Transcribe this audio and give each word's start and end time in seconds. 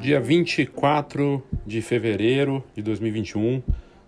Dia 0.00 0.20
24 0.20 1.42
de 1.66 1.82
fevereiro 1.82 2.62
de 2.72 2.82
2021 2.82 3.60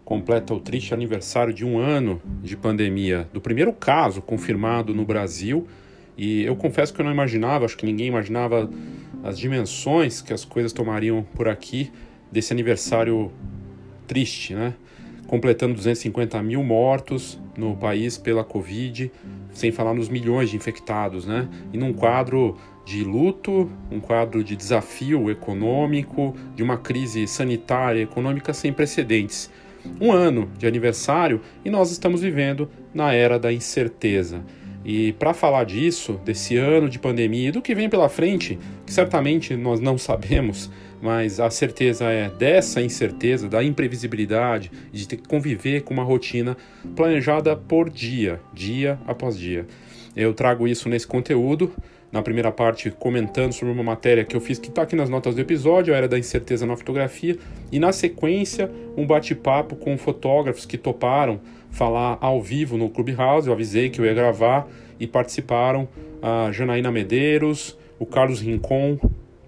completa 0.05 0.55
o 0.55 0.61
triste 0.61 0.95
aniversário 0.95 1.53
de 1.53 1.65
um 1.65 1.79
ano 1.79 2.23
de 2.41 2.57
pandemia, 2.57 3.29
do 3.33 3.41
primeiro 3.41 3.73
caso 3.73 4.23
confirmado 4.23 4.95
no 4.95 5.05
Brasil. 5.05 5.67
E 6.17 6.45
eu 6.45 6.55
confesso 6.55 6.95
que 6.95 7.01
eu 7.01 7.05
não 7.05 7.11
imaginava, 7.11 7.65
acho 7.65 7.77
que 7.77 7.85
ninguém 7.85 8.07
imaginava 8.07 8.71
as 9.25 9.37
dimensões 9.37 10.23
que 10.23 10.33
as 10.33 10.45
coisas 10.45 10.73
tomariam 10.73 11.25
por 11.35 11.49
aqui 11.49 11.91
desse 12.31 12.53
aniversário 12.53 13.33
triste, 14.07 14.55
né? 14.55 14.75
Completando 15.27 15.75
250 15.75 16.41
mil 16.41 16.63
mortos 16.63 17.37
no 17.57 17.77
país 17.77 18.17
pela 18.17 18.45
Covid, 18.45 19.11
sem 19.53 19.71
falar 19.71 19.95
nos 19.95 20.09
milhões 20.09 20.51
de 20.51 20.57
infectados, 20.57 21.27
né? 21.27 21.49
E 21.73 21.79
num 21.79 21.93
quadro 21.93 22.57
de 22.85 23.05
luto, 23.05 23.71
um 23.91 24.01
quadro 24.01 24.43
de 24.43 24.57
desafio 24.57 25.31
econômico, 25.31 26.35
de 26.55 26.63
uma 26.63 26.77
crise 26.77 27.27
sanitária 27.27 28.01
e 28.01 28.03
econômica 28.03 28.53
sem 28.53 28.73
precedentes. 28.73 29.51
Um 30.01 30.13
ano 30.13 30.51
de 30.59 30.67
aniversário 30.67 31.41
e 31.65 31.71
nós 31.71 31.91
estamos 31.91 32.21
vivendo 32.21 32.71
na 32.93 33.13
era 33.13 33.39
da 33.39 33.53
incerteza. 33.53 34.45
E 34.85 35.13
para 35.15 35.35
falar 35.35 35.65
disso, 35.65 36.21
desse 36.25 36.57
ano 36.57 36.89
de 36.89 36.99
pandemia 36.99 37.49
e 37.49 37.53
do 37.53 37.63
que 37.63 37.75
vem 37.75 37.89
pela 37.89 38.09
frente, 38.09 38.59
que 38.87 38.93
certamente 38.93 39.55
nós 39.55 39.79
não 39.79 39.99
sabemos, 39.99 40.71
mas 41.01 41.41
a 41.41 41.51
certeza 41.51 42.05
é 42.07 42.29
dessa 42.29 42.81
incerteza, 42.81 43.49
da 43.49 43.63
imprevisibilidade, 43.63 44.71
de 44.93 45.09
ter 45.09 45.17
que 45.17 45.29
conviver 45.29 45.83
com 45.83 45.95
uma 45.95 46.05
rotina 46.05 46.57
planejada 46.95 47.57
por 47.57 47.89
dia, 47.89 48.41
dia 48.53 48.99
após 49.07 49.39
dia. 49.39 49.67
Eu 50.15 50.35
trago 50.35 50.67
isso 50.67 50.89
nesse 50.89 51.07
conteúdo 51.07 51.73
na 52.13 52.23
primeira 52.23 52.51
parte 52.51 52.91
comentando 52.91 53.53
sobre 53.53 53.73
uma 53.73 53.83
matéria 53.83 54.25
que 54.25 54.37
eu 54.37 54.41
fiz 54.41 54.59
que 54.59 54.69
está 54.69 54.83
aqui 54.83 54.97
nas 54.97 55.09
notas 55.09 55.35
do 55.35 55.41
episódio, 55.41 55.95
era 55.95 56.09
da 56.09 56.19
incerteza 56.19 56.67
na 56.67 56.77
fotografia, 56.77 57.39
e 57.71 57.79
na 57.79 57.93
sequência 57.93 58.71
um 58.97 59.07
bate-papo 59.07 59.77
com 59.77 59.97
fotógrafos 59.97 60.67
que 60.67 60.77
toparam 60.77 61.41
falar 61.71 62.19
ao 62.21 62.43
vivo 62.43 62.77
no 62.77 62.91
Clubhouse, 62.91 63.47
eu 63.47 63.53
avisei 63.53 63.91
que 63.91 64.01
eu 64.01 64.05
ia 64.05 64.15
gravar 64.15 64.67
e 64.99 65.07
participaram 65.07 65.89
a 66.21 66.51
Janaína 66.51 66.91
Medeiros, 66.91 67.79
o 67.99 68.05
Carlos 68.05 68.41
Rincon, 68.41 68.99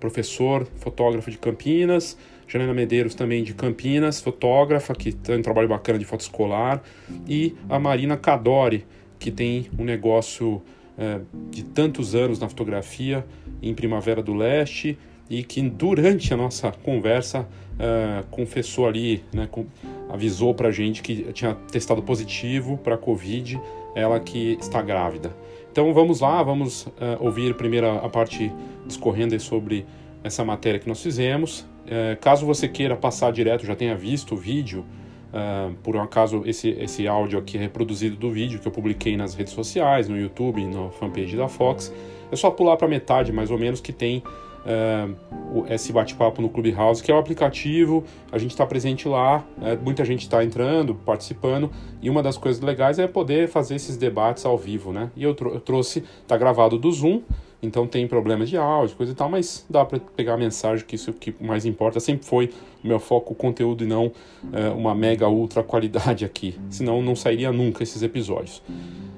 professor, 0.02 0.66
fotógrafo 0.78 1.30
de 1.30 1.38
Campinas, 1.38 2.18
Janaína 2.48 2.74
Medeiros 2.74 3.14
também 3.14 3.44
de 3.44 3.54
Campinas, 3.54 4.20
fotógrafa 4.20 4.92
que 4.94 5.12
tem 5.12 5.38
um 5.38 5.42
trabalho 5.42 5.68
bacana 5.68 5.96
de 5.96 6.04
foto 6.04 6.22
escolar, 6.22 6.82
e 7.28 7.54
a 7.68 7.78
Marina 7.78 8.16
Cadori, 8.16 8.84
que 9.16 9.30
tem 9.30 9.68
um 9.78 9.84
negócio 9.84 10.60
é, 10.98 11.20
de 11.52 11.62
tantos 11.62 12.16
anos 12.16 12.40
na 12.40 12.48
fotografia 12.48 13.24
em 13.62 13.72
Primavera 13.72 14.20
do 14.20 14.34
Leste 14.34 14.98
e 15.30 15.44
que 15.44 15.62
durante 15.62 16.34
a 16.34 16.36
nossa 16.36 16.72
conversa 16.72 17.48
é, 17.78 18.24
confessou 18.28 18.88
ali, 18.88 19.22
né, 19.32 19.46
com, 19.48 19.66
avisou 20.10 20.52
para 20.52 20.72
gente 20.72 21.00
que 21.00 21.32
tinha 21.32 21.54
testado 21.70 22.02
positivo 22.02 22.76
para 22.76 22.98
Covid, 22.98 23.60
ela 23.94 24.18
que 24.18 24.58
está 24.60 24.82
grávida. 24.82 25.32
Então 25.72 25.94
vamos 25.94 26.20
lá, 26.20 26.42
vamos 26.42 26.86
é, 27.00 27.16
ouvir 27.18 27.54
primeiro 27.54 27.88
a, 27.88 28.04
a 28.04 28.08
parte 28.10 28.52
discorrendo 28.86 29.40
sobre 29.40 29.86
essa 30.22 30.44
matéria 30.44 30.78
que 30.78 30.86
nós 30.86 31.02
fizemos. 31.02 31.66
É, 31.86 32.14
caso 32.20 32.44
você 32.44 32.68
queira 32.68 32.94
passar 32.94 33.32
direto, 33.32 33.64
já 33.64 33.74
tenha 33.74 33.96
visto 33.96 34.34
o 34.34 34.36
vídeo, 34.36 34.84
Uh, 35.32 35.72
por 35.82 35.96
um 35.96 36.02
acaso, 36.02 36.42
esse, 36.44 36.68
esse 36.78 37.08
áudio 37.08 37.38
aqui 37.38 37.56
é 37.56 37.60
reproduzido 37.60 38.16
do 38.16 38.30
vídeo 38.30 38.60
que 38.60 38.68
eu 38.68 38.70
publiquei 38.70 39.16
nas 39.16 39.34
redes 39.34 39.54
sociais, 39.54 40.06
no 40.06 40.18
YouTube, 40.18 40.62
na 40.66 40.90
fanpage 40.90 41.34
da 41.34 41.48
Fox. 41.48 41.90
É 42.30 42.36
só 42.36 42.50
pular 42.50 42.76
para 42.76 42.86
metade, 42.86 43.32
mais 43.32 43.50
ou 43.50 43.58
menos, 43.58 43.80
que 43.80 43.94
tem 43.94 44.22
uh, 44.64 45.64
esse 45.68 45.92
bate-papo 45.92 46.40
no 46.40 46.48
Clubhouse, 46.48 47.02
que 47.02 47.10
é 47.10 47.14
o 47.14 47.18
aplicativo. 47.18 48.04
A 48.30 48.38
gente 48.38 48.50
está 48.50 48.66
presente 48.66 49.08
lá, 49.08 49.44
uh, 49.58 49.82
muita 49.82 50.04
gente 50.04 50.22
está 50.22 50.44
entrando, 50.44 50.94
participando, 50.94 51.70
e 52.00 52.08
uma 52.08 52.22
das 52.22 52.36
coisas 52.36 52.62
legais 52.62 52.98
é 52.98 53.06
poder 53.06 53.48
fazer 53.48 53.74
esses 53.74 53.96
debates 53.96 54.44
ao 54.44 54.56
vivo, 54.56 54.92
né? 54.92 55.10
E 55.16 55.22
eu, 55.22 55.36
eu 55.40 55.60
trouxe, 55.60 56.04
está 56.22 56.36
gravado 56.36 56.78
do 56.78 56.90
Zoom, 56.90 57.22
então 57.62 57.86
tem 57.86 58.08
problemas 58.08 58.50
de 58.50 58.56
áudio, 58.56 58.96
coisa 58.96 59.12
e 59.12 59.14
tal, 59.14 59.28
mas 59.28 59.64
dá 59.70 59.84
para 59.84 60.00
pegar 60.00 60.34
a 60.34 60.36
mensagem 60.36 60.84
que 60.84 60.96
isso 60.96 61.10
é 61.10 61.12
que 61.12 61.32
mais 61.40 61.64
importa. 61.64 62.00
Sempre 62.00 62.26
foi 62.26 62.50
o 62.82 62.88
meu 62.88 62.98
foco 62.98 63.34
o 63.34 63.36
conteúdo 63.36 63.84
e 63.84 63.86
não 63.86 64.10
é, 64.52 64.68
uma 64.70 64.94
mega 64.96 65.28
ultra 65.28 65.62
qualidade 65.62 66.24
aqui. 66.24 66.58
Senão 66.68 67.00
não 67.00 67.14
sairia 67.14 67.52
nunca 67.52 67.84
esses 67.84 68.02
episódios. 68.02 68.60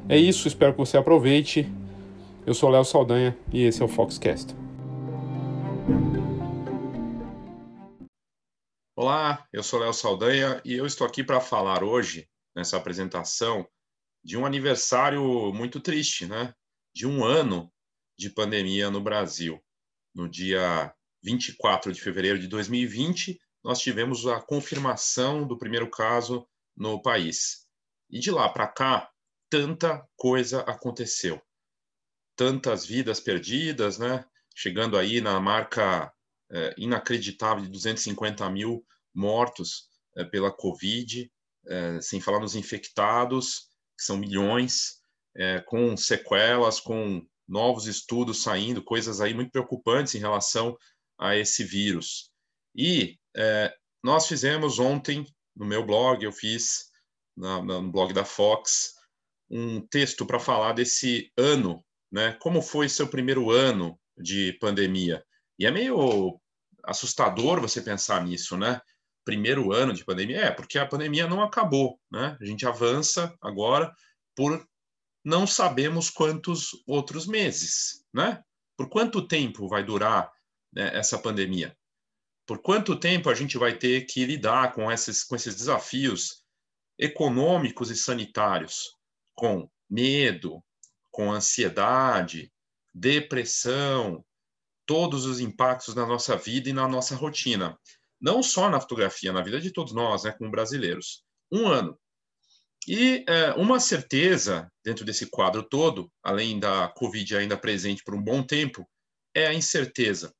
É 0.06 0.18
isso, 0.18 0.46
espero 0.46 0.72
que 0.72 0.78
você 0.78 0.98
aproveite. 0.98 1.66
Eu 2.46 2.52
sou 2.52 2.68
Léo 2.68 2.84
Saldanha 2.84 3.34
e 3.50 3.62
esse 3.62 3.80
é 3.80 3.84
o 3.84 3.88
Foxcast. 3.88 4.54
Olá, 8.96 9.46
eu 9.52 9.62
sou 9.62 9.80
Léo 9.80 9.92
Saldanha 9.92 10.62
e 10.64 10.72
eu 10.74 10.86
estou 10.86 11.06
aqui 11.06 11.24
para 11.24 11.40
falar 11.40 11.82
hoje, 11.82 12.28
nessa 12.54 12.76
apresentação, 12.76 13.68
de 14.22 14.36
um 14.36 14.46
aniversário 14.46 15.52
muito 15.52 15.80
triste, 15.80 16.26
né? 16.26 16.54
De 16.94 17.06
um 17.06 17.24
ano 17.24 17.70
de 18.16 18.30
pandemia 18.30 18.90
no 18.90 19.02
Brasil. 19.02 19.60
No 20.14 20.28
dia 20.28 20.94
24 21.22 21.92
de 21.92 22.00
fevereiro 22.00 22.38
de 22.38 22.46
2020, 22.46 23.38
nós 23.64 23.80
tivemos 23.80 24.26
a 24.26 24.40
confirmação 24.40 25.46
do 25.46 25.58
primeiro 25.58 25.90
caso 25.90 26.46
no 26.76 27.02
país. 27.02 27.66
E 28.08 28.20
de 28.20 28.30
lá 28.30 28.48
para 28.48 28.68
cá, 28.68 29.10
tanta 29.50 30.06
coisa 30.16 30.60
aconteceu. 30.60 31.42
Tantas 32.36 32.86
vidas 32.86 33.20
perdidas, 33.20 33.98
né? 33.98 34.24
Chegando 34.54 34.96
aí 34.96 35.20
na 35.20 35.38
marca 35.40 36.12
é, 36.50 36.74
inacreditável 36.78 37.64
de 37.64 37.70
250 37.70 38.48
mil 38.50 38.84
mortos 39.12 39.88
é, 40.16 40.24
pela 40.24 40.52
Covid, 40.52 41.30
é, 41.66 42.00
sem 42.00 42.20
falar 42.20 42.40
nos 42.40 42.54
infectados, 42.54 43.68
que 43.96 44.04
são 44.04 44.16
milhões, 44.16 45.00
é, 45.36 45.60
com 45.60 45.96
sequelas, 45.96 46.78
com 46.78 47.26
novos 47.46 47.86
estudos 47.86 48.42
saindo, 48.42 48.82
coisas 48.82 49.20
aí 49.20 49.34
muito 49.34 49.50
preocupantes 49.50 50.14
em 50.14 50.18
relação 50.18 50.76
a 51.18 51.36
esse 51.36 51.64
vírus. 51.64 52.30
E 52.74 53.18
é, 53.36 53.74
nós 54.02 54.26
fizemos 54.26 54.78
ontem, 54.78 55.26
no 55.54 55.66
meu 55.66 55.84
blog, 55.84 56.22
eu 56.22 56.32
fiz 56.32 56.90
na, 57.36 57.62
no 57.62 57.90
blog 57.90 58.12
da 58.12 58.24
Fox, 58.24 58.94
um 59.50 59.80
texto 59.86 60.26
para 60.26 60.40
falar 60.40 60.72
desse 60.72 61.32
ano, 61.36 61.84
né? 62.10 62.32
Como 62.40 62.62
foi 62.62 62.88
seu 62.88 63.06
primeiro 63.08 63.50
ano 63.50 63.98
de 64.16 64.52
pandemia? 64.60 65.24
E 65.58 65.66
é 65.66 65.70
meio 65.70 66.40
assustador 66.84 67.60
você 67.60 67.80
pensar 67.80 68.24
nisso, 68.24 68.56
né? 68.56 68.80
Primeiro 69.24 69.72
ano 69.72 69.92
de 69.92 70.04
pandemia, 70.04 70.40
é, 70.40 70.50
porque 70.50 70.78
a 70.78 70.86
pandemia 70.86 71.26
não 71.26 71.42
acabou, 71.42 71.98
né? 72.10 72.36
A 72.40 72.44
gente 72.44 72.66
avança 72.66 73.34
agora 73.40 73.92
por 74.36 74.66
não 75.24 75.46
sabemos 75.46 76.10
quantos 76.10 76.70
outros 76.86 77.26
meses, 77.26 78.04
né? 78.12 78.42
Por 78.76 78.88
quanto 78.88 79.26
tempo 79.26 79.68
vai 79.68 79.82
durar 79.82 80.30
né, 80.72 80.90
essa 80.94 81.18
pandemia? 81.18 81.74
Por 82.46 82.60
quanto 82.60 82.98
tempo 82.98 83.30
a 83.30 83.34
gente 83.34 83.56
vai 83.56 83.78
ter 83.78 84.02
que 84.02 84.26
lidar 84.26 84.74
com 84.74 84.92
esses, 84.92 85.24
com 85.24 85.34
esses 85.34 85.54
desafios 85.54 86.44
econômicos 86.98 87.90
e 87.90 87.96
sanitários, 87.96 88.96
com 89.34 89.70
medo, 89.88 90.62
com 91.10 91.32
ansiedade, 91.32 92.52
depressão, 92.94 94.24
todos 94.86 95.24
os 95.26 95.40
impactos 95.40 95.94
na 95.94 96.06
nossa 96.06 96.36
vida 96.36 96.68
e 96.68 96.72
na 96.72 96.86
nossa 96.86 97.16
rotina. 97.16 97.78
Não 98.20 98.42
só 98.42 98.70
na 98.70 98.80
fotografia, 98.80 99.32
na 99.32 99.42
vida 99.42 99.60
de 99.60 99.72
todos 99.72 99.92
nós, 99.92 100.24
né, 100.24 100.32
como 100.32 100.50
brasileiros. 100.50 101.24
Um 101.50 101.66
ano. 101.66 101.98
E 102.86 103.24
é, 103.26 103.52
uma 103.52 103.80
certeza 103.80 104.70
dentro 104.84 105.04
desse 105.04 105.26
quadro 105.26 105.62
todo, 105.62 106.10
além 106.22 106.60
da 106.60 106.88
Covid 106.88 107.36
ainda 107.36 107.56
presente 107.56 108.02
por 108.04 108.14
um 108.14 108.22
bom 108.22 108.42
tempo, 108.42 108.86
é 109.34 109.46
a 109.46 109.54
incerteza. 109.54 110.34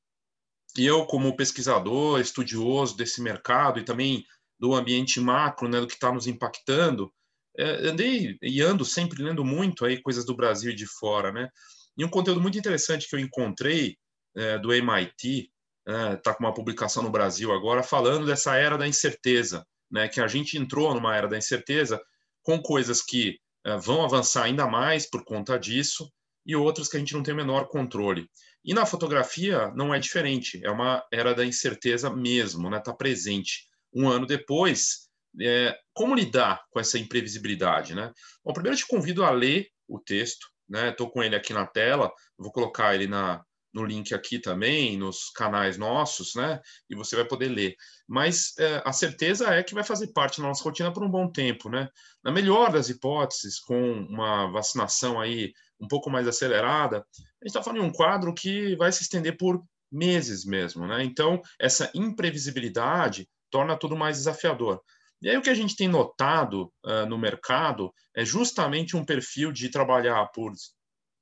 E 0.77 0.85
eu, 0.85 1.05
como 1.05 1.35
pesquisador, 1.35 2.19
estudioso 2.19 2.95
desse 2.95 3.21
mercado 3.21 3.79
e 3.79 3.85
também 3.85 4.23
do 4.59 4.73
ambiente 4.73 5.19
macro, 5.19 5.67
né, 5.67 5.79
do 5.79 5.87
que 5.87 5.93
está 5.93 6.11
nos 6.11 6.27
impactando, 6.27 7.11
é, 7.57 7.87
andei 7.87 8.37
e 8.41 8.61
ando 8.61 8.85
sempre 8.85 9.23
lendo 9.23 9.43
muito 9.43 9.85
aí 9.85 10.01
coisas 10.01 10.25
do 10.25 10.35
Brasil 10.35 10.71
e 10.71 10.75
de 10.75 10.85
fora, 10.85 11.31
né? 11.31 11.49
E 11.97 12.03
um 12.03 12.09
conteúdo 12.09 12.41
muito 12.41 12.57
interessante 12.57 13.07
que 13.07 13.15
eu 13.15 13.19
encontrei 13.19 13.97
é, 14.35 14.57
do 14.57 14.73
MIT, 14.73 15.49
está 15.87 16.31
é, 16.31 16.33
com 16.33 16.43
uma 16.43 16.53
publicação 16.53 17.03
no 17.03 17.11
Brasil 17.11 17.51
agora 17.53 17.83
falando 17.83 18.25
dessa 18.25 18.55
era 18.55 18.77
da 18.77 18.87
incerteza, 18.87 19.65
né? 19.89 20.07
Que 20.07 20.19
a 20.19 20.27
gente 20.27 20.57
entrou 20.57 20.93
numa 20.93 21.15
era 21.15 21.27
da 21.27 21.37
incerteza 21.37 22.01
com 22.43 22.61
coisas 22.61 23.01
que 23.01 23.39
uh, 23.67 23.79
vão 23.79 24.03
avançar 24.03 24.43
ainda 24.43 24.67
mais 24.67 25.09
por 25.09 25.23
conta 25.23 25.57
disso 25.57 26.11
e 26.45 26.55
outras 26.55 26.87
que 26.87 26.97
a 26.97 26.99
gente 26.99 27.13
não 27.13 27.23
tem 27.23 27.33
o 27.33 27.37
menor 27.37 27.67
controle. 27.67 28.29
E 28.63 28.73
na 28.73 28.85
fotografia 28.85 29.71
não 29.75 29.93
é 29.93 29.99
diferente, 29.99 30.59
é 30.63 30.69
uma 30.69 31.03
era 31.11 31.33
da 31.33 31.45
incerteza 31.45 32.09
mesmo, 32.09 32.69
né? 32.69 32.77
Está 32.77 32.93
presente. 32.93 33.67
Um 33.93 34.09
ano 34.09 34.25
depois, 34.25 35.07
é, 35.41 35.75
como 35.93 36.15
lidar 36.15 36.63
com 36.69 36.79
essa 36.79 36.97
imprevisibilidade, 36.97 37.95
né? 37.95 38.11
Bom, 38.43 38.53
primeiro 38.53 38.75
eu 38.75 38.79
te 38.79 38.87
convido 38.87 39.23
a 39.23 39.31
ler 39.31 39.67
o 39.87 39.99
texto, 39.99 40.47
né? 40.67 40.89
Estou 40.89 41.09
com 41.09 41.23
ele 41.23 41.35
aqui 41.35 41.53
na 41.53 41.65
tela, 41.65 42.11
vou 42.37 42.51
colocar 42.51 42.95
ele 42.95 43.07
na, 43.07 43.43
no 43.75 43.83
link 43.83 44.13
aqui 44.13 44.39
também, 44.39 44.97
nos 44.97 45.29
canais 45.29 45.77
nossos, 45.77 46.33
né? 46.33 46.61
E 46.89 46.95
você 46.95 47.15
vai 47.15 47.25
poder 47.25 47.49
ler. 47.49 47.75
Mas 48.07 48.53
é, 48.57 48.81
a 48.85 48.93
certeza 48.93 49.53
é 49.53 49.61
que 49.61 49.73
vai 49.73 49.83
fazer 49.83 50.13
parte 50.13 50.39
da 50.39 50.47
nossa 50.47 50.63
rotina 50.63 50.93
por 50.93 51.03
um 51.03 51.11
bom 51.11 51.29
tempo, 51.29 51.69
né? 51.69 51.89
Na 52.23 52.31
melhor 52.31 52.71
das 52.71 52.87
hipóteses, 52.87 53.59
com 53.59 53.77
uma 54.09 54.49
vacinação 54.51 55.19
aí 55.19 55.51
um 55.77 55.89
pouco 55.89 56.09
mais 56.09 56.25
acelerada, 56.25 56.99
a 56.99 56.99
gente 56.99 57.47
está 57.47 57.61
falando 57.61 57.81
de 57.81 57.87
um 57.87 57.91
quadro 57.91 58.33
que 58.33 58.77
vai 58.77 58.91
se 58.93 59.03
estender 59.03 59.35
por 59.35 59.61
meses 59.91 60.45
mesmo, 60.45 60.87
né? 60.87 61.03
Então, 61.03 61.41
essa 61.59 61.91
imprevisibilidade 61.93 63.27
torna 63.49 63.77
tudo 63.77 63.95
mais 63.95 64.17
desafiador. 64.17 64.81
E 65.25 65.29
aí 65.31 65.37
o 65.37 65.41
que 65.41 65.49
a 65.49 65.55
gente 65.55 65.75
tem 65.75 65.87
notado 65.87 66.71
uh, 66.85 67.07
no 67.07 67.17
mercado 67.17 67.91
é 68.15 68.23
justamente 68.23 68.95
um 68.95 69.03
perfil 69.03 69.51
de 69.51 69.69
trabalhar 69.69 70.23
por 70.27 70.53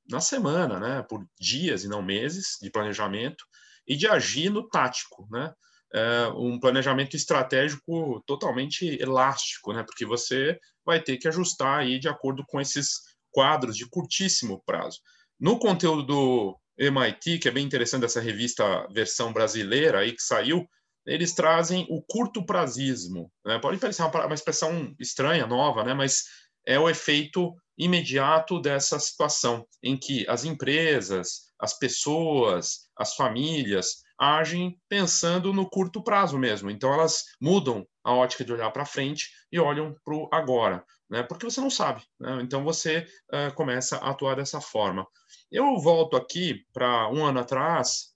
na 0.09 0.19
semana, 0.19 0.77
né, 0.77 1.05
por 1.07 1.25
dias 1.39 1.85
e 1.85 1.87
não 1.87 2.01
meses 2.01 2.57
de 2.61 2.69
planejamento, 2.69 3.45
e 3.87 3.95
de 3.95 4.05
agir 4.05 4.49
no 4.49 4.67
tático, 4.67 5.25
né? 5.31 5.53
É 5.93 6.27
um 6.35 6.59
planejamento 6.59 7.15
estratégico 7.15 8.21
totalmente 8.25 9.01
elástico, 9.01 9.71
né? 9.71 9.83
Porque 9.83 10.05
você 10.05 10.59
vai 10.85 10.99
ter 11.01 11.15
que 11.15 11.29
ajustar 11.29 11.79
aí 11.79 11.97
de 11.97 12.09
acordo 12.09 12.43
com 12.45 12.59
esses 12.59 12.99
quadros 13.31 13.77
de 13.77 13.87
curtíssimo 13.87 14.61
prazo. 14.65 14.99
No 15.39 15.57
conteúdo 15.57 16.03
do 16.03 16.59
MIT, 16.77 17.39
que 17.39 17.47
é 17.47 17.51
bem 17.51 17.65
interessante 17.65 18.03
essa 18.03 18.19
revista 18.19 18.85
versão 18.91 19.31
brasileira 19.31 19.99
aí 19.99 20.11
que 20.11 20.23
saiu, 20.23 20.67
eles 21.05 21.33
trazem 21.33 21.85
o 21.89 22.01
curto 22.01 22.45
prazismo. 22.45 23.31
Né? 23.45 23.59
Pode 23.59 23.79
parecer 23.79 24.03
uma, 24.03 24.25
uma 24.25 24.35
expressão 24.35 24.95
estranha, 24.99 25.45
nova, 25.45 25.83
né? 25.83 25.93
Mas 25.93 26.23
é 26.65 26.79
o 26.79 26.89
efeito 26.89 27.53
imediato 27.77 28.59
dessa 28.59 28.99
situação, 28.99 29.65
em 29.81 29.97
que 29.97 30.27
as 30.29 30.45
empresas, 30.45 31.51
as 31.59 31.77
pessoas, 31.77 32.87
as 32.97 33.15
famílias 33.15 34.03
agem 34.17 34.79
pensando 34.87 35.51
no 35.51 35.69
curto 35.69 36.03
prazo 36.03 36.37
mesmo. 36.37 36.69
Então, 36.69 36.93
elas 36.93 37.23
mudam 37.41 37.85
a 38.03 38.13
ótica 38.13 38.45
de 38.45 38.53
olhar 38.53 38.71
para 38.71 38.85
frente 38.85 39.29
e 39.51 39.59
olham 39.59 39.95
para 40.05 40.15
o 40.15 40.29
agora, 40.31 40.85
né? 41.09 41.23
porque 41.23 41.45
você 41.45 41.59
não 41.59 41.69
sabe. 41.69 42.03
Né? 42.19 42.39
Então, 42.41 42.63
você 42.63 43.07
uh, 43.33 43.53
começa 43.55 43.97
a 43.97 44.11
atuar 44.11 44.35
dessa 44.35 44.61
forma. 44.61 45.05
Eu 45.51 45.77
volto 45.79 46.15
aqui 46.15 46.63
para 46.71 47.09
um 47.09 47.25
ano 47.25 47.39
atrás, 47.39 48.13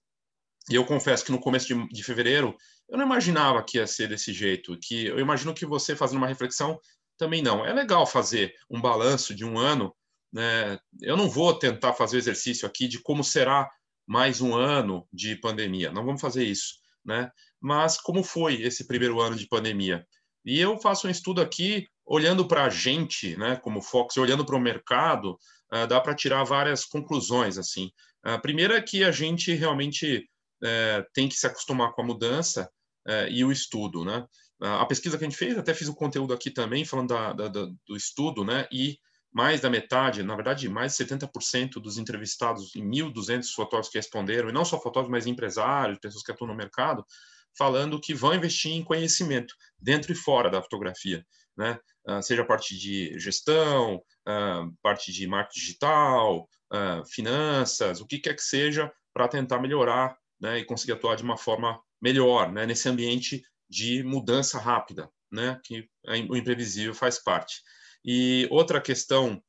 e 0.70 0.74
eu 0.74 0.84
confesso 0.84 1.24
que 1.24 1.32
no 1.32 1.40
começo 1.40 1.66
de, 1.66 1.88
de 1.88 2.02
fevereiro 2.04 2.56
eu 2.88 2.96
não 2.96 3.04
imaginava 3.04 3.62
que 3.62 3.78
ia 3.78 3.86
ser 3.86 4.08
desse 4.08 4.32
jeito, 4.32 4.78
que 4.80 5.06
eu 5.06 5.18
imagino 5.18 5.54
que 5.54 5.66
você 5.66 5.94
fazendo 5.94 6.18
uma 6.18 6.26
reflexão 6.26 6.78
também 7.18 7.42
não. 7.42 7.64
É 7.64 7.72
legal 7.72 8.06
fazer 8.06 8.54
um 8.70 8.80
balanço 8.80 9.34
de 9.34 9.44
um 9.44 9.58
ano. 9.58 9.94
Né? 10.32 10.78
Eu 11.02 11.16
não 11.16 11.28
vou 11.28 11.58
tentar 11.58 11.92
fazer 11.92 12.16
o 12.16 12.18
exercício 12.18 12.66
aqui 12.66 12.88
de 12.88 13.00
como 13.02 13.22
será 13.22 13.68
mais 14.06 14.40
um 14.40 14.54
ano 14.54 15.06
de 15.12 15.36
pandemia. 15.36 15.92
Não 15.92 16.04
vamos 16.04 16.20
fazer 16.20 16.44
isso. 16.44 16.76
Né? 17.04 17.30
Mas 17.60 18.00
como 18.00 18.22
foi 18.22 18.62
esse 18.62 18.86
primeiro 18.86 19.20
ano 19.20 19.36
de 19.36 19.46
pandemia? 19.46 20.06
E 20.44 20.58
eu 20.58 20.78
faço 20.78 21.06
um 21.06 21.10
estudo 21.10 21.42
aqui 21.42 21.86
olhando 22.06 22.46
para 22.46 22.64
a 22.64 22.70
gente, 22.70 23.36
né, 23.36 23.56
como 23.56 23.82
Fox, 23.82 24.16
olhando 24.16 24.46
para 24.46 24.56
o 24.56 24.60
mercado, 24.60 25.38
uh, 25.72 25.86
dá 25.86 26.00
para 26.00 26.14
tirar 26.14 26.42
várias 26.44 26.86
conclusões. 26.86 27.58
assim. 27.58 27.90
A 28.22 28.38
primeira 28.38 28.78
é 28.78 28.80
que 28.80 29.04
a 29.04 29.10
gente 29.10 29.52
realmente 29.52 30.26
uh, 30.62 31.04
tem 31.12 31.28
que 31.28 31.34
se 31.34 31.46
acostumar 31.46 31.92
com 31.92 32.00
a 32.00 32.06
mudança 32.06 32.70
uh, 33.08 33.28
e 33.30 33.44
o 33.44 33.50
estudo. 33.50 34.04
Né? 34.04 34.24
a 34.60 34.84
pesquisa 34.86 35.16
que 35.16 35.24
a 35.24 35.28
gente 35.28 35.38
fez, 35.38 35.56
até 35.56 35.72
fiz 35.72 35.86
o 35.86 35.94
conteúdo 35.94 36.34
aqui 36.34 36.50
também, 36.50 36.84
falando 36.84 37.10
da, 37.10 37.32
da, 37.32 37.48
do 37.48 37.96
estudo, 37.96 38.44
né? 38.44 38.66
E 38.72 38.98
mais 39.32 39.60
da 39.60 39.70
metade, 39.70 40.22
na 40.22 40.34
verdade, 40.34 40.68
mais 40.68 40.96
de 40.96 41.04
70% 41.04 41.74
dos 41.74 41.96
entrevistados, 41.96 42.74
em 42.74 42.82
1.200 42.82 43.52
fotógrafos 43.54 43.92
que 43.92 43.98
responderam, 43.98 44.48
e 44.48 44.52
não 44.52 44.64
só 44.64 44.76
fotógrafos, 44.76 45.10
mas 45.10 45.26
empresários, 45.26 45.98
pessoas 46.00 46.24
que 46.24 46.32
atuam 46.32 46.48
no 46.48 46.56
mercado, 46.56 47.04
falando 47.56 48.00
que 48.00 48.14
vão 48.14 48.34
investir 48.34 48.72
em 48.72 48.82
conhecimento, 48.82 49.54
dentro 49.78 50.12
e 50.12 50.14
fora 50.14 50.50
da 50.50 50.62
fotografia, 50.62 51.24
né? 51.56 51.78
Uh, 52.06 52.22
seja 52.22 52.44
parte 52.44 52.76
de 52.76 53.18
gestão, 53.18 53.96
uh, 53.96 54.74
parte 54.82 55.12
de 55.12 55.26
marketing 55.26 55.60
digital, 55.60 56.48
uh, 56.72 57.04
finanças, 57.06 58.00
o 58.00 58.06
que 58.06 58.18
quer 58.18 58.34
que 58.34 58.42
seja, 58.42 58.90
para 59.12 59.28
tentar 59.28 59.58
melhorar 59.60 60.16
né, 60.40 60.58
e 60.58 60.64
conseguir 60.64 60.92
atuar 60.92 61.16
de 61.16 61.22
uma 61.22 61.36
forma 61.36 61.78
melhor 62.00 62.52
né, 62.52 62.66
nesse 62.66 62.88
ambiente 62.88 63.42
de 63.68 64.02
mudança 64.02 64.58
rápida, 64.58 65.10
né? 65.30 65.60
que 65.64 65.88
o 66.28 66.36
imprevisível 66.36 66.94
faz 66.94 67.22
parte. 67.22 67.62
E 68.04 68.48
outra 68.50 68.80
questão 68.80 69.42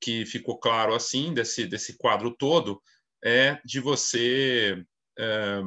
que 0.00 0.24
ficou 0.24 0.58
claro 0.58 0.94
assim 0.94 1.34
desse, 1.34 1.66
desse 1.66 1.98
quadro 1.98 2.34
todo 2.34 2.82
é 3.22 3.60
de 3.64 3.80
você 3.80 4.82
é, 5.18 5.60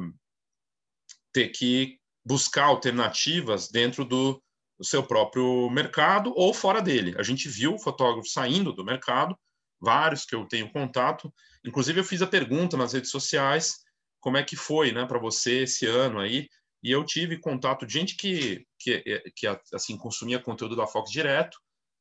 ter 1.32 1.50
que 1.50 1.98
buscar 2.24 2.64
alternativas 2.64 3.68
dentro 3.68 4.04
do, 4.04 4.42
do, 4.76 4.84
seu 4.84 5.04
próprio 5.04 5.70
mercado 5.70 6.32
ou 6.34 6.52
fora 6.52 6.82
dele. 6.82 7.14
A 7.16 7.22
gente 7.22 7.48
viu 7.48 7.78
fotógrafos 7.78 8.32
saindo 8.32 8.72
do 8.72 8.84
mercado, 8.84 9.38
vários 9.80 10.24
que 10.24 10.34
eu 10.34 10.46
tenho 10.46 10.72
contato. 10.72 11.32
Inclusive 11.64 12.00
eu 12.00 12.04
fiz 12.04 12.22
a 12.22 12.26
pergunta 12.26 12.76
nas 12.76 12.92
redes 12.92 13.10
sociais 13.10 13.83
como 14.24 14.38
é 14.38 14.42
que 14.42 14.56
foi, 14.56 14.90
né, 14.90 15.04
para 15.04 15.18
você 15.18 15.64
esse 15.64 15.84
ano 15.84 16.18
aí 16.18 16.48
e 16.82 16.90
eu 16.90 17.04
tive 17.04 17.38
contato 17.38 17.84
de 17.84 17.92
gente 17.92 18.16
que, 18.16 18.66
que, 18.78 19.02
que 19.36 19.46
assim, 19.74 19.98
consumia 19.98 20.40
conteúdo 20.40 20.74
da 20.74 20.86
Fox 20.86 21.10
direto 21.10 21.58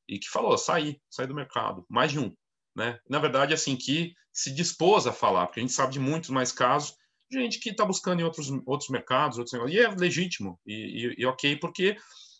e 0.07 0.17
que 0.17 0.29
falou, 0.29 0.57
saí, 0.57 1.01
saí 1.09 1.27
do 1.27 1.35
mercado, 1.35 1.85
mais 1.89 2.13
de 2.13 2.19
um. 2.19 2.33
Né? 2.73 2.97
Na 3.09 3.19
verdade, 3.19 3.53
assim, 3.53 3.75
que 3.75 4.13
se 4.31 4.53
dispôs 4.53 5.05
a 5.05 5.11
falar, 5.11 5.47
porque 5.47 5.59
a 5.59 5.63
gente 5.63 5.73
sabe 5.73 5.91
de 5.91 5.99
muitos 5.99 6.29
mais 6.29 6.53
casos, 6.53 6.95
de 7.29 7.41
gente 7.41 7.59
que 7.59 7.71
está 7.71 7.83
buscando 7.83 8.21
em 8.21 8.23
outros, 8.23 8.49
outros 8.65 8.89
mercados, 8.89 9.37
outros 9.37 9.51
negócios, 9.51 9.77
e 9.77 9.83
é 9.83 9.89
legítimo, 9.89 10.57
e, 10.65 10.73
e, 10.73 11.15
e, 11.19 11.25
ok, 11.25 11.57
porque 11.57 11.97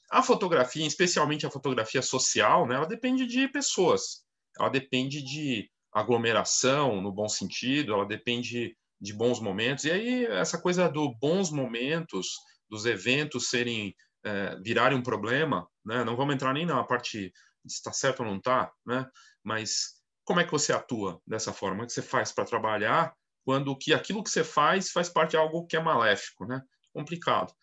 a 0.09 0.24
fotografia, 0.24 0.88
especialmente 0.88 1.45
a 1.45 1.51
fotografia 1.51 2.01
social, 2.01 2.65
né, 2.65 2.75
ela 2.75 2.88
depende 2.88 3.27
de 3.27 3.50
pessoas, 3.50 4.24
ela 4.57 4.69
depende 4.69 5.21
de 5.21 5.69
aglomeração, 5.94 7.01
no 7.01 7.12
bom 7.12 7.27
sentido, 7.27 7.94
ela 7.94 8.06
depende 8.06 8.77
de 9.03 9.13
bons 9.13 9.41
momentos. 9.41 9.83
E 9.83 9.91
aí, 9.91 10.25
essa 10.25 10.57
coisa 10.57 10.88
do 10.88 11.13
bons 11.19 11.51
momentos, 11.51 12.27
dos 12.69 12.85
eventos 12.85 13.50
serem, 13.50 13.94
é, 14.23 14.55
virarem 14.61 14.97
um 14.97 15.03
problema, 15.03 15.67
né? 15.85 16.05
não 16.05 16.15
vamos 16.15 16.33
entrar 16.33 16.53
nem 16.53 16.65
na 16.65 16.81
parte 16.85 17.33
se 17.67 17.75
está 17.75 17.91
certo 17.91 18.21
ou 18.21 18.25
não 18.25 18.38
está, 18.38 18.71
né? 18.85 19.05
mas 19.44 20.01
como 20.23 20.39
é 20.39 20.45
que 20.45 20.51
você 20.51 20.71
atua 20.71 21.21
dessa 21.27 21.51
forma? 21.51 21.75
Como 21.75 21.83
é 21.83 21.88
que 21.88 21.94
você 21.94 22.01
faz 22.01 22.31
para 22.31 22.45
trabalhar 22.45 23.13
quando 23.44 23.77
que 23.77 23.94
aquilo 23.94 24.23
que 24.23 24.29
você 24.29 24.44
faz 24.44 24.89
faz 24.89 25.10
parte 25.10 25.31
de 25.31 25.38
algo 25.38 25.67
que 25.67 25.75
é 25.75 25.81
maléfico, 25.81 26.45
né? 26.45 26.62
Complicado. 26.93 27.53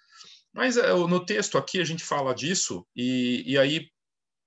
Mas 0.53 0.77
é, 0.77 0.93
no 0.93 1.25
texto 1.25 1.57
aqui 1.57 1.81
a 1.81 1.85
gente 1.85 2.05
fala 2.05 2.35
disso, 2.35 2.87
e, 2.95 3.43
e 3.47 3.57
aí 3.57 3.89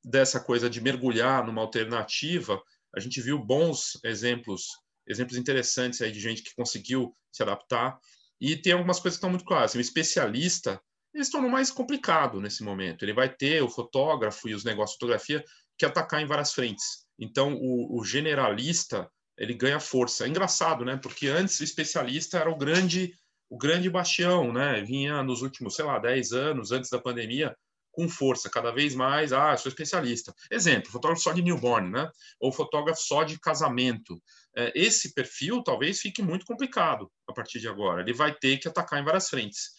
dessa 0.03 0.39
coisa 0.39 0.69
de 0.69 0.79
mergulhar 0.79 1.43
numa 1.43 1.61
alternativa, 1.61 2.61
a 2.95 2.99
gente 2.99 3.19
viu 3.19 3.43
bons 3.43 3.99
exemplos 4.03 4.67
exemplos 5.07 5.37
interessantes 5.37 6.01
aí 6.01 6.11
de 6.11 6.19
gente 6.19 6.43
que 6.43 6.55
conseguiu 6.55 7.15
se 7.31 7.43
adaptar. 7.43 7.97
E 8.39 8.55
tem 8.55 8.73
algumas 8.73 8.99
coisas 8.99 9.17
que 9.17 9.19
estão 9.19 9.29
muito 9.29 9.45
claras. 9.45 9.73
O 9.73 9.79
especialista, 9.79 10.81
eles 11.13 11.27
estão 11.27 11.47
mais 11.47 11.71
complicado 11.71 12.41
nesse 12.41 12.63
momento. 12.63 13.03
Ele 13.03 13.13
vai 13.13 13.29
ter 13.29 13.61
o 13.61 13.69
fotógrafo 13.69 14.49
e 14.49 14.53
os 14.53 14.63
negócios 14.63 14.95
de 14.95 14.99
fotografia 14.99 15.43
que 15.77 15.85
atacar 15.85 16.21
em 16.21 16.25
várias 16.25 16.53
frentes. 16.53 17.05
Então, 17.19 17.55
o, 17.55 17.99
o 17.99 18.03
generalista, 18.03 19.09
ele 19.37 19.53
ganha 19.53 19.79
força. 19.79 20.25
É 20.25 20.27
engraçado, 20.27 20.83
né? 20.83 20.97
Porque 20.97 21.27
antes 21.27 21.59
o 21.59 21.63
especialista 21.63 22.37
era 22.37 22.49
o 22.49 22.57
grande 22.57 23.13
o 23.53 23.57
grande 23.57 23.87
bastião, 23.87 24.51
né? 24.51 24.81
Vinha 24.81 25.21
nos 25.21 25.43
últimos, 25.43 25.75
sei 25.75 25.85
lá, 25.85 25.99
10 25.99 26.31
anos, 26.31 26.71
antes 26.71 26.89
da 26.89 26.99
pandemia, 26.99 27.55
com 27.91 28.09
força, 28.09 28.49
cada 28.49 28.71
vez 28.71 28.95
mais, 28.95 29.31
ah, 29.31 29.55
sou 29.55 29.69
especialista. 29.69 30.33
Exemplo, 30.49 30.91
fotógrafo 30.91 31.21
só 31.21 31.31
de 31.31 31.43
newborn, 31.43 31.91
né? 31.91 32.09
Ou 32.39 32.51
fotógrafo 32.51 32.99
só 32.99 33.23
de 33.23 33.39
casamento. 33.39 34.19
É, 34.55 34.71
esse 34.75 35.13
perfil 35.13 35.63
talvez 35.63 35.99
fique 35.99 36.21
muito 36.21 36.45
complicado 36.45 37.11
a 37.27 37.33
partir 37.33 37.59
de 37.59 37.67
agora. 37.67 38.01
Ele 38.01 38.13
vai 38.13 38.33
ter 38.33 38.57
que 38.57 38.67
atacar 38.67 38.99
em 38.99 39.05
várias 39.05 39.29
frentes. 39.29 39.71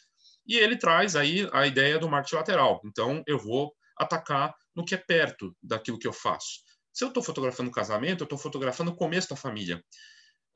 E 0.46 0.56
ele 0.56 0.76
traz 0.76 1.16
aí 1.16 1.48
a 1.52 1.66
ideia 1.66 1.98
do 1.98 2.08
marketing 2.08 2.36
lateral. 2.36 2.80
Então, 2.84 3.22
eu 3.26 3.38
vou 3.38 3.72
atacar 3.96 4.54
no 4.74 4.84
que 4.84 4.94
é 4.94 4.98
perto 4.98 5.56
daquilo 5.62 5.98
que 5.98 6.06
eu 6.06 6.12
faço. 6.12 6.60
Se 6.92 7.04
eu 7.04 7.08
estou 7.08 7.22
fotografando 7.22 7.70
casamento, 7.70 8.22
eu 8.22 8.24
estou 8.24 8.38
fotografando 8.38 8.90
o 8.90 8.96
começo 8.96 9.28
da 9.28 9.36
família. 9.36 9.82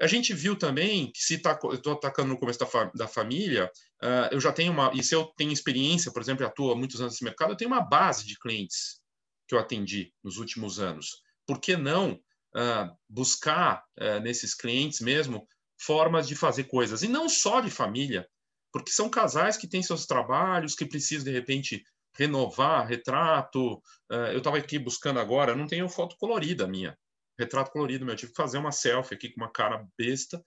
A 0.01 0.07
gente 0.07 0.33
viu 0.33 0.57
também 0.57 1.11
que 1.11 1.21
se 1.21 1.39
tá, 1.39 1.59
eu 1.65 1.75
estou 1.75 1.95
atacando 1.95 2.29
no 2.29 2.39
começo 2.39 2.59
da, 2.59 2.67
fa 2.67 2.91
da 2.95 3.09
família, 3.09 3.69
uh, 4.03 4.29
eu 4.31 4.41
já 4.41 4.53
tenho 4.53 4.73
uma. 4.73 4.93
E 4.95 5.03
se 5.03 5.15
eu 5.15 5.25
tenho 5.37 5.53
experiência, 5.53 6.13
por 6.13 6.23
exemplo, 6.23 6.47
atuo 6.47 6.71
há 6.71 6.77
muitos 6.77 7.01
anos 7.01 7.15
nesse 7.15 7.25
mercado, 7.25 7.53
eu 7.53 7.57
tenho 7.57 7.71
uma 7.71 7.81
base 7.81 8.25
de 8.25 8.39
clientes 8.39 9.01
que 9.49 9.55
eu 9.57 9.59
atendi 9.59 10.13
nos 10.23 10.37
últimos 10.37 10.79
anos. 10.79 11.23
Por 11.45 11.61
que 11.61 11.77
não 11.77 12.21
uh, 12.59 12.97
buscar 13.09 13.85
uh, 14.01 14.21
nesses 14.21 14.55
clientes 14.55 15.01
mesmo 15.01 15.47
formas 15.81 16.27
de 16.27 16.35
fazer 16.35 16.65
coisas? 16.65 17.03
E 17.03 17.09
não 17.09 17.29
só 17.29 17.61
de 17.61 17.71
família, 17.71 18.29
porque 18.73 18.91
são 18.91 19.09
casais 19.09 19.57
que 19.57 19.69
têm 19.69 19.83
seus 19.83 20.07
trabalhos, 20.07 20.75
que 20.75 20.85
precisam, 20.85 21.25
de 21.25 21.31
repente, 21.31 21.83
renovar 22.17 22.87
retrato. 22.87 23.81
eu 24.11 24.39
estava 24.39 24.59
aqui 24.59 24.79
buscando 24.79 25.21
agora, 25.21 25.55
não 25.55 25.67
tenho 25.67 25.89
foto 25.89 26.17
colorida 26.19 26.67
minha 26.67 26.97
retrato 27.39 27.71
colorido 27.71 28.05
meu. 28.05 28.15
Eu 28.15 28.19
tive 28.19 28.33
que 28.33 28.37
fazer 28.37 28.59
uma 28.59 28.73
selfie 28.73 29.15
aqui 29.15 29.31
com 29.31 29.41
uma 29.41 29.51
cara 29.51 29.87
besta 29.97 30.43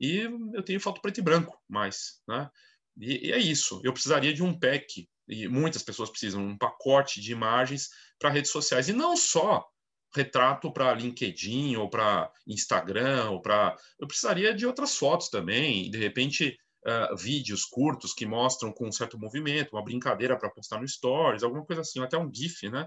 e 0.00 0.20
eu 0.54 0.62
tenho 0.62 0.80
foto 0.80 1.00
preto 1.02 1.18
e 1.18 1.22
branco 1.22 1.60
mais, 1.68 2.22
né? 2.26 2.48
E, 2.98 3.28
e 3.28 3.32
é 3.32 3.38
isso. 3.38 3.80
Eu 3.84 3.92
precisaria 3.92 4.32
de 4.32 4.42
um 4.42 4.58
pack 4.58 5.08
e 5.28 5.48
muitas 5.48 5.82
pessoas 5.82 6.10
precisam 6.10 6.42
um 6.42 6.56
pacote 6.56 7.20
de 7.20 7.32
imagens 7.32 7.88
para 8.18 8.30
redes 8.30 8.50
sociais 8.50 8.88
e 8.88 8.92
não 8.92 9.16
só 9.16 9.66
retrato 10.14 10.72
para 10.72 10.94
LinkedIn 10.94 11.76
ou 11.76 11.88
para 11.88 12.30
Instagram 12.46 13.30
ou 13.30 13.40
para 13.40 13.76
eu 13.98 14.06
precisaria 14.06 14.54
de 14.54 14.66
outras 14.66 14.96
fotos 14.96 15.28
também 15.28 15.90
de 15.90 15.98
repente 15.98 16.56
uh, 16.86 17.16
vídeos 17.16 17.64
curtos 17.64 18.12
que 18.12 18.26
mostram 18.26 18.72
com 18.72 18.88
um 18.88 18.92
certo 18.92 19.18
movimento 19.18 19.72
uma 19.72 19.84
brincadeira 19.84 20.36
para 20.36 20.50
postar 20.50 20.80
no 20.80 20.88
Stories 20.88 21.42
alguma 21.42 21.64
coisa 21.64 21.82
assim 21.82 22.02
até 22.02 22.18
um 22.18 22.32
GIF 22.32 22.68
né 22.68 22.86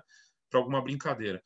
para 0.50 0.60
alguma 0.60 0.82
brincadeira. 0.82 1.42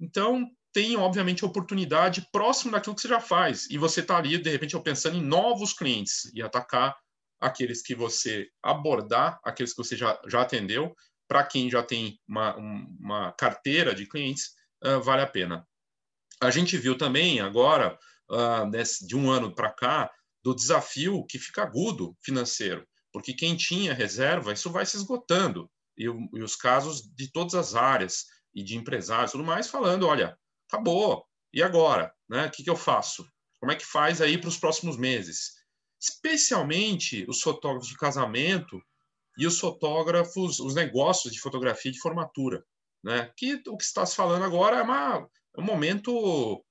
Então 0.00 0.46
tem 0.72 0.96
obviamente 0.96 1.44
oportunidade 1.44 2.26
próximo 2.30 2.70
daquilo 2.72 2.94
que 2.94 3.00
você 3.00 3.08
já 3.08 3.20
faz 3.20 3.68
e 3.68 3.76
você 3.76 4.00
está 4.00 4.16
ali 4.16 4.38
de 4.38 4.48
repente 4.48 4.78
pensando 4.80 5.16
em 5.16 5.22
novos 5.22 5.72
clientes 5.72 6.30
e 6.32 6.40
atacar 6.40 6.96
aqueles 7.40 7.82
que 7.82 7.94
você 7.94 8.48
abordar, 8.62 9.40
aqueles 9.44 9.72
que 9.72 9.78
você 9.78 9.96
já, 9.96 10.20
já 10.28 10.42
atendeu, 10.42 10.94
para 11.26 11.44
quem 11.44 11.70
já 11.70 11.82
tem 11.82 12.18
uma, 12.26 12.56
uma 12.56 13.32
carteira 13.32 13.94
de 13.94 14.06
clientes, 14.06 14.54
vale 15.02 15.22
a 15.22 15.26
pena. 15.26 15.66
A 16.40 16.50
gente 16.50 16.76
viu 16.76 16.96
também 16.96 17.40
agora, 17.40 17.98
uh, 18.30 18.66
nesse, 18.66 19.06
de 19.06 19.16
um 19.16 19.30
ano 19.30 19.54
para 19.54 19.70
cá, 19.70 20.10
do 20.42 20.54
desafio 20.54 21.26
que 21.26 21.38
fica 21.38 21.62
agudo 21.62 22.16
financeiro, 22.22 22.86
porque 23.12 23.34
quem 23.34 23.56
tinha 23.56 23.92
reserva, 23.94 24.52
isso 24.52 24.70
vai 24.70 24.86
se 24.86 24.96
esgotando. 24.96 25.70
E, 25.96 26.04
e 26.04 26.42
os 26.42 26.54
casos 26.54 27.02
de 27.14 27.30
todas 27.32 27.54
as 27.54 27.74
áreas 27.74 28.26
e 28.54 28.62
de 28.62 28.76
empresários 28.76 29.32
tudo 29.32 29.44
mais 29.44 29.68
falando, 29.68 30.06
olha, 30.06 30.38
acabou, 30.68 31.26
e 31.52 31.62
agora? 31.62 32.12
Né? 32.28 32.46
O 32.46 32.50
que, 32.50 32.62
que 32.62 32.70
eu 32.70 32.76
faço? 32.76 33.28
Como 33.58 33.72
é 33.72 33.74
que 33.74 33.84
faz 33.84 34.20
aí 34.20 34.38
para 34.38 34.48
os 34.48 34.56
próximos 34.56 34.96
meses? 34.96 35.58
especialmente 36.00 37.26
os 37.28 37.40
fotógrafos 37.40 37.88
de 37.88 37.96
casamento 37.96 38.80
e 39.36 39.46
os 39.46 39.58
fotógrafos, 39.58 40.60
os 40.60 40.74
negócios 40.74 41.32
de 41.32 41.40
fotografia 41.40 41.92
de 41.92 42.00
formatura, 42.00 42.64
né? 43.02 43.30
Que 43.36 43.62
o 43.66 43.76
que 43.76 43.84
está 43.84 44.04
se 44.04 44.16
falando 44.16 44.44
agora 44.44 44.78
é, 44.78 44.82
uma, 44.82 45.28
é 45.56 45.60
um 45.60 45.64
momento 45.64 46.64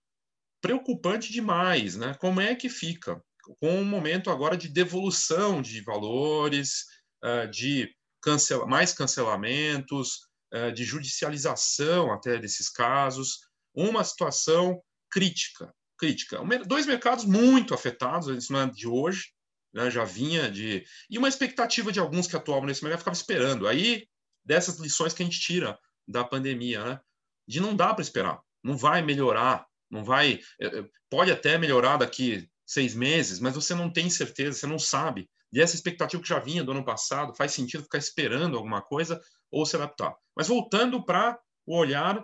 preocupante 0.62 1.32
demais, 1.32 1.96
né? 1.96 2.16
Como 2.20 2.42
é 2.42 2.56
que 2.56 2.70
fica 2.70 3.22
com 3.60 3.80
um 3.80 3.86
momento 3.86 4.30
agora 4.30 4.58
de 4.58 4.68
devolução 4.68 5.62
de 5.62 5.82
valores, 5.82 6.86
eh, 7.24 7.48
de 7.48 7.96
cancela, 8.22 8.66
mais 8.66 8.94
cancelamentos, 8.94 10.20
eh, 10.52 10.72
de 10.72 10.84
judicialização 10.84 12.12
até 12.12 12.38
desses 12.38 12.70
casos, 12.70 13.40
uma 13.74 14.04
situação 14.04 14.82
crítica, 15.10 15.74
crítica. 15.98 16.42
Dois 16.66 16.86
mercados 16.86 17.26
muito 17.26 17.74
afetados, 17.74 18.28
isso 18.28 18.52
não 18.52 18.62
é 18.62 18.70
de 18.70 18.88
hoje, 18.88 19.32
né, 19.74 19.90
já 19.90 20.04
vinha 20.04 20.50
de. 20.50 20.84
E 21.10 21.18
uma 21.18 21.30
expectativa 21.30 21.92
de 21.92 22.00
alguns 22.00 22.28
que 22.28 22.36
atuavam 22.36 22.66
nesse 22.66 22.84
mercado 22.84 23.00
ficava 23.00 23.16
esperando. 23.16 23.68
Aí, 23.68 24.08
dessas 24.44 24.80
lições 24.80 25.14
que 25.14 25.22
a 25.22 25.26
gente 25.26 25.40
tira 25.40 25.78
da 26.08 26.24
pandemia, 26.24 26.84
né, 26.84 27.02
de 27.48 27.60
não 27.60 27.76
dá 27.76 27.94
para 27.94 28.02
esperar, 28.02 28.42
não 28.64 28.78
vai 28.78 29.02
melhorar, 29.02 29.68
não 29.90 30.04
vai. 30.04 30.40
É, 30.60 30.66
é, 30.66 30.86
pode 31.10 31.32
até 31.32 31.58
melhorar 31.58 31.98
daqui 31.98 32.50
seis 32.66 32.94
meses, 32.94 33.40
mas 33.40 33.56
você 33.56 33.74
não 33.74 33.92
tem 33.92 34.10
certeza, 34.10 34.60
você 34.60 34.68
não 34.68 34.80
sabe. 34.80 35.30
E 35.52 35.62
essa 35.62 35.76
expectativa 35.76 36.22
que 36.22 36.28
já 36.28 36.40
vinha 36.40 36.64
do 36.64 36.72
ano 36.72 36.84
passado, 36.84 37.34
faz 37.34 37.54
sentido 37.54 37.84
ficar 37.84 37.98
esperando 37.98 38.58
alguma 38.58 38.82
coisa 38.82 39.22
ou 39.50 39.66
se 39.66 39.76
adaptar. 39.76 40.16
Mas 40.36 40.50
voltando 40.50 41.04
para 41.04 41.40
o 41.66 41.78
olhar 41.78 42.24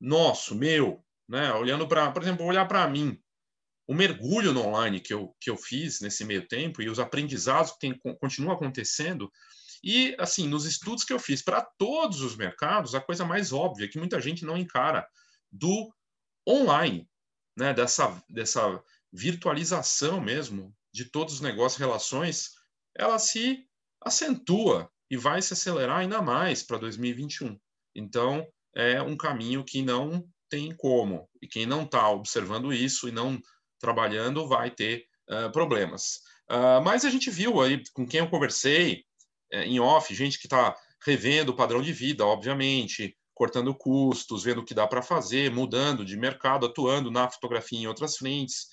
nosso, 0.00 0.54
meu, 0.54 1.04
né? 1.28 1.52
Olhando 1.52 1.86
para, 1.86 2.10
por 2.12 2.22
exemplo, 2.22 2.46
olhar 2.46 2.66
para 2.66 2.88
mim, 2.88 3.20
o 3.86 3.94
mergulho 3.94 4.52
no 4.52 4.66
online 4.66 5.00
que 5.00 5.12
eu, 5.12 5.34
que 5.40 5.50
eu 5.50 5.56
fiz 5.56 6.00
nesse 6.00 6.24
meio 6.24 6.46
tempo 6.46 6.80
e 6.80 6.88
os 6.88 7.00
aprendizados 7.00 7.72
que 7.72 7.92
continuam 8.20 8.54
acontecendo. 8.54 9.30
E, 9.82 10.14
assim, 10.18 10.46
nos 10.46 10.64
estudos 10.66 11.04
que 11.04 11.12
eu 11.12 11.18
fiz 11.18 11.42
para 11.42 11.62
todos 11.62 12.20
os 12.20 12.36
mercados, 12.36 12.94
a 12.94 13.00
coisa 13.00 13.24
mais 13.24 13.52
óbvia 13.52 13.88
que 13.88 13.98
muita 13.98 14.20
gente 14.20 14.44
não 14.44 14.56
encara 14.56 15.06
do 15.50 15.92
online, 16.46 17.08
né? 17.56 17.72
dessa, 17.72 18.22
dessa 18.28 18.82
virtualização 19.12 20.20
mesmo 20.20 20.74
de 20.92 21.04
todos 21.04 21.34
os 21.34 21.40
negócios 21.40 21.80
e 21.80 21.84
relações, 21.84 22.50
ela 22.96 23.18
se 23.18 23.66
acentua 24.02 24.90
e 25.10 25.16
vai 25.16 25.40
se 25.42 25.52
acelerar 25.52 25.98
ainda 25.98 26.20
mais 26.22 26.62
para 26.62 26.78
2021. 26.78 27.58
Então, 27.94 28.46
é 28.74 29.00
um 29.02 29.16
caminho 29.16 29.64
que 29.64 29.82
não 29.82 30.24
tem 30.48 30.74
como. 30.76 31.28
E 31.40 31.46
quem 31.46 31.66
não 31.66 31.82
está 31.82 32.08
observando 32.10 32.72
isso 32.72 33.08
e 33.08 33.12
não 33.12 33.40
trabalhando 33.78 34.46
vai 34.46 34.70
ter 34.70 35.06
uh, 35.30 35.50
problemas. 35.52 36.20
Uh, 36.50 36.82
mas 36.84 37.04
a 37.04 37.10
gente 37.10 37.30
viu 37.30 37.60
aí, 37.60 37.82
com 37.92 38.06
quem 38.06 38.20
eu 38.20 38.28
conversei, 38.28 39.04
em 39.52 39.80
off, 39.80 40.14
gente 40.14 40.38
que 40.38 40.46
está 40.46 40.76
revendo 41.04 41.52
o 41.52 41.56
padrão 41.56 41.80
de 41.80 41.92
vida, 41.92 42.24
obviamente, 42.26 43.16
cortando 43.34 43.74
custos, 43.74 44.44
vendo 44.44 44.60
o 44.60 44.64
que 44.64 44.74
dá 44.74 44.86
para 44.86 45.02
fazer, 45.02 45.50
mudando 45.50 46.04
de 46.04 46.16
mercado, 46.16 46.66
atuando 46.66 47.10
na 47.10 47.30
fotografia 47.30 47.78
em 47.78 47.86
outras 47.86 48.16
frentes. 48.16 48.66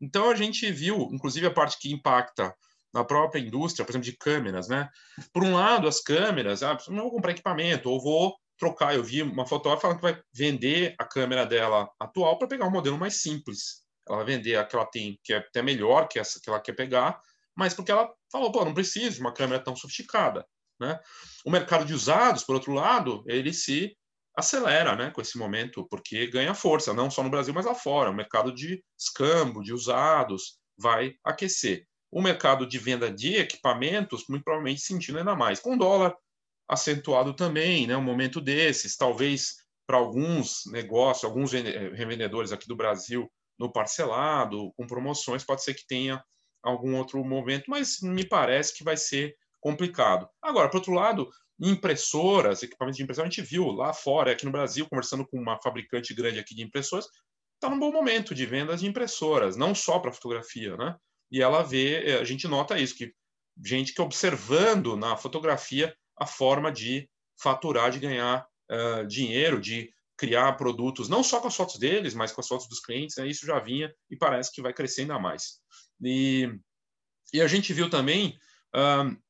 Então 0.00 0.30
a 0.30 0.34
gente 0.34 0.70
viu, 0.72 1.10
inclusive 1.12 1.46
a 1.46 1.50
parte 1.50 1.78
que 1.78 1.92
impacta 1.92 2.54
na 2.92 3.04
própria 3.04 3.40
indústria, 3.40 3.84
por 3.84 3.90
exemplo, 3.90 4.06
de 4.06 4.16
câmeras, 4.16 4.68
né? 4.68 4.88
Por 5.32 5.42
um 5.42 5.54
lado, 5.54 5.88
as 5.88 6.00
câmeras, 6.00 6.62
ah, 6.62 6.78
não 6.88 7.02
vou 7.02 7.10
comprar 7.10 7.32
equipamento, 7.32 7.90
ou 7.90 8.00
vou 8.00 8.36
trocar. 8.56 8.94
Eu 8.94 9.02
vi 9.02 9.20
uma 9.20 9.46
fotógrafa 9.46 9.82
falando 9.82 9.96
que 9.96 10.02
vai 10.02 10.22
vender 10.32 10.94
a 10.98 11.04
câmera 11.04 11.44
dela 11.44 11.90
atual 11.98 12.38
para 12.38 12.48
pegar 12.48 12.66
um 12.66 12.70
modelo 12.70 12.96
mais 12.96 13.20
simples. 13.20 13.82
Ela 14.08 14.18
vai 14.18 14.26
vender 14.26 14.56
a 14.56 14.64
que 14.64 14.76
ela 14.76 14.86
tem, 14.86 15.18
que 15.22 15.32
é 15.32 15.38
até 15.38 15.60
melhor 15.60 16.08
que 16.08 16.18
essa 16.18 16.40
que 16.40 16.48
ela 16.48 16.60
quer 16.60 16.74
pegar, 16.74 17.20
mas 17.56 17.74
porque 17.74 17.90
ela 17.90 18.12
falou, 18.34 18.50
pô, 18.50 18.64
não 18.64 18.74
preciso 18.74 19.14
de 19.14 19.20
uma 19.20 19.32
câmera 19.32 19.62
tão 19.62 19.76
sofisticada. 19.76 20.44
Né? 20.80 20.98
O 21.44 21.50
mercado 21.50 21.84
de 21.84 21.94
usados, 21.94 22.42
por 22.42 22.56
outro 22.56 22.72
lado, 22.72 23.22
ele 23.28 23.52
se 23.52 23.96
acelera 24.36 24.96
né, 24.96 25.12
com 25.12 25.20
esse 25.20 25.38
momento, 25.38 25.86
porque 25.88 26.26
ganha 26.26 26.52
força, 26.52 26.92
não 26.92 27.08
só 27.08 27.22
no 27.22 27.30
Brasil, 27.30 27.54
mas 27.54 27.64
lá 27.64 27.74
fora. 27.74 28.10
O 28.10 28.14
mercado 28.14 28.52
de 28.52 28.82
escambo, 28.98 29.62
de 29.62 29.72
usados, 29.72 30.58
vai 30.76 31.14
aquecer. 31.22 31.86
O 32.10 32.20
mercado 32.20 32.66
de 32.66 32.76
venda 32.76 33.08
de 33.08 33.36
equipamentos, 33.36 34.24
muito 34.28 34.42
provavelmente 34.42 34.80
sentindo 34.80 35.18
ainda 35.18 35.36
mais. 35.36 35.60
Com 35.60 35.78
dólar 35.78 36.16
acentuado 36.68 37.34
também, 37.34 37.86
né? 37.86 37.96
Um 37.96 38.02
momento 38.02 38.40
desses, 38.40 38.96
talvez 38.96 39.54
para 39.86 39.98
alguns 39.98 40.62
negócios, 40.66 41.24
alguns 41.24 41.52
revendedores 41.52 42.50
aqui 42.50 42.66
do 42.66 42.76
Brasil 42.76 43.30
no 43.58 43.70
parcelado, 43.70 44.72
com 44.76 44.86
promoções, 44.86 45.44
pode 45.44 45.62
ser 45.62 45.74
que 45.74 45.86
tenha 45.86 46.24
algum 46.64 46.96
outro 46.96 47.22
momento, 47.24 47.64
mas 47.68 48.00
me 48.00 48.26
parece 48.26 48.76
que 48.76 48.84
vai 48.84 48.96
ser 48.96 49.36
complicado. 49.60 50.28
Agora, 50.42 50.68
por 50.68 50.78
outro 50.78 50.92
lado, 50.92 51.30
impressoras, 51.60 52.62
equipamentos 52.62 52.96
de 52.96 53.02
impressora, 53.02 53.28
a 53.28 53.30
gente 53.30 53.42
viu 53.42 53.66
lá 53.70 53.92
fora, 53.92 54.32
aqui 54.32 54.44
no 54.44 54.52
Brasil, 54.52 54.86
conversando 54.88 55.26
com 55.26 55.38
uma 55.38 55.60
fabricante 55.62 56.14
grande 56.14 56.38
aqui 56.38 56.54
de 56.54 56.62
impressoras, 56.62 57.06
está 57.54 57.70
num 57.70 57.78
bom 57.78 57.92
momento 57.92 58.34
de 58.34 58.44
vendas 58.44 58.80
de 58.80 58.86
impressoras, 58.86 59.56
não 59.56 59.74
só 59.74 59.98
para 59.98 60.12
fotografia, 60.12 60.76
né? 60.76 60.96
E 61.30 61.40
ela 61.40 61.62
vê, 61.62 62.18
a 62.20 62.24
gente 62.24 62.46
nota 62.46 62.78
isso, 62.78 62.96
que 62.96 63.12
gente 63.64 63.94
que 63.94 64.02
observando 64.02 64.96
na 64.96 65.16
fotografia 65.16 65.94
a 66.16 66.26
forma 66.26 66.70
de 66.70 67.08
faturar, 67.40 67.90
de 67.90 67.98
ganhar 67.98 68.46
uh, 68.70 69.06
dinheiro, 69.06 69.60
de 69.60 69.90
criar 70.16 70.52
produtos, 70.54 71.08
não 71.08 71.22
só 71.22 71.40
com 71.40 71.48
as 71.48 71.56
fotos 71.56 71.78
deles, 71.78 72.14
mas 72.14 72.32
com 72.32 72.40
as 72.40 72.46
fotos 72.46 72.68
dos 72.68 72.80
clientes, 72.80 73.16
né? 73.16 73.26
isso 73.26 73.46
já 73.46 73.58
vinha 73.58 73.92
e 74.10 74.16
parece 74.16 74.52
que 74.52 74.62
vai 74.62 74.72
crescer 74.72 75.02
ainda 75.02 75.18
mais. 75.18 75.60
E, 76.02 76.48
e 77.32 77.40
a 77.40 77.46
gente 77.46 77.72
viu 77.72 77.88
também 77.90 78.38
uh, 78.74 79.24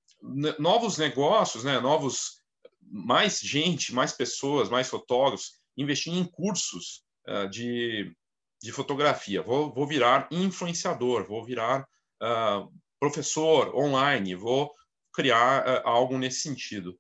novos 0.59 0.99
negócios, 0.99 1.65
né? 1.65 1.81
novos, 1.81 2.41
mais 2.81 3.41
gente, 3.41 3.93
mais 3.93 4.13
pessoas, 4.13 4.69
mais 4.69 4.89
fotógrafos 4.89 5.53
investindo 5.77 6.17
em 6.17 6.25
cursos 6.25 7.03
uh, 7.29 7.49
de, 7.49 8.15
de 8.63 8.73
fotografia. 8.73 9.43
Vou, 9.43 9.73
vou 9.73 9.87
virar 9.87 10.29
influenciador, 10.31 11.27
vou 11.27 11.45
virar 11.45 11.87
uh, 12.23 12.73
professor 12.99 13.75
online, 13.77 14.35
vou 14.35 14.71
criar 15.13 15.67
uh, 15.67 15.89
algo 15.89 16.19
nesse 16.19 16.41
sentido. 16.41 16.99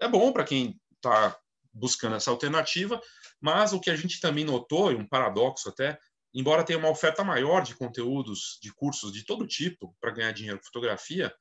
É 0.00 0.06
bom 0.06 0.32
para 0.32 0.44
quem 0.44 0.80
está 0.94 1.36
buscando 1.72 2.14
essa 2.14 2.30
alternativa, 2.30 3.00
mas 3.40 3.72
o 3.72 3.80
que 3.80 3.90
a 3.90 3.96
gente 3.96 4.20
também 4.20 4.44
notou, 4.44 4.92
e 4.92 4.94
um 4.94 5.04
paradoxo 5.04 5.68
até, 5.68 5.98
embora 6.34 6.64
tenha 6.64 6.78
uma 6.78 6.90
oferta 6.90 7.22
maior 7.22 7.62
de 7.62 7.74
conteúdos, 7.74 8.58
de 8.62 8.72
cursos 8.72 9.12
de 9.12 9.24
todo 9.24 9.46
tipo 9.46 9.94
para 10.00 10.12
ganhar 10.12 10.32
dinheiro 10.32 10.58
com 10.58 10.64
fotografia, 10.64 11.34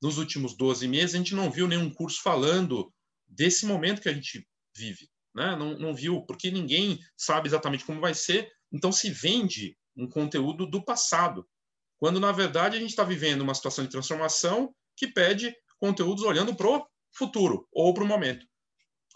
nos 0.00 0.18
últimos 0.18 0.56
12 0.56 0.86
meses 0.86 1.14
a 1.14 1.18
gente 1.18 1.34
não 1.34 1.50
viu 1.50 1.66
nenhum 1.66 1.90
curso 1.90 2.22
falando 2.22 2.92
desse 3.26 3.66
momento 3.66 4.00
que 4.00 4.08
a 4.08 4.14
gente 4.14 4.46
vive. 4.76 5.08
Né? 5.34 5.56
Não, 5.56 5.78
não 5.78 5.94
viu, 5.94 6.22
porque 6.22 6.50
ninguém 6.50 6.98
sabe 7.16 7.48
exatamente 7.48 7.84
como 7.84 8.00
vai 8.00 8.14
ser, 8.14 8.50
então 8.72 8.92
se 8.92 9.10
vende 9.10 9.76
um 9.96 10.08
conteúdo 10.08 10.66
do 10.66 10.84
passado, 10.84 11.46
quando 11.98 12.20
na 12.20 12.30
verdade 12.30 12.76
a 12.76 12.80
gente 12.80 12.90
está 12.90 13.02
vivendo 13.02 13.42
uma 13.42 13.54
situação 13.54 13.84
de 13.84 13.90
transformação 13.90 14.74
que 14.96 15.08
pede 15.08 15.54
conteúdos 15.78 16.24
olhando 16.24 16.54
para 16.54 16.68
o 16.68 16.86
futuro 17.12 17.66
ou 17.72 17.92
para 17.92 18.04
o 18.04 18.06
momento. 18.06 18.46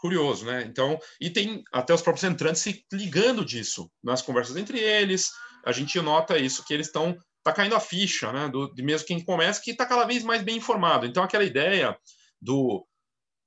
Curioso, 0.03 0.45
né? 0.45 0.65
Então, 0.67 0.99
e 1.21 1.31
tem 1.31 1.63
até 1.73 1.95
os 1.95 2.03
próprios 2.03 2.29
entrantes 2.29 2.61
se 2.61 2.85
ligando 2.93 3.45
disso 3.45 3.89
nas 4.03 4.21
conversas 4.21 4.57
entre 4.57 4.81
eles. 4.81 5.31
A 5.65 5.71
gente 5.71 6.01
nota 6.01 6.37
isso, 6.37 6.65
que 6.65 6.75
eles 6.75 6.89
estão 6.89 7.17
está 7.39 7.53
caindo 7.53 7.77
a 7.77 7.81
ficha, 7.81 8.33
né? 8.33 8.49
Do, 8.49 8.75
de 8.75 8.83
mesmo 8.83 9.07
quem 9.07 9.25
começa, 9.25 9.63
que 9.63 9.71
está 9.71 9.87
cada 9.87 10.05
vez 10.05 10.25
mais 10.25 10.43
bem 10.43 10.57
informado. 10.57 11.07
Então, 11.07 11.23
aquela 11.23 11.45
ideia 11.45 11.97
do 12.41 12.85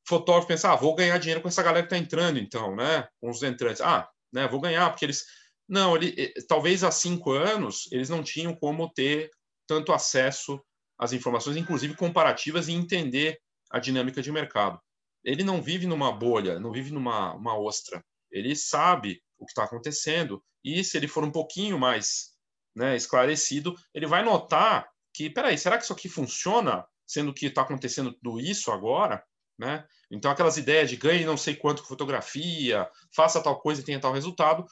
fotógrafo 0.07 0.47
pensar, 0.47 0.71
ah, 0.71 0.77
vou 0.77 0.95
ganhar 0.95 1.17
dinheiro 1.17 1.41
com 1.41 1.50
essa 1.50 1.62
galera 1.62 1.85
que 1.85 1.93
está 1.93 2.01
entrando, 2.01 2.39
então, 2.39 2.74
né? 2.74 3.05
Com 3.19 3.29
os 3.29 3.43
entrantes. 3.43 3.81
Ah, 3.81 4.07
né? 4.31 4.47
Vou 4.47 4.62
ganhar, 4.62 4.89
porque 4.89 5.03
eles. 5.03 5.25
Não, 5.67 5.97
ele, 5.97 6.33
talvez 6.47 6.85
há 6.85 6.91
cinco 6.91 7.33
anos 7.33 7.89
eles 7.91 8.07
não 8.07 8.24
tinham 8.24 8.55
como 8.55 8.93
ter 8.93 9.29
tanto 9.67 9.91
acesso 9.91 10.63
às 10.97 11.12
informações, 11.12 11.57
inclusive 11.57 11.97
comparativas, 11.97 12.69
e 12.69 12.71
entender 12.71 13.38
a 13.69 13.77
dinâmica 13.77 14.21
de 14.21 14.31
mercado. 14.31 14.79
Ele 15.25 15.44
não 15.44 15.62
vive 15.62 15.88
numa 15.88 16.12
bolha, 16.12 16.60
não 16.60 16.72
vive 16.72 16.91
numa 16.91 17.34
uma 17.34 17.58
ostra. 17.58 18.03
Ele 18.32 18.55
sabe 18.55 19.22
o 19.38 19.46
que 19.46 19.51
está 19.51 19.63
acontecendo 19.63 20.44
e 20.63 20.84
se 20.84 20.98
ele 20.98 21.08
for 21.08 21.24
um 21.24 21.32
pouquinho 21.32 21.77
mais 21.79 22.36
né, 22.75 22.96
esclarecido, 22.96 23.75
ele 23.94 24.05
vai 24.05 24.24
notar 24.24 24.88
que, 25.13 25.29
peraí, 25.29 25.58
será 25.58 25.77
que 25.77 25.84
isso 25.84 25.94
aqui 25.94 26.10
funciona, 26.10 26.86
sendo 27.08 27.34
que 27.34 27.46
está 27.46 27.62
acontecendo 27.62 28.13
tudo 28.13 28.39
isso 28.39 28.72
agora? 28.72 29.24
Né? 29.58 29.86
Então, 30.12 30.29
aquelas 30.29 30.58
ideias 30.58 30.89
de 30.89 30.98
ganhe 30.98 31.24
não 31.24 31.38
sei 31.38 31.55
quanto 31.55 31.82
com 31.82 31.88
fotografia, 31.88 32.89
faça 33.15 33.41
tal 33.41 33.62
coisa 33.62 33.82
e 33.82 33.84
tenha 33.84 34.00
tal 34.00 34.12
resultado, 34.12 34.65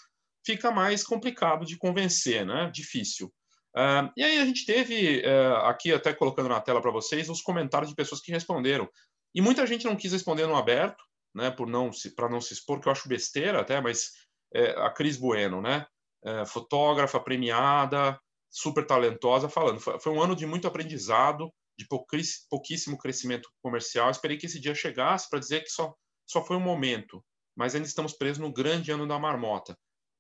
fica 0.46 0.70
mais 0.70 1.04
complicado 1.04 1.66
de 1.66 1.78
convencer, 1.78 2.46
né? 2.46 2.70
difícil. 2.74 3.34
Uh, 3.76 4.12
e 4.16 4.24
aí 4.24 4.38
a 4.38 4.46
gente 4.46 4.66
teve, 4.66 5.24
uh, 5.26 5.66
aqui 5.66 5.92
até 5.92 6.14
colocando 6.14 6.50
na 6.50 6.62
tela 6.62 6.82
para 6.82 6.92
vocês, 6.92 7.30
os 7.30 7.42
comentários 7.42 7.90
de 7.90 7.96
pessoas 7.96 8.22
que 8.22 8.32
responderam. 8.32 8.88
E 9.34 9.42
muita 9.42 9.66
gente 9.66 9.86
não 9.86 9.96
quis 9.96 10.12
responder 10.12 10.46
no 10.46 10.56
aberto, 10.56 11.04
né, 11.34 11.50
por 11.50 11.68
não 11.68 11.90
para 12.16 12.30
não 12.30 12.40
se 12.40 12.54
expor, 12.54 12.80
que 12.80 12.88
eu 12.88 12.92
acho 12.92 13.10
besteira 13.10 13.62
até, 13.62 13.82
mas 13.82 14.12
é, 14.54 14.72
a 14.72 14.92
Cris 14.92 15.18
Bueno, 15.18 15.62
né, 15.62 15.86
é, 16.24 16.46
fotógrafa 16.46 17.20
premiada, 17.20 18.20
super 18.50 18.86
talentosa, 18.86 19.50
falando. 19.50 19.80
Foi, 19.80 20.00
foi, 20.00 20.12
um 20.14 20.22
ano 20.22 20.36
de 20.36 20.46
muito 20.46 20.68
aprendizado, 20.68 21.52
de 21.78 21.88
pouquíssimo 21.88 22.98
crescimento 23.00 23.50
comercial. 23.64 24.12
Esperei 24.12 24.38
que 24.38 24.46
esse 24.46 24.60
dia 24.60 24.76
chegasse 24.76 25.28
para 25.28 25.40
dizer 25.40 25.62
que 25.64 25.70
só, 25.70 25.94
só 26.30 26.46
foi 26.46 26.56
um 26.56 26.62
momento, 26.62 27.26
mas 27.56 27.74
ainda 27.74 27.88
estamos 27.88 28.14
presos 28.14 28.38
no 28.38 28.54
grande 28.54 28.92
ano 28.92 29.08
da 29.08 29.18
marmota. 29.18 29.76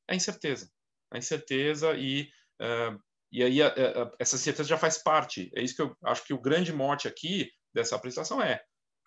É 0.10 0.15
incerteza. 0.15 0.70
A 1.12 1.17
incerteza 1.20 1.93
e, 1.93 2.24
uh, 2.60 3.00
e 3.32 3.43
aí 3.43 3.62
uh, 3.62 4.12
essa 4.20 4.36
incerteza 4.36 4.67
já 4.67 4.77
faz 4.79 4.98
parte. 4.98 5.51
É 5.55 5.62
isso 5.62 5.75
que 5.75 5.84
eu 5.84 5.96
acho 6.03 6.25
que 6.25 6.34
o 6.34 6.41
grande 6.41 6.74
mote 6.74 7.08
aqui 7.08 7.51
dessa 7.72 7.96
apresentação 7.96 8.41
é 8.41 8.63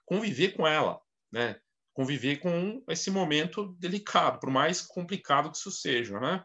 conviver 0.07 0.53
com 0.57 0.67
ela, 0.67 0.99
né? 1.31 1.57
conviver 1.93 2.37
com 2.37 2.83
esse 2.89 3.11
momento 3.11 3.75
delicado, 3.79 4.39
por 4.39 4.51
mais 4.51 4.83
complicado 4.83 5.51
que 5.51 5.57
isso 5.57 5.71
seja, 5.71 6.21
né? 6.21 6.45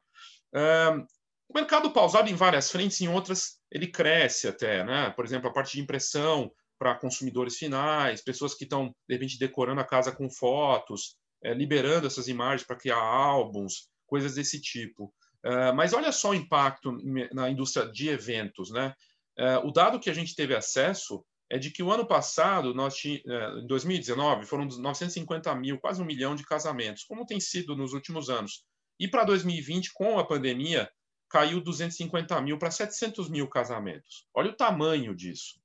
o 1.49 1.53
mercado 1.53 1.91
pausado 1.91 2.29
em 2.29 2.35
várias 2.35 2.71
frentes, 2.71 3.01
em 3.01 3.09
outras 3.09 3.59
ele 3.71 3.87
cresce 3.87 4.47
até, 4.47 4.83
né? 4.83 5.09
Por 5.11 5.25
exemplo, 5.25 5.49
a 5.49 5.53
parte 5.53 5.73
de 5.73 5.81
impressão 5.81 6.51
para 6.77 6.95
consumidores 6.95 7.57
finais, 7.57 8.23
pessoas 8.23 8.53
que 8.53 8.63
estão 8.63 8.87
de 9.07 9.15
repente 9.15 9.37
decorando 9.37 9.79
a 9.79 9.85
casa 9.85 10.11
com 10.11 10.29
fotos, 10.29 11.15
é, 11.43 11.53
liberando 11.53 12.07
essas 12.07 12.27
imagens 12.27 12.65
para 12.65 12.75
criar 12.75 12.97
álbuns, 12.97 13.89
coisas 14.05 14.35
desse 14.35 14.59
tipo. 14.59 15.13
Uh, 15.45 15.73
mas 15.75 15.93
olha 15.93 16.11
só 16.11 16.31
o 16.31 16.35
impacto 16.35 16.95
na 17.33 17.49
indústria 17.49 17.91
de 17.91 18.09
eventos, 18.09 18.71
né? 18.71 18.93
Uh, 19.39 19.67
o 19.67 19.71
dado 19.71 19.99
que 19.99 20.09
a 20.09 20.13
gente 20.13 20.35
teve 20.35 20.55
acesso 20.55 21.25
é 21.51 21.57
de 21.57 21.69
que 21.69 21.83
o 21.83 21.91
ano 21.91 22.07
passado, 22.07 22.73
nós 22.73 22.95
é, 23.05 23.59
em 23.59 23.67
2019, 23.67 24.45
foram 24.45 24.65
950 24.65 25.53
mil, 25.55 25.77
quase 25.77 26.01
um 26.01 26.05
milhão 26.05 26.33
de 26.33 26.45
casamentos, 26.45 27.03
como 27.03 27.25
tem 27.25 27.41
sido 27.41 27.75
nos 27.75 27.91
últimos 27.91 28.29
anos. 28.29 28.63
E 28.97 29.05
para 29.05 29.25
2020, 29.25 29.91
com 29.91 30.17
a 30.17 30.25
pandemia, 30.25 30.89
caiu 31.29 31.59
250 31.59 32.39
mil 32.39 32.57
para 32.57 32.71
700 32.71 33.29
mil 33.29 33.49
casamentos. 33.49 34.29
Olha 34.33 34.51
o 34.51 34.55
tamanho 34.55 35.13
disso, 35.13 35.59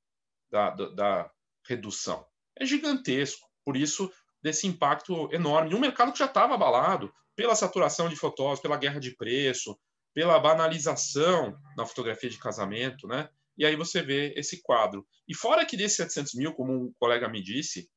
da, 0.51 0.71
da, 0.71 0.89
da 0.89 1.31
redução. 1.65 2.27
É 2.59 2.67
gigantesco. 2.67 3.49
Por 3.65 3.77
isso, 3.77 4.13
desse 4.43 4.67
impacto 4.67 5.29
enorme. 5.33 5.73
Um 5.73 5.81
mercado 5.81 6.11
que 6.11 6.19
já 6.19 6.27
estava 6.27 6.55
abalado 6.55 7.15
pela 7.37 7.55
saturação 7.55 8.09
de 8.09 8.17
fotógrafos, 8.17 8.61
pela 8.61 8.77
guerra 8.77 8.99
de 8.99 9.15
preço, 9.15 9.79
pela 10.13 10.37
banalização 10.41 11.57
na 11.77 11.87
fotografia 11.87 12.31
de 12.31 12.39
casamento, 12.39 13.07
né? 13.07 13.29
E 13.57 13.65
aí 13.65 13.77
você 13.77 14.03
vê 14.03 14.33
esse 14.37 14.63
quadro. 14.63 15.07
E 15.29 15.35
fora 15.35 15.65
que 15.65 15.77
desses 15.77 15.97
700 15.97 16.35
mil, 16.35 16.53
como 16.55 16.73
um 16.73 16.93
colega 16.99 17.29
me 17.29 17.43
disse, 17.43 17.89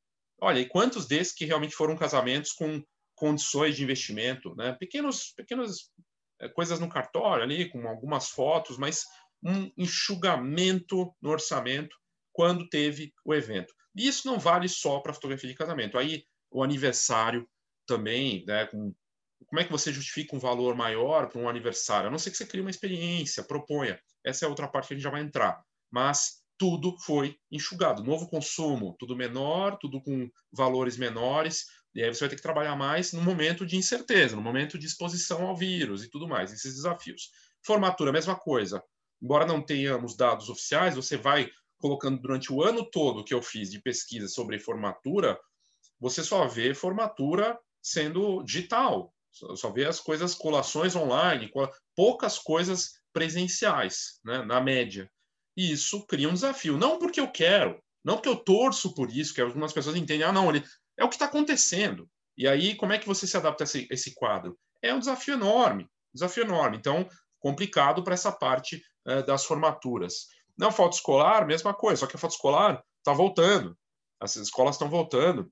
olha, 0.41 0.59
e 0.59 0.67
quantos 0.67 1.07
desses 1.07 1.33
que 1.33 1.45
realmente 1.45 1.75
foram 1.75 1.97
casamentos 1.97 2.51
com 2.53 2.83
condições 3.15 3.75
de 3.75 3.83
investimento, 3.83 4.55
né? 4.55 4.75
Pequenos, 4.79 5.33
pequenas 5.35 5.91
é, 6.39 6.47
coisas 6.47 6.79
no 6.79 6.87
cartório 6.87 7.43
ali, 7.43 7.69
com 7.69 7.87
algumas 7.87 8.29
fotos, 8.29 8.77
mas 8.77 9.03
um 9.43 9.69
enxugamento 9.77 11.13
no 11.21 11.29
orçamento 11.29 11.95
quando 12.31 12.69
teve 12.69 13.13
o 13.25 13.33
evento. 13.33 13.73
E 13.95 14.07
isso 14.07 14.25
não 14.25 14.39
vale 14.39 14.69
só 14.69 14.99
para 14.99 15.13
fotografia 15.13 15.49
de 15.49 15.55
casamento. 15.55 15.97
Aí 15.97 16.23
o 16.49 16.63
aniversário 16.63 17.47
também, 17.85 18.45
né, 18.45 18.65
com 18.67 18.93
como 19.49 19.59
é 19.59 19.63
que 19.63 19.71
você 19.71 19.91
justifica 19.91 20.35
um 20.35 20.39
valor 20.39 20.75
maior 20.75 21.27
para 21.27 21.41
um 21.41 21.49
aniversário? 21.49 22.07
A 22.07 22.11
não 22.11 22.19
ser 22.19 22.29
que 22.31 22.37
você 22.37 22.45
crie 22.45 22.61
uma 22.61 22.69
experiência, 22.69 23.43
proponha. 23.43 23.99
Essa 24.23 24.45
é 24.45 24.47
outra 24.47 24.67
parte 24.67 24.87
que 24.87 24.93
a 24.93 24.97
gente 24.97 25.03
já 25.03 25.09
vai 25.09 25.21
entrar. 25.21 25.63
Mas 25.91 26.43
tudo 26.57 26.95
foi 26.99 27.35
enxugado. 27.51 28.03
Novo 28.03 28.27
consumo, 28.27 28.95
tudo 28.99 29.15
menor, 29.15 29.77
tudo 29.77 30.01
com 30.01 30.29
valores 30.51 30.97
menores. 30.97 31.65
E 31.95 32.03
aí 32.03 32.13
você 32.13 32.19
vai 32.19 32.29
ter 32.29 32.35
que 32.35 32.41
trabalhar 32.41 32.75
mais 32.75 33.11
no 33.11 33.21
momento 33.21 33.65
de 33.65 33.75
incerteza, 33.75 34.35
no 34.35 34.41
momento 34.41 34.77
de 34.77 34.85
exposição 34.85 35.47
ao 35.47 35.57
vírus 35.57 36.03
e 36.03 36.09
tudo 36.09 36.27
mais, 36.27 36.53
esses 36.53 36.75
desafios. 36.75 37.31
Formatura, 37.65 38.11
mesma 38.11 38.35
coisa. 38.35 38.83
Embora 39.21 39.45
não 39.45 39.61
tenhamos 39.61 40.15
dados 40.15 40.47
oficiais, 40.49 40.95
você 40.95 41.17
vai 41.17 41.49
colocando 41.79 42.21
durante 42.21 42.53
o 42.53 42.61
ano 42.61 42.85
todo 42.89 43.23
que 43.23 43.33
eu 43.33 43.41
fiz 43.41 43.71
de 43.71 43.81
pesquisa 43.81 44.27
sobre 44.27 44.59
formatura, 44.59 45.39
você 45.99 46.23
só 46.23 46.45
vê 46.47 46.73
formatura 46.73 47.57
sendo 47.81 48.43
digital, 48.43 49.13
só 49.31 49.71
vê 49.71 49.85
as 49.85 49.99
coisas, 49.99 50.35
colações 50.35 50.95
online, 50.95 51.51
poucas 51.95 52.39
coisas 52.39 52.99
presenciais, 53.13 54.19
né, 54.23 54.43
na 54.43 54.59
média. 54.59 55.09
E 55.55 55.71
isso 55.71 56.05
cria 56.05 56.29
um 56.29 56.33
desafio. 56.33 56.77
Não 56.77 56.97
porque 56.97 57.19
eu 57.19 57.31
quero, 57.31 57.81
não 58.03 58.15
porque 58.15 58.29
eu 58.29 58.35
torço 58.35 58.93
por 58.93 59.09
isso, 59.11 59.33
que 59.33 59.41
algumas 59.41 59.73
pessoas 59.73 59.95
entendem, 59.95 60.23
ah, 60.23 60.31
não, 60.31 60.49
ele, 60.49 60.63
é 60.97 61.03
o 61.03 61.09
que 61.09 61.15
está 61.15 61.25
acontecendo. 61.25 62.09
E 62.37 62.47
aí, 62.47 62.75
como 62.75 62.93
é 62.93 62.97
que 62.97 63.07
você 63.07 63.27
se 63.27 63.35
adapta 63.35 63.63
a 63.63 63.65
esse, 63.65 63.87
esse 63.91 64.13
quadro? 64.13 64.57
É 64.81 64.93
um 64.93 64.99
desafio 64.99 65.33
enorme, 65.33 65.87
desafio 66.13 66.43
enorme. 66.43 66.77
Então, 66.77 67.07
complicado 67.39 68.03
para 68.03 68.13
essa 68.13 68.31
parte 68.31 68.81
é, 69.05 69.21
das 69.23 69.45
formaturas. 69.45 70.27
Não, 70.57 70.71
foto 70.71 70.93
escolar, 70.93 71.45
mesma 71.45 71.73
coisa, 71.73 72.01
só 72.01 72.07
que 72.07 72.15
a 72.15 72.19
foto 72.19 72.31
escolar 72.31 72.83
está 72.99 73.13
voltando. 73.13 73.77
As 74.19 74.35
escolas 74.35 74.75
estão 74.75 74.89
voltando 74.89 75.51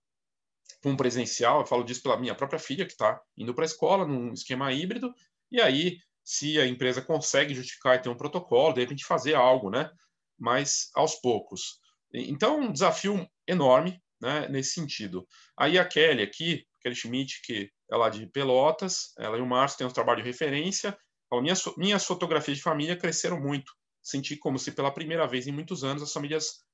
com 0.87 0.95
presencial, 0.95 1.59
eu 1.59 1.65
falo 1.65 1.83
disso 1.83 2.01
pela 2.01 2.15
minha 2.15 2.33
própria 2.33 2.57
filha, 2.57 2.85
que 2.85 2.93
está 2.93 3.19
indo 3.35 3.53
para 3.53 3.65
a 3.65 3.67
escola 3.67 4.07
num 4.07 4.31
esquema 4.31 4.71
híbrido, 4.71 5.13
e 5.51 5.59
aí, 5.59 5.97
se 6.23 6.57
a 6.59 6.65
empresa 6.65 7.01
consegue 7.01 7.53
justificar 7.53 7.95
e 7.95 8.01
ter 8.01 8.07
um 8.07 8.15
protocolo, 8.15 8.73
de 8.73 8.79
repente 8.79 9.03
fazer 9.03 9.33
algo, 9.33 9.69
né? 9.69 9.91
Mas 10.39 10.89
aos 10.95 11.15
poucos. 11.15 11.81
Então, 12.13 12.61
um 12.61 12.71
desafio 12.71 13.27
enorme 13.45 14.01
né, 14.21 14.47
nesse 14.47 14.71
sentido. 14.71 15.27
Aí 15.57 15.77
a 15.77 15.83
Kelly 15.83 16.23
aqui, 16.23 16.65
Kelly 16.81 16.95
Schmidt, 16.95 17.41
que 17.43 17.69
é 17.91 17.95
lá 17.97 18.09
de 18.09 18.25
Pelotas, 18.27 19.13
ela 19.19 19.37
e 19.37 19.41
o 19.41 19.45
Márcio 19.45 19.79
têm 19.79 19.87
um 19.87 19.91
trabalho 19.91 20.23
de 20.23 20.29
referência. 20.29 20.97
Então, 21.25 21.41
minhas, 21.41 21.61
minhas 21.77 22.05
fotografias 22.05 22.57
de 22.57 22.63
família 22.63 22.95
cresceram 22.95 23.41
muito. 23.41 23.73
Senti 24.01 24.37
como 24.37 24.57
se 24.57 24.71
pela 24.71 24.93
primeira 24.93 25.27
vez 25.27 25.47
em 25.47 25.51
muitos 25.51 25.83
anos 25.83 26.01
as 26.01 26.13
famílias 26.13 26.65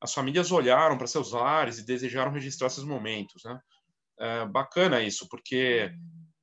as 0.00 0.14
famílias 0.14 0.52
olharam 0.52 0.96
para 0.96 1.06
seus 1.06 1.32
lares 1.32 1.78
e 1.78 1.86
desejaram 1.86 2.32
registrar 2.32 2.68
esses 2.68 2.84
momentos. 2.84 3.42
Né? 3.44 3.60
É, 4.20 4.46
bacana 4.46 5.00
isso, 5.00 5.28
porque 5.28 5.90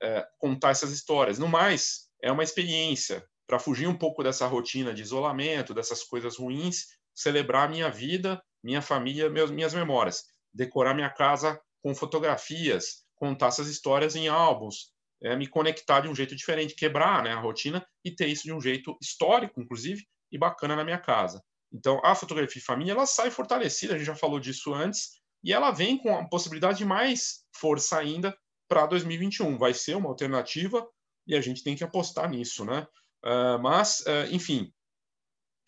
é, 0.01 0.27
contar 0.37 0.71
essas 0.71 0.91
histórias. 0.91 1.39
No 1.39 1.47
mais, 1.47 2.09
é 2.21 2.31
uma 2.31 2.43
experiência 2.43 3.25
para 3.47 3.59
fugir 3.59 3.87
um 3.87 3.97
pouco 3.97 4.23
dessa 4.23 4.47
rotina 4.47 4.93
de 4.93 5.01
isolamento, 5.01 5.73
dessas 5.73 6.03
coisas 6.03 6.37
ruins, 6.37 6.87
celebrar 7.13 7.69
minha 7.69 7.89
vida, 7.89 8.41
minha 8.63 8.81
família, 8.81 9.29
meus, 9.29 9.51
minhas 9.51 9.73
memórias, 9.73 10.23
decorar 10.53 10.93
minha 10.93 11.09
casa 11.09 11.59
com 11.81 11.93
fotografias, 11.93 13.05
contar 13.15 13.47
essas 13.47 13.67
histórias 13.67 14.15
em 14.15 14.27
álbuns, 14.27 14.91
é, 15.21 15.35
me 15.35 15.47
conectar 15.47 16.01
de 16.01 16.07
um 16.07 16.15
jeito 16.15 16.35
diferente, 16.35 16.75
quebrar 16.75 17.23
né, 17.23 17.31
a 17.31 17.39
rotina 17.39 17.85
e 18.03 18.11
ter 18.11 18.27
isso 18.27 18.43
de 18.43 18.53
um 18.53 18.59
jeito 18.59 18.97
histórico, 19.01 19.61
inclusive, 19.61 20.03
e 20.31 20.37
bacana 20.37 20.75
na 20.75 20.83
minha 20.83 20.97
casa. 20.97 21.41
Então, 21.71 21.99
a 22.03 22.15
fotografia 22.15 22.59
de 22.59 22.65
família 22.65 22.91
ela 22.91 23.05
sai 23.05 23.29
fortalecida, 23.29 23.95
a 23.95 23.97
gente 23.97 24.07
já 24.07 24.15
falou 24.15 24.39
disso 24.39 24.73
antes, 24.73 25.19
e 25.43 25.53
ela 25.53 25.71
vem 25.71 25.97
com 25.97 26.15
a 26.17 26.27
possibilidade 26.27 26.77
de 26.79 26.85
mais 26.85 27.45
força 27.55 27.97
ainda 27.97 28.35
para 28.67 28.85
2021. 28.85 29.57
Vai 29.57 29.73
ser 29.73 29.95
uma 29.95 30.09
alternativa 30.09 30.87
e 31.27 31.35
a 31.35 31.41
gente 31.41 31.63
tem 31.63 31.75
que 31.75 31.83
apostar 31.83 32.29
nisso, 32.29 32.65
né? 32.65 32.87
Uh, 33.23 33.59
mas, 33.61 34.01
uh, 34.01 34.31
enfim, 34.31 34.71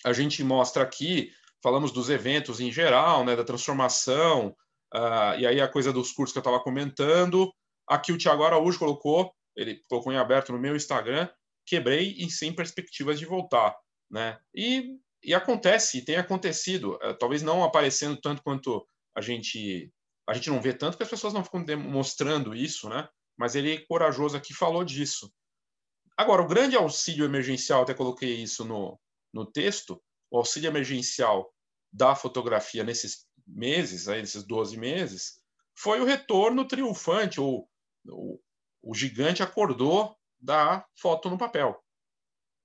a 0.06 0.14
gente 0.14 0.44
mostra 0.44 0.84
aqui, 0.84 1.32
falamos 1.62 1.92
dos 1.92 2.10
eventos 2.10 2.60
em 2.60 2.72
geral, 2.72 3.26
né, 3.26 3.36
da 3.36 3.44
transformação, 3.44 4.56
uh, 4.94 5.40
e 5.40 5.46
aí 5.46 5.60
a 5.60 5.68
coisa 5.68 5.92
dos 5.92 6.12
cursos 6.12 6.32
que 6.32 6.38
eu 6.38 6.42
estava 6.42 6.60
comentando. 6.60 7.52
Aqui 7.88 8.12
o 8.12 8.18
Tiago 8.18 8.44
Araújo 8.44 8.80
colocou, 8.80 9.34
ele 9.56 9.82
colocou 9.90 10.14
em 10.14 10.18
aberto 10.18 10.52
no 10.52 10.60
meu 10.60 10.76
Instagram, 10.76 11.28
quebrei 11.66 12.16
e 12.18 12.30
sem 12.30 12.54
perspectivas 12.54 13.20
de 13.20 13.26
voltar 13.26 13.76
né? 14.10 14.38
E, 14.56 14.98
e 15.28 15.34
acontece, 15.34 16.06
tem 16.06 16.16
acontecido, 16.16 16.98
eh, 17.02 17.14
talvez 17.14 17.44
não 17.44 17.62
aparecendo 17.62 18.16
tanto 18.22 18.42
quanto 18.42 18.88
a 19.14 19.20
gente 19.20 19.92
a 20.26 20.34
gente 20.34 20.50
não 20.50 20.62
vê 20.62 20.74
tanto, 20.74 20.92
porque 20.92 21.04
as 21.04 21.10
pessoas 21.10 21.34
não 21.34 21.44
ficam 21.44 21.64
mostrando 21.78 22.54
isso, 22.56 22.90
né? 22.90 23.08
Mas 23.38 23.56
ele 23.56 23.86
corajoso 23.88 24.36
aqui 24.36 24.54
falou 24.54 24.84
disso. 24.84 25.32
Agora, 26.18 26.42
o 26.42 26.48
grande 26.48 26.76
auxílio 26.76 27.24
emergencial, 27.24 27.84
até 27.84 27.94
coloquei 27.94 28.36
isso 28.36 28.66
no, 28.66 29.00
no 29.34 29.46
texto, 29.46 30.02
o 30.30 30.38
auxílio 30.38 30.68
emergencial 30.68 31.54
da 31.94 32.14
fotografia 32.14 32.84
nesses 32.84 33.26
meses, 33.46 34.10
aí, 34.10 34.20
nesses 34.20 34.44
12 34.44 34.78
meses, 34.78 35.42
foi 35.78 36.02
o 36.02 36.06
retorno 36.06 36.68
triunfante, 36.68 37.40
ou 37.40 37.70
o, 38.06 38.40
o 38.82 38.94
gigante 38.94 39.42
acordou 39.42 40.18
da 40.38 40.86
foto 41.00 41.30
no 41.30 41.38
papel. 41.38 41.82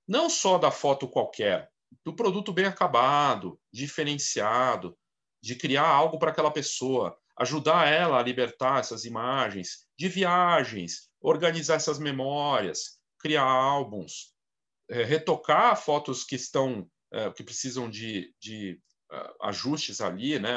Não 0.09 0.29
só 0.29 0.59
da 0.59 0.73
foto 0.73 1.09
qualquer, 1.09 1.72
do 2.05 2.15
produto 2.15 2.53
bem 2.53 2.67
acabado, 2.67 3.59
diferenciado, 3.73 4.97
de 5.43 5.57
criar 5.57 5.87
algo 5.87 6.19
para 6.19 6.31
aquela 6.31 6.51
pessoa, 6.51 7.17
ajudar 7.37 7.89
ela 7.89 8.19
a 8.19 8.23
libertar 8.23 8.81
essas 8.81 9.05
imagens, 9.05 9.87
de 9.99 10.09
viagens, 10.09 11.11
organizar 11.21 11.77
essas 11.77 11.99
memórias, 11.99 12.99
criar 13.19 13.45
álbuns, 13.45 14.33
é, 14.89 15.03
retocar 15.05 15.77
fotos 15.77 16.25
que 16.25 16.35
estão 16.35 16.89
é, 17.13 17.31
que 17.31 17.45
precisam 17.45 17.91
de, 17.91 18.35
de 18.41 18.81
uh, 19.13 19.47
ajustes 19.47 20.01
ali, 20.01 20.39
né? 20.39 20.57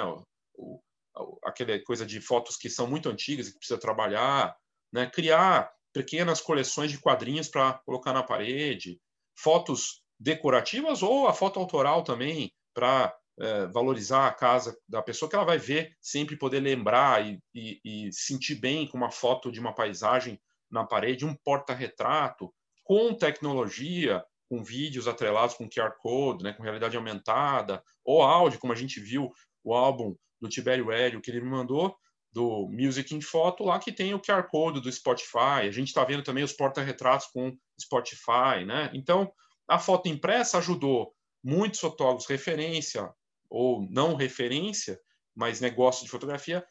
Aquela 1.43 1.77
coisa 1.83 2.05
de 2.05 2.21
fotos 2.21 2.55
que 2.55 2.69
são 2.69 2.87
muito 2.87 3.09
antigas 3.09 3.47
e 3.47 3.51
que 3.51 3.57
precisa 3.57 3.79
trabalhar, 3.79 4.55
né? 4.91 5.05
Criar 5.05 5.69
pequenas 5.93 6.39
coleções 6.39 6.91
de 6.91 6.97
quadrinhos 6.97 7.49
para 7.49 7.73
colocar 7.85 8.13
na 8.13 8.23
parede, 8.23 8.99
fotos 9.37 10.01
decorativas 10.19 11.03
ou 11.03 11.27
a 11.27 11.33
foto 11.33 11.59
autoral 11.59 12.03
também 12.03 12.51
para 12.73 13.15
é, 13.39 13.67
valorizar 13.67 14.27
a 14.27 14.33
casa 14.33 14.77
da 14.87 15.01
pessoa 15.01 15.29
que 15.29 15.35
ela 15.35 15.45
vai 15.45 15.57
ver 15.57 15.95
sempre 16.01 16.37
poder 16.37 16.59
lembrar 16.59 17.25
e, 17.25 17.39
e, 17.53 17.79
e 17.83 18.13
sentir 18.13 18.55
bem 18.55 18.87
com 18.87 18.97
uma 18.97 19.11
foto 19.11 19.51
de 19.51 19.59
uma 19.59 19.73
paisagem 19.73 20.39
na 20.71 20.85
parede, 20.85 21.25
um 21.25 21.35
porta-retrato 21.35 22.53
com 22.83 23.13
tecnologia, 23.13 24.23
com 24.49 24.63
vídeos 24.63 25.07
atrelados 25.07 25.55
com 25.55 25.69
QR 25.69 25.91
Code, 25.99 26.43
né, 26.43 26.53
com 26.53 26.63
realidade 26.63 26.95
aumentada, 26.95 27.83
ou 28.03 28.21
áudio, 28.21 28.59
como 28.59 28.73
a 28.73 28.75
gente 28.75 28.99
viu 28.99 29.31
o 29.63 29.73
álbum 29.73 30.15
do 30.39 30.47
Tibério 30.47 30.91
Hélio 30.91 31.21
que 31.21 31.31
ele 31.31 31.41
me 31.41 31.49
mandou, 31.49 31.95
do 32.31 32.67
Music 32.69 33.15
in 33.15 33.21
Photo, 33.21 33.63
lá 33.63 33.79
que 33.79 33.93
tem 33.93 34.13
o 34.13 34.19
QR 34.19 34.43
Code 34.49 34.81
do 34.81 34.91
Spotify. 34.91 35.61
A 35.61 35.71
gente 35.71 35.87
está 35.87 36.03
vendo 36.03 36.21
também 36.21 36.43
os 36.43 36.51
porta-retratos 36.51 37.27
com 37.27 37.57
Spotify. 37.79 38.65
Né? 38.65 38.91
Então, 38.93 39.31
a 39.67 39.79
foto 39.79 40.07
impressa 40.07 40.57
ajudou 40.57 41.15
muitos 41.43 41.79
fotógrafos 41.79 42.27
referência 42.27 43.13
ou 43.49 43.87
não 43.89 44.15
referência, 44.15 44.99
mas 45.35 45.61
negócio 45.61 46.03
de 46.03 46.11
fotografia, 46.11 46.65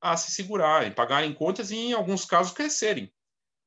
a 0.00 0.16
se 0.16 0.32
segurarem, 0.32 0.92
pagarem 0.92 1.32
contas 1.32 1.70
e, 1.70 1.76
em 1.76 1.92
alguns 1.92 2.24
casos, 2.24 2.52
crescerem. 2.52 3.12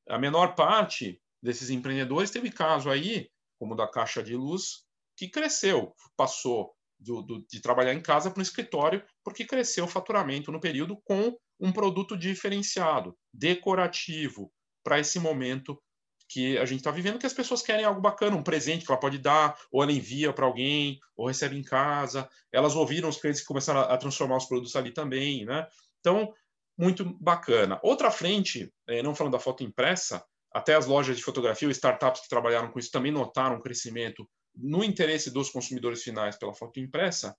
A 0.08 0.18
menor 0.18 0.54
parte 0.54 1.20
desses 1.42 1.70
empreendedores 1.70 2.30
teve 2.30 2.50
caso 2.50 2.90
aí 2.90 3.30
como 3.58 3.74
da 3.74 3.88
caixa 3.88 4.22
de 4.22 4.36
luz, 4.36 4.84
que 5.16 5.28
cresceu, 5.28 5.94
passou 6.16 6.74
do, 6.98 7.22
do, 7.22 7.46
de 7.46 7.60
trabalhar 7.60 7.94
em 7.94 8.02
casa 8.02 8.30
para 8.30 8.40
um 8.40 8.42
escritório, 8.42 9.04
porque 9.24 9.46
cresceu 9.46 9.84
o 9.84 9.88
faturamento 9.88 10.52
no 10.52 10.60
período 10.60 10.96
com 11.04 11.36
um 11.58 11.72
produto 11.72 12.16
diferenciado, 12.16 13.16
decorativo, 13.32 14.52
para 14.84 15.00
esse 15.00 15.18
momento 15.18 15.82
que 16.28 16.58
a 16.58 16.64
gente 16.64 16.78
está 16.78 16.90
vivendo, 16.90 17.18
que 17.18 17.26
as 17.26 17.32
pessoas 17.32 17.62
querem 17.62 17.84
algo 17.84 18.00
bacana, 18.00 18.36
um 18.36 18.42
presente 18.42 18.84
que 18.84 18.90
ela 18.90 19.00
pode 19.00 19.18
dar, 19.18 19.58
ou 19.70 19.82
ela 19.82 19.92
envia 19.92 20.32
para 20.32 20.44
alguém, 20.44 20.98
ou 21.16 21.26
recebe 21.28 21.56
em 21.56 21.62
casa. 21.62 22.28
Elas 22.52 22.74
ouviram 22.74 23.08
os 23.08 23.16
clientes 23.16 23.40
e 23.40 23.44
começaram 23.44 23.80
a, 23.80 23.96
transformar 23.96 24.36
os 24.36 24.46
produtos 24.46 24.74
ali 24.74 24.92
também, 24.92 25.44
né? 25.44 25.66
Então, 26.00 26.32
muito 26.76 27.04
bacana. 27.20 27.78
Outra 27.82 28.10
frente, 28.10 28.72
eh, 28.88 29.02
não 29.02 29.14
falando 29.14 29.32
da 29.32 29.38
foto 29.38 29.62
impressa, 29.62 30.24
até 30.52 30.74
as 30.74 30.86
lojas 30.86 31.16
de 31.16 31.22
fotografia 31.22 31.68
ou 31.68 31.72
startups 31.72 32.22
que 32.22 32.28
trabalharam 32.28 32.70
com 32.70 32.78
isso 32.78 32.90
também 32.90 33.12
notaram 33.12 33.56
um 33.56 33.60
crescimento 33.60 34.28
no 34.54 34.82
interesse 34.82 35.30
dos 35.30 35.50
consumidores 35.50 36.02
finais 36.02 36.36
pela 36.36 36.54
foto 36.54 36.80
impressa, 36.80 37.36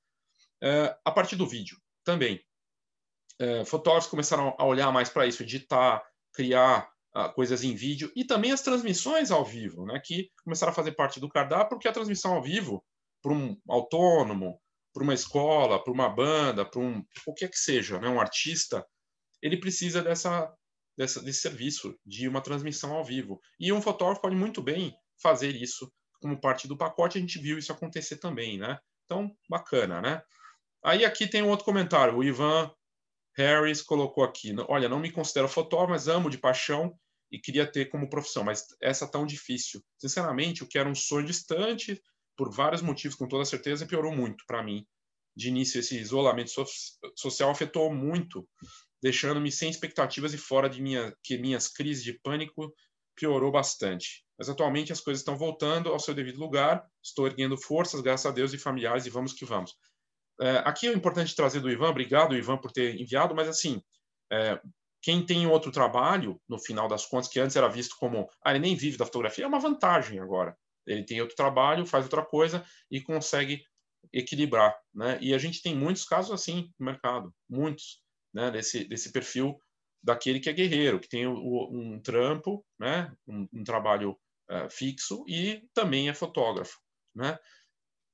é, 0.61 0.95
a 1.03 1.11
partir 1.11 1.35
do 1.35 1.47
vídeo 1.47 1.77
também. 2.03 2.39
É, 3.39 3.65
fotógrafos 3.65 4.09
começaram 4.09 4.55
a 4.57 4.65
olhar 4.65 4.91
mais 4.91 5.09
para 5.09 5.25
isso, 5.25 5.43
editar, 5.43 6.03
criar 6.33 6.89
ah, 7.17 7.29
coisas 7.29 7.63
em 7.63 7.73
vídeo 7.73 8.11
e 8.15 8.23
também 8.23 8.51
as 8.51 8.61
transmissões 8.61 9.31
ao 9.31 9.43
vivo, 9.43 9.87
né, 9.87 9.99
que 10.03 10.29
começaram 10.43 10.71
a 10.71 10.75
fazer 10.75 10.91
parte 10.91 11.19
do 11.19 11.27
cardápio, 11.27 11.69
porque 11.69 11.87
a 11.87 11.91
transmissão 11.91 12.35
ao 12.35 12.43
vivo, 12.43 12.85
para 13.23 13.33
um 13.33 13.57
autônomo, 13.67 14.61
para 14.93 15.01
uma 15.01 15.15
escola, 15.15 15.83
para 15.83 15.91
uma 15.91 16.07
banda, 16.07 16.63
para 16.63 16.79
um 16.79 17.03
qualquer 17.25 17.49
que 17.49 17.57
seja, 17.57 17.99
né, 17.99 18.07
um 18.07 18.21
artista, 18.21 18.85
ele 19.41 19.57
precisa 19.57 20.03
dessa 20.03 20.53
dessa, 20.95 21.19
desse 21.21 21.41
serviço, 21.41 21.97
de 22.05 22.27
uma 22.27 22.41
transmissão 22.41 22.93
ao 22.93 23.03
vivo. 23.03 23.39
E 23.59 23.71
um 23.71 23.81
fotógrafo 23.81 24.21
pode 24.21 24.35
muito 24.35 24.61
bem 24.61 24.95
fazer 25.21 25.55
isso 25.55 25.91
como 26.19 26.39
parte 26.39 26.67
do 26.67 26.77
pacote, 26.77 27.17
a 27.17 27.21
gente 27.21 27.39
viu 27.39 27.57
isso 27.57 27.71
acontecer 27.71 28.17
também, 28.17 28.59
né? 28.59 28.77
Então, 29.05 29.35
bacana, 29.49 30.01
né? 30.01 30.21
Aí 30.83 31.03
aqui 31.03 31.27
tem 31.27 31.41
um 31.41 31.49
outro 31.49 31.65
comentário, 31.65 32.15
o 32.15 32.23
Ivan 32.23 32.71
Harris 33.35 33.81
colocou 33.81 34.23
aqui, 34.23 34.55
olha, 34.67 34.89
não 34.89 34.99
me 34.99 35.11
considero 35.11 35.47
fotógrafo, 35.47 35.91
mas 35.91 36.07
amo 36.07 36.29
de 36.29 36.37
paixão 36.37 36.95
e 37.31 37.39
queria 37.39 37.69
ter 37.69 37.85
como 37.85 38.09
profissão, 38.09 38.43
mas 38.43 38.65
essa 38.81 39.09
tão 39.09 39.25
difícil. 39.25 39.83
Sinceramente, 39.97 40.63
o 40.63 40.67
que 40.67 40.77
era 40.77 40.89
um 40.89 40.95
sonho 40.95 41.25
distante, 41.25 42.01
por 42.35 42.53
vários 42.53 42.81
motivos, 42.81 43.17
com 43.17 43.27
toda 43.27 43.45
certeza, 43.45 43.85
piorou 43.85 44.15
muito 44.15 44.43
para 44.47 44.63
mim. 44.63 44.85
De 45.35 45.49
início, 45.49 45.79
esse 45.79 45.97
isolamento 45.99 46.49
so 46.49 46.65
social 47.15 47.51
afetou 47.51 47.93
muito 47.93 48.47
deixando-me 49.01 49.51
sem 49.51 49.69
expectativas 49.69 50.33
e 50.33 50.37
fora 50.37 50.69
de 50.69 50.81
minha, 50.81 51.13
que 51.23 51.37
minhas 51.37 51.67
crises 51.67 52.03
de 52.03 52.19
pânico 52.19 52.73
piorou 53.15 53.51
bastante. 53.51 54.25
Mas 54.37 54.49
atualmente 54.49 54.91
as 54.91 55.01
coisas 55.01 55.21
estão 55.21 55.37
voltando 55.37 55.89
ao 55.89 55.99
seu 55.99 56.13
devido 56.13 56.39
lugar, 56.39 56.83
estou 57.03 57.25
erguendo 57.25 57.57
forças, 57.57 58.01
graças 58.01 58.25
a 58.25 58.31
Deus 58.31 58.53
e 58.53 58.57
familiares, 58.57 59.05
e 59.05 59.09
vamos 59.09 59.33
que 59.33 59.45
vamos. 59.45 59.75
É, 60.39 60.57
aqui 60.65 60.87
é 60.87 60.93
importante 60.93 61.35
trazer 61.35 61.59
do 61.59 61.69
Ivan, 61.69 61.89
obrigado, 61.89 62.35
Ivan, 62.35 62.57
por 62.57 62.71
ter 62.71 62.99
enviado, 62.99 63.33
mas 63.33 63.47
assim, 63.47 63.81
é, 64.31 64.59
quem 65.01 65.25
tem 65.25 65.47
outro 65.47 65.71
trabalho, 65.71 66.41
no 66.47 66.59
final 66.59 66.87
das 66.87 67.05
contas, 67.05 67.29
que 67.29 67.39
antes 67.39 67.55
era 67.55 67.67
visto 67.67 67.95
como, 67.99 68.29
ah, 68.43 68.51
ele 68.51 68.59
nem 68.59 68.75
vive 68.75 68.97
da 68.97 69.05
fotografia, 69.05 69.45
é 69.45 69.47
uma 69.47 69.59
vantagem 69.59 70.19
agora. 70.19 70.57
Ele 70.85 71.03
tem 71.03 71.21
outro 71.21 71.35
trabalho, 71.35 71.85
faz 71.85 72.05
outra 72.05 72.25
coisa 72.25 72.65
e 72.89 73.01
consegue 73.01 73.63
equilibrar, 74.13 74.75
né? 74.93 75.17
E 75.21 75.33
a 75.33 75.37
gente 75.37 75.61
tem 75.61 75.75
muitos 75.75 76.05
casos 76.05 76.31
assim 76.31 76.71
no 76.79 76.85
mercado, 76.85 77.33
muitos 77.49 78.01
né, 78.33 78.49
desse, 78.51 78.85
desse 78.85 79.11
perfil 79.11 79.59
daquele 80.01 80.39
que 80.39 80.49
é 80.49 80.53
guerreiro, 80.53 80.99
que 80.99 81.09
tem 81.09 81.27
o, 81.27 81.69
um 81.71 81.99
trampo, 82.01 82.65
né, 82.79 83.11
um, 83.27 83.47
um 83.51 83.63
trabalho 83.63 84.17
uh, 84.49 84.69
fixo 84.69 85.25
e 85.27 85.67
também 85.73 86.09
é 86.09 86.13
fotógrafo, 86.13 86.79
né? 87.13 87.37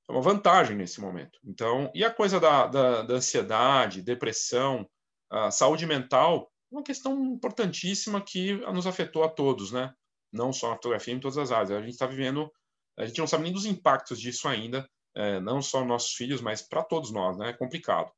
É 0.09 0.11
uma 0.11 0.21
vantagem 0.21 0.75
nesse 0.75 0.99
momento. 0.99 1.39
Então, 1.45 1.89
e 1.93 2.03
a 2.03 2.11
coisa 2.11 2.39
da, 2.39 2.67
da, 2.67 3.03
da 3.03 3.13
ansiedade, 3.13 4.01
depressão, 4.01 4.89
a 5.29 5.49
saúde 5.49 5.85
mental, 5.85 6.51
uma 6.73 6.83
questão 6.83 7.23
importantíssima 7.25 8.19
que 8.19 8.53
nos 8.71 8.87
afetou 8.87 9.23
a 9.23 9.29
todos, 9.29 9.71
né? 9.71 9.93
Não 10.31 10.51
só 10.51 10.69
na 10.69 10.75
fotografia, 10.75 11.13
em 11.13 11.19
todas 11.19 11.37
as 11.37 11.51
áreas. 11.51 11.71
A 11.71 11.81
gente 11.81 11.91
está 11.91 12.07
vivendo, 12.07 12.51
a 12.97 13.05
gente 13.05 13.19
não 13.19 13.27
sabe 13.27 13.43
nem 13.43 13.53
dos 13.53 13.65
impactos 13.65 14.19
disso 14.19 14.47
ainda, 14.47 14.89
é, 15.15 15.39
não 15.39 15.61
só 15.61 15.85
nossos 15.85 16.13
filhos, 16.13 16.41
mas 16.41 16.61
para 16.61 16.83
todos 16.83 17.11
nós, 17.11 17.37
né? 17.37 17.49
É 17.49 17.53
complicado. 17.53 18.11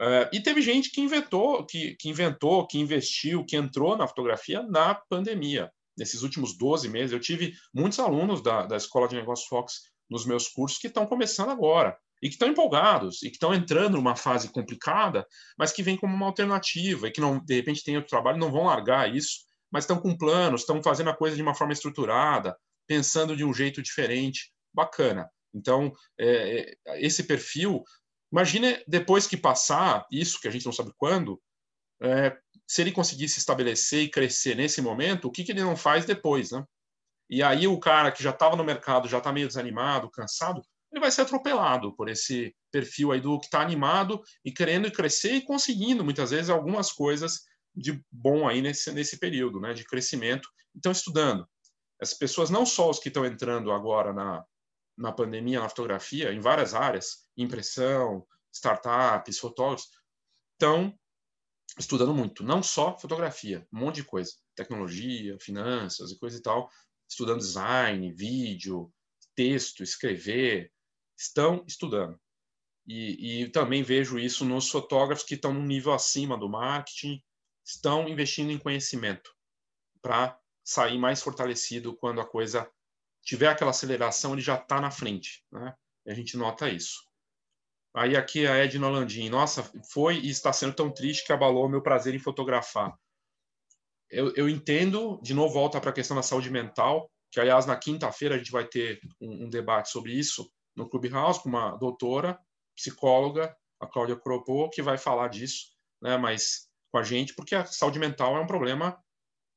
Uh, 0.00 0.26
e 0.32 0.40
teve 0.42 0.62
gente 0.62 0.90
que 0.90 1.00
inventou, 1.00 1.64
que, 1.64 1.94
que 1.96 2.08
inventou, 2.08 2.66
que 2.66 2.78
investiu, 2.78 3.44
que 3.44 3.56
entrou 3.56 3.96
na 3.96 4.08
fotografia 4.08 4.62
na 4.62 4.94
pandemia. 4.94 5.70
Nesses 5.96 6.22
últimos 6.22 6.56
12 6.56 6.88
meses, 6.88 7.12
eu 7.12 7.20
tive 7.20 7.52
muitos 7.72 8.00
alunos 8.00 8.42
da, 8.42 8.66
da 8.66 8.76
Escola 8.76 9.06
de 9.06 9.14
Negócios 9.14 9.46
Fox 9.46 9.82
nos 10.08 10.24
meus 10.24 10.48
cursos 10.48 10.78
que 10.78 10.88
estão 10.88 11.06
começando 11.06 11.50
agora 11.50 11.96
e 12.22 12.28
que 12.28 12.34
estão 12.34 12.48
empolgados 12.48 13.22
e 13.22 13.28
que 13.28 13.36
estão 13.36 13.52
entrando 13.52 13.96
numa 13.96 14.14
fase 14.14 14.48
complicada, 14.48 15.26
mas 15.58 15.72
que 15.72 15.82
vem 15.82 15.96
como 15.96 16.14
uma 16.14 16.26
alternativa 16.26 17.08
e 17.08 17.10
que 17.10 17.20
não 17.20 17.38
de 17.44 17.54
repente 17.54 17.82
tem 17.82 17.96
outro 17.96 18.10
trabalho, 18.10 18.38
não 18.38 18.52
vão 18.52 18.66
largar 18.66 19.12
isso, 19.12 19.40
mas 19.70 19.84
estão 19.84 19.98
com 19.98 20.16
planos, 20.16 20.62
estão 20.62 20.82
fazendo 20.82 21.10
a 21.10 21.16
coisa 21.16 21.34
de 21.34 21.42
uma 21.42 21.54
forma 21.54 21.72
estruturada, 21.72 22.56
pensando 22.86 23.36
de 23.36 23.44
um 23.44 23.52
jeito 23.52 23.82
diferente, 23.82 24.52
bacana. 24.72 25.28
Então, 25.52 25.92
é, 26.18 26.74
é 26.86 27.04
esse 27.04 27.24
perfil 27.24 27.82
Imagine 28.32 28.82
depois 28.88 29.26
que 29.26 29.36
passar 29.36 30.06
isso, 30.10 30.40
que 30.40 30.48
a 30.48 30.50
gente 30.50 30.64
não 30.64 30.72
sabe 30.72 30.90
quando, 30.96 31.40
é, 32.00 32.34
se 32.66 32.80
ele 32.80 32.90
conseguisse 32.90 33.38
estabelecer 33.38 34.04
e 34.04 34.10
crescer 34.10 34.56
nesse 34.56 34.80
momento, 34.80 35.28
o 35.28 35.30
que, 35.30 35.44
que 35.44 35.52
ele 35.52 35.62
não 35.62 35.76
faz 35.76 36.06
depois, 36.06 36.50
né? 36.50 36.64
E 37.28 37.42
aí 37.42 37.66
o 37.66 37.78
cara 37.78 38.10
que 38.10 38.22
já 38.22 38.30
estava 38.30 38.56
no 38.56 38.64
mercado, 38.64 39.06
já 39.06 39.18
está 39.18 39.30
meio 39.30 39.46
desanimado, 39.46 40.10
cansado, 40.10 40.62
ele 40.92 41.00
vai 41.00 41.10
ser 41.10 41.22
atropelado 41.22 41.94
por 41.96 42.08
esse 42.08 42.54
perfil 42.70 43.12
aí 43.12 43.20
do 43.20 43.38
que 43.40 43.46
está 43.46 43.62
animado 43.62 44.22
e 44.44 44.52
querendo 44.52 44.90
crescer 44.92 45.32
e 45.32 45.44
conseguindo 45.44 46.04
muitas 46.04 46.30
vezes 46.30 46.50
algumas 46.50 46.92
coisas 46.92 47.40
de 47.74 48.04
bom 48.10 48.46
aí 48.46 48.60
nesse, 48.60 48.92
nesse 48.92 49.18
período, 49.18 49.58
né, 49.58 49.72
de 49.72 49.84
crescimento. 49.84 50.48
Então, 50.76 50.92
estudando. 50.92 51.48
As 52.00 52.12
pessoas, 52.12 52.50
não 52.50 52.66
só 52.66 52.90
os 52.90 52.98
que 52.98 53.08
estão 53.08 53.24
entrando 53.24 53.72
agora 53.72 54.12
na, 54.12 54.44
na 54.96 55.12
pandemia 55.12 55.60
na 55.60 55.68
fotografia, 55.68 56.32
em 56.32 56.40
várias 56.40 56.74
áreas, 56.74 57.26
impressão, 57.36 58.26
startups, 58.52 59.38
fotógrafos, 59.38 59.88
estão 60.52 60.94
estudando 61.78 62.12
muito, 62.12 62.44
não 62.44 62.62
só 62.62 62.98
fotografia, 62.98 63.66
um 63.72 63.78
monte 63.78 63.96
de 63.96 64.04
coisa, 64.04 64.32
tecnologia, 64.54 65.38
finanças 65.40 66.10
e 66.10 66.18
coisa 66.18 66.36
e 66.36 66.42
tal, 66.42 66.68
estudando 67.08 67.38
design, 67.38 68.12
vídeo, 68.12 68.92
texto, 69.34 69.82
escrever, 69.82 70.71
estão 71.22 71.64
estudando. 71.66 72.18
E, 72.86 73.42
e 73.42 73.48
também 73.50 73.82
vejo 73.82 74.18
isso 74.18 74.44
nos 74.44 74.68
fotógrafos 74.68 75.24
que 75.24 75.34
estão 75.34 75.52
num 75.52 75.64
nível 75.64 75.92
acima 75.92 76.36
do 76.36 76.48
marketing, 76.48 77.22
estão 77.64 78.08
investindo 78.08 78.50
em 78.50 78.58
conhecimento 78.58 79.32
para 80.00 80.38
sair 80.64 80.98
mais 80.98 81.22
fortalecido 81.22 81.96
quando 81.96 82.20
a 82.20 82.26
coisa 82.26 82.68
tiver 83.24 83.46
aquela 83.46 83.70
aceleração, 83.70 84.32
ele 84.32 84.42
já 84.42 84.56
está 84.56 84.80
na 84.80 84.90
frente. 84.90 85.44
Né? 85.52 85.74
E 86.06 86.10
a 86.10 86.14
gente 86.14 86.36
nota 86.36 86.68
isso. 86.68 87.00
Aí 87.94 88.16
aqui 88.16 88.46
a 88.46 88.56
Edna 88.56 88.88
Landim, 88.88 89.28
nossa, 89.28 89.62
foi 89.92 90.16
e 90.16 90.30
está 90.30 90.52
sendo 90.52 90.74
tão 90.74 90.90
triste 90.90 91.26
que 91.26 91.32
abalou 91.32 91.68
meu 91.68 91.82
prazer 91.82 92.14
em 92.14 92.18
fotografar. 92.18 92.96
Eu, 94.10 94.32
eu 94.34 94.48
entendo, 94.48 95.20
de 95.22 95.34
novo 95.34 95.54
volta 95.54 95.80
para 95.80 95.90
a 95.90 95.94
questão 95.94 96.16
da 96.16 96.22
saúde 96.22 96.50
mental, 96.50 97.10
que 97.30 97.38
aliás 97.38 97.64
na 97.64 97.76
quinta-feira 97.76 98.34
a 98.34 98.38
gente 98.38 98.50
vai 98.50 98.66
ter 98.66 99.00
um, 99.20 99.44
um, 99.44 99.48
debate 99.48 99.90
sobre 99.90 100.12
isso 100.12 100.50
no 100.76 100.88
Clubhouse 100.88 101.42
com 101.42 101.48
uma 101.48 101.76
doutora, 101.76 102.38
psicóloga, 102.74 103.54
a 103.80 103.86
Cláudia 103.86 104.16
Cropô, 104.16 104.68
que 104.70 104.82
vai 104.82 104.96
falar 104.96 105.28
disso, 105.28 105.72
né, 106.00 106.16
mas 106.16 106.68
com 106.90 106.98
a 106.98 107.02
gente, 107.02 107.34
porque 107.34 107.54
a 107.54 107.64
saúde 107.66 107.98
mental 107.98 108.36
é 108.36 108.40
um 108.40 108.46
problema 108.46 108.92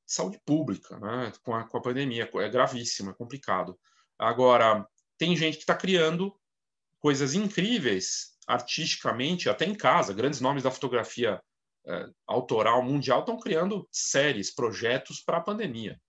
de 0.06 0.13
saúde 0.13 0.39
pública, 0.45 0.99
né, 0.99 1.32
com 1.43 1.56
a, 1.56 1.63
com 1.63 1.78
a 1.78 1.82
pandemia, 1.82 2.30
é 2.34 2.49
gravíssimo, 2.49 3.12
é 3.12 3.13
complicado. 3.13 3.78
Agora, 4.17 4.88
tem 5.17 5.36
gente 5.36 5.58
que 5.58 5.63
está 5.63 5.75
criando 5.75 6.36
coisas 6.99 7.34
incríveis 7.34 8.36
artisticamente, 8.47 9.49
até 9.49 9.65
em 9.65 9.75
casa. 9.75 10.13
Grandes 10.13 10.39
nomes 10.39 10.63
da 10.63 10.71
fotografia 10.71 11.41
é, 11.88 12.10
autoral 12.28 12.82
mundial 12.82 13.19
estão 13.19 13.39
criando 13.39 13.88
séries, 13.91 14.54
projetos 14.54 15.21
para 15.21 15.38
a 15.38 15.41
pandemia. 15.41 15.99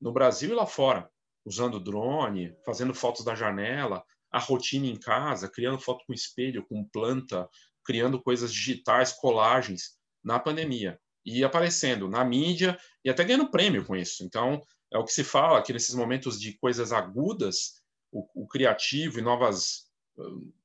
No 0.00 0.12
Brasil 0.12 0.50
e 0.50 0.54
lá 0.54 0.66
fora, 0.66 1.10
usando 1.44 1.80
drone, 1.80 2.56
fazendo 2.64 2.94
fotos 2.94 3.24
da 3.24 3.34
janela, 3.34 4.04
a 4.32 4.38
rotina 4.38 4.86
em 4.86 4.98
casa, 4.98 5.48
criando 5.48 5.78
foto 5.78 6.04
com 6.06 6.12
espelho, 6.12 6.66
com 6.66 6.84
planta, 6.84 7.48
criando 7.84 8.22
coisas 8.22 8.52
digitais, 8.52 9.12
colagens 9.12 9.98
na 10.24 10.38
pandemia 10.38 10.98
e 11.24 11.44
aparecendo 11.44 12.08
na 12.08 12.24
mídia 12.24 12.78
e 13.04 13.10
até 13.10 13.24
ganhando 13.24 13.50
prêmio 13.50 13.84
com 13.84 13.94
isso. 13.94 14.24
Então, 14.24 14.60
é 14.92 14.98
o 14.98 15.04
que 15.04 15.12
se 15.12 15.22
fala 15.22 15.62
que 15.62 15.72
nesses 15.72 15.94
momentos 15.94 16.40
de 16.40 16.56
coisas 16.58 16.92
agudas, 16.92 17.82
o, 18.10 18.44
o 18.44 18.46
criativo 18.46 19.18
e 19.18 19.22
novas 19.22 19.90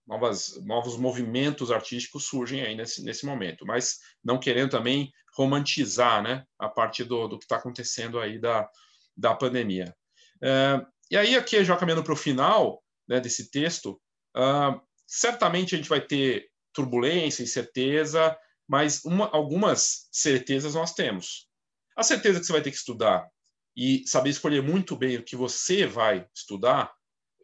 novas, 0.06 0.58
novos 0.64 0.98
movimentos 0.98 1.72
artísticos 1.72 2.26
surgem 2.26 2.62
aí 2.62 2.76
nesse, 2.76 3.04
nesse 3.04 3.26
momento, 3.26 3.66
mas 3.66 4.00
não 4.24 4.40
querendo 4.40 4.72
também 4.72 5.12
romantizar 5.36 6.24
né, 6.24 6.46
a 6.58 6.68
parte 6.70 7.04
do, 7.04 7.28
do 7.28 7.38
que 7.38 7.46
está 7.46 7.58
acontecendo 7.58 8.20
aí 8.20 8.40
da, 8.40 8.70
da 9.16 9.36
pandemia. 9.36 9.96
É, 10.42 10.82
e 11.12 11.18
aí, 11.18 11.36
aqui, 11.36 11.64
já 11.64 11.76
caminhando 11.76 12.04
para 12.04 12.14
o 12.14 12.18
final 12.18 12.82
né, 13.08 13.20
desse 13.20 13.50
texto, 13.50 14.00
uh, 14.36 14.82
certamente 15.06 15.74
a 15.74 15.78
gente 15.78 15.90
vai 15.90 16.02
ter 16.02 16.50
turbulência, 16.74 17.44
incerteza, 17.44 18.38
mas 18.68 19.04
uma, 19.06 19.30
algumas 19.30 20.08
certezas 20.12 20.76
nós 20.76 20.94
temos. 20.94 21.48
A 21.96 22.04
certeza 22.04 22.40
que 22.40 22.46
você 22.46 22.52
vai 22.52 22.62
ter 22.62 22.72
que 22.72 22.78
estudar 22.78 23.28
e 23.76 24.04
saber 24.08 24.32
escolher 24.32 24.62
muito 24.62 24.96
bem 24.96 25.18
o 25.18 25.24
que 25.24 25.36
você 25.36 25.86
vai 25.86 26.28
estudar 26.36 26.94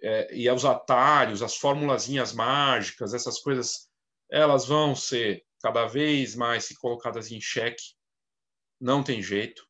é, 0.03 0.35
e 0.35 0.49
os 0.49 0.65
atalhos, 0.65 1.41
as 1.41 1.55
formulazinhas 1.55 2.33
mágicas, 2.33 3.13
essas 3.13 3.39
coisas, 3.39 3.89
elas 4.29 4.65
vão 4.65 4.95
ser 4.95 5.45
cada 5.61 5.85
vez 5.85 6.35
mais 6.35 6.67
colocadas 6.77 7.31
em 7.31 7.39
xeque. 7.39 7.95
Não 8.79 9.01
tem 9.01 9.21
jeito. 9.21 9.65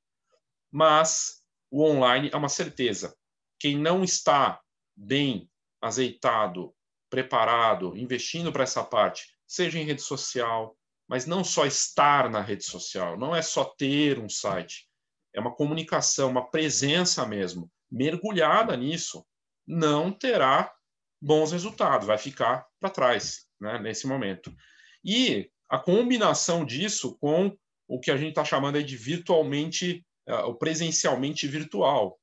Mas 0.72 1.44
o 1.70 1.84
online 1.84 2.32
é 2.34 2.36
uma 2.36 2.50
certeza. 2.50 3.16
Quem 3.60 3.78
não 3.78 4.04
está 4.04 4.60
bem 4.96 5.50
azeitado, 5.84 6.74
preparado, 7.10 7.96
investindo 7.98 8.52
para 8.52 8.64
essa 8.64 8.84
parte, 8.84 9.28
seja 9.46 9.78
em 9.78 9.84
rede 9.84 10.02
social, 10.02 10.76
mas 11.08 11.26
não 11.26 11.44
só 11.44 11.66
estar 11.66 12.30
na 12.30 12.42
rede 12.42 12.64
social, 12.64 13.20
não 13.20 13.36
é 13.36 13.42
só 13.42 13.66
ter 13.66 14.18
um 14.18 14.30
site, 14.30 14.88
é 15.36 15.42
uma 15.42 15.54
comunicação, 15.54 16.30
uma 16.30 16.50
presença 16.50 17.26
mesmo, 17.26 17.70
mergulhada 17.92 18.78
nisso, 18.78 19.26
não 19.68 20.12
terá 20.12 20.74
bons 21.22 21.52
resultados, 21.52 22.08
vai 22.08 22.18
ficar 22.18 22.66
para 22.80 22.90
trás 22.90 23.46
né, 23.60 23.78
nesse 23.80 24.08
momento. 24.08 24.56
E 25.04 25.52
a 25.70 25.78
combinação 25.78 26.66
disso 26.66 27.18
com 27.20 27.56
o 27.88 28.00
que 28.00 28.10
a 28.10 28.18
gente 28.18 28.30
está 28.30 28.46
chamando 28.46 28.82
de 28.82 28.96
virtualmente, 28.96 30.06
uh, 30.30 30.46
o 30.48 30.56
presencialmente 30.56 31.48
virtual. 31.48 32.18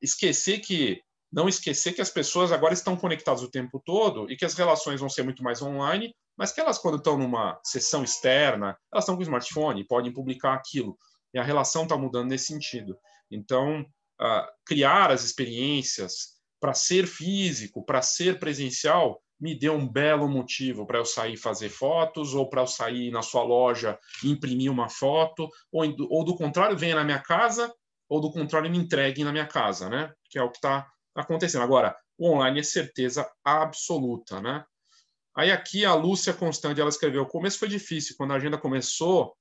Esquecer 0.00 0.60
que 0.60 1.02
não 1.32 1.48
esquecer 1.48 1.92
que 1.92 2.00
as 2.00 2.10
pessoas 2.10 2.52
agora 2.52 2.72
estão 2.72 2.96
conectadas 2.96 3.42
o 3.42 3.50
tempo 3.50 3.80
todo 3.84 4.30
e 4.30 4.36
que 4.36 4.44
as 4.44 4.54
relações 4.54 5.00
vão 5.00 5.08
ser 5.08 5.22
muito 5.22 5.42
mais 5.42 5.60
online, 5.60 6.14
mas 6.36 6.52
que 6.52 6.60
elas, 6.60 6.78
quando 6.78 6.98
estão 6.98 7.18
numa 7.18 7.58
sessão 7.64 8.04
externa, 8.04 8.76
elas 8.92 9.04
estão 9.04 9.14
com 9.14 9.20
o 9.20 9.24
smartphone, 9.24 9.86
podem 9.86 10.12
publicar 10.12 10.54
aquilo. 10.54 10.96
E 11.34 11.38
a 11.38 11.42
relação 11.42 11.84
está 11.84 11.96
mudando 11.96 12.28
nesse 12.28 12.46
sentido. 12.46 12.96
Então, 13.30 13.80
uh, 13.80 14.46
criar 14.64 15.10
as 15.10 15.24
experiências, 15.24 16.36
para 16.60 16.72
ser 16.72 17.06
físico, 17.06 17.84
para 17.84 18.02
ser 18.02 18.38
presencial, 18.38 19.20
me 19.38 19.54
deu 19.54 19.74
um 19.74 19.86
belo 19.86 20.28
motivo 20.28 20.86
para 20.86 20.98
eu 20.98 21.04
sair 21.04 21.36
fazer 21.36 21.68
fotos, 21.68 22.34
ou 22.34 22.48
para 22.48 22.62
eu 22.62 22.66
sair 22.66 23.10
na 23.10 23.22
sua 23.22 23.42
loja 23.42 23.98
e 24.24 24.30
imprimir 24.30 24.70
uma 24.70 24.88
foto, 24.88 25.48
ou, 25.70 25.84
ou 26.08 26.24
do 26.24 26.34
contrário, 26.36 26.76
venha 26.76 26.94
na 26.94 27.04
minha 27.04 27.18
casa, 27.18 27.72
ou 28.08 28.20
do 28.20 28.30
contrário, 28.30 28.70
me 28.70 28.78
entreguem 28.78 29.24
na 29.24 29.32
minha 29.32 29.46
casa, 29.46 29.90
né? 29.90 30.12
Que 30.30 30.38
é 30.38 30.42
o 30.42 30.50
que 30.50 30.58
está 30.58 30.90
acontecendo. 31.16 31.62
Agora, 31.62 31.96
o 32.18 32.30
online 32.30 32.60
é 32.60 32.62
certeza 32.62 33.28
absoluta, 33.44 34.40
né? 34.40 34.64
Aí 35.34 35.50
aqui 35.50 35.84
a 35.84 35.94
Lúcia 35.94 36.32
Constante, 36.32 36.80
ela 36.80 36.88
escreveu, 36.88 37.22
o 37.22 37.28
começo 37.28 37.58
foi 37.58 37.68
difícil, 37.68 38.16
quando 38.16 38.32
a 38.32 38.36
agenda 38.36 38.56
começou 38.56 39.36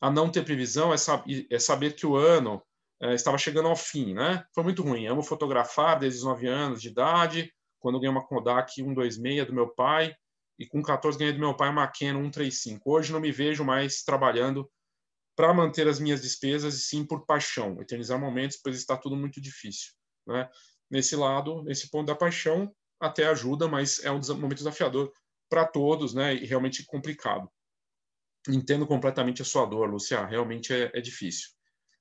a 0.00 0.10
não 0.10 0.30
ter 0.30 0.44
previsão, 0.44 0.92
é, 0.92 0.96
é 1.50 1.58
saber 1.58 1.94
que 1.94 2.06
o 2.06 2.16
ano 2.16 2.62
é, 3.00 3.14
estava 3.14 3.38
chegando 3.38 3.68
ao 3.68 3.76
fim, 3.76 4.14
né? 4.14 4.44
Foi 4.54 4.64
muito 4.64 4.82
ruim. 4.82 5.06
Amo 5.06 5.22
fotografar 5.22 5.98
desde 5.98 6.18
os 6.18 6.24
9 6.24 6.48
anos 6.48 6.82
de 6.82 6.88
idade, 6.88 7.52
quando 7.78 7.98
ganhei 8.00 8.10
uma 8.10 8.26
Kodak 8.26 8.72
126 8.72 9.46
do 9.46 9.54
meu 9.54 9.68
pai, 9.68 10.14
e 10.58 10.66
com 10.66 10.82
14 10.82 11.18
ganhei 11.18 11.32
do 11.32 11.38
meu 11.38 11.54
pai 11.54 11.70
uma 11.70 11.86
Canon 11.86 12.24
135. 12.24 12.90
Hoje 12.90 13.12
não 13.12 13.20
me 13.20 13.32
vejo 13.32 13.64
mais 13.64 14.02
trabalhando 14.02 14.70
para 15.36 15.54
manter 15.54 15.88
as 15.88 15.98
minhas 15.98 16.20
despesas, 16.20 16.74
e 16.74 16.80
sim 16.80 17.06
por 17.06 17.24
paixão, 17.24 17.80
eternizar 17.80 18.18
momentos, 18.18 18.58
pois 18.62 18.76
está 18.76 18.96
tudo 18.96 19.16
muito 19.16 19.40
difícil. 19.40 19.92
Né? 20.26 20.48
Nesse 20.90 21.14
lado, 21.16 21.62
nesse 21.62 21.90
ponto 21.90 22.06
da 22.06 22.14
paixão, 22.14 22.74
até 22.98 23.26
ajuda, 23.26 23.68
mas 23.68 24.04
é 24.04 24.10
um 24.10 24.20
momento 24.34 24.56
desafiador 24.56 25.12
para 25.48 25.64
todos, 25.64 26.14
né? 26.14 26.34
E 26.34 26.46
realmente 26.46 26.84
complicado. 26.84 27.50
Entendo 28.48 28.86
completamente 28.86 29.42
a 29.42 29.44
sua 29.44 29.66
dor, 29.66 29.90
Lucia, 29.90 30.24
realmente 30.26 30.72
é, 30.72 30.90
é 30.94 31.00
difícil 31.00 31.50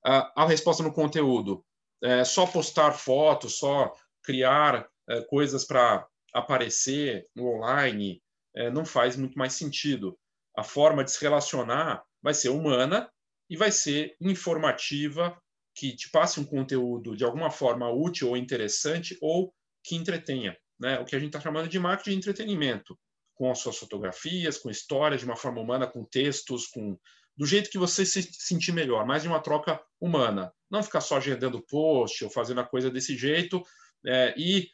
a, 0.04 0.45
resposta 0.45 0.84
no 0.84 0.93
conteúdo. 0.93 1.63
É, 2.02 2.23
só 2.23 2.45
postar 2.45 2.93
fotos, 2.93 3.58
só 3.58 3.93
criar 4.23 4.88
é, 5.08 5.21
coisas 5.21 5.65
para 5.65 6.08
aparecer 6.34 7.28
no 7.36 7.47
online 7.56 8.21
é, 8.56 8.69
não 8.69 8.86
faz 8.86 9.15
muito 9.15 9.38
mais 9.38 9.54
sentido. 9.54 10.17
A 10.58 10.63
forma 10.63 11.04
de 11.04 11.12
se 11.12 11.21
relacionar 11.21 12.04
vai 12.21 12.34
ser 12.34 12.49
humana 12.49 13.12
e 13.49 13.58
vai 13.58 13.71
ser 13.71 14.15
informativa, 14.21 15.38
que 15.80 15.96
te 15.96 16.10
passe 16.10 16.42
um 16.42 16.46
conteúdo 16.46 17.15
de 17.15 17.24
alguma 17.24 17.50
forma 17.50 17.89
útil 17.89 18.30
ou 18.30 18.38
interessante 18.38 19.18
ou 19.22 19.54
que 19.82 19.96
entretenha. 19.96 20.58
Né? 20.78 21.00
O 21.00 21.06
que 21.06 21.15
a 21.15 21.20
gente 21.20 21.30
está 21.30 21.39
chamando 21.39 21.70
de 21.70 21.80
marketing 21.80 22.12
de 22.12 22.18
entretenimento, 22.18 23.00
com 23.34 23.50
as 23.50 23.60
suas 23.60 23.78
fotografias, 23.78 24.58
com 24.58 24.70
histórias 24.70 25.22
de 25.22 25.26
uma 25.26 25.38
forma 25.38 25.62
humana, 25.62 25.88
com 25.88 26.04
textos, 26.04 26.68
com 26.68 26.98
do 27.38 27.46
jeito 27.46 27.70
que 27.70 27.78
você 27.78 28.06
se 28.06 28.22
sentir 28.34 28.74
melhor, 28.74 29.06
mais 29.06 29.22
de 29.22 29.30
uma 29.30 29.39
troca 29.39 29.82
humana. 30.02 30.52
Não 30.70 30.84
ficar 30.84 31.00
só 31.00 31.15
agendando 31.15 31.65
post 31.65 32.26
ou 32.26 32.30
fazendo 32.30 32.60
a 32.60 32.65
coisa 32.65 32.92
desse 32.92 33.18
jeito. 33.18 33.63
É, 34.06 34.36
e 34.38 34.68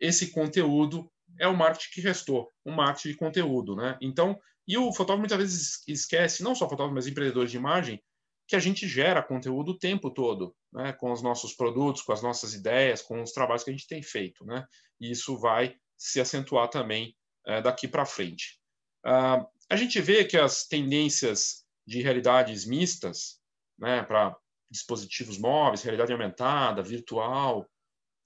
esse 0.00 0.32
conteúdo 0.32 1.08
é 1.38 1.46
o 1.46 1.56
marketing 1.56 1.90
que 1.92 2.00
restou, 2.00 2.50
um 2.66 2.72
marketing 2.72 3.10
de 3.10 3.16
conteúdo. 3.16 3.76
Né? 3.76 3.96
Então, 4.02 4.36
e 4.66 4.76
o 4.76 4.92
fotógrafo 4.92 5.20
muitas 5.20 5.38
vezes 5.38 5.82
esquece, 5.86 6.42
não 6.42 6.56
só 6.56 6.68
fotógrafo, 6.68 6.96
mas 6.96 7.06
empreendedores 7.06 7.52
de 7.52 7.56
imagem, 7.56 8.02
que 8.46 8.56
a 8.56 8.58
gente 8.58 8.86
gera 8.86 9.22
conteúdo 9.22 9.72
o 9.72 9.78
tempo 9.78 10.10
todo, 10.10 10.54
né? 10.72 10.92
com 10.92 11.10
os 11.12 11.22
nossos 11.22 11.54
produtos, 11.54 12.02
com 12.02 12.12
as 12.12 12.22
nossas 12.22 12.54
ideias, 12.54 13.00
com 13.00 13.22
os 13.22 13.32
trabalhos 13.32 13.64
que 13.64 13.70
a 13.70 13.72
gente 13.72 13.86
tem 13.86 14.02
feito. 14.02 14.44
Né? 14.44 14.66
E 15.00 15.10
isso 15.10 15.38
vai 15.38 15.76
se 15.96 16.20
acentuar 16.20 16.68
também 16.68 17.16
é, 17.46 17.62
daqui 17.62 17.88
para 17.88 18.04
frente. 18.04 18.58
Uh, 19.06 19.46
a 19.70 19.76
gente 19.76 20.00
vê 20.00 20.24
que 20.24 20.36
as 20.36 20.66
tendências 20.66 21.64
de 21.86 22.02
realidades 22.02 22.66
mistas, 22.66 23.38
né, 23.78 24.02
para 24.02 24.36
dispositivos 24.70 25.38
móveis, 25.38 25.82
realidade 25.82 26.12
aumentada, 26.12 26.82
virtual, 26.82 27.68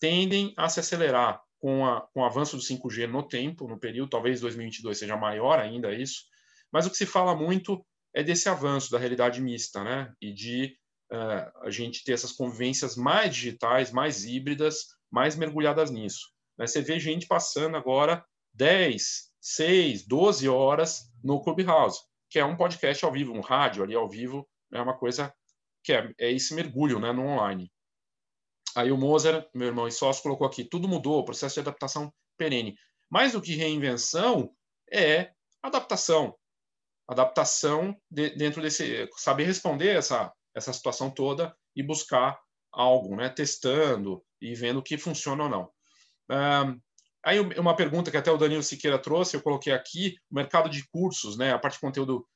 tendem 0.00 0.54
a 0.57 0.68
se 0.68 0.81
acelerar. 0.81 1.42
com, 1.59 1.85
a, 1.85 2.02
com 2.12 2.20
o 2.20 2.24
avanço 2.24 2.57
do 2.57 2.62
5G 2.62 3.09
no 3.09 3.22
tempo, 3.22 3.66
no 3.66 3.78
período, 3.78 4.11
talvez 4.11 4.40
2022 4.40 4.96
seja 4.96 5.16
maior 5.16 5.59
ainda 5.59 5.92
isso, 5.92 6.24
mas 6.72 6.87
o 6.87 6.90
que 6.90 6.96
se 6.96 7.04
fala 7.07 7.35
muito 7.35 7.85
é 8.18 8.22
desse 8.24 8.48
avanço 8.48 8.90
da 8.90 8.98
realidade 8.98 9.40
mista, 9.40 9.85
né? 9.85 10.12
E 10.20 10.33
de 10.33 10.76
uh, 11.12 11.62
a 11.62 11.70
gente 11.70 12.02
ter 12.02 12.14
essas 12.14 12.33
convivências 12.33 12.96
mais 12.96 13.33
digitais, 13.33 13.92
mais 13.92 14.24
híbridas, 14.24 14.87
mais 15.09 15.37
mergulhadas 15.37 15.88
nisso. 15.88 16.26
Né? 16.59 16.66
Você 16.66 16.83
vê 16.83 16.98
gente 16.98 17.28
passando 17.28 17.76
agora 17.76 18.26
10, 18.54 19.31
6, 19.40 20.04
12 20.09 20.48
horas 20.48 21.02
no 21.22 21.40
Clubhouse, 21.40 22.00
que 22.28 22.40
é 22.40 22.44
um 22.44 22.57
podcast 22.57 23.04
ao 23.04 23.12
vivo, 23.12 23.33
um 23.33 23.40
rádio 23.40 23.85
ali 23.85 23.94
ao 23.94 24.09
vivo, 24.09 24.48
é 24.72 24.83
uma 24.83 24.98
coisa 24.98 25.33
que 25.85 25.92
é, 25.92 26.12
é 26.18 26.33
esse 26.33 26.54
mergulho 26.54 26.98
né, 26.98 27.12
no 27.12 27.22
online. 27.22 27.70
Aí 28.74 28.90
o 28.90 28.96
Moser, 28.96 29.48
meu 29.54 29.68
irmão 29.68 29.87
e 29.87 29.92
sócio, 29.92 30.24
colocou 30.24 30.44
aqui: 30.44 30.64
tudo 30.64 30.88
mudou, 30.88 31.24
processo 31.24 31.54
de 31.54 31.61
adaptação 31.61 32.12
perene. 32.37 32.74
Mais 33.09 33.31
do 33.31 33.40
que 33.40 33.54
reinvenção, 33.54 34.52
é 34.92 35.31
adaptação. 35.62 36.37
Adaptação 37.09 37.97
de, 38.11 38.31
dentro 38.37 38.61
desse. 38.61 39.09
saber 39.16 39.44
responder 39.44 39.97
essa, 39.97 40.33
essa 40.55 40.73
situação 40.73 41.11
toda 41.11 41.57
e 41.75 41.83
buscar 41.83 42.38
algo, 42.73 43.16
né? 43.16 43.29
testando 43.29 44.23
e 44.40 44.55
vendo 44.55 44.79
o 44.79 44.83
que 44.83 44.99
funciona 44.99 45.44
ou 45.44 45.49
não. 45.49 45.71
Aí 47.25 47.40
uma 47.40 47.75
pergunta 47.75 48.11
que 48.11 48.16
até 48.16 48.31
o 48.31 48.37
Danilo 48.37 48.62
Siqueira 48.62 48.99
trouxe, 48.99 49.37
eu 49.37 49.42
coloquei 49.42 49.73
aqui, 49.73 50.16
o 50.31 50.35
mercado 50.35 50.68
de 50.68 50.87
cursos, 50.88 51.37
né? 51.37 51.53
a 51.53 51.59
parte 51.59 51.75
de 51.75 51.81
conteúdo 51.81 52.27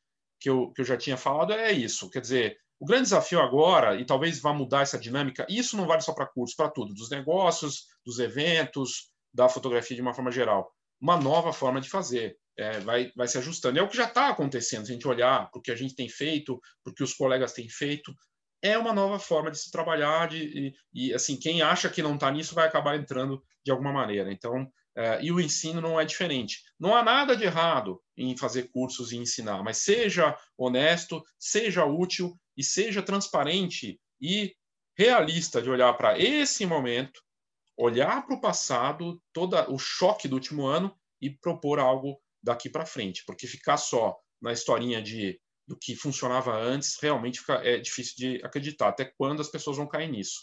que 0.41 0.51
eu, 0.51 0.73
que 0.73 0.81
eu 0.81 0.85
já 0.85 0.97
tinha 0.97 1.17
falado 1.17 1.53
é 1.53 1.71
isso, 1.71 2.11
quer 2.11 2.21
dizer, 2.21 2.59
o 2.81 2.85
grande 2.85 3.05
desafio 3.05 3.41
agora, 3.41 3.95
e 3.95 4.05
talvez 4.05 4.41
vá 4.41 4.53
mudar 4.53 4.83
essa 4.83 4.99
dinâmica, 4.99 5.47
isso 5.49 5.77
não 5.77 5.87
vale 5.87 6.03
só 6.03 6.13
para 6.13 6.27
cursos, 6.27 6.57
para 6.57 6.69
tudo, 6.69 6.93
dos 6.93 7.11
negócios, 7.11 7.87
dos 8.05 8.19
eventos, 8.19 9.13
da 9.33 9.49
fotografia 9.49 9.95
de 9.95 10.03
uma 10.03 10.13
forma 10.13 10.33
geral. 10.33 10.75
Uma 11.01 11.17
nova 11.17 11.53
forma 11.53 11.81
de 11.81 11.89
fazer, 11.89 12.37
é, 12.59 12.81
vai, 12.81 13.13
vai 13.17 13.29
se 13.29 13.39
ajustando. 13.39 13.79
É 13.79 13.83
o 13.83 13.89
que 13.89 13.97
já 13.97 14.05
está 14.05 14.29
acontecendo, 14.29 14.87
se 14.87 14.93
a 14.93 14.95
gente 14.95 15.09
olhar 15.09 15.51
para 15.51 15.59
o 15.59 15.63
que 15.63 15.71
a 15.71 15.77
gente 15.77 15.95
tem 15.95 16.09
feito, 16.09 16.61
para 16.83 16.91
o 16.91 16.95
que 16.95 17.03
os 17.03 17.15
colegas 17.15 17.53
têm 17.53 17.69
feito, 17.69 18.15
é 18.63 18.79
uma 18.79 18.93
nova 18.93 19.19
forma 19.19 19.51
de 19.51 19.59
se 19.59 19.71
trabalhar, 19.71 20.29
de, 20.29 20.75
e, 20.93 21.09
e 21.09 21.15
assim, 21.15 21.37
quem 21.37 21.63
acha 21.63 21.91
que 21.91 22.03
não 22.03 22.15
está 22.15 22.31
nisso 22.31 22.55
vai 22.55 22.67
acabar 22.67 22.97
entrando 22.97 23.43
de 23.65 23.73
alguma 23.73 23.93
maneira. 23.93 24.33
Então, 24.33 24.71
é, 24.95 25.25
e 25.25 25.33
o 25.33 25.41
ensino 25.41 25.81
não 25.81 26.01
é 26.01 26.05
diferente. 26.05 26.63
Não 26.79 26.95
há 26.95 27.03
nada 27.03 27.37
de 27.37 27.45
errado 27.45 28.01
em 28.17 28.37
fazer 28.37 28.71
cursos 28.71 29.11
e 29.11 29.17
ensinar, 29.17 29.63
mas 29.63 29.79
seja 29.79 30.37
honesto, 30.57 31.23
seja 31.39 31.85
útil 31.85 32.39
e 32.57 32.63
seja 32.63 33.03
transparente 33.03 33.99
e 34.21 34.55
realista 34.97 35.61
de 35.63 35.71
olhar 35.71 35.93
para 35.95 36.19
esse 36.19 36.67
momento, 36.67 37.21
olhar 37.77 38.27
para 38.27 38.37
o 38.37 38.41
passado, 38.41 39.21
todo 39.33 39.57
o 39.73 39.79
choque 39.79 40.29
do 40.29 40.35
último 40.35 40.67
ano 40.67 40.95
e 41.21 41.31
propor 41.31 41.79
algo 41.79 42.21
daqui 42.43 42.69
para 42.69 42.87
frente, 42.87 43.23
porque 43.27 43.47
ficar 43.47 43.77
só 43.77 44.17
na 44.41 44.53
historinha 44.53 45.01
de 45.01 45.41
do 45.67 45.79
que 45.79 45.95
funcionava 45.95 46.55
antes 46.55 46.97
realmente 47.01 47.39
fica, 47.39 47.55
é 47.65 47.79
difícil 47.79 48.15
de 48.17 48.45
acreditar 48.45 48.89
até 48.89 49.05
quando 49.05 49.41
as 49.41 49.49
pessoas 49.49 49.77
vão 49.77 49.87
cair 49.87 50.11
nisso. 50.11 50.41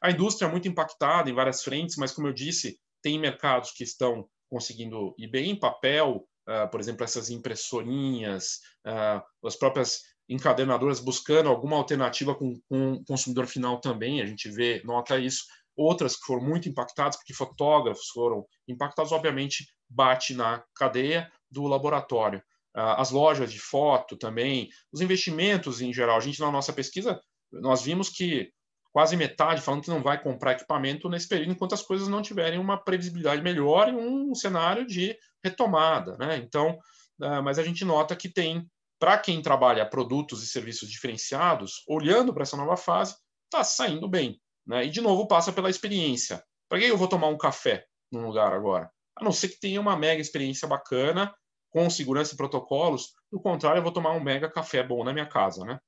A 0.00 0.10
indústria 0.10 0.46
é 0.46 0.50
muito 0.50 0.68
impactada 0.68 1.28
em 1.28 1.34
várias 1.34 1.62
frentes, 1.62 1.96
mas 1.96 2.12
como 2.12 2.28
eu 2.28 2.32
disse, 2.32 2.78
tem 3.02 3.18
mercados 3.18 3.72
que 3.72 3.82
estão 3.82 4.28
conseguindo 4.48 5.14
ir 5.18 5.28
bem 5.28 5.50
em 5.50 5.58
papel, 5.58 6.26
uh, 6.48 6.70
por 6.70 6.80
exemplo, 6.80 7.04
essas 7.04 7.30
impressorinhas, 7.30 8.60
uh, 8.86 9.46
as 9.46 9.56
próprias 9.56 10.02
encadenadoras 10.28 11.00
buscando 11.00 11.48
alguma 11.48 11.76
alternativa 11.76 12.34
com, 12.34 12.58
com 12.68 12.92
o 12.92 13.04
consumidor 13.04 13.46
final 13.46 13.80
também, 13.80 14.22
a 14.22 14.26
gente 14.26 14.48
vê, 14.48 14.80
nota 14.84 15.18
isso. 15.18 15.44
Outras 15.76 16.16
que 16.16 16.24
foram 16.24 16.42
muito 16.42 16.68
impactadas, 16.68 17.16
porque 17.16 17.34
fotógrafos 17.34 18.08
foram 18.08 18.46
impactados, 18.68 19.10
obviamente, 19.10 19.66
bate 19.94 20.34
na 20.34 20.62
cadeia 20.74 21.30
do 21.50 21.64
laboratório. 21.66 22.42
Uh, 22.76 22.98
as 22.98 23.10
lojas 23.10 23.52
de 23.52 23.60
foto 23.60 24.16
também, 24.16 24.68
os 24.92 25.00
investimentos 25.00 25.80
em 25.80 25.92
geral. 25.92 26.16
A 26.16 26.20
gente, 26.20 26.40
na 26.40 26.50
nossa 26.50 26.72
pesquisa, 26.72 27.20
nós 27.52 27.82
vimos 27.82 28.08
que 28.08 28.50
quase 28.92 29.16
metade 29.16 29.60
falando 29.60 29.82
que 29.82 29.90
não 29.90 30.02
vai 30.02 30.20
comprar 30.20 30.52
equipamento 30.52 31.08
nesse 31.08 31.28
período 31.28 31.52
enquanto 31.52 31.74
as 31.74 31.82
coisas 31.82 32.08
não 32.08 32.22
tiverem 32.22 32.58
uma 32.58 32.76
previsibilidade 32.76 33.42
melhor 33.42 33.88
e 33.88 33.92
um 33.92 34.34
cenário 34.34 34.86
de 34.86 35.16
retomada. 35.42 36.16
Né? 36.16 36.36
Então, 36.36 36.78
uh, 37.20 37.42
mas 37.42 37.58
a 37.58 37.62
gente 37.62 37.84
nota 37.84 38.16
que 38.16 38.28
tem 38.28 38.68
para 38.98 39.18
quem 39.18 39.42
trabalha 39.42 39.84
produtos 39.84 40.42
e 40.42 40.46
serviços 40.46 40.88
diferenciados, 40.88 41.84
olhando 41.88 42.32
para 42.32 42.42
essa 42.42 42.56
nova 42.56 42.76
fase, 42.76 43.14
está 43.44 43.62
saindo 43.62 44.08
bem. 44.08 44.40
Né? 44.66 44.86
E, 44.86 44.90
de 44.90 45.00
novo, 45.00 45.28
passa 45.28 45.52
pela 45.52 45.70
experiência. 45.70 46.42
Para 46.68 46.78
que 46.78 46.86
eu 46.86 46.96
vou 46.96 47.08
tomar 47.08 47.28
um 47.28 47.36
café 47.36 47.84
num 48.10 48.26
lugar 48.26 48.52
agora? 48.52 48.90
A 49.16 49.24
não 49.24 49.32
ser 49.32 49.48
que 49.48 49.60
tenha 49.60 49.80
uma 49.80 49.96
mega 49.96 50.20
experiência 50.20 50.66
bacana, 50.66 51.34
com 51.70 51.88
segurança 51.90 52.34
e 52.34 52.36
protocolos. 52.36 53.14
Do 53.30 53.40
contrário, 53.40 53.78
eu 53.78 53.82
vou 53.82 53.92
tomar 53.92 54.12
um 54.12 54.22
mega 54.22 54.50
café 54.50 54.82
bom 54.82 55.04
na 55.04 55.12
minha 55.12 55.26
casa. 55.26 55.64
Né? 55.64 55.78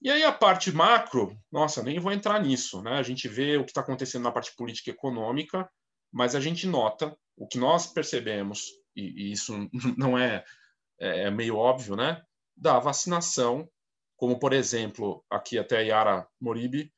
E 0.00 0.10
aí 0.10 0.22
a 0.22 0.32
parte 0.32 0.70
macro, 0.70 1.36
nossa, 1.50 1.82
nem 1.82 1.98
vou 1.98 2.12
entrar 2.12 2.40
nisso. 2.40 2.82
Né? 2.82 2.92
A 2.92 3.02
gente 3.02 3.28
vê 3.28 3.56
o 3.56 3.64
que 3.64 3.70
está 3.70 3.80
acontecendo 3.80 4.22
na 4.22 4.32
parte 4.32 4.54
política 4.56 4.90
e 4.90 4.92
econômica, 4.92 5.68
mas 6.12 6.34
a 6.34 6.40
gente 6.40 6.66
nota 6.66 7.16
o 7.36 7.46
que 7.46 7.58
nós 7.58 7.86
percebemos, 7.86 8.66
e, 8.96 9.28
e 9.28 9.32
isso 9.32 9.52
não 9.96 10.18
é 10.18 10.44
é, 10.98 11.24
é 11.24 11.30
meio 11.30 11.56
óbvio, 11.56 11.96
né? 11.96 12.22
Da 12.56 12.78
vacinação, 12.78 13.68
como 14.16 14.38
por 14.38 14.52
exemplo, 14.52 15.24
aqui 15.30 15.58
até 15.58 15.78
a 15.78 15.80
Yara 15.80 16.28
Moribi 16.40 16.92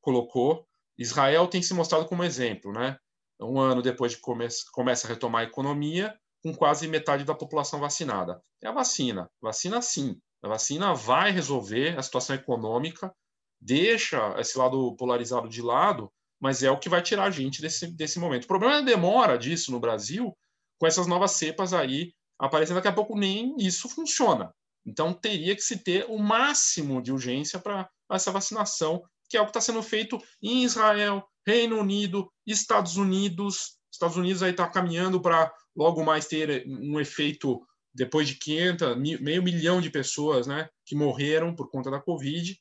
colocou, 0.00 0.66
Israel 0.98 1.48
tem 1.48 1.62
se 1.62 1.74
mostrado 1.74 2.06
como 2.06 2.22
exemplo, 2.22 2.72
né? 2.72 2.98
Um 3.40 3.60
ano 3.60 3.82
depois 3.82 4.12
de 4.12 4.18
come 4.18 4.46
começa 4.72 5.06
a 5.06 5.10
retomar 5.10 5.42
a 5.42 5.48
economia, 5.48 6.16
com 6.42 6.54
quase 6.54 6.88
metade 6.88 7.24
da 7.24 7.34
população 7.34 7.80
vacinada. 7.80 8.40
É 8.62 8.68
a 8.68 8.72
vacina. 8.72 9.28
Vacina 9.42 9.82
sim. 9.82 10.18
A 10.42 10.48
vacina 10.48 10.94
vai 10.94 11.30
resolver 11.30 11.98
a 11.98 12.02
situação 12.02 12.36
econômica, 12.36 13.12
deixa 13.60 14.34
esse 14.38 14.56
lado 14.56 14.94
polarizado 14.96 15.48
de 15.48 15.60
lado, 15.60 16.10
mas 16.40 16.62
é 16.62 16.70
o 16.70 16.78
que 16.78 16.88
vai 16.88 17.02
tirar 17.02 17.24
a 17.24 17.30
gente 17.30 17.60
desse, 17.60 17.86
desse 17.88 18.18
momento. 18.18 18.44
O 18.44 18.48
problema 18.48 18.76
é 18.76 18.78
a 18.78 18.82
demora 18.82 19.36
disso 19.36 19.72
no 19.72 19.80
Brasil, 19.80 20.36
com 20.78 20.86
essas 20.86 21.06
novas 21.06 21.32
cepas 21.32 21.72
aí 21.72 22.12
aparecendo, 22.38 22.76
daqui 22.76 22.88
a 22.88 22.92
pouco 22.92 23.18
nem 23.18 23.56
isso 23.58 23.88
funciona. 23.88 24.54
Então, 24.84 25.12
teria 25.12 25.54
que 25.56 25.62
se 25.62 25.82
ter 25.82 26.04
o 26.08 26.18
máximo 26.18 27.02
de 27.02 27.12
urgência 27.12 27.58
para 27.58 27.88
essa 28.12 28.30
vacinação, 28.30 29.02
que 29.28 29.36
é 29.36 29.40
o 29.40 29.44
que 29.44 29.50
está 29.50 29.60
sendo 29.60 29.82
feito 29.82 30.18
em 30.40 30.62
Israel, 30.62 31.26
Reino 31.46 31.78
Unido, 31.78 32.30
Estados 32.46 32.96
Unidos. 32.96 33.76
Estados 33.92 34.16
Unidos 34.16 34.42
aí 34.42 34.50
está 34.50 34.68
caminhando 34.68 35.20
para 35.20 35.52
logo 35.74 36.04
mais 36.04 36.26
ter 36.26 36.66
um 36.66 36.98
efeito 37.00 37.64
depois 37.94 38.28
de 38.28 38.34
500, 38.34 38.98
meio 38.98 39.42
milhão 39.42 39.80
de 39.80 39.88
pessoas 39.88 40.46
né, 40.46 40.68
que 40.84 40.94
morreram 40.94 41.54
por 41.54 41.70
conta 41.70 41.90
da 41.90 42.00
Covid. 42.00 42.58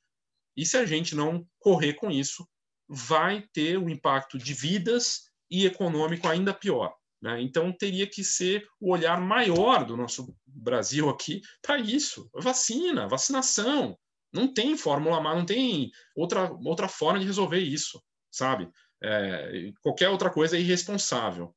E 0.55 0.65
se 0.65 0.77
a 0.77 0.85
gente 0.85 1.13
não 1.13 1.45
correr 1.59 1.95
com 1.95 2.09
isso, 2.09 2.47
vai 2.87 3.45
ter 3.53 3.77
um 3.77 3.89
impacto 3.89 4.37
de 4.37 4.53
vidas 4.53 5.29
e 5.51 5.65
econômico 5.65 6.27
ainda 6.27 6.53
pior. 6.53 6.95
Né? 7.21 7.41
Então, 7.41 7.73
teria 7.73 8.07
que 8.07 8.23
ser 8.23 8.65
o 8.79 8.93
olhar 8.93 9.19
maior 9.19 9.85
do 9.85 9.97
nosso 9.97 10.33
Brasil 10.45 11.09
aqui 11.09 11.41
para 11.61 11.77
isso. 11.79 12.29
Vacina, 12.33 13.07
vacinação. 13.07 13.97
Não 14.31 14.53
tem 14.53 14.77
fórmula 14.77 15.19
má, 15.19 15.35
não 15.35 15.45
tem 15.45 15.91
outra, 16.15 16.51
outra 16.63 16.87
forma 16.87 17.19
de 17.19 17.25
resolver 17.25 17.59
isso, 17.59 18.01
sabe? 18.35 18.69
É, 19.03 19.71
qualquer 19.81 20.09
outra 20.09 20.29
coisa 20.29 20.57
é 20.57 20.59
irresponsável. 20.59 21.55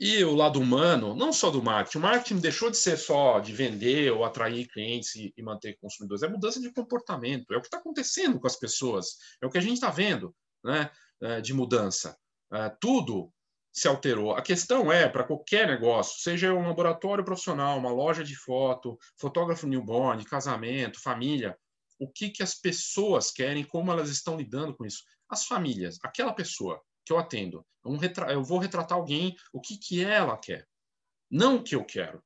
E 0.00 0.24
o 0.24 0.34
lado 0.34 0.60
humano, 0.60 1.14
não 1.14 1.32
só 1.32 1.50
do 1.50 1.62
marketing, 1.62 1.98
o 1.98 2.00
marketing 2.00 2.40
deixou 2.40 2.68
de 2.68 2.76
ser 2.76 2.96
só 2.96 3.38
de 3.38 3.52
vender 3.52 4.12
ou 4.12 4.24
atrair 4.24 4.66
clientes 4.66 5.14
e, 5.14 5.32
e 5.36 5.42
manter 5.42 5.78
consumidores, 5.80 6.22
é 6.22 6.28
mudança 6.28 6.60
de 6.60 6.72
comportamento, 6.72 7.54
é 7.54 7.56
o 7.56 7.60
que 7.60 7.68
está 7.68 7.78
acontecendo 7.78 8.40
com 8.40 8.46
as 8.46 8.56
pessoas, 8.56 9.16
é 9.40 9.46
o 9.46 9.50
que 9.50 9.58
a 9.58 9.60
gente 9.60 9.74
está 9.74 9.90
vendo 9.90 10.34
né, 10.64 10.90
é, 11.22 11.40
de 11.40 11.54
mudança. 11.54 12.16
É, 12.52 12.70
tudo 12.80 13.32
se 13.72 13.86
alterou. 13.88 14.34
A 14.34 14.42
questão 14.42 14.92
é, 14.92 15.08
para 15.08 15.24
qualquer 15.24 15.66
negócio, 15.66 16.20
seja 16.20 16.52
um 16.52 16.66
laboratório 16.66 17.24
profissional, 17.24 17.78
uma 17.78 17.90
loja 17.90 18.22
de 18.24 18.36
foto, 18.36 18.98
fotógrafo 19.16 19.66
newborn, 19.66 20.24
casamento, 20.24 21.00
família, 21.00 21.56
o 21.98 22.10
que, 22.10 22.30
que 22.30 22.42
as 22.42 22.54
pessoas 22.54 23.30
querem, 23.30 23.64
como 23.64 23.90
elas 23.90 24.10
estão 24.10 24.36
lidando 24.36 24.74
com 24.74 24.84
isso. 24.84 25.02
As 25.28 25.46
famílias, 25.46 25.98
aquela 26.02 26.32
pessoa 26.32 26.80
que 27.04 27.12
eu 27.12 27.18
atendo, 27.18 27.64
eu 28.30 28.42
vou 28.42 28.58
retratar 28.58 28.96
alguém, 28.96 29.36
o 29.52 29.60
que, 29.60 29.76
que 29.76 30.04
ela 30.04 30.36
quer. 30.38 30.66
Não 31.30 31.56
o 31.56 31.62
que 31.62 31.74
eu 31.74 31.84
quero. 31.84 32.22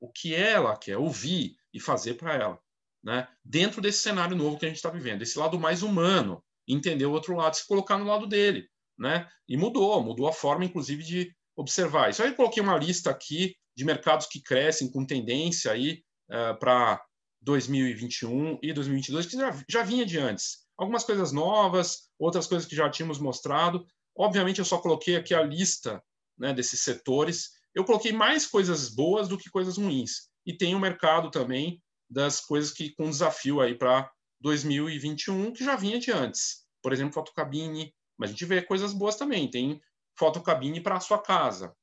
O 0.00 0.10
que 0.10 0.34
ela 0.34 0.76
quer 0.76 0.98
ouvir 0.98 1.56
e 1.72 1.80
fazer 1.80 2.14
para 2.14 2.34
ela. 2.34 2.60
Né? 3.02 3.26
Dentro 3.44 3.80
desse 3.80 4.02
cenário 4.02 4.36
novo 4.36 4.58
que 4.58 4.66
a 4.66 4.68
gente 4.68 4.76
está 4.76 4.90
vivendo, 4.90 5.22
esse 5.22 5.38
lado 5.38 5.58
mais 5.58 5.82
humano, 5.82 6.44
entender 6.68 7.06
o 7.06 7.12
outro 7.12 7.34
lado, 7.34 7.56
se 7.56 7.66
colocar 7.66 7.98
no 7.98 8.04
lado 8.04 8.26
dele 8.26 8.68
né? 8.98 9.28
E 9.48 9.56
mudou, 9.56 10.02
mudou 10.02 10.28
a 10.28 10.32
forma, 10.32 10.64
inclusive, 10.64 11.02
de 11.02 11.34
observar. 11.56 12.10
Isso 12.10 12.22
aí 12.22 12.30
eu 12.30 12.36
coloquei 12.36 12.62
uma 12.62 12.78
lista 12.78 13.10
aqui 13.10 13.54
de 13.76 13.84
mercados 13.84 14.26
que 14.26 14.40
crescem 14.40 14.90
com 14.90 15.04
tendência 15.04 15.72
aí 15.72 16.02
uh, 16.30 16.58
para 16.58 17.02
2021 17.42 18.58
e 18.62 18.72
2022, 18.72 19.26
que 19.26 19.36
já, 19.36 19.64
já 19.68 19.82
vinha 19.82 20.06
de 20.06 20.18
antes. 20.18 20.62
Algumas 20.76 21.04
coisas 21.04 21.32
novas, 21.32 22.08
outras 22.18 22.46
coisas 22.46 22.66
que 22.66 22.74
já 22.74 22.88
tínhamos 22.88 23.18
mostrado, 23.18 23.86
Obviamente, 24.16 24.58
eu 24.58 24.64
só 24.64 24.78
coloquei 24.78 25.16
aqui 25.16 25.34
a 25.34 25.42
lista 25.42 26.02
né, 26.38 26.52
desses 26.52 26.80
setores. 26.80 27.50
Eu 27.74 27.84
coloquei 27.84 28.12
mais 28.12 28.46
coisas 28.46 28.90
boas 28.90 29.28
do 29.28 29.38
que 29.38 29.50
coisas 29.50 29.78
ruins. 29.78 30.30
E 30.44 30.56
tem 30.56 30.74
o 30.74 30.80
mercado 30.80 31.30
também 31.30 31.82
das 32.10 32.40
coisas 32.40 32.72
que 32.72 32.94
com 32.94 33.08
desafio 33.08 33.60
aí 33.60 33.74
para 33.74 34.10
2021, 34.40 35.52
que 35.52 35.64
já 35.64 35.76
vinha 35.76 35.98
de 35.98 36.10
antes. 36.10 36.66
Por 36.82 36.92
exemplo, 36.92 37.14
fotocabine, 37.14 37.94
mas 38.18 38.30
a 38.30 38.32
gente 38.32 38.44
vê 38.44 38.60
coisas 38.60 38.92
boas 38.92 39.16
também. 39.16 39.50
Tem 39.50 39.80
fotocabine 40.18 40.80
para 40.80 40.96
a 40.96 41.00
sua 41.00 41.18
casa, 41.18 41.74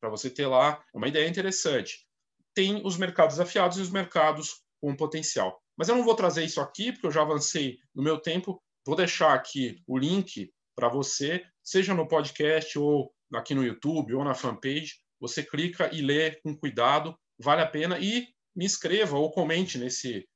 para 0.00 0.10
você 0.10 0.28
ter 0.28 0.46
lá 0.46 0.82
uma 0.92 1.08
ideia 1.08 1.28
interessante. 1.28 2.06
Tem 2.54 2.84
os 2.84 2.96
mercados 2.96 3.36
desafiados 3.36 3.78
e 3.78 3.80
os 3.80 3.90
mercados 3.90 4.62
com 4.80 4.96
potencial. 4.96 5.60
Mas 5.76 5.88
eu 5.88 5.96
não 5.96 6.04
vou 6.04 6.14
trazer 6.14 6.44
isso 6.44 6.60
aqui, 6.60 6.92
porque 6.92 7.06
eu 7.06 7.10
já 7.10 7.22
avancei 7.22 7.78
no 7.94 8.02
meu 8.02 8.18
tempo. 8.18 8.60
Vou 8.86 8.96
deixar 8.96 9.34
aqui 9.34 9.82
o 9.86 9.96
link 9.98 10.52
para 10.74 10.88
você, 10.88 11.44
seja 11.62 11.94
no 11.94 12.08
podcast 12.08 12.78
ou 12.78 13.12
aqui 13.34 13.54
no 13.54 13.64
YouTube 13.64 14.14
ou 14.14 14.24
na 14.24 14.34
fanpage. 14.34 14.94
Você 15.20 15.42
clica 15.42 15.92
e 15.94 16.00
lê 16.00 16.32
com 16.40 16.56
cuidado, 16.56 17.16
vale 17.38 17.62
a 17.62 17.66
pena. 17.66 17.98
E 17.98 18.28
me 18.54 18.64
escreva 18.64 19.18
ou 19.18 19.30
comente 19.30 19.78
nesse. 19.78 20.28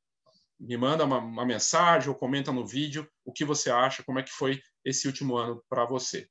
Me 0.61 0.77
manda 0.77 1.05
uma, 1.05 1.19
uma 1.19 1.45
mensagem 1.45 2.09
ou 2.09 2.15
comenta 2.15 2.53
no 2.53 2.65
vídeo 2.65 3.09
o 3.25 3.33
que 3.33 3.45
você 3.45 3.71
acha, 3.71 4.05
como 4.05 4.21
é 4.21 4.23
que 4.23 4.31
foi 4.31 4.61
esse 4.85 5.09
último 5.09 5.37
ano 5.37 5.63
para 5.69 5.85
você. 5.85 6.29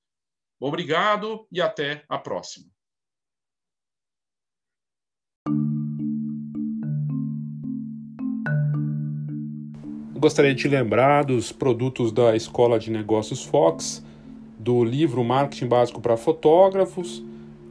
Obrigado 0.59 1.47
e 1.51 1.59
até 1.59 2.05
a 2.07 2.17
próxima. 2.17 2.69
Gostaria 10.21 10.53
de 10.53 10.61
te 10.61 10.67
lembrar 10.67 11.25
dos 11.25 11.51
produtos 11.51 12.11
da 12.11 12.35
Escola 12.35 12.77
de 12.77 12.91
Negócios 12.91 13.43
Fox, 13.43 14.05
do 14.59 14.83
livro 14.83 15.23
Marketing 15.23 15.65
Básico 15.65 15.99
para 15.99 16.15
Fotógrafos, 16.15 17.23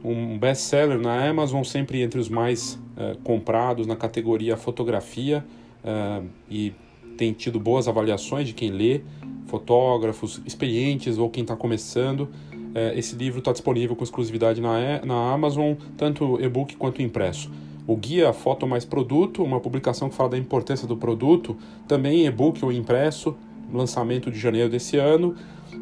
um 0.03 0.37
best-seller 0.37 0.99
na 0.99 1.29
Amazon, 1.29 1.63
sempre 1.63 2.01
entre 2.01 2.19
os 2.19 2.27
mais 2.27 2.73
uh, 2.97 3.17
comprados 3.23 3.87
na 3.87 3.95
categoria 3.95 4.57
fotografia 4.57 5.45
uh, 5.81 6.27
e 6.49 6.73
tem 7.15 7.31
tido 7.31 7.57
boas 7.57 7.87
avaliações 7.87 8.49
de 8.49 8.53
quem 8.53 8.69
lê, 8.69 8.99
fotógrafos 9.45 10.41
experientes 10.45 11.17
ou 11.17 11.29
quem 11.29 11.43
está 11.43 11.55
começando. 11.55 12.23
Uh, 12.51 12.97
esse 12.97 13.15
livro 13.15 13.39
está 13.39 13.53
disponível 13.53 13.95
com 13.95 14.03
exclusividade 14.03 14.59
na, 14.59 14.99
na 15.05 15.31
Amazon, 15.31 15.75
tanto 15.95 16.37
e-book 16.41 16.75
quanto 16.75 17.01
impresso 17.01 17.49
o 17.91 17.95
guia 17.97 18.31
Foto 18.31 18.65
Mais 18.65 18.85
Produto, 18.85 19.43
uma 19.43 19.59
publicação 19.59 20.09
que 20.09 20.15
fala 20.15 20.29
da 20.29 20.37
importância 20.37 20.87
do 20.87 20.95
produto, 20.95 21.57
também 21.87 22.25
e-book 22.25 22.63
ou 22.63 22.71
impresso, 22.71 23.35
lançamento 23.73 24.31
de 24.31 24.39
janeiro 24.39 24.69
desse 24.69 24.95
ano, 24.95 25.35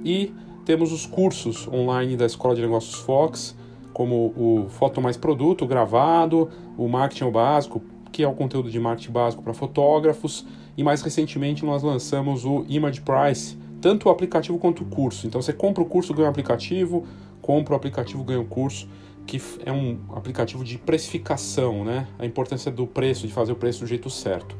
e 0.03 0.33
temos 0.65 0.91
os 0.91 1.05
cursos 1.05 1.67
online 1.67 2.15
da 2.15 2.25
Escola 2.25 2.55
de 2.55 2.61
Negócios 2.61 2.95
Fox, 2.95 3.55
como 3.93 4.33
o 4.35 4.65
Foto 4.69 4.99
Mais 4.99 5.17
Produto 5.17 5.67
gravado, 5.67 6.49
o 6.75 6.87
Marketing 6.87 7.29
Básico, 7.29 7.81
que 8.11 8.23
é 8.23 8.27
o 8.27 8.33
conteúdo 8.33 8.71
de 8.71 8.79
marketing 8.79 9.11
básico 9.11 9.43
para 9.43 9.53
fotógrafos, 9.53 10.45
e 10.75 10.83
mais 10.83 11.03
recentemente 11.03 11.63
nós 11.63 11.83
lançamos 11.83 12.43
o 12.43 12.65
Image 12.67 13.01
Price, 13.01 13.55
tanto 13.79 14.09
o 14.09 14.11
aplicativo 14.11 14.57
quanto 14.57 14.81
o 14.81 14.85
curso. 14.85 15.27
Então 15.27 15.39
você 15.39 15.53
compra 15.53 15.83
o 15.83 15.85
curso, 15.85 16.11
ganha 16.13 16.27
o 16.27 16.31
aplicativo, 16.31 17.05
compra 17.39 17.73
o 17.73 17.77
aplicativo, 17.77 18.23
ganha 18.23 18.39
o 18.39 18.45
curso 18.45 18.87
que 19.29 19.39
é 19.63 19.71
um 19.71 19.99
aplicativo 20.15 20.63
de 20.63 20.79
precificação, 20.79 21.83
né? 21.83 22.07
A 22.17 22.25
importância 22.25 22.71
do 22.71 22.87
preço, 22.87 23.27
de 23.27 23.33
fazer 23.33 23.51
o 23.51 23.55
preço 23.55 23.81
do 23.81 23.85
jeito 23.85 24.09
certo. 24.09 24.55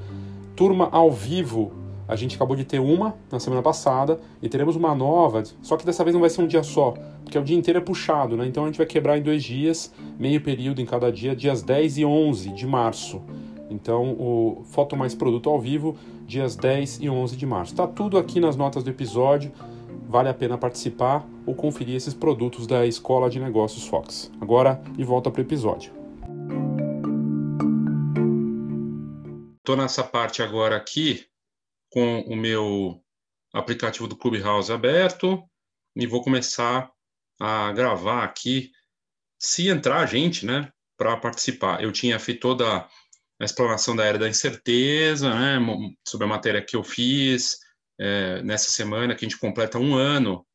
Turma 0.56 0.88
ao 0.92 1.12
vivo, 1.12 1.72
a 2.08 2.16
gente 2.16 2.36
acabou 2.36 2.56
de 2.56 2.64
ter 2.64 2.78
uma 2.78 3.16
na 3.32 3.40
semana 3.40 3.64
passada 3.64 4.20
e 4.40 4.48
teremos 4.48 4.76
uma 4.76 4.94
nova, 4.94 5.42
só 5.64 5.76
que 5.76 5.84
dessa 5.84 6.04
vez 6.04 6.14
não 6.14 6.22
vai 6.22 6.30
ser 6.30 6.44
um 6.44 6.48
dia 6.48 6.62
só, 6.62 6.94
porque 7.24 7.40
o 7.40 7.44
dia 7.44 7.58
inteiro 7.58 7.80
é 7.80 7.82
puxado, 7.82 8.38
né? 8.38 8.46
Então 8.46 8.64
a 8.64 8.68
gente 8.68 8.78
vai 8.78 8.86
quebrar 8.86 9.18
em 9.18 9.24
dois 9.24 9.44
dias, 9.44 9.92
meio 10.20 10.40
período 10.40 10.80
em 10.82 10.86
cada 10.86 11.12
dia, 11.12 11.36
dias 11.36 11.64
10 11.64 11.98
e 11.98 12.06
11 12.06 12.52
de 12.52 12.68
março. 12.68 13.24
Então, 13.72 14.12
o 14.20 14.64
Foto 14.66 14.96
Mais 14.96 15.16
Produto 15.16 15.50
ao 15.50 15.60
vivo, 15.60 15.96
dias 16.28 16.56
10 16.56 17.00
e 17.02 17.10
11 17.10 17.36
de 17.36 17.46
março. 17.46 17.76
Tá 17.76 17.88
tudo 17.88 18.20
aqui 18.20 18.40
nas 18.40 18.56
notas 18.56 18.84
do 18.84 18.90
episódio 18.92 19.52
vale 20.10 20.28
a 20.28 20.34
pena 20.34 20.58
participar 20.58 21.24
ou 21.46 21.54
conferir 21.54 21.96
esses 21.96 22.16
produtos 22.16 22.66
da 22.66 22.84
Escola 22.84 23.30
de 23.30 23.40
Negócios 23.40 23.86
Fox. 23.86 24.32
Agora, 24.42 24.82
de 24.98 25.04
volta 25.04 25.30
para 25.30 25.40
o 25.40 25.46
episódio. 25.46 25.94
Estou 29.60 29.78
nessa 29.78 30.04
parte 30.04 30.42
agora 30.42 30.76
aqui 30.76 31.28
com 31.92 32.22
o 32.22 32.36
meu 32.36 33.00
aplicativo 33.54 34.08
do 34.08 34.16
Clubhouse 34.16 34.72
aberto 34.72 35.44
e 35.96 36.08
vou 36.08 36.24
começar 36.24 36.92
a 37.40 37.72
gravar 37.72 38.24
aqui, 38.24 38.72
se 39.38 39.70
entrar 39.70 40.08
gente, 40.08 40.44
né, 40.44 40.72
para 40.98 41.16
participar. 41.18 41.84
Eu 41.84 41.92
tinha 41.92 42.18
feito 42.18 42.40
toda 42.40 42.80
a 43.40 43.46
explanação 43.46 43.96
da 43.96 44.06
era 44.06 44.18
da 44.18 44.28
incerteza, 44.28 45.30
né, 45.36 45.60
sobre 46.08 46.26
a 46.26 46.30
matéria 46.30 46.66
que 46.66 46.76
eu 46.76 46.84
fiz, 46.84 47.60
é, 48.00 48.42
nessa 48.42 48.72
semana 48.72 49.14
que 49.14 49.26
a 49.26 49.28
gente 49.28 49.40
completa 49.40 49.78
um 49.78 49.96
ano 49.96 50.46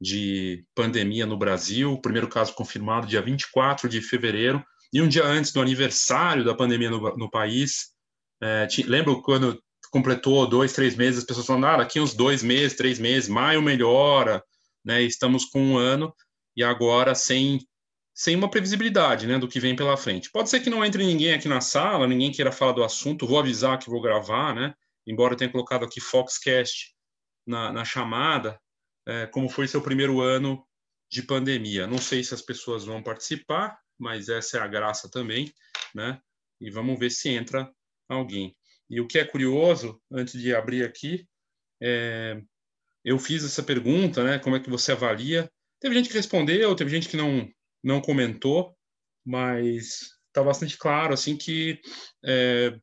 de 0.00 0.64
pandemia 0.74 1.26
no 1.26 1.36
Brasil, 1.36 1.92
o 1.92 2.00
primeiro 2.00 2.28
caso 2.28 2.54
confirmado 2.54 3.06
dia 3.06 3.22
24 3.22 3.88
de 3.88 4.00
fevereiro, 4.00 4.64
e 4.92 5.02
um 5.02 5.08
dia 5.08 5.24
antes 5.24 5.52
do 5.52 5.60
aniversário 5.60 6.44
da 6.44 6.54
pandemia 6.54 6.90
no, 6.90 7.16
no 7.16 7.30
país. 7.30 7.90
É, 8.40 8.66
te, 8.66 8.82
lembro 8.82 9.20
quando 9.22 9.62
completou 9.90 10.46
dois, 10.46 10.72
três 10.72 10.96
meses, 10.96 11.20
as 11.20 11.24
pessoas 11.24 11.46
falaram, 11.46 11.68
ah, 11.68 11.76
daqui 11.78 12.00
uns 12.00 12.14
dois 12.14 12.42
meses, 12.42 12.76
três 12.76 12.98
meses, 12.98 13.28
maio 13.28 13.62
melhora, 13.62 14.42
né? 14.84 15.02
Estamos 15.02 15.44
com 15.44 15.60
um 15.60 15.76
ano 15.76 16.14
e 16.56 16.62
agora 16.62 17.14
sem 17.14 17.60
sem 18.16 18.36
uma 18.36 18.48
previsibilidade, 18.48 19.26
né, 19.26 19.40
do 19.40 19.48
que 19.48 19.58
vem 19.58 19.74
pela 19.74 19.96
frente. 19.96 20.30
Pode 20.30 20.48
ser 20.48 20.60
que 20.60 20.70
não 20.70 20.84
entre 20.84 21.04
ninguém 21.04 21.34
aqui 21.34 21.48
na 21.48 21.60
sala, 21.60 22.06
ninguém 22.06 22.30
queira 22.30 22.52
falar 22.52 22.70
do 22.70 22.84
assunto, 22.84 23.26
vou 23.26 23.40
avisar 23.40 23.76
que 23.76 23.90
vou 23.90 24.00
gravar, 24.00 24.54
né? 24.54 24.72
Embora 25.04 25.34
eu 25.34 25.36
tenha 25.36 25.50
colocado 25.50 25.84
aqui 25.84 26.00
Foxcast 26.00 26.93
na, 27.46 27.72
na 27.72 27.84
chamada 27.84 28.58
é, 29.06 29.26
como 29.26 29.48
foi 29.48 29.68
seu 29.68 29.82
primeiro 29.82 30.20
ano 30.20 30.66
de 31.10 31.22
pandemia. 31.22 31.86
Não 31.86 31.98
sei 31.98 32.24
se 32.24 32.34
as 32.34 32.42
pessoas 32.42 32.84
vão 32.84 33.02
participar, 33.02 33.78
mas 33.98 34.28
essa 34.28 34.58
é 34.58 34.60
a 34.60 34.66
graça 34.66 35.10
também, 35.10 35.52
né? 35.94 36.20
E 36.60 36.70
vamos 36.70 36.98
ver 36.98 37.10
se 37.10 37.28
entra 37.28 37.70
alguém. 38.08 38.56
E 38.88 39.00
o 39.00 39.06
que 39.06 39.18
é 39.18 39.24
curioso, 39.24 40.00
antes 40.10 40.40
de 40.40 40.54
abrir 40.54 40.84
aqui, 40.84 41.26
é, 41.82 42.40
eu 43.04 43.18
fiz 43.18 43.44
essa 43.44 43.62
pergunta, 43.62 44.24
né? 44.24 44.38
Como 44.38 44.56
é 44.56 44.60
que 44.60 44.70
você 44.70 44.92
avalia? 44.92 45.50
Teve 45.80 45.94
gente 45.94 46.08
que 46.08 46.14
respondeu, 46.14 46.74
teve 46.74 46.90
gente 46.90 47.08
que 47.08 47.16
não 47.16 47.48
não 47.82 48.00
comentou, 48.00 48.74
mas 49.22 50.00
está 50.28 50.42
bastante 50.42 50.78
claro 50.78 51.12
assim 51.12 51.36
que 51.36 51.78
é, 52.24 52.74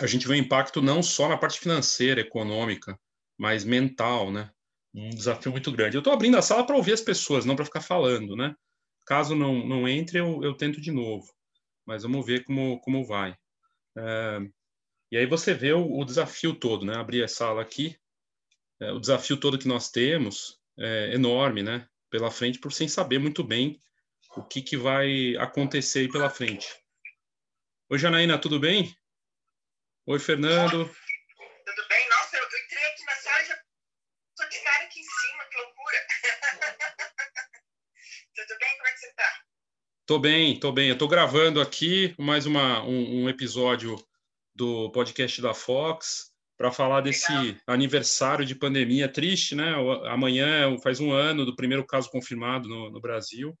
a 0.00 0.06
gente 0.06 0.26
vê 0.26 0.36
impacto 0.36 0.80
não 0.80 1.02
só 1.02 1.28
na 1.28 1.36
parte 1.36 1.60
financeira, 1.60 2.22
econômica, 2.22 2.98
mais 3.38 3.64
mental, 3.64 4.32
né? 4.32 4.50
Um 4.92 5.10
desafio 5.10 5.52
muito 5.52 5.70
grande. 5.70 5.96
Eu 5.96 6.00
estou 6.00 6.12
abrindo 6.12 6.36
a 6.36 6.42
sala 6.42 6.66
para 6.66 6.76
ouvir 6.76 6.92
as 6.92 7.00
pessoas, 7.00 7.44
não 7.44 7.54
para 7.54 7.64
ficar 7.64 7.80
falando, 7.80 8.34
né? 8.34 8.54
Caso 9.06 9.34
não, 9.34 9.66
não 9.66 9.88
entre, 9.88 10.18
eu, 10.18 10.42
eu 10.42 10.54
tento 10.54 10.80
de 10.80 10.90
novo. 10.90 11.32
Mas 11.86 12.02
vamos 12.02 12.26
ver 12.26 12.44
como, 12.44 12.80
como 12.80 13.06
vai. 13.06 13.36
É, 13.96 14.40
e 15.10 15.16
aí 15.16 15.26
você 15.26 15.54
vê 15.54 15.72
o, 15.72 15.98
o, 15.98 16.04
desafio 16.04 16.54
todo, 16.54 16.84
né? 16.84 16.96
Abrir 16.96 17.22
a 17.22 17.28
sala 17.28 17.62
aqui. 17.62 17.96
É, 18.80 18.92
o 18.92 18.98
desafio 18.98 19.36
todo 19.36 19.58
que 19.58 19.68
nós 19.68 19.90
temos 19.90 20.60
é 20.78 21.14
enorme, 21.14 21.62
né? 21.62 21.86
Pela 22.10 22.30
frente, 22.30 22.58
por 22.58 22.72
sem 22.72 22.88
saber 22.88 23.18
muito 23.18 23.44
bem 23.44 23.78
o 24.36 24.42
que, 24.42 24.60
que 24.60 24.76
vai 24.76 25.36
acontecer 25.36 26.00
aí 26.00 26.08
pela 26.08 26.28
frente. 26.28 26.68
Oi, 27.90 27.98
Janaína, 27.98 28.38
tudo 28.38 28.60
bem? 28.60 28.94
Oi, 30.06 30.18
Fernando. 30.18 30.90
Tô 40.08 40.18
bem, 40.18 40.58
tô 40.58 40.72
bem. 40.72 40.88
Eu 40.88 40.96
tô 40.96 41.06
gravando 41.06 41.60
aqui 41.60 42.14
mais 42.18 42.46
uma, 42.46 42.82
um, 42.82 43.24
um 43.24 43.28
episódio 43.28 43.94
do 44.54 44.90
podcast 44.90 45.42
da 45.42 45.52
Fox 45.52 46.32
para 46.56 46.72
falar 46.72 47.02
desse 47.02 47.30
Legal. 47.30 47.60
aniversário 47.66 48.46
de 48.46 48.54
pandemia 48.54 49.06
triste, 49.06 49.54
né? 49.54 49.74
Amanhã 50.06 50.74
faz 50.82 50.98
um 50.98 51.12
ano 51.12 51.44
do 51.44 51.54
primeiro 51.54 51.84
caso 51.86 52.10
confirmado 52.10 52.70
no, 52.70 52.90
no 52.90 52.98
Brasil. 53.02 53.54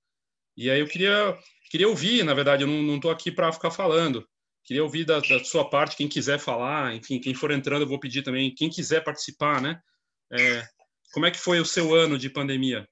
E 0.56 0.70
aí 0.70 0.80
eu 0.80 0.86
queria, 0.86 1.38
queria 1.70 1.86
ouvir, 1.86 2.24
na 2.24 2.32
verdade, 2.32 2.62
eu 2.62 2.66
não 2.66 2.96
estou 2.96 3.10
aqui 3.10 3.30
para 3.30 3.52
ficar 3.52 3.70
falando. 3.70 4.26
Queria 4.64 4.82
ouvir 4.82 5.04
da, 5.04 5.20
da, 5.20 5.44
sua 5.44 5.68
parte, 5.68 5.98
quem 5.98 6.08
quiser 6.08 6.38
falar, 6.38 6.94
enfim, 6.94 7.20
quem 7.20 7.34
for 7.34 7.50
entrando, 7.50 7.82
eu 7.82 7.88
vou 7.88 8.00
pedir 8.00 8.22
também, 8.22 8.54
quem 8.54 8.70
quiser 8.70 9.04
participar, 9.04 9.60
né? 9.60 9.78
É, 10.32 10.66
como 11.12 11.26
é 11.26 11.30
que 11.30 11.38
foi 11.38 11.60
o 11.60 11.66
seu 11.66 11.94
ano 11.94 12.16
de 12.16 12.30
pandemia? 12.30 12.88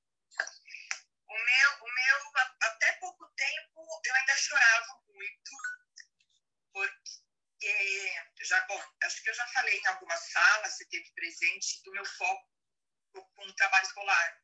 Já, 8.46 8.60
bom, 8.66 8.82
acho 9.02 9.22
que 9.22 9.30
eu 9.30 9.34
já 9.34 9.46
falei 9.48 9.78
em 9.78 9.86
algumas 9.86 10.20
salas, 10.30 10.72
você 10.72 10.84
teve 10.86 11.10
presente 11.12 11.82
do 11.84 11.92
meu 11.92 12.04
foco 12.04 12.48
com 13.12 13.46
o 13.46 13.54
trabalho 13.54 13.86
escolar. 13.86 14.42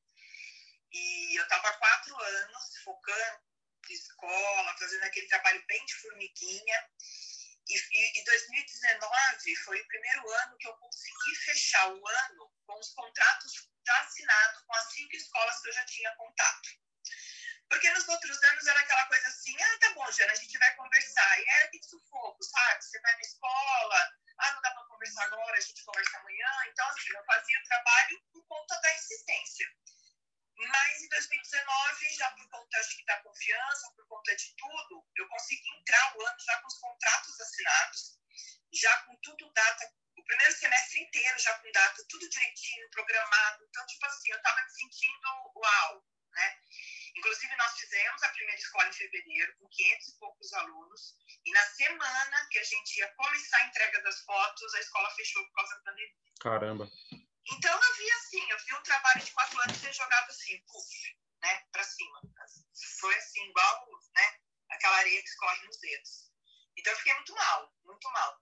E 0.93 1.39
eu 1.39 1.43
estava 1.45 1.73
quatro 1.79 2.19
anos 2.21 2.77
focando 2.85 3.41
em 3.89 3.95
escola, 3.95 4.77
fazendo 4.79 5.05
aquele 5.05 5.27
trabalho 5.29 5.65
bem 5.67 5.85
de 5.85 5.95
formiguinha. 5.95 6.91
E, 7.69 7.75
e, 7.75 8.21
e 8.21 8.25
2019 8.25 9.57
foi 9.65 9.81
o 9.81 9.89
primeiro 9.89 10.31
ano 10.31 10.57
que 10.59 10.69
eu 10.69 10.77
consegui 10.77 11.35
fechar 11.45 11.89
o 11.93 12.09
ano 12.09 12.53
com 12.67 12.79
os 12.79 12.93
contratos 12.93 13.69
assinados 13.89 14.63
com 14.63 14.75
as 14.75 14.93
cinco 14.93 15.17
escolas 15.17 15.61
que 15.61 15.69
eu 15.69 15.73
já 15.73 15.85
tinha 15.87 16.15
contato. 16.17 16.69
Porque 17.73 17.91
nos 17.91 18.07
outros 18.07 18.43
anos 18.43 18.67
era 18.67 18.81
aquela 18.81 19.07
coisa 19.07 19.29
assim, 19.29 19.57
ah, 19.59 19.79
tá 19.81 19.95
bom, 19.95 20.13
Jana, 20.13 20.31
a 20.31 20.35
gente 20.35 20.59
vai 20.59 20.75
conversar. 20.77 21.41
E 21.41 21.49
era 21.49 21.65
aquele 21.65 21.83
sufoco, 21.83 22.45
sabe? 22.45 22.85
Você 22.85 23.01
vai 23.01 23.15
na 23.15 23.21
escola, 23.23 24.13
ah, 24.41 24.53
não 24.53 24.61
dá 24.61 24.73
para 24.73 24.85
conversar 24.85 25.25
agora, 25.25 25.57
a 25.57 25.61
gente 25.61 25.83
conversa 25.83 26.19
amanhã. 26.19 26.51
Então, 26.69 26.87
assim, 26.87 27.17
eu 27.17 27.25
fazia 27.25 27.59
o 27.59 27.65
trabalho 27.65 28.23
por 28.31 28.47
conta 28.47 28.79
da 28.79 28.95
insistência. 28.95 29.67
Mas 30.55 31.03
em 31.03 31.09
2019, 31.09 32.15
já 32.15 32.31
por 32.33 32.47
conta 32.51 32.79
acho 32.79 32.95
que 32.95 33.07
da 33.07 33.23
confiança, 33.23 33.91
por 33.97 34.07
conta 34.07 34.37
de 34.37 34.55
tudo, 34.55 35.09
eu 35.17 35.29
consegui 35.29 35.79
entrar 35.79 36.15
o 36.15 36.27
ano 36.27 36.41
já 36.41 36.61
com 36.61 36.67
os 36.67 36.79
contratos 36.79 37.41
assinados, 37.41 38.19
já 38.71 38.99
com 39.05 39.17
tudo 39.23 39.51
data, 39.55 39.91
o 40.19 40.25
primeiro 40.25 40.53
semestre 40.53 41.01
inteiro 41.01 41.39
já 41.39 41.59
com 41.59 41.73
data, 41.73 42.05
tudo 42.07 42.29
direitinho, 42.29 42.91
programado. 42.91 43.65
Então, 43.65 43.87
tipo 43.87 44.05
assim, 44.05 44.31
eu 44.31 44.37
estava 44.37 44.63
me 44.63 44.71
sentindo 44.71 45.53
uau, 45.57 46.05
né? 46.33 46.59
Inclusive, 47.15 47.57
nós 47.57 47.79
fizemos 47.79 48.23
a 48.23 48.29
primeira 48.31 48.59
escola 48.59 48.89
em 48.89 48.93
fevereiro, 48.93 49.57
com 49.59 49.69
500 49.69 50.09
e 50.09 50.19
poucos 50.19 50.53
alunos, 50.55 51.17
e 51.45 51.53
na 51.53 51.65
semana 51.67 52.49
que 52.51 52.59
a 52.59 52.65
gente 52.65 52.99
ia 52.99 53.15
começar 53.15 53.59
a 53.59 53.67
entrega 53.67 54.03
das 54.03 54.21
fotos, 54.21 54.75
a 54.75 54.81
escola 54.81 55.11
fechou 55.11 55.45
por 55.45 55.55
causa 55.55 55.75
da 55.77 55.83
pandemia. 55.83 56.15
Caramba. 56.41 56.91
Então, 57.51 57.75
eu 57.75 57.97
vi 57.97 58.11
assim, 58.13 58.51
eu 58.51 58.59
vi 58.59 58.75
um 58.75 58.83
trabalho 58.83 59.21
de 59.21 59.31
quatro 59.33 59.61
anos 59.61 59.77
ser 59.77 59.93
jogado 59.93 60.31
assim, 60.31 60.59
puf, 60.61 61.17
né, 61.43 61.65
para 61.71 61.85
cima. 61.85 62.21
Foi 63.01 63.15
assim, 63.17 63.45
igual, 63.49 63.89
né, 64.15 64.41
aquela 64.71 64.97
areia 64.97 65.23
que 65.23 65.29
escorre 65.29 65.67
nos 65.67 65.79
dedos. 65.81 66.33
Então, 66.79 66.93
eu 66.93 66.99
fiquei 66.99 67.15
muito 67.15 67.35
mal, 67.35 67.75
muito 67.85 68.11
mal. 68.11 68.41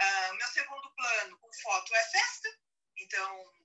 Uh, 0.00 0.34
meu 0.34 0.48
segundo 0.48 0.94
plano 0.94 1.38
com 1.38 1.52
foto 1.62 1.94
é 1.94 2.04
festa, 2.04 2.48
então 2.96 3.57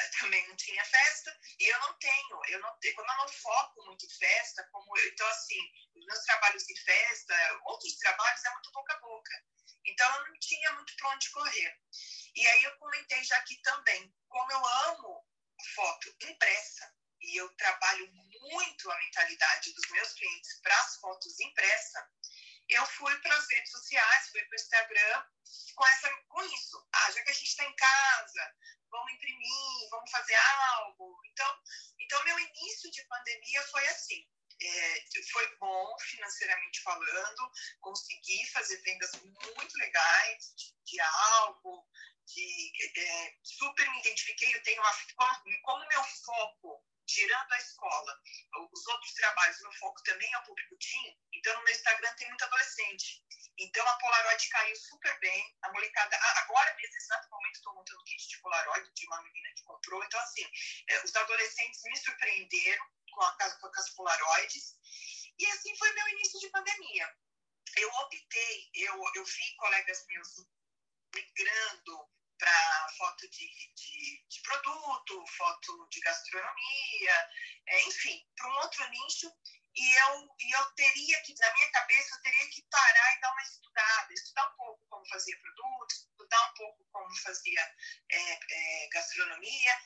também 0.20 0.46
não 0.48 0.56
tinha 0.56 0.84
festa 0.84 1.36
e 1.58 1.64
eu 1.66 1.78
não 1.80 1.98
tenho, 1.98 2.40
eu 2.48 2.60
não 2.60 2.78
tenho, 2.78 2.94
como 2.94 3.10
eu 3.10 3.16
não 3.16 3.28
foco 3.28 3.84
muito 3.84 4.06
em 4.06 4.10
festa, 4.10 4.68
como 4.72 4.96
eu, 4.98 5.08
então 5.08 5.26
assim, 5.28 5.60
meus 5.94 6.24
trabalhos 6.24 6.68
em 6.68 6.76
festa, 6.76 7.60
outros 7.64 7.96
trabalhos 7.96 8.44
é 8.44 8.50
muito 8.50 8.72
boca 8.72 8.94
a 8.94 9.00
boca. 9.00 9.44
Então 9.86 10.14
eu 10.16 10.26
não 10.26 10.38
tinha 10.40 10.72
muito 10.72 10.94
para 10.96 11.10
onde 11.10 11.30
correr. 11.30 11.78
E 12.34 12.46
aí 12.46 12.64
eu 12.64 12.76
comentei 12.78 13.24
já 13.24 13.36
aqui 13.38 13.60
também, 13.62 14.14
como 14.28 14.52
eu 14.52 14.66
amo 14.66 15.26
foto 15.74 16.14
impressa 16.22 16.92
e 17.22 17.36
eu 17.36 17.48
trabalho 17.56 18.10
muito 18.12 18.90
a 18.90 18.98
mentalidade 18.98 19.74
dos 19.74 19.90
meus 19.90 20.12
clientes 20.14 20.60
para 20.62 20.78
as 20.80 20.96
fotos 20.96 21.38
impressas, 21.40 22.04
eu 22.70 22.86
fui 22.86 23.16
para 23.20 23.36
as 23.36 23.48
redes 23.50 23.70
sociais, 23.70 24.28
fui 24.30 24.42
para 24.44 24.52
o 24.52 24.60
Instagram 24.60 25.24
com, 25.74 25.86
essa, 25.86 26.10
com 26.28 26.42
isso. 26.44 26.88
Ah, 26.92 27.10
já 27.12 27.22
que 27.22 27.30
a 27.30 27.34
gente 27.34 27.48
está 27.48 27.64
em 27.64 27.76
casa, 27.76 28.54
vamos 28.90 29.12
imprimir, 29.12 29.90
vamos 29.90 30.10
fazer 30.10 30.34
algo. 30.34 31.20
Então, 31.26 31.58
então 31.98 32.24
meu 32.24 32.38
início 32.38 32.90
de 32.90 33.04
pandemia 33.04 33.62
foi 33.68 33.86
assim. 33.88 34.26
É, 34.62 35.04
foi 35.32 35.56
bom 35.56 35.98
financeiramente 36.00 36.82
falando, 36.82 37.50
consegui 37.80 38.46
fazer 38.48 38.76
vendas 38.82 39.10
muito 39.22 39.78
legais 39.78 40.54
de, 40.54 40.74
de 40.84 41.00
algo, 41.00 41.88
de, 42.26 42.72
é, 42.94 43.34
super 43.42 43.90
me 43.90 44.00
identifiquei, 44.00 44.54
eu 44.54 44.62
tenho 44.62 44.82
uma, 44.82 44.92
como, 45.16 45.62
como 45.62 45.88
meu 45.88 46.04
foco 46.04 46.84
tirando 47.10 47.52
a 47.52 47.58
escola, 47.58 48.20
os 48.72 48.86
outros 48.86 49.12
trabalhos, 49.14 49.60
meu 49.60 49.72
foco 49.72 50.00
também 50.04 50.32
é 50.32 50.38
o 50.38 50.44
público 50.44 50.76
teen, 50.76 51.18
então 51.32 51.54
no 51.56 51.64
meu 51.64 51.74
Instagram 51.74 52.14
tem 52.14 52.28
muito 52.28 52.44
adolescente. 52.44 53.24
Então 53.58 53.86
a 53.86 53.98
Polaroid 53.98 54.48
caiu 54.48 54.76
super 54.76 55.18
bem, 55.18 55.58
a 55.62 55.72
molecada, 55.72 56.16
agora 56.42 56.74
nesse 56.76 56.96
exato 56.96 57.28
momento 57.30 57.56
estou 57.56 57.74
montando 57.74 58.04
kit 58.04 58.28
de 58.28 58.38
Polaroid 58.38 58.90
de 58.94 59.06
uma 59.06 59.22
menina 59.22 59.48
que 59.56 59.64
comprou, 59.64 60.02
então 60.04 60.20
assim, 60.20 60.46
é, 60.88 61.04
os 61.04 61.14
adolescentes 61.16 61.82
me 61.84 61.96
surpreenderam 61.96 62.86
com, 63.10 63.22
a, 63.22 63.58
com 63.58 63.66
as 63.66 63.90
Polaroids, 63.90 64.76
e 65.38 65.46
assim 65.46 65.76
foi 65.76 65.92
meu 65.92 66.08
início 66.08 66.38
de 66.38 66.48
pandemia. 66.50 67.16
Eu 67.76 67.88
optei, 67.88 68.70
eu, 68.74 69.10
eu 69.14 69.24
vi 69.24 69.56
colegas 69.56 70.04
meus 70.06 70.46
migrando 71.14 72.08
para 72.40 72.88
foto 72.96 73.28
de, 73.28 73.46
de, 73.74 74.24
de, 74.26 74.42
produto, 74.42 75.24
foto 75.36 75.88
de 75.90 76.00
gastronomia, 76.00 77.28
é, 77.66 77.86
enfim, 77.86 78.26
para 78.34 78.48
um 78.48 78.56
outro 78.56 78.88
nicho. 78.88 79.30
E 79.76 79.92
eu, 79.98 80.36
e 80.40 80.56
eu 80.56 80.64
teria 80.72 81.22
que, 81.22 81.34
na 81.38 81.52
minha 81.52 81.70
cabeça, 81.70 82.14
eu 82.14 82.22
teria 82.22 82.50
que 82.50 82.62
parar 82.62 83.16
e 83.16 83.20
dar 83.20 83.30
uma 83.30 83.42
estudada, 83.42 84.12
estudar 84.12 84.48
um 84.48 84.56
pouco 84.56 84.86
como 84.88 85.08
fazia 85.08 85.38
produtos, 85.40 85.96
estudar 85.96 86.50
um 86.50 86.54
pouco 86.54 86.84
como 86.90 87.16
fazia 87.22 87.60
é, 88.10 88.32
é, 88.32 88.88
gastronomia. 88.88 89.78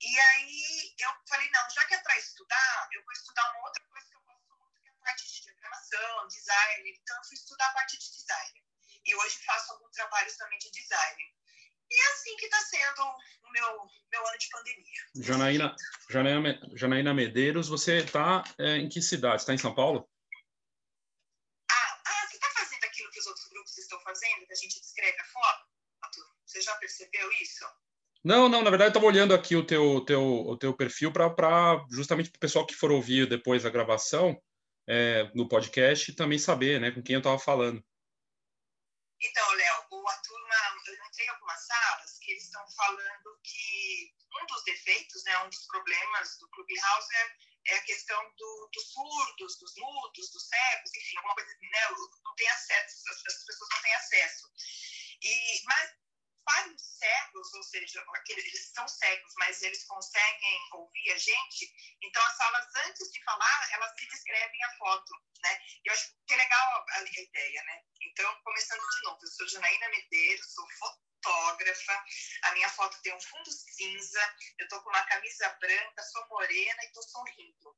E 0.00 0.20
aí 0.20 0.94
eu 0.98 1.10
falei, 1.28 1.50
não, 1.50 1.70
já 1.70 1.86
que 1.86 1.94
é 1.94 1.98
para 1.98 2.18
estudar, 2.18 2.88
eu 2.92 3.02
vou 3.02 3.12
estudar 3.12 3.50
uma 3.52 3.66
outra 3.66 3.84
coisa 3.86 4.06
que 4.08 4.16
eu 4.16 4.22
gosto 4.22 4.56
muito, 4.58 4.80
que 4.82 4.88
é 4.88 4.92
a 4.92 4.96
parte 4.96 5.26
de 5.26 5.42
diagramação, 5.42 6.28
design. 6.28 6.90
Então, 6.90 7.16
eu 7.16 7.24
fui 7.24 7.34
estudar 7.34 7.66
a 7.66 7.72
parte 7.72 7.98
de 7.98 8.12
design. 8.12 8.62
E 9.04 9.14
hoje 9.16 9.44
faço 9.44 9.72
alguns 9.72 9.90
trabalhos 9.90 10.36
também 10.36 10.58
de 10.58 10.70
design. 10.70 11.34
E 11.92 12.00
é 12.00 12.12
assim 12.12 12.36
que 12.36 12.46
está 12.46 12.58
sendo 12.58 13.02
o 13.02 13.52
meu, 13.52 13.90
meu 14.10 14.26
ano 14.26 14.38
de 14.38 14.48
pandemia. 14.48 15.02
Janaína, 15.16 15.76
Janaína, 16.08 16.60
Janaína 16.74 17.14
Medeiros, 17.14 17.68
você 17.68 17.98
está 17.98 18.42
é, 18.58 18.76
em 18.78 18.88
que 18.88 19.02
cidade? 19.02 19.42
Está 19.42 19.52
em 19.52 19.58
São 19.58 19.74
Paulo? 19.74 20.08
Ah, 21.70 22.02
ah 22.06 22.26
você 22.26 22.36
está 22.36 22.48
fazendo 22.48 22.84
aquilo 22.84 23.10
que 23.10 23.20
os 23.20 23.26
outros 23.26 23.46
grupos 23.48 23.76
estão 23.76 24.00
fazendo, 24.00 24.46
que 24.46 24.52
a 24.52 24.56
gente 24.56 24.80
descreve 24.80 25.20
a 25.20 25.24
foto? 25.24 25.72
Você 26.46 26.62
já 26.62 26.74
percebeu 26.76 27.30
isso? 27.32 27.64
Não, 28.24 28.48
não, 28.48 28.62
na 28.62 28.70
verdade 28.70 28.88
eu 28.88 28.92
estava 28.92 29.06
olhando 29.06 29.34
aqui 29.34 29.54
o 29.54 29.66
teu, 29.66 30.02
teu, 30.04 30.22
o 30.22 30.56
teu 30.56 30.74
perfil 30.74 31.12
para 31.12 31.84
justamente 31.90 32.30
para 32.30 32.38
o 32.38 32.40
pessoal 32.40 32.66
que 32.66 32.74
for 32.74 32.90
ouvir 32.90 33.28
depois 33.28 33.66
a 33.66 33.70
gravação 33.70 34.40
é, 34.86 35.30
no 35.34 35.48
podcast 35.48 36.12
também 36.14 36.38
saber 36.38 36.80
né, 36.80 36.90
com 36.90 37.02
quem 37.02 37.14
eu 37.14 37.20
estava 37.20 37.38
falando. 37.38 37.84
Então, 39.20 39.50
Léo, 39.54 39.74
a 40.08 40.16
turma, 40.18 40.54
eu 40.88 40.94
entrei 41.06 41.26
em 41.26 41.30
algumas 41.30 41.61
salas 41.72 42.18
que 42.18 42.32
eles 42.32 42.44
estão 42.44 42.64
falando 42.76 43.40
que 43.42 44.14
um 44.40 44.46
dos 44.46 44.62
defeitos, 44.64 45.24
né, 45.24 45.38
um 45.38 45.48
dos 45.48 45.66
problemas 45.66 46.38
do 46.38 46.48
Clubhouse 46.50 47.14
é, 47.14 47.72
é 47.72 47.74
a 47.76 47.82
questão 47.84 48.20
do, 48.36 48.70
dos 48.72 48.92
surdos, 48.92 49.58
dos 49.58 49.74
mudos, 49.76 50.30
dos 50.32 50.48
cegos, 50.48 50.94
enfim, 50.94 51.16
alguma 51.16 51.34
coisa, 51.34 51.56
né, 51.60 51.88
não 52.24 52.34
tem 52.34 52.48
acesso, 52.48 53.10
as, 53.10 53.26
as 53.26 53.44
pessoas 53.44 53.70
não 53.70 53.82
têm 53.82 53.94
acesso. 53.94 54.52
E, 55.22 55.62
mas 55.64 56.02
para 56.44 56.68
os 56.68 56.82
cegos, 56.98 57.54
ou 57.54 57.62
seja, 57.62 58.04
aqueles, 58.16 58.44
eles 58.44 58.72
são 58.74 58.86
cegos, 58.88 59.32
mas 59.38 59.62
eles 59.62 59.84
conseguem 59.84 60.68
ouvir 60.72 61.12
a 61.12 61.18
gente, 61.18 61.72
então 62.02 62.22
as 62.26 62.36
salas, 62.36 62.66
antes 62.86 63.12
de 63.12 63.22
falar, 63.22 63.68
elas 63.72 63.94
se 63.98 64.06
descrevem 64.08 64.64
a 64.64 64.76
foto, 64.76 65.12
né? 65.42 65.58
Eu 65.84 65.92
acho 65.92 66.12
que 66.26 66.34
é 66.34 66.36
legal 66.36 66.84
a, 66.88 66.98
a, 66.98 67.02
ideia, 67.02 67.62
né? 67.62 67.84
Então, 68.02 68.42
começando 68.42 68.80
de 68.80 69.02
novo, 69.04 69.18
eu 69.22 69.28
sou 69.28 69.48
Janaína 69.48 69.88
Medeiros, 69.88 70.52
sou 70.52 70.68
fotógrafa, 70.70 71.11
a 72.44 72.54
minha 72.54 72.68
foto 72.70 72.96
tem 73.02 73.14
um 73.14 73.20
fundo 73.20 73.50
cinza, 73.50 74.20
eu 74.58 74.68
tô 74.68 74.80
com 74.82 74.90
uma 74.90 75.04
camisa 75.04 75.48
branca, 75.60 76.02
sou 76.02 76.26
morena 76.28 76.84
e 76.84 76.92
tô 76.92 77.02
sorrindo. 77.02 77.76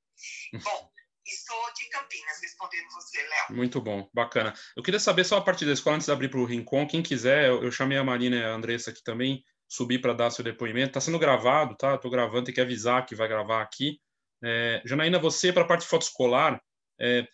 Bom, 0.64 0.90
e 1.26 1.36
sou 1.36 1.72
de 1.74 1.88
Campinas, 1.88 2.40
respondendo 2.42 2.90
você, 2.90 3.18
Léo. 3.18 3.56
Muito 3.56 3.80
bom, 3.80 4.08
bacana. 4.12 4.52
Eu 4.76 4.82
queria 4.82 5.00
saber 5.00 5.24
só 5.24 5.38
a 5.38 5.40
partir 5.40 5.64
da 5.64 5.72
escola, 5.72 5.96
antes 5.96 6.06
de 6.06 6.12
abrir 6.12 6.28
para 6.28 6.38
o 6.38 6.44
Rincon, 6.44 6.86
quem 6.86 7.02
quiser, 7.02 7.48
eu, 7.48 7.62
eu, 7.64 7.72
chamei 7.72 7.96
a 7.96 8.04
Marina 8.04 8.36
e 8.36 8.44
a 8.44 8.50
Andressa 8.50 8.90
aqui 8.90 9.02
também, 9.02 9.42
subir 9.66 10.00
para 10.00 10.12
dar 10.12 10.30
seu 10.30 10.44
depoimento. 10.44 10.88
Está 10.88 11.00
sendo 11.00 11.18
gravado, 11.18 11.76
tá? 11.76 11.94
Estou 11.94 12.10
gravando, 12.10 12.44
tem 12.44 12.54
que 12.54 12.60
avisar 12.60 13.06
que 13.06 13.14
vai 13.14 13.26
gravar 13.26 13.62
aqui. 13.62 13.98
É, 14.42 14.82
Janaína, 14.84 15.18
você, 15.18 15.50
para 15.50 15.62
a 15.62 15.66
parte 15.66 15.82
de 15.82 15.88
foto 15.88 16.02
escolar, 16.02 16.60
é, 17.00 17.26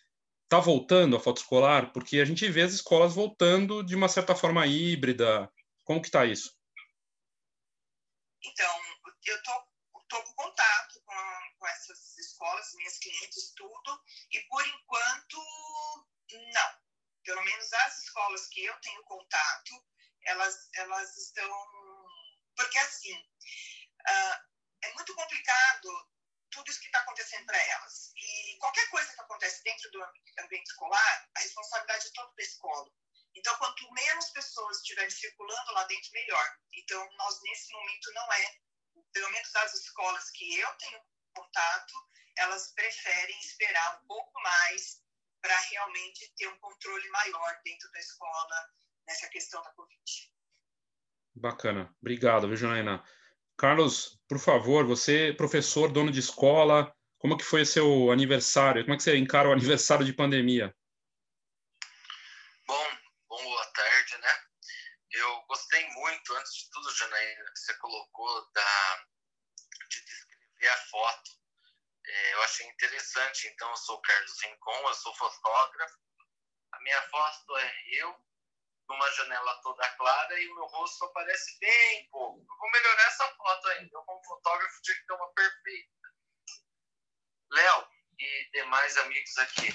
tá 0.48 0.60
voltando 0.60 1.16
a 1.16 1.20
foto 1.20 1.38
escolar? 1.38 1.92
Porque 1.92 2.20
a 2.20 2.24
gente 2.24 2.48
vê 2.48 2.62
as 2.62 2.72
escolas 2.72 3.12
voltando 3.12 3.82
de 3.82 3.96
uma 3.96 4.08
certa 4.08 4.36
forma 4.36 4.64
híbrida. 4.68 5.50
Como 5.84 6.00
que 6.00 6.08
está 6.08 6.24
isso? 6.24 6.56
Então, 8.42 8.80
eu 9.26 9.36
estou 9.36 9.70
com 10.24 10.34
contato 10.34 11.00
com, 11.04 11.58
com 11.58 11.66
essas 11.68 12.18
escolas, 12.18 12.74
minhas 12.74 12.98
clientes, 12.98 13.52
tudo, 13.54 14.02
e 14.32 14.40
por 14.48 14.66
enquanto, 14.66 15.36
não. 16.52 16.80
Pelo 17.22 17.42
menos 17.42 17.72
as 17.72 18.02
escolas 18.04 18.48
que 18.48 18.64
eu 18.64 18.80
tenho 18.80 19.02
contato, 19.04 19.86
elas, 20.24 20.68
elas 20.74 21.16
estão. 21.16 21.66
Porque, 22.56 22.78
assim, 22.78 23.14
uh, 23.14 24.36
é 24.82 24.92
muito 24.94 25.14
complicado 25.14 26.10
tudo 26.50 26.70
isso 26.70 26.80
que 26.80 26.86
está 26.86 27.00
acontecendo 27.00 27.46
para 27.46 27.58
elas. 27.58 28.12
E 28.16 28.56
qualquer 28.58 28.88
coisa 28.90 29.12
que 29.14 29.20
acontece 29.20 29.62
dentro 29.62 29.90
do 29.92 30.02
ambiente 30.40 30.66
escolar, 30.66 31.30
a 31.36 31.40
responsabilidade 31.40 32.08
é 32.08 32.10
toda 32.14 32.34
da 32.34 32.42
escola. 32.42 32.90
Então, 33.34 33.56
quanto 33.58 33.92
menos 33.92 34.30
pessoas 34.30 34.78
estiverem 34.78 35.10
circulando 35.10 35.72
lá 35.72 35.84
dentro, 35.84 36.10
melhor. 36.12 36.56
Então, 36.74 37.08
nós, 37.16 37.40
nesse 37.42 37.72
momento, 37.72 38.12
não 38.12 38.32
é, 38.32 38.54
pelo 39.12 39.30
menos 39.30 39.54
as 39.56 39.74
escolas 39.74 40.30
que 40.30 40.58
eu 40.58 40.68
tenho 40.76 41.00
contato, 41.34 41.94
elas 42.36 42.72
preferem 42.72 43.38
esperar 43.40 44.00
um 44.02 44.06
pouco 44.06 44.40
mais 44.42 45.00
para 45.40 45.58
realmente 45.58 46.32
ter 46.36 46.48
um 46.48 46.58
controle 46.58 47.08
maior 47.10 47.60
dentro 47.64 47.90
da 47.92 47.98
escola 47.98 48.68
nessa 49.06 49.28
questão 49.28 49.62
da 49.62 49.70
Covid. 49.72 50.32
Bacana. 51.34 51.94
Obrigado, 52.00 52.48
viu? 52.48 52.58
Carlos, 53.56 54.18
por 54.28 54.38
favor, 54.38 54.86
você, 54.86 55.32
professor, 55.36 55.90
dono 55.90 56.10
de 56.10 56.20
escola, 56.20 56.94
como 57.18 57.36
que 57.36 57.44
foi 57.44 57.64
seu 57.64 58.10
aniversário? 58.10 58.82
Como 58.82 58.94
é 58.94 58.96
que 58.96 59.02
você 59.02 59.16
encara 59.16 59.48
o 59.48 59.52
aniversário 59.52 60.04
de 60.04 60.12
pandemia? 60.12 60.74
Tarde, 63.72 64.18
né? 64.18 64.44
Eu 65.12 65.42
gostei 65.42 65.88
muito, 65.90 66.34
antes 66.36 66.54
de 66.54 66.70
tudo, 66.70 66.94
Janaína, 66.94 67.44
que 67.52 67.58
você 67.58 67.74
colocou 67.78 68.52
da, 68.52 69.06
de 69.88 70.04
descrever 70.04 70.68
a 70.68 70.76
foto. 70.86 71.30
É, 72.06 72.34
eu 72.34 72.42
achei 72.42 72.66
interessante. 72.68 73.48
Então, 73.48 73.68
eu 73.70 73.76
sou 73.76 74.00
Carlos 74.02 74.42
Rincon, 74.42 74.88
eu 74.88 74.94
sou 74.94 75.14
fotógrafo. 75.16 75.98
A 76.72 76.80
minha 76.80 77.02
foto 77.08 77.56
é 77.56 77.74
eu 77.94 78.30
numa 78.88 79.10
janela 79.12 79.60
toda 79.62 79.88
clara 79.96 80.40
e 80.40 80.48
o 80.48 80.54
meu 80.54 80.66
rosto 80.66 81.04
aparece 81.04 81.58
bem 81.60 82.08
pouco. 82.10 82.40
Eu 82.40 82.58
vou 82.58 82.70
melhorar 82.70 83.06
essa 83.06 83.34
foto 83.34 83.68
ainda. 83.68 83.90
Eu, 83.92 84.02
como 84.02 84.24
fotógrafo, 84.24 84.82
tinha 84.82 84.96
que 84.96 85.06
ter 85.06 85.14
uma 85.14 85.32
perfeita. 85.32 85.90
Léo 87.52 87.88
e 88.18 88.50
demais 88.52 88.96
amigos 88.98 89.38
aqui, 89.38 89.68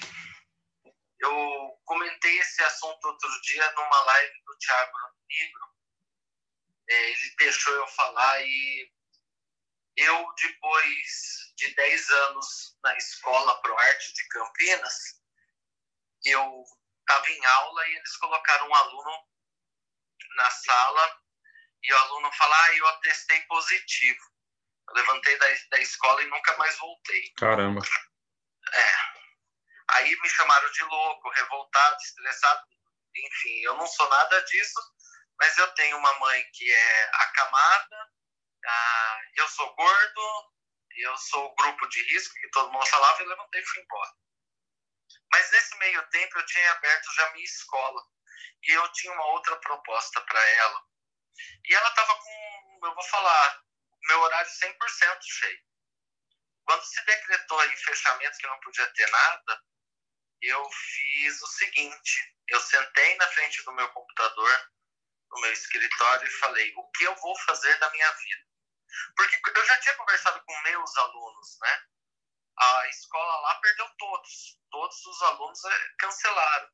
eu 1.18 1.80
comentei 1.84 2.38
esse 2.38 2.62
assunto 2.62 3.04
outro 3.06 3.40
dia 3.42 3.72
numa 3.72 4.00
live 4.04 4.42
do 4.44 4.56
Thiago 4.58 4.92
Negro. 5.28 5.76
É, 6.88 7.10
ele 7.10 7.34
deixou 7.38 7.74
eu 7.74 7.86
falar 7.88 8.40
e 8.42 8.92
eu, 9.96 10.34
depois 10.40 11.52
de 11.56 11.74
10 11.74 12.10
anos 12.10 12.78
na 12.84 12.96
escola 12.96 13.60
ProArte 13.62 14.12
de 14.12 14.28
Campinas, 14.28 14.94
eu 16.24 16.64
estava 17.00 17.30
em 17.30 17.44
aula 17.46 17.88
e 17.88 17.96
eles 17.96 18.16
colocaram 18.18 18.68
um 18.68 18.74
aluno 18.74 19.26
na 20.36 20.50
sala 20.50 21.22
e 21.82 21.92
o 21.92 21.98
aluno 21.98 22.32
fala, 22.32 22.64
ah, 22.64 22.76
eu 22.76 23.00
testei 23.00 23.40
positivo. 23.42 24.20
Eu 24.88 24.94
levantei 24.94 25.38
da, 25.38 25.46
da 25.70 25.78
escola 25.80 26.22
e 26.22 26.26
nunca 26.26 26.56
mais 26.58 26.76
voltei. 26.78 27.32
Caramba. 27.38 27.80
É. 28.72 29.15
Aí 29.90 30.16
me 30.20 30.28
chamaram 30.28 30.70
de 30.70 30.82
louco, 30.84 31.30
revoltado, 31.30 31.96
estressado. 32.02 32.62
Enfim, 33.14 33.60
eu 33.60 33.74
não 33.76 33.86
sou 33.86 34.08
nada 34.08 34.42
disso, 34.44 34.80
mas 35.38 35.56
eu 35.58 35.72
tenho 35.74 35.96
uma 35.98 36.18
mãe 36.18 36.44
que 36.52 36.70
é 36.70 37.10
acamada, 37.14 38.10
ah, 38.66 39.18
eu 39.36 39.48
sou 39.48 39.74
gordo, 39.74 40.52
eu 40.96 41.16
sou 41.18 41.46
o 41.46 41.54
grupo 41.54 41.86
de 41.88 42.02
risco 42.12 42.34
que 42.34 42.50
todo 42.50 42.72
mundo 42.72 42.86
falava 42.86 43.22
e 43.22 43.26
levantei 43.26 43.60
e 43.60 43.66
fui 43.66 43.82
embora. 43.82 44.12
Mas 45.32 45.50
nesse 45.50 45.76
meio 45.78 46.08
tempo 46.08 46.38
eu 46.38 46.46
tinha 46.46 46.72
aberto 46.72 47.14
já 47.14 47.32
minha 47.32 47.44
escola 47.44 48.02
e 48.62 48.72
eu 48.72 48.92
tinha 48.92 49.12
uma 49.12 49.26
outra 49.26 49.56
proposta 49.56 50.20
para 50.22 50.50
ela. 50.50 50.82
E 51.64 51.74
ela 51.74 51.88
estava 51.88 52.14
com, 52.14 52.86
eu 52.86 52.94
vou 52.94 53.04
falar, 53.04 53.62
meu 54.08 54.20
horário 54.20 54.50
100% 54.50 55.18
cheio. 55.22 55.66
Quando 56.64 56.82
se 56.84 57.04
decretou 57.04 57.60
aí 57.60 57.76
fechamento 57.76 58.38
que 58.38 58.46
não 58.46 58.60
podia 58.60 58.86
ter 58.94 59.10
nada, 59.10 59.62
eu 60.42 60.70
fiz 60.70 61.42
o 61.42 61.46
seguinte: 61.46 62.34
eu 62.48 62.60
sentei 62.60 63.16
na 63.16 63.26
frente 63.28 63.62
do 63.64 63.72
meu 63.72 63.88
computador, 63.90 64.70
no 65.30 65.40
meu 65.40 65.52
escritório, 65.52 66.26
e 66.26 66.38
falei: 66.38 66.72
o 66.76 66.90
que 66.92 67.04
eu 67.04 67.14
vou 67.16 67.38
fazer 67.40 67.78
da 67.78 67.90
minha 67.90 68.12
vida? 68.12 68.46
Porque 69.16 69.40
eu 69.54 69.66
já 69.66 69.80
tinha 69.80 69.94
conversado 69.94 70.42
com 70.44 70.62
meus 70.62 70.96
alunos, 70.96 71.58
né? 71.60 71.86
A 72.58 72.88
escola 72.88 73.40
lá 73.40 73.54
perdeu 73.56 73.88
todos, 73.98 74.58
todos 74.70 75.06
os 75.06 75.22
alunos 75.22 75.64
eh, 75.64 75.88
cancelaram. 75.98 76.70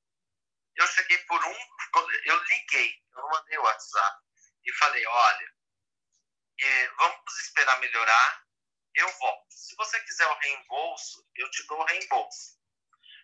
Eu 0.77 0.87
cheguei 0.87 1.19
por 1.25 1.45
um, 1.45 1.59
eu 2.25 2.45
liguei, 2.45 2.95
eu 3.17 3.29
mandei 3.29 3.59
o 3.59 3.63
WhatsApp, 3.63 4.23
e 4.65 4.73
falei: 4.75 5.05
olha, 5.07 5.55
é, 6.61 6.89
vamos 6.91 7.39
esperar 7.41 7.81
melhorar, 7.81 8.47
eu 8.95 9.09
volto. 9.19 9.47
Se 9.51 9.75
você 9.77 10.01
quiser 10.01 10.27
o 10.27 10.39
reembolso, 10.39 11.29
eu 11.35 11.51
te 11.51 11.67
dou 11.67 11.81
o 11.81 11.85
reembolso. 11.85 12.62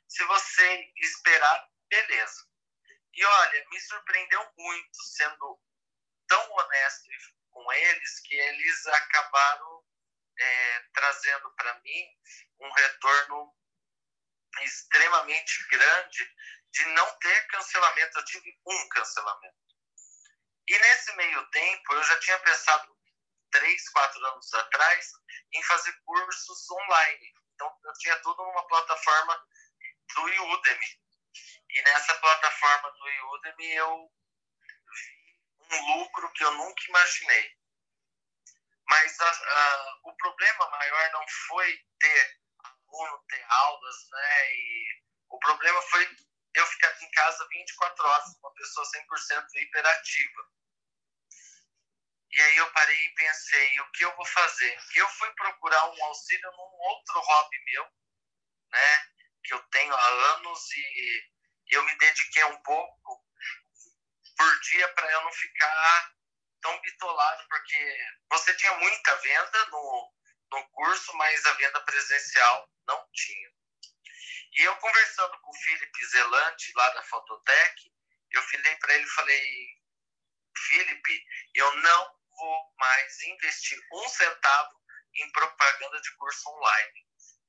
Se 0.09 0.25
você 0.25 0.93
esperar, 0.97 1.69
beleza. 1.89 2.49
E 3.15 3.25
olha, 3.25 3.67
me 3.71 3.81
surpreendeu 3.81 4.53
muito 4.57 5.03
sendo 5.03 5.61
tão 6.27 6.53
honesto 6.53 7.09
com 7.51 7.73
eles 7.73 8.21
que 8.21 8.35
eles 8.35 8.87
acabaram 8.87 9.85
é, 10.39 10.81
trazendo 10.95 11.51
para 11.57 11.81
mim 11.81 12.05
um 12.61 12.71
retorno 12.71 13.55
extremamente 14.63 15.67
grande 15.69 16.37
de 16.73 16.85
não 16.87 17.19
ter 17.19 17.47
cancelamento. 17.49 18.19
Eu 18.19 18.25
tive 18.25 18.61
um 18.67 18.89
cancelamento. 18.91 19.57
E 20.69 20.79
nesse 20.79 21.13
meio 21.17 21.51
tempo, 21.51 21.95
eu 21.95 22.03
já 22.03 22.21
tinha 22.21 22.39
pensado 22.41 22.97
três, 23.51 23.89
quatro 23.89 24.25
anos 24.27 24.53
atrás, 24.55 25.11
em 25.53 25.63
fazer 25.65 25.93
cursos 26.05 26.71
online. 26.71 27.35
Então, 27.55 27.75
eu 27.85 27.93
tinha 27.95 28.17
tudo 28.21 28.43
numa 28.45 28.67
plataforma 28.69 29.49
do 30.15 30.23
Udemy. 30.23 30.87
E 31.71 31.83
nessa 31.83 32.15
plataforma 32.15 32.91
do 32.93 33.35
Udemy 33.35 33.73
eu 33.75 34.11
vi 35.69 35.77
um 35.77 35.99
lucro 35.99 36.33
que 36.33 36.45
eu 36.45 36.53
nunca 36.55 36.83
imaginei. 36.89 37.57
Mas 38.89 39.21
a, 39.21 39.31
a, 39.31 39.99
o 40.05 40.17
problema 40.17 40.71
maior 40.71 41.13
não 41.13 41.29
foi 41.49 41.85
ter 42.01 42.39
aluno, 42.89 43.25
ter 43.29 43.45
aulas, 43.49 43.97
né? 44.11 44.55
E 44.55 45.03
o 45.29 45.39
problema 45.39 45.83
foi 45.83 46.17
eu 46.55 46.67
ficar 46.67 47.03
em 47.03 47.11
casa 47.11 47.47
24 47.51 48.07
horas, 48.07 48.37
uma 48.43 48.55
pessoa 48.55 48.87
100% 48.87 49.47
hiperativa. 49.57 50.49
E 52.31 52.41
aí 52.41 52.57
eu 52.57 52.73
parei 52.73 52.97
e 52.97 53.15
pensei, 53.15 53.81
o 53.81 53.91
que 53.93 54.05
eu 54.05 54.15
vou 54.17 54.27
fazer? 54.27 54.79
Eu 54.95 55.09
fui 55.11 55.33
procurar 55.35 55.91
um 55.91 56.05
auxílio 56.05 56.51
num 56.53 56.79
outro 56.89 57.21
hobby 57.21 57.59
meu, 57.65 57.85
né? 58.71 59.18
Que 59.49 59.55
eu 59.55 59.63
tenho 59.71 59.95
há 59.95 60.09
anos 60.35 60.71
e 60.77 61.31
eu 61.71 61.83
me 61.83 61.97
dediquei 61.97 62.45
um 62.45 62.63
pouco 62.63 63.25
por 64.37 64.61
dia 64.61 64.89
para 64.89 65.11
eu 65.11 65.23
não 65.23 65.33
ficar 65.33 66.15
tão 66.61 66.79
bitolado, 66.83 67.49
porque 67.49 67.99
você 68.31 68.55
tinha 68.57 68.75
muita 68.75 69.17
venda 69.17 69.67
no, 69.71 70.13
no 70.53 70.69
curso, 70.69 71.17
mas 71.17 71.47
a 71.47 71.53
venda 71.55 71.81
presencial 71.81 72.69
não 72.87 73.09
tinha. 73.13 73.51
E 74.53 74.63
eu 74.63 74.77
conversando 74.77 75.41
com 75.41 75.51
o 75.51 75.61
Felipe 75.63 76.07
Zelante, 76.07 76.73
lá 76.77 76.91
da 76.91 77.03
Fototec, 77.05 77.93
eu 78.31 78.43
falei 78.43 78.77
para 78.77 78.95
ele, 78.95 79.07
falei, 79.07 79.67
Felipe, 80.69 81.27
eu 81.55 81.75
não 81.77 82.19
vou 82.37 82.75
mais 82.77 83.23
investir 83.23 83.79
um 83.93 84.09
centavo 84.11 84.79
em 85.15 85.33
propaganda 85.33 86.01
de 86.03 86.15
curso 86.17 86.51
online. 86.51 87.08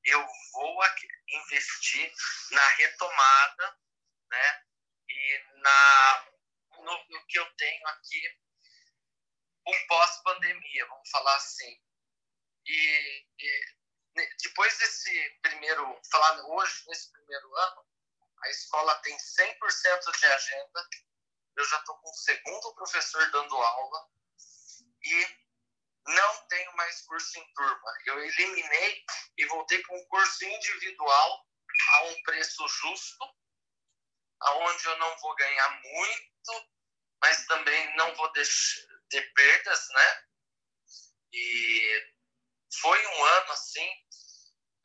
Eu 0.10 0.28
vou 0.54 0.80
investir 1.28 2.12
na 2.52 2.68
retomada, 2.70 3.78
né? 4.30 4.64
E 5.08 5.44
na, 5.58 6.26
no, 6.72 7.06
no 7.10 7.28
que 7.28 7.38
eu 7.38 7.56
tenho 7.56 7.88
aqui, 7.88 8.40
um 9.68 9.88
pós-pandemia, 9.88 10.88
vamos 10.88 11.10
falar 11.10 11.36
assim. 11.36 11.80
E, 12.66 13.28
e, 13.40 13.66
depois 14.44 14.78
desse 14.78 15.40
primeiro, 15.42 16.02
falar 16.12 16.44
hoje, 16.46 16.84
nesse 16.88 17.12
primeiro 17.12 17.56
ano, 17.56 17.86
a 18.44 18.50
escola 18.50 18.96
tem 19.02 19.16
100% 19.16 20.18
de 20.18 20.26
agenda. 20.26 20.90
Eu 21.56 21.66
já 21.66 21.78
estou 21.78 21.98
com 21.98 22.10
o 22.10 22.14
segundo 22.14 22.76
professor 22.76 23.32
dando 23.32 23.56
aula 23.56 24.10
e 25.04 25.49
não 26.08 26.48
tenho 26.48 26.76
mais 26.76 27.02
curso 27.02 27.40
em 27.40 27.54
turma. 27.54 27.94
Eu 28.06 28.24
eliminei 28.24 29.04
e 29.38 29.46
voltei 29.46 29.82
para 29.82 29.96
um 29.96 30.06
curso 30.08 30.46
individual 30.46 31.46
a 31.94 32.04
um 32.06 32.22
preço 32.24 32.68
justo, 32.68 33.26
aonde 34.42 34.86
eu 34.86 34.98
não 34.98 35.18
vou 35.20 35.36
ganhar 35.36 35.82
muito, 35.82 36.72
mas 37.22 37.46
também 37.46 37.96
não 37.96 38.16
vou 38.16 38.32
deixar, 38.32 38.82
ter 39.10 39.34
perdas, 39.34 39.88
né? 39.90 40.24
E 41.34 42.14
foi 42.82 43.06
um 43.06 43.24
ano 43.24 43.52
assim, 43.52 43.88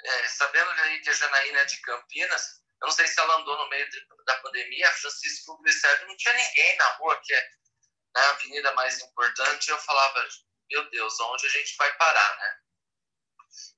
é, 0.04 0.28
sabendo 0.28 0.70
aí 0.70 1.00
que 1.00 1.10
a 1.10 1.12
Janaína 1.12 1.60
é 1.60 1.64
de 1.64 1.80
Campinas, 1.80 2.62
eu 2.82 2.88
não 2.88 2.94
sei 2.94 3.06
se 3.06 3.18
ela 3.18 3.36
andou 3.36 3.56
no 3.56 3.68
meio 3.70 3.88
de, 3.88 4.06
da 4.26 4.36
pandemia, 4.40 4.88
a 4.88 4.92
Francisco 4.92 5.56
Glicério 5.62 6.06
não 6.06 6.16
tinha 6.16 6.34
ninguém 6.34 6.76
na 6.76 6.88
rua, 6.96 7.20
que 7.22 7.32
é 7.32 7.40
né, 7.40 8.20
a 8.20 8.30
avenida 8.30 8.72
mais 8.74 9.00
importante, 9.00 9.70
eu 9.70 9.78
falava, 9.78 10.28
meu 10.70 10.90
Deus, 10.90 11.20
onde 11.20 11.46
a 11.46 11.50
gente 11.50 11.76
vai 11.76 11.92
parar, 11.96 12.38
né? 12.38 12.60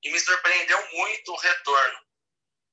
E 0.03 0.11
me 0.11 0.21
surpreendeu 0.21 0.91
muito 0.93 1.33
o 1.33 1.37
retorno. 1.37 2.07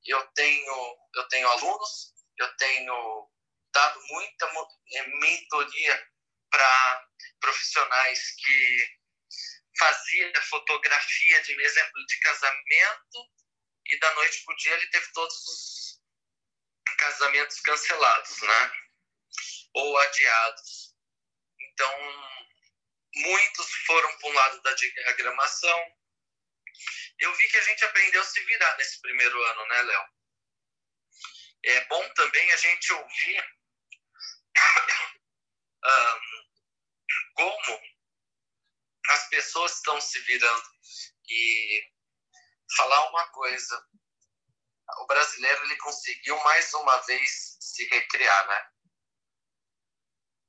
Eu 0.06 0.26
tenho, 0.34 0.98
eu 1.16 1.28
tenho 1.30 1.48
alunos, 1.48 2.14
eu 2.38 2.58
tenho 2.58 3.30
dado 3.74 4.00
muita 4.08 4.46
é, 4.94 5.08
mentoria 5.08 6.08
para 6.50 7.08
profissionais 7.40 8.36
que 8.38 8.98
faziam 9.78 10.32
fotografia 10.50 11.42
de 11.44 11.62
exemplo 11.62 12.06
de 12.06 12.20
casamento 12.20 13.32
e 13.86 14.00
da 14.00 14.14
noite 14.16 14.44
para 14.46 14.54
o 14.54 14.58
dia 14.58 14.74
ele 14.74 14.90
teve 14.92 15.12
todos 15.14 15.36
os 15.36 16.02
casamentos 16.98 17.60
cancelados, 17.62 18.42
né? 18.42 18.72
Ou 19.74 19.98
adiados. 19.98 20.96
Então, 21.60 22.43
muitos 23.16 23.72
foram 23.86 24.18
para 24.18 24.30
um 24.30 24.34
lado 24.34 24.62
da 24.62 24.74
diagramação. 24.74 25.98
Eu 27.20 27.34
vi 27.36 27.48
que 27.50 27.58
a 27.58 27.62
gente 27.62 27.86
aprendeu 27.86 28.22
a 28.22 28.26
se 28.26 28.44
virar 28.44 28.78
nesse 28.78 29.00
primeiro 29.02 29.42
ano, 29.42 29.68
né, 29.68 29.82
Léo? 29.84 30.06
É 31.66 31.86
bom 31.86 32.14
também 32.14 32.52
a 32.52 32.58
gente 32.58 32.94
ouvir 32.94 33.58
um, 35.86 36.20
como 37.36 37.82
as 39.10 39.30
pessoas 39.30 39.76
estão 39.76 40.00
se 40.02 40.20
virando 40.22 40.70
e 41.30 41.92
falar 42.76 43.10
uma 43.10 43.28
coisa. 43.30 43.88
O 45.00 45.08
brasileiro 45.08 45.64
ele 45.64 45.78
conseguiu 45.78 46.38
mais 46.44 46.74
uma 46.74 46.98
vez 47.02 47.58
se 47.60 47.86
recriar, 47.88 48.48
né? 48.48 48.73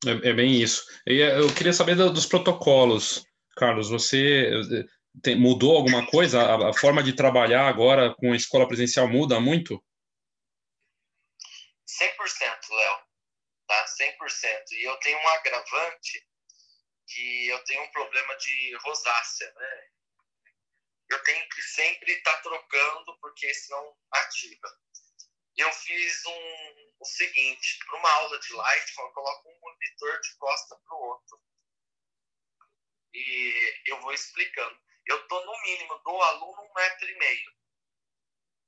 É, 0.06 0.30
é 0.30 0.32
bem 0.32 0.60
isso. 0.60 0.84
Eu 1.06 1.52
queria 1.54 1.72
saber 1.72 1.96
dos 1.96 2.26
protocolos, 2.26 3.24
Carlos. 3.56 3.88
Você 3.90 4.50
eh, 4.50 4.84
tem, 5.22 5.36
mudou 5.38 5.76
alguma 5.76 6.06
coisa? 6.06 6.42
A, 6.42 6.70
a, 6.70 6.72
forma 6.72 7.02
de 7.02 7.12
trabalhar 7.14 7.66
agora 7.68 8.14
com 8.14 8.32
a 8.32 8.36
escola 8.36 8.66
presencial 8.66 9.08
muda 9.08 9.40
muito? 9.40 9.82
100%, 11.86 12.70
Léo. 12.70 12.98
Tá? 13.66 13.84
100%. 13.86 14.72
E 14.72 14.88
eu 14.88 14.96
tenho 14.96 15.18
um 15.18 15.28
agravante 15.28 16.26
que 17.06 17.48
eu 17.48 17.62
tenho 17.64 17.82
um 17.82 17.90
problema 17.92 18.34
de 18.36 18.76
rosácea, 18.84 19.52
né? 19.54 19.82
Eu 21.10 21.22
tenho 21.22 21.48
que 21.50 21.62
sempre 21.62 22.12
estar 22.12 22.36
tá 22.36 22.42
trocando, 22.42 23.18
porque 23.20 23.52
senão 23.52 23.94
ativa. 24.10 24.68
Eu 25.56 25.72
fiz 25.72 26.26
um, 26.26 26.92
o 27.00 27.04
seguinte, 27.04 27.78
para 27.86 27.98
uma 27.98 28.10
aula 28.10 28.38
de 28.40 28.52
light, 28.52 28.98
eu 28.98 29.12
coloco 29.12 29.48
um 29.48 29.60
monitor 29.60 30.20
de 30.20 30.36
costa 30.36 30.76
para 30.76 30.96
o 30.96 31.00
outro. 31.00 31.40
E 33.12 33.82
eu 33.86 34.00
vou 34.00 34.12
explicando. 34.12 34.80
Eu 35.06 35.20
estou 35.20 35.44
no 35.46 35.62
mínimo 35.62 35.98
do 35.98 36.22
aluno 36.22 36.62
um 36.62 36.74
metro 36.74 37.08
e 37.08 37.18
meio. 37.18 37.52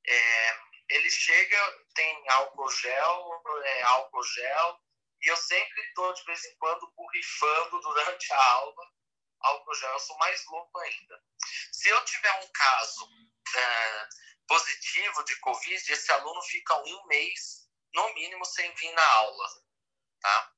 É, 0.07 0.61
ele 0.91 1.11
chega, 1.11 1.85
tem 1.95 2.29
álcool 2.29 2.71
gel, 2.71 3.43
é, 3.65 3.83
álcool 3.83 4.23
gel, 4.23 4.81
e 5.23 5.29
eu 5.29 5.37
sempre 5.37 5.81
estou, 5.89 6.13
de 6.13 6.25
vez 6.25 6.45
em 6.45 6.57
quando, 6.59 6.93
borrifando 6.93 7.81
durante 7.83 8.33
a 8.33 8.45
aula 8.53 8.93
álcool 9.41 9.75
gel. 9.75 9.93
Eu 9.93 9.99
sou 10.01 10.17
mais 10.19 10.45
louco 10.47 10.79
ainda. 10.79 11.21
Se 11.73 11.89
eu 11.89 12.05
tiver 12.05 12.33
um 12.45 12.53
caso 12.53 13.09
é, 13.57 14.09
positivo 14.47 15.25
de 15.25 15.39
Covid, 15.41 15.93
esse 15.93 16.13
aluno 16.13 16.41
fica 16.43 16.75
um 16.77 17.07
mês, 17.07 17.69
no 17.95 18.15
mínimo, 18.15 18.45
sem 18.45 18.73
vir 18.75 18.93
na 18.93 19.07
aula. 19.15 19.49
Tá? 20.21 20.53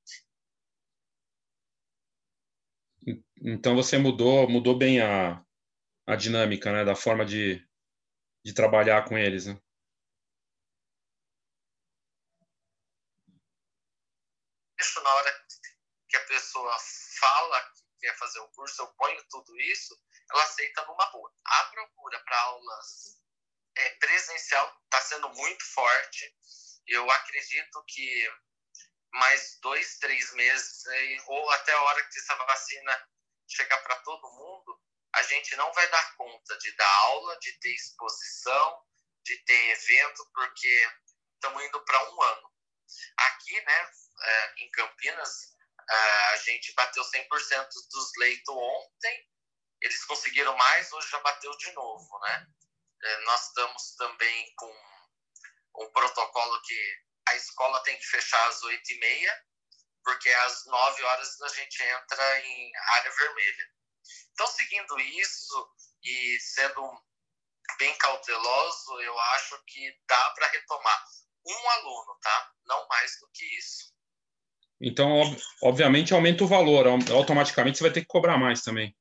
Então 3.41 3.75
você 3.75 3.97
mudou, 3.97 4.49
mudou 4.49 4.77
bem 4.77 5.01
a, 5.01 5.45
a 6.07 6.17
dinâmica, 6.17 6.73
né, 6.73 6.85
da 6.85 6.95
forma 6.95 7.25
de, 7.25 7.65
de 8.45 8.53
trabalhar 8.53 9.05
com 9.09 9.17
eles, 9.17 9.47
né? 9.47 9.61
Isso 14.79 15.03
na 15.03 15.13
hora 15.13 15.47
que 16.09 16.17
a 16.17 16.27
pessoa 16.27 16.77
fala 17.21 17.61
que 17.71 17.83
quer 18.01 18.17
fazer 18.17 18.39
o 18.41 18.49
curso, 18.51 18.83
eu 18.83 18.87
ponho 18.95 19.25
tudo 19.29 19.59
isso, 19.61 20.01
ela 20.31 20.43
aceita 20.45 20.85
numa 20.87 21.11
boa. 21.11 21.33
A 21.45 21.65
procura 21.65 22.21
para 22.21 22.41
aulas 22.43 23.18
é, 23.79 23.91
presencial 24.01 24.77
está 24.85 25.01
sendo 25.03 25.29
muito 25.31 25.65
forte. 25.73 26.35
Eu 26.87 27.09
acredito 27.11 27.85
que 27.87 28.33
mais 29.13 29.59
dois, 29.63 29.99
três 29.99 30.33
meses, 30.35 30.83
ou 31.27 31.51
até 31.53 31.73
a 31.73 31.83
hora 31.83 32.05
que 32.09 32.19
essa 32.19 32.35
vacina 32.35 33.09
chegar 33.49 33.79
para 33.79 33.97
todo 34.01 34.33
mundo, 34.33 34.81
a 35.15 35.23
gente 35.23 35.57
não 35.57 35.73
vai 35.73 35.89
dar 35.89 36.17
conta 36.17 36.59
de 36.59 36.73
dar 36.77 36.95
aula, 37.05 37.39
de 37.41 37.53
ter 37.61 37.75
exposição, 37.75 38.83
de 39.25 39.37
ter 39.45 39.71
evento, 39.71 40.29
porque 40.35 40.91
estamos 41.35 41.63
indo 41.65 41.85
para 41.85 42.11
um 42.11 42.23
ano. 42.23 42.53
Aqui, 43.17 43.61
né, 43.61 43.91
é, 44.21 44.55
em 44.65 44.71
Campinas, 44.71 45.57
a 45.91 46.37
gente 46.45 46.73
bateu 46.75 47.03
100% 47.03 47.69
dos 47.91 48.11
leitos 48.19 48.55
ontem, 48.55 49.29
eles 49.81 50.05
conseguiram 50.05 50.55
mais, 50.57 50.93
hoje 50.93 51.09
já 51.09 51.21
bateu 51.21 51.57
de 51.57 51.73
novo, 51.73 52.19
né? 52.21 52.47
É, 53.03 53.21
nós 53.25 53.47
estamos 53.47 53.95
também 53.97 54.53
com 54.57 55.85
um 55.85 55.93
protocolo 55.93 56.61
que 56.63 56.97
a 57.29 57.37
escola 57.37 57.83
tem 57.83 57.97
que 57.97 58.07
fechar 58.07 58.49
às 58.49 58.61
8h30, 58.63 59.31
porque 60.05 60.29
às 60.31 60.65
9 60.67 61.03
horas 61.03 61.41
a 61.43 61.49
gente 61.49 61.83
entra 61.83 62.41
em 62.41 62.73
área 62.77 63.11
vermelha. 63.13 63.71
Então, 64.33 64.47
seguindo 64.47 64.99
isso 65.01 65.71
e 66.03 66.39
sendo 66.41 66.83
bem 67.79 67.95
cauteloso, 67.99 69.01
eu 69.01 69.19
acho 69.19 69.63
que 69.67 69.97
dá 70.09 70.31
para 70.31 70.49
retomar 70.49 71.05
um 71.47 71.71
aluno, 71.71 72.19
tá? 72.21 72.53
Não 72.67 72.89
mais 72.89 73.19
do 73.21 73.29
que 73.33 73.45
isso. 73.59 73.93
Então, 74.81 75.21
ob 75.21 75.37
obviamente, 75.63 76.15
aumenta 76.15 76.45
o 76.45 76.49
valor, 76.49 76.87
automaticamente 76.87 77.79
você 77.79 77.85
vai 77.85 77.93
ter 77.93 78.03
que 78.03 78.07
cobrar 78.07 78.39
mais 78.39 78.63
também. 78.63 78.97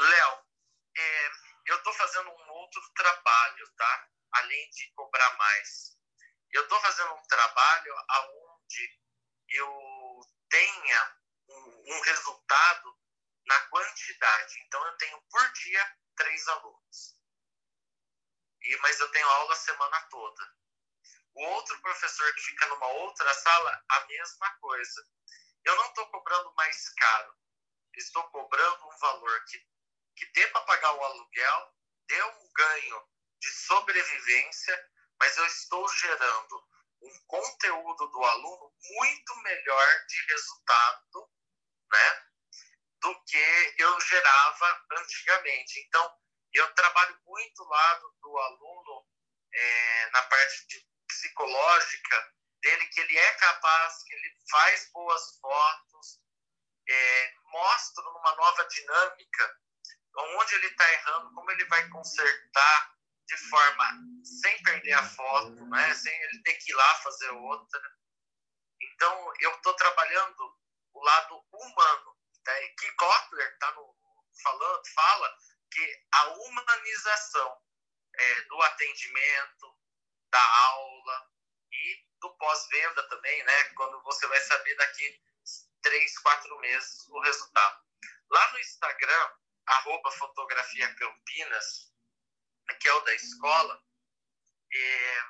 Léo, 0.00 0.38
eu 1.68 1.76
estou 1.76 1.92
fazendo 1.92 2.30
um 2.30 2.48
outro 2.50 2.92
trabalho, 2.94 3.72
tá? 3.76 4.08
Além 4.32 4.70
de 4.70 4.90
cobrar 4.94 5.36
mais. 5.36 5.96
Eu 6.50 6.62
estou 6.62 6.80
fazendo 6.80 7.12
um 7.14 7.22
trabalho 7.24 7.94
onde 8.10 9.00
eu 9.50 10.20
tenha 10.48 11.16
um, 11.48 11.94
um 11.94 12.00
resultado 12.00 12.98
na 13.46 13.60
quantidade. 13.68 14.60
Então, 14.60 14.86
eu 14.86 14.96
tenho 14.96 15.22
por 15.30 15.52
dia 15.52 15.96
três 16.16 16.48
alunos. 16.48 17.18
E, 18.62 18.76
mas 18.78 18.98
eu 19.00 19.10
tenho 19.10 19.28
aula 19.28 19.52
a 19.52 19.56
semana 19.56 20.00
toda. 20.10 20.56
O 21.34 21.44
outro 21.44 21.80
professor 21.80 22.34
que 22.34 22.40
fica 22.40 22.66
numa 22.66 22.86
outra 22.86 23.32
sala, 23.34 23.84
a 23.90 24.06
mesma 24.06 24.50
coisa. 24.58 25.06
Eu 25.64 25.76
não 25.76 25.86
estou 25.86 26.10
cobrando 26.10 26.52
mais 26.54 26.88
caro. 26.94 27.36
Estou 27.94 28.22
cobrando 28.30 28.88
um 28.88 28.98
valor 28.98 29.44
que, 29.44 29.58
que 30.18 30.26
dê 30.32 30.46
para 30.48 30.60
pagar 30.62 30.92
o 30.92 31.04
aluguel, 31.04 31.74
dê 32.08 32.22
um 32.22 32.52
ganho 32.52 33.08
de 33.40 33.50
sobrevivência, 33.52 34.90
mas 35.20 35.36
eu 35.36 35.46
estou 35.46 35.88
gerando 35.88 36.68
um 37.02 37.24
conteúdo 37.26 38.08
do 38.08 38.24
aluno 38.24 38.74
muito 38.96 39.36
melhor 39.42 40.06
de 40.06 40.26
resultado, 40.26 41.30
né? 41.90 42.26
Do 43.00 43.24
que 43.24 43.74
eu 43.78 44.00
gerava 44.00 44.86
antigamente. 44.92 45.80
Então, 45.86 46.18
eu 46.52 46.74
trabalho 46.74 47.20
muito 47.24 47.62
lado 47.64 48.16
do 48.20 48.38
aluno 48.38 49.06
é, 49.52 50.10
na 50.10 50.22
parte 50.22 50.66
de 50.66 50.84
psicológica 51.06 52.34
dele 52.60 52.86
que 52.86 53.00
ele 53.00 53.16
é 53.16 53.32
capaz, 53.34 54.02
que 54.02 54.14
ele 54.14 54.36
faz 54.50 54.90
boas 54.92 55.38
fotos, 55.38 56.20
é, 56.88 57.34
mostra 57.44 58.02
numa 58.04 58.34
nova 58.34 58.64
dinâmica 58.64 59.58
onde 60.18 60.54
ele 60.54 60.66
está 60.66 60.92
errando, 60.92 61.34
como 61.34 61.50
ele 61.50 61.64
vai 61.66 61.88
consertar 61.88 62.94
de 63.26 63.36
forma 63.48 63.84
sem 64.24 64.62
perder 64.62 64.92
a 64.94 65.02
foto, 65.02 65.66
né? 65.66 65.94
sem 65.94 66.12
ele 66.22 66.42
ter 66.42 66.54
que 66.54 66.72
ir 66.72 66.74
lá 66.74 66.94
fazer 66.96 67.30
outra. 67.30 67.80
Então, 68.80 69.32
eu 69.40 69.54
estou 69.54 69.74
trabalhando 69.74 70.58
o 70.94 71.04
lado 71.04 71.44
humano. 71.52 72.18
Né? 72.46 72.68
Que 72.78 72.90
Kotler 72.92 73.52
está 73.52 73.74
falando, 74.42 74.82
fala 74.94 75.36
que 75.70 76.06
a 76.12 76.28
humanização 76.28 77.62
é, 78.14 78.42
do 78.42 78.62
atendimento, 78.62 79.78
da 80.30 80.58
aula 80.66 81.30
e 81.72 82.06
do 82.20 82.34
pós-venda 82.36 83.08
também, 83.08 83.44
né? 83.44 83.64
Quando 83.74 84.02
você 84.02 84.26
vai 84.26 84.40
saber 84.40 84.74
daqui 84.76 85.22
três, 85.82 86.18
quatro 86.18 86.58
meses 86.58 87.06
o 87.08 87.20
resultado. 87.20 87.82
Lá 88.30 88.52
no 88.52 88.58
Instagram, 88.58 89.30
arroba 89.68 90.10
fotografia 90.12 90.94
Campinas, 90.94 91.92
que 92.80 92.88
é 92.88 92.92
o 92.94 93.00
da 93.00 93.14
escola, 93.14 93.82
é, 94.72 95.22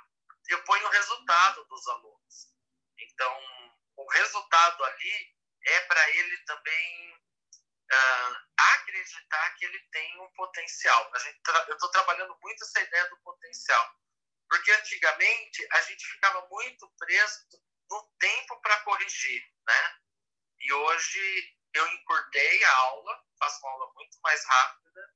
eu 0.48 0.64
ponho 0.64 0.86
o 0.86 0.90
resultado 0.90 1.64
dos 1.66 1.88
alunos. 1.88 2.52
Então, 2.98 3.78
o 3.96 4.10
resultado 4.10 4.84
ali 4.84 5.36
é 5.64 5.80
para 5.82 6.10
ele 6.10 6.38
também 6.44 7.14
uh, 7.92 8.36
acreditar 8.74 9.54
que 9.56 9.64
ele 9.64 9.80
tem 9.90 10.20
um 10.20 10.32
potencial. 10.32 11.10
A 11.14 11.18
gente 11.18 11.40
eu 11.68 11.74
estou 11.74 11.90
trabalhando 11.90 12.36
muito 12.40 12.64
essa 12.64 12.80
ideia 12.80 13.08
do 13.08 13.18
potencial. 13.18 13.94
Porque 14.48 14.70
antigamente 14.72 15.66
a 15.72 15.80
gente 15.82 16.06
ficava 16.06 16.46
muito 16.48 16.88
preso 16.96 17.46
no 17.90 18.02
tempo 18.18 18.60
para 18.60 18.80
corrigir, 18.80 19.42
né? 19.66 19.98
E 20.60 20.72
hoje 20.72 21.56
eu 21.74 21.86
encurtei 21.86 22.64
a 22.64 22.76
aula, 22.76 23.27
faço 23.38 23.58
uma 23.60 23.72
aula 23.72 23.92
muito 23.94 24.18
mais 24.22 24.44
rápida, 24.44 25.14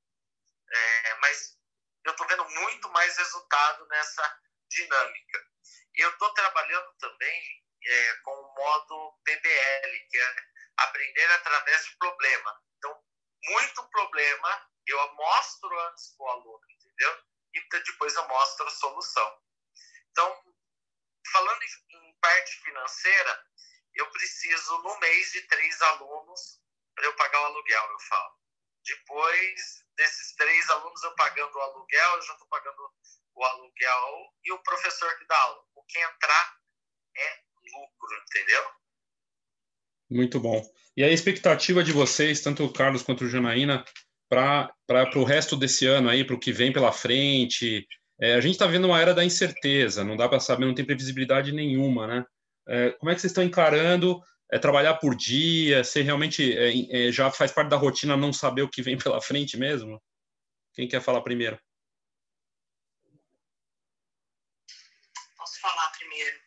é, 0.71 1.15
mas 1.17 1.59
eu 2.05 2.13
estou 2.13 2.27
vendo 2.27 2.49
muito 2.49 2.89
mais 2.91 3.17
resultado 3.17 3.87
nessa 3.89 4.41
dinâmica. 4.69 5.47
E 5.95 6.01
eu 6.01 6.11
estou 6.11 6.33
trabalhando 6.35 6.93
também 6.99 7.65
é, 7.85 8.15
com 8.25 8.33
o 8.33 8.55
modo 8.55 9.21
PBL, 9.25 10.09
que 10.09 10.19
é 10.19 10.37
aprender 10.79 11.33
através 11.33 11.85
de 11.85 11.97
problema. 11.99 12.63
Então, 12.79 13.05
muito 13.45 13.89
problema 13.91 14.71
eu 14.87 15.15
mostro 15.15 15.81
antes 15.89 16.15
para 16.17 16.27
o 16.27 16.31
aluno, 16.31 16.61
entendeu? 16.71 17.23
E 17.55 17.69
depois 17.69 18.15
eu 18.15 18.27
mostro 18.29 18.67
a 18.67 18.71
solução. 18.71 19.43
Então, 20.11 20.55
falando 21.31 21.63
em 21.63 22.19
parte 22.21 22.53
financeira, 22.63 23.47
eu 23.95 24.11
preciso 24.11 24.79
no 24.79 24.99
mês 25.01 25.33
de 25.33 25.43
três 25.43 25.81
alunos 25.83 26.62
para 26.95 27.05
eu 27.07 27.17
pagar 27.17 27.41
o 27.43 27.45
aluguel, 27.47 27.83
eu 27.91 28.01
falo. 28.09 28.33
Depois 28.85 29.85
desses 29.97 30.35
três 30.35 30.71
alunos 30.71 31.03
eu 31.03 31.15
pagando 31.15 31.55
o 31.55 31.61
aluguel, 31.61 32.15
eu 32.17 32.23
já 32.23 32.33
estou 32.33 32.49
pagando 32.49 32.91
o 33.35 33.45
aluguel 33.45 34.33
e 34.45 34.53
o 34.53 34.63
professor 34.63 35.17
que 35.19 35.27
dá 35.27 35.39
aula. 35.39 35.63
O 35.75 35.83
que 35.85 35.99
entrar 35.99 36.57
é 37.17 37.39
lucro, 37.75 38.23
entendeu? 38.29 38.65
Muito 40.11 40.41
bom. 40.41 40.63
E 40.97 41.03
a 41.03 41.09
expectativa 41.09 41.83
de 41.83 41.93
vocês, 41.93 42.41
tanto 42.41 42.65
o 42.65 42.73
Carlos 42.73 43.03
quanto 43.03 43.25
o 43.25 43.29
Janaína, 43.29 43.85
para 44.29 44.75
o 45.17 45.25
resto 45.25 45.57
desse 45.57 45.87
ano 45.87 46.09
aí, 46.09 46.25
para 46.25 46.35
o 46.35 46.41
que 46.41 46.53
vem 46.53 46.73
pela 46.73 46.93
frente? 46.93 47.87
É, 48.21 48.35
a 48.35 48.41
gente 48.41 48.53
está 48.53 48.67
vendo 48.67 48.87
uma 48.87 49.01
era 49.01 49.15
da 49.15 49.25
incerteza, 49.25 50.05
não 50.05 50.17
dá 50.17 50.29
para 50.29 50.41
saber, 50.41 50.67
não 50.67 50.75
tem 50.75 50.85
previsibilidade 50.85 51.53
nenhuma, 51.53 52.07
né? 52.07 52.27
É, 52.69 52.91
como 52.93 53.11
é 53.11 53.15
que 53.15 53.21
vocês 53.21 53.31
estão 53.31 53.43
encarando 53.43 54.21
é, 54.53 54.59
trabalhar 54.59 54.95
por 54.99 55.17
dia? 55.17 55.83
Você 55.83 56.03
realmente 56.03 56.43
é, 56.57 57.09
é, 57.09 57.13
já 57.13 57.31
faz 57.31 57.51
parte 57.51 57.71
da 57.71 57.77
rotina 57.77 58.17
não 58.17 58.33
saber 58.33 58.61
o 58.61 58.69
que 58.69 58.83
vem 58.83 58.99
pela 59.03 59.21
frente 59.21 59.57
mesmo? 59.57 60.01
Quem 60.75 60.87
quer 60.87 61.01
falar 61.01 61.23
primeiro? 61.23 61.59
Posso 65.37 65.59
falar 65.61 65.91
primeiro. 65.93 66.41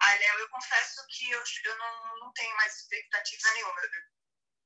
Ah, 0.00 0.14
Léo, 0.14 0.38
eu 0.40 0.48
confesso 0.48 1.06
que 1.08 1.30
eu, 1.30 1.42
eu 1.64 1.78
não, 1.78 2.18
não 2.20 2.32
tenho 2.32 2.56
mais 2.56 2.74
expectativa 2.80 3.52
nenhuma. 3.54 3.80
Eu, 3.82 3.90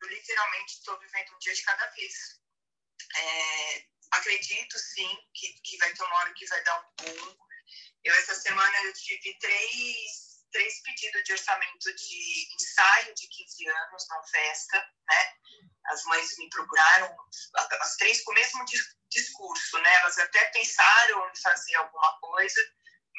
eu 0.03 0.09
literalmente 0.09 0.73
estou 0.75 0.99
vivendo 1.01 1.35
um 1.35 1.39
dia 1.39 1.55
de 1.55 1.63
cada 1.63 1.87
vez. 1.91 2.41
É, 3.17 3.85
acredito, 4.13 4.79
sim, 4.79 5.11
que, 5.35 5.53
que 5.61 5.77
vai 5.79 5.93
ter 5.93 6.03
uma 6.05 6.17
hora 6.17 6.33
que 6.35 6.47
vai 6.47 6.63
dar 6.63 6.81
um 6.81 7.05
boom. 7.05 7.37
Eu, 8.05 8.15
essa 8.15 8.35
semana, 8.35 8.85
eu 8.85 8.93
tive 8.95 9.37
três, 9.39 10.26
três 10.57 10.81
pedidos 10.81 11.23
de 11.25 11.33
orçamento 11.33 11.95
de 11.95 12.49
ensaio 12.55 13.15
de 13.15 13.29
15 13.29 13.69
anos 13.69 14.09
na 14.09 14.23
festa, 14.23 14.91
né? 15.07 15.33
As 15.85 16.03
mães 16.05 16.39
me 16.39 16.49
procuraram, 16.49 17.15
as 17.81 17.97
três 17.97 18.25
com 18.25 18.33
o 18.33 18.35
mesmo 18.35 18.65
discurso, 19.11 19.79
né? 19.81 19.95
Elas 19.97 20.19
até 20.19 20.47
pensaram 20.47 21.31
em 21.31 21.37
fazer 21.43 21.75
alguma 21.77 22.19
coisa, 22.21 22.61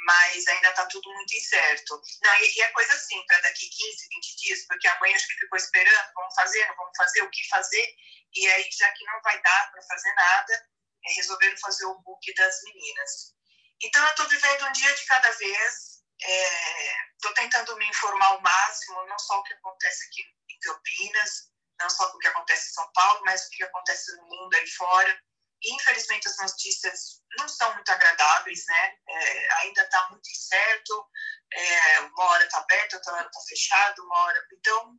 mas 0.08 0.48
ainda 0.48 0.70
está 0.70 0.88
tudo 0.88 1.14
muito 1.14 1.36
incerto. 1.36 2.02
Não, 2.24 2.34
e, 2.40 2.58
e 2.58 2.62
é 2.62 2.72
coisa 2.72 2.92
assim, 2.94 3.24
para 3.28 3.40
daqui 3.42 3.70
15, 3.70 4.08
20 4.10 4.36
dias, 4.38 4.66
porque 4.68 4.88
a 4.88 5.00
mãe 5.00 5.14
acho 5.14 5.28
que 5.28 5.40
ficou 5.40 5.58
esperando, 5.58 6.14
vamos 6.16 6.34
fazer, 6.34 6.68
não 6.68 6.76
vamos 6.76 6.98
fazer, 6.98 7.22
o 7.22 7.30
que 7.30 7.48
fazer, 7.50 7.96
e 8.34 8.48
aí, 8.48 8.68
já 8.72 8.92
que 8.94 9.06
não 9.06 9.22
vai 9.22 9.40
dar 9.44 9.72
para 9.72 9.82
fazer 9.84 10.14
nada, 10.16 10.68
resolveram 11.16 11.58
fazer 11.58 11.86
o 11.86 12.02
book 12.02 12.34
das 12.34 12.64
meninas. 12.64 13.38
Então, 13.84 14.04
eu 14.04 14.10
estou 14.10 14.28
vivendo 14.28 14.66
um 14.66 14.72
dia 14.72 14.94
de 14.96 15.06
cada 15.06 15.30
vez, 15.30 15.97
estou 16.20 17.32
é, 17.32 17.36
tentando 17.36 17.76
me 17.78 17.88
informar 17.88 18.28
ao 18.28 18.42
máximo, 18.42 19.06
não 19.06 19.20
só 19.20 19.40
o 19.40 19.44
que 19.44 19.54
acontece 19.54 20.06
aqui 20.08 20.22
em 20.50 20.60
Campinas, 20.60 21.52
não 21.80 21.90
só 21.90 22.06
o 22.08 22.18
que 22.18 22.28
acontece 22.28 22.70
em 22.70 22.74
São 22.74 22.92
Paulo, 22.94 23.22
mas 23.26 23.46
o 23.46 23.50
que 23.50 23.64
acontece 23.64 24.16
no 24.18 24.24
mundo 24.24 24.56
aí 24.56 24.68
fora. 24.72 25.22
Infelizmente, 25.64 26.28
as 26.28 26.38
notícias 26.38 27.22
não 27.38 27.48
são 27.48 27.74
muito 27.74 27.92
agradáveis, 27.92 28.64
né? 28.68 28.98
É, 29.10 29.54
ainda 29.62 29.82
está 29.82 30.10
muito 30.10 30.30
incerto, 30.30 31.10
é, 31.52 32.00
uma 32.02 32.24
hora 32.26 32.44
está 32.46 32.60
aberta, 32.60 32.98
outra 32.98 33.14
hora 33.14 33.28
está 33.28 33.40
fechada, 33.42 34.02
uma 34.04 34.20
hora... 34.20 34.48
Então, 34.54 34.96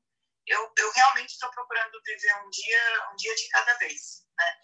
eu, 0.47 0.73
eu 0.79 0.91
realmente 0.93 1.31
estou 1.31 1.51
procurando 1.51 2.01
viver 2.05 2.35
um 2.45 2.51
dia, 2.51 3.11
um 3.13 3.17
dia 3.17 3.35
de 3.35 3.49
cada 3.51 3.75
vez, 3.75 4.25
né? 4.37 4.61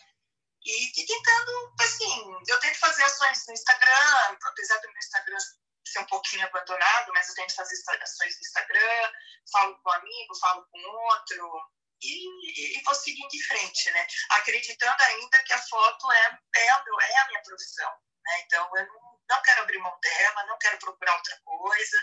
E, 0.65 1.01
e, 1.01 1.07
tentando, 1.07 1.75
assim, 1.79 2.35
eu 2.49 2.59
tento 2.59 2.79
fazer 2.79 3.03
ações 3.03 3.47
no 3.47 3.53
Instagram, 3.53 4.39
apesar 4.47 4.79
do 4.79 4.89
meu 4.89 4.99
Instagram 4.99 5.37
ser 5.85 6.01
um 6.01 6.07
pouquinho 6.07 6.47
abandonado, 6.47 7.13
mas 7.13 7.29
eu 7.29 7.35
tento 7.35 7.55
fazer 7.55 7.75
ações 8.03 8.35
no 8.35 8.41
Instagram, 8.41 9.13
falo 9.53 9.79
com 9.83 9.91
um 9.91 9.93
amigo, 9.93 10.39
falo 10.41 10.67
com 10.71 10.79
outro, 10.79 11.61
e, 12.03 12.79
e, 12.79 12.83
vou 12.83 12.95
seguindo 12.95 13.29
de 13.29 13.43
frente, 13.47 13.91
né? 13.91 14.07
Acreditando 14.31 15.03
ainda 15.03 15.43
que 15.45 15.53
a 15.53 15.59
foto 15.59 16.13
é, 16.13 16.39
é, 16.57 16.71
a, 16.71 16.85
meu, 16.85 17.01
é 17.01 17.19
a 17.19 17.29
minha 17.29 17.43
profissão, 17.43 17.91
né? 18.25 18.43
Então, 18.45 18.71
eu 18.77 18.87
não, 18.87 19.19
não 19.31 19.43
quero 19.43 19.63
abrir 19.63 19.79
mão 19.79 19.99
dela, 20.03 20.47
não 20.47 20.59
quero 20.59 20.79
procurar 20.79 21.17
outra 21.17 21.39
coisa. 21.45 21.97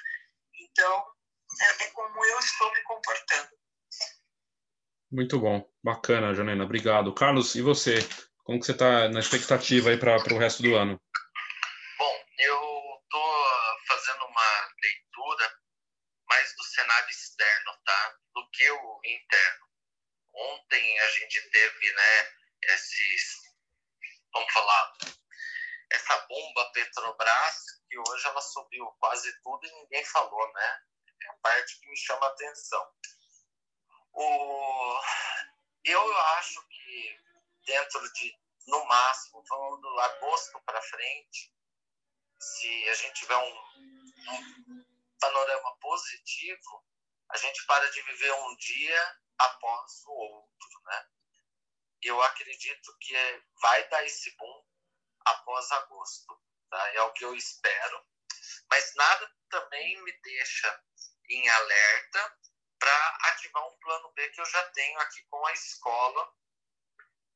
Então, 0.55 1.05
é, 1.61 1.83
é 1.83 1.87
como 1.91 2.25
eu 2.25 2.39
estou 2.39 2.73
me 2.73 2.81
comportando. 2.83 3.49
Muito 5.11 5.39
bom, 5.39 5.69
bacana, 5.83 6.33
Janena, 6.33 6.63
obrigado. 6.63 7.13
Carlos, 7.13 7.53
e 7.55 7.61
você? 7.61 7.99
Como 8.43 8.59
que 8.59 8.65
você 8.65 8.71
está 8.71 9.09
na 9.09 9.19
expectativa 9.19 9.89
aí 9.89 9.97
para 9.97 10.15
o 10.33 10.37
resto 10.37 10.63
do 10.63 10.75
ano? 10.75 10.99
Bom, 11.97 12.25
eu 12.39 12.99
estou 13.03 13.50
fazendo 13.91 14.25
uma 14.25 14.73
leitura 14.81 15.59
mais 16.29 16.55
do 16.55 16.63
cenário 16.63 17.09
externo, 17.09 17.77
tá? 17.83 18.17
Do 18.33 18.49
que 18.51 18.71
o 18.71 19.01
interno. 19.03 19.67
Ontem 20.33 20.99
a 20.99 21.07
gente 21.09 21.49
teve, 21.49 21.91
né, 21.91 22.33
esses, 22.63 23.53
vamos 24.33 24.53
falar, 24.53 24.97
essa 25.89 26.17
bomba 26.27 26.71
Petrobras, 26.71 27.65
que 27.89 27.99
hoje 27.99 28.27
ela 28.27 28.41
subiu 28.41 28.85
quase 28.99 29.41
tudo 29.41 29.67
e 29.67 29.71
ninguém 29.71 30.05
falou, 30.05 30.53
né? 30.53 30.83
É 31.23 31.27
a 31.27 31.33
parte 31.33 31.79
que 31.81 31.89
me 31.89 31.97
chama 31.97 32.25
a 32.27 32.29
atenção. 32.29 32.95
O, 34.13 35.01
eu 35.83 36.17
acho 36.37 36.65
que 36.69 37.19
dentro 37.65 38.13
de, 38.13 38.39
no 38.67 38.85
máximo, 38.85 39.45
falando 39.45 39.99
agosto 39.99 40.61
para 40.61 40.81
frente, 40.81 41.53
se 42.41 42.89
a 42.89 42.93
gente 42.95 43.13
tiver 43.21 43.37
um, 43.37 43.57
um 44.31 44.85
panorama 45.19 45.77
positivo, 45.77 46.83
a 47.29 47.37
gente 47.37 47.63
para 47.65 47.89
de 47.91 48.01
viver 48.01 48.33
um 48.33 48.55
dia 48.57 49.19
após 49.37 50.03
o 50.07 50.11
outro, 50.11 50.81
né? 50.85 51.07
Eu 52.01 52.21
acredito 52.23 52.97
que 52.99 53.15
vai 53.61 53.87
dar 53.89 54.03
esse 54.03 54.35
boom 54.35 54.65
após 55.25 55.71
agosto, 55.71 56.41
tá? 56.69 56.93
É 56.95 57.01
o 57.03 57.13
que 57.13 57.23
eu 57.23 57.35
espero, 57.35 58.05
mas 58.69 58.95
nada 58.95 59.31
também 59.49 60.01
me 60.03 60.11
deixa 60.23 60.83
em 61.29 61.47
alerta 61.47 62.37
para 62.79 63.17
ativar 63.29 63.67
um 63.67 63.77
plano 63.77 64.11
B 64.13 64.27
que 64.29 64.41
eu 64.41 64.45
já 64.45 64.63
tenho 64.71 64.99
aqui 64.99 65.23
com 65.29 65.45
a 65.45 65.53
escola, 65.53 66.33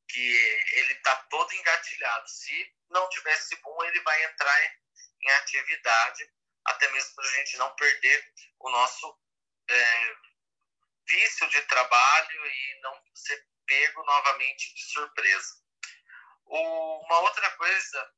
que 0.08 0.36
ele 0.72 0.92
está 0.94 1.14
todo 1.30 1.52
engatilhado. 1.52 2.28
Se 2.28 2.74
não 2.90 3.08
tivesse 3.08 3.54
boom, 3.62 3.84
ele 3.84 4.00
vai 4.00 4.24
entrar 4.24 4.85
em 5.26 5.34
atividade, 5.34 6.30
até 6.64 6.90
mesmo 6.92 7.14
para 7.14 7.24
a 7.24 7.32
gente 7.32 7.56
não 7.56 7.74
perder 7.74 8.32
o 8.60 8.70
nosso 8.70 9.18
é, 9.68 10.16
vício 11.08 11.48
de 11.48 11.62
trabalho 11.62 12.46
e 12.46 12.80
não 12.80 13.02
ser 13.14 13.46
pego 13.66 14.04
novamente 14.04 14.74
de 14.74 14.82
surpresa. 14.84 15.54
Uma 16.46 17.18
outra 17.20 17.50
coisa 17.56 18.14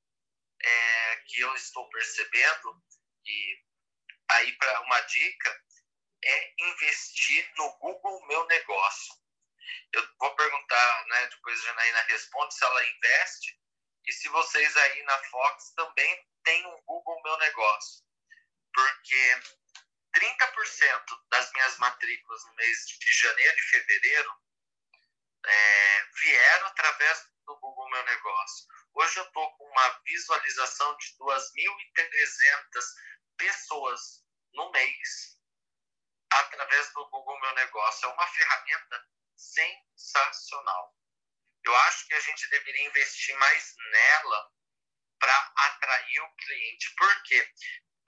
é, 0.62 1.16
que 1.26 1.40
eu 1.40 1.54
estou 1.54 1.88
percebendo, 1.88 2.82
e 3.24 3.64
aí 4.30 4.52
para 4.58 4.80
uma 4.82 5.00
dica, 5.00 5.64
é 6.22 6.54
investir 6.58 7.50
no 7.56 7.78
Google 7.78 8.26
Meu 8.26 8.46
Negócio. 8.46 9.14
Eu 9.92 10.06
vou 10.18 10.34
perguntar, 10.34 11.06
né, 11.06 11.26
depois 11.28 11.58
a 11.60 11.64
Janaína 11.64 12.00
responde 12.02 12.54
se 12.54 12.64
ela 12.64 12.86
investe, 12.86 13.58
e 14.06 14.12
se 14.12 14.28
vocês 14.28 14.76
aí 14.76 15.02
na 15.04 15.18
Fox 15.24 15.72
também 15.74 16.27
têm 16.44 16.66
um 16.66 16.82
Google 16.82 17.22
Meu 17.22 17.38
Negócio. 17.38 18.04
Porque 18.72 19.42
30% 20.14 21.22
das 21.30 21.52
minhas 21.52 21.78
matrículas 21.78 22.44
no 22.44 22.54
mês 22.54 22.86
de 22.86 23.12
janeiro 23.12 23.58
e 23.58 23.62
fevereiro 23.62 24.42
é, 25.46 26.04
vieram 26.22 26.66
através 26.66 27.28
do 27.46 27.56
Google 27.58 27.90
Meu 27.90 28.04
Negócio. 28.04 28.66
Hoje 28.94 29.18
eu 29.18 29.24
estou 29.24 29.56
com 29.56 29.64
uma 29.64 29.88
visualização 30.04 30.96
de 30.96 31.16
2.300 31.18 32.84
pessoas 33.36 34.24
no 34.52 34.70
mês 34.72 35.38
através 36.30 36.92
do 36.92 37.08
Google 37.08 37.40
Meu 37.40 37.54
Negócio. 37.54 38.06
É 38.06 38.12
uma 38.12 38.26
ferramenta 38.26 39.08
sensacional. 39.36 40.94
Eu 41.64 41.74
acho 41.76 42.06
que 42.06 42.14
a 42.14 42.20
gente 42.20 42.48
deveria 42.48 42.86
investir 42.86 43.36
mais 43.38 43.74
nela 43.92 44.52
para 45.18 45.52
atrair 45.56 46.20
o 46.20 46.34
cliente. 46.36 46.94
Por 46.96 47.22
quê? 47.22 47.52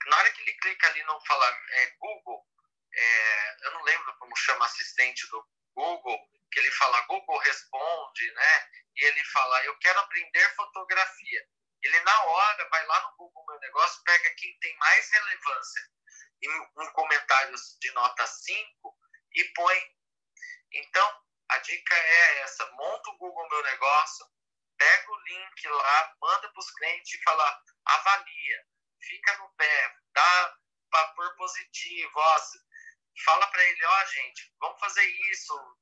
na 0.07 0.17
hora 0.17 0.31
que 0.31 0.41
ele 0.41 0.53
clica 0.53 0.87
ali 0.87 1.03
no 1.03 1.19
falar 1.25 1.61
é, 1.69 1.89
Google, 1.99 2.45
é, 2.93 3.65
eu 3.65 3.71
não 3.73 3.83
lembro 3.83 4.17
como 4.17 4.35
chama 4.35 4.65
assistente 4.65 5.27
do 5.29 5.47
Google, 5.75 6.19
que 6.51 6.59
ele 6.59 6.71
fala 6.71 7.01
Google 7.01 7.37
responde, 7.39 8.31
né? 8.33 8.69
E 8.95 9.05
ele 9.05 9.23
fala, 9.25 9.63
eu 9.65 9.77
quero 9.77 9.99
aprender 9.99 10.55
fotografia. 10.55 11.47
Ele 11.83 11.99
na 12.01 12.23
hora 12.23 12.69
vai 12.69 12.85
lá 12.85 13.01
no 13.03 13.15
Google 13.15 13.45
Meu 13.45 13.59
Negócio, 13.59 14.03
pega 14.03 14.35
quem 14.35 14.59
tem 14.59 14.75
mais 14.77 15.09
relevância 15.11 15.81
em 16.41 16.49
um 16.77 16.91
comentário 16.93 17.55
de 17.79 17.91
nota 17.91 18.27
5 18.27 18.97
e 19.33 19.43
põe. 19.53 19.95
Então, 20.73 21.23
a 21.49 21.57
dica 21.59 21.95
é 21.95 22.39
essa: 22.41 22.69
monta 22.71 23.09
o 23.11 23.17
Google 23.17 23.49
Meu 23.49 23.63
Negócio, 23.63 24.25
pega 24.81 25.11
o 25.11 25.19
link 25.19 25.67
lá, 25.67 26.15
manda 26.19 26.49
para 26.49 26.59
os 26.59 26.71
clientes 26.71 27.13
e 27.13 27.23
fala, 27.23 27.61
avalia, 27.85 28.65
fica 28.99 29.37
no 29.37 29.53
pé, 29.53 29.95
dá 30.11 30.57
para 30.89 31.07
pôr 31.09 31.35
positivo, 31.35 32.11
ó, 32.15 32.39
fala 33.23 33.47
para 33.51 33.63
ele, 33.63 33.85
ó, 33.85 34.05
gente, 34.07 34.51
vamos 34.59 34.79
fazer 34.79 35.05
isso, 35.31 35.77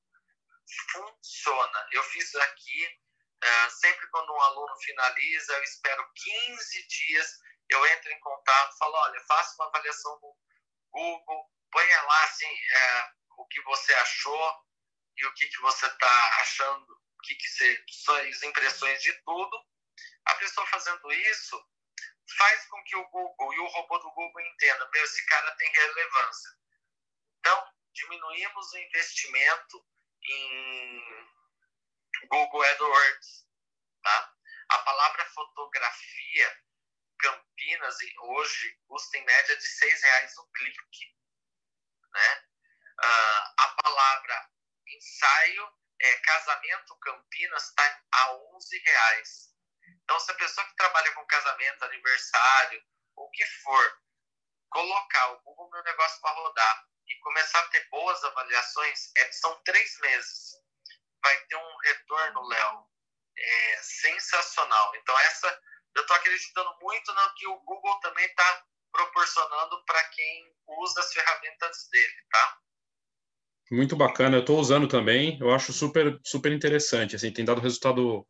funciona. 0.91 1.87
Eu 1.93 2.03
fiz 2.03 2.35
aqui, 2.35 2.99
uh, 3.41 3.71
sempre 3.71 4.05
quando 4.09 4.33
um 4.33 4.41
aluno 4.41 4.75
finaliza, 4.81 5.53
eu 5.53 5.63
espero 5.63 6.11
15 6.13 6.87
dias, 6.87 7.39
eu 7.69 7.85
entro 7.85 8.11
em 8.11 8.19
contato, 8.19 8.77
falo, 8.79 8.95
olha, 8.95 9.25
faça 9.27 9.55
uma 9.55 9.67
avaliação 9.67 10.19
no 10.21 10.37
Google, 10.91 11.49
ponha 11.71 12.01
lá 12.01 12.23
assim, 12.25 12.53
uh, 12.53 13.41
o 13.41 13.47
que 13.47 13.61
você 13.61 13.93
achou 13.93 14.55
e 15.15 15.25
o 15.25 15.33
que, 15.35 15.47
que 15.47 15.61
você 15.61 15.85
está 15.85 16.39
achando, 16.41 16.98
o 17.19 17.21
que, 17.21 17.35
que 17.35 17.47
você, 17.49 17.83
suas 17.89 18.43
impressões 18.43 19.01
de 19.03 19.13
tudo. 19.23 19.65
A 20.25 20.35
pessoa 20.35 20.65
fazendo 20.67 21.11
isso 21.11 21.69
faz 22.37 22.65
com 22.67 22.83
que 22.83 22.95
o 22.95 23.09
Google 23.09 23.53
e 23.53 23.59
o 23.59 23.67
robô 23.67 23.97
do 23.97 24.11
Google 24.11 24.41
entendam, 24.41 24.89
meu, 24.91 25.03
esse 25.03 25.25
cara 25.25 25.51
tem 25.55 25.69
relevância. 25.71 26.51
Então, 27.39 27.73
diminuímos 27.93 28.71
o 28.71 28.77
investimento 28.77 29.85
em 30.23 31.27
Google 32.27 32.63
AdWords. 32.63 33.47
Tá? 34.01 34.33
A 34.69 34.79
palavra 34.79 35.25
fotografia, 35.31 36.63
Campinas, 37.17 37.97
hoje 38.21 38.79
custa 38.87 39.17
em 39.17 39.25
média 39.25 39.57
de 39.57 39.67
seis 39.67 40.01
reais 40.03 40.37
o 40.37 40.47
clique. 40.51 41.15
Né? 42.13 42.43
Uh, 43.03 43.53
a 43.57 43.67
palavra 43.83 44.49
ensaio, 44.87 45.78
é, 46.01 46.15
casamento 46.17 46.97
Campinas, 46.99 47.63
está 47.63 48.01
a 48.11 48.33
11 48.55 48.79
reais. 48.79 49.49
Então, 50.03 50.19
se 50.19 50.31
a 50.31 50.35
pessoa 50.35 50.67
que 50.67 50.75
trabalha 50.75 51.11
com 51.13 51.25
casamento, 51.25 51.85
aniversário, 51.85 52.83
o 53.15 53.29
que 53.31 53.45
for, 53.63 54.01
colocar 54.69 55.31
o 55.33 55.41
Google 55.41 55.69
Meu 55.71 55.83
Negócio 55.83 56.21
para 56.21 56.31
rodar 56.31 56.85
e 57.07 57.15
começar 57.19 57.59
a 57.59 57.67
ter 57.69 57.87
boas 57.89 58.23
avaliações, 58.23 59.11
é, 59.17 59.31
são 59.31 59.61
três 59.63 59.99
meses. 59.99 60.51
Vai 61.21 61.37
ter 61.45 61.55
um 61.55 61.77
retorno, 61.77 62.47
Léo, 62.47 62.87
é, 63.37 63.77
sensacional. 63.81 64.95
Então, 64.95 65.17
essa 65.19 65.61
eu 65.95 66.01
estou 66.01 66.15
acreditando 66.15 66.77
muito 66.81 67.13
no 67.13 67.33
que 67.35 67.47
o 67.47 67.59
Google 67.61 67.99
também 67.99 68.25
está 68.25 68.65
proporcionando 68.91 69.83
para 69.85 70.03
quem 70.09 70.55
usa 70.67 71.01
as 71.01 71.13
ferramentas 71.13 71.87
dele, 71.91 72.25
tá? 72.31 72.57
Muito 73.71 73.95
bacana, 73.95 74.37
eu 74.37 74.41
estou 74.41 74.59
usando 74.59 74.87
também, 74.87 75.37
eu 75.39 75.51
acho 75.51 75.71
super, 75.71 76.19
super 76.23 76.51
interessante, 76.51 77.15
assim, 77.15 77.31
tem 77.31 77.45
dado 77.45 77.61
resultado 77.61 78.25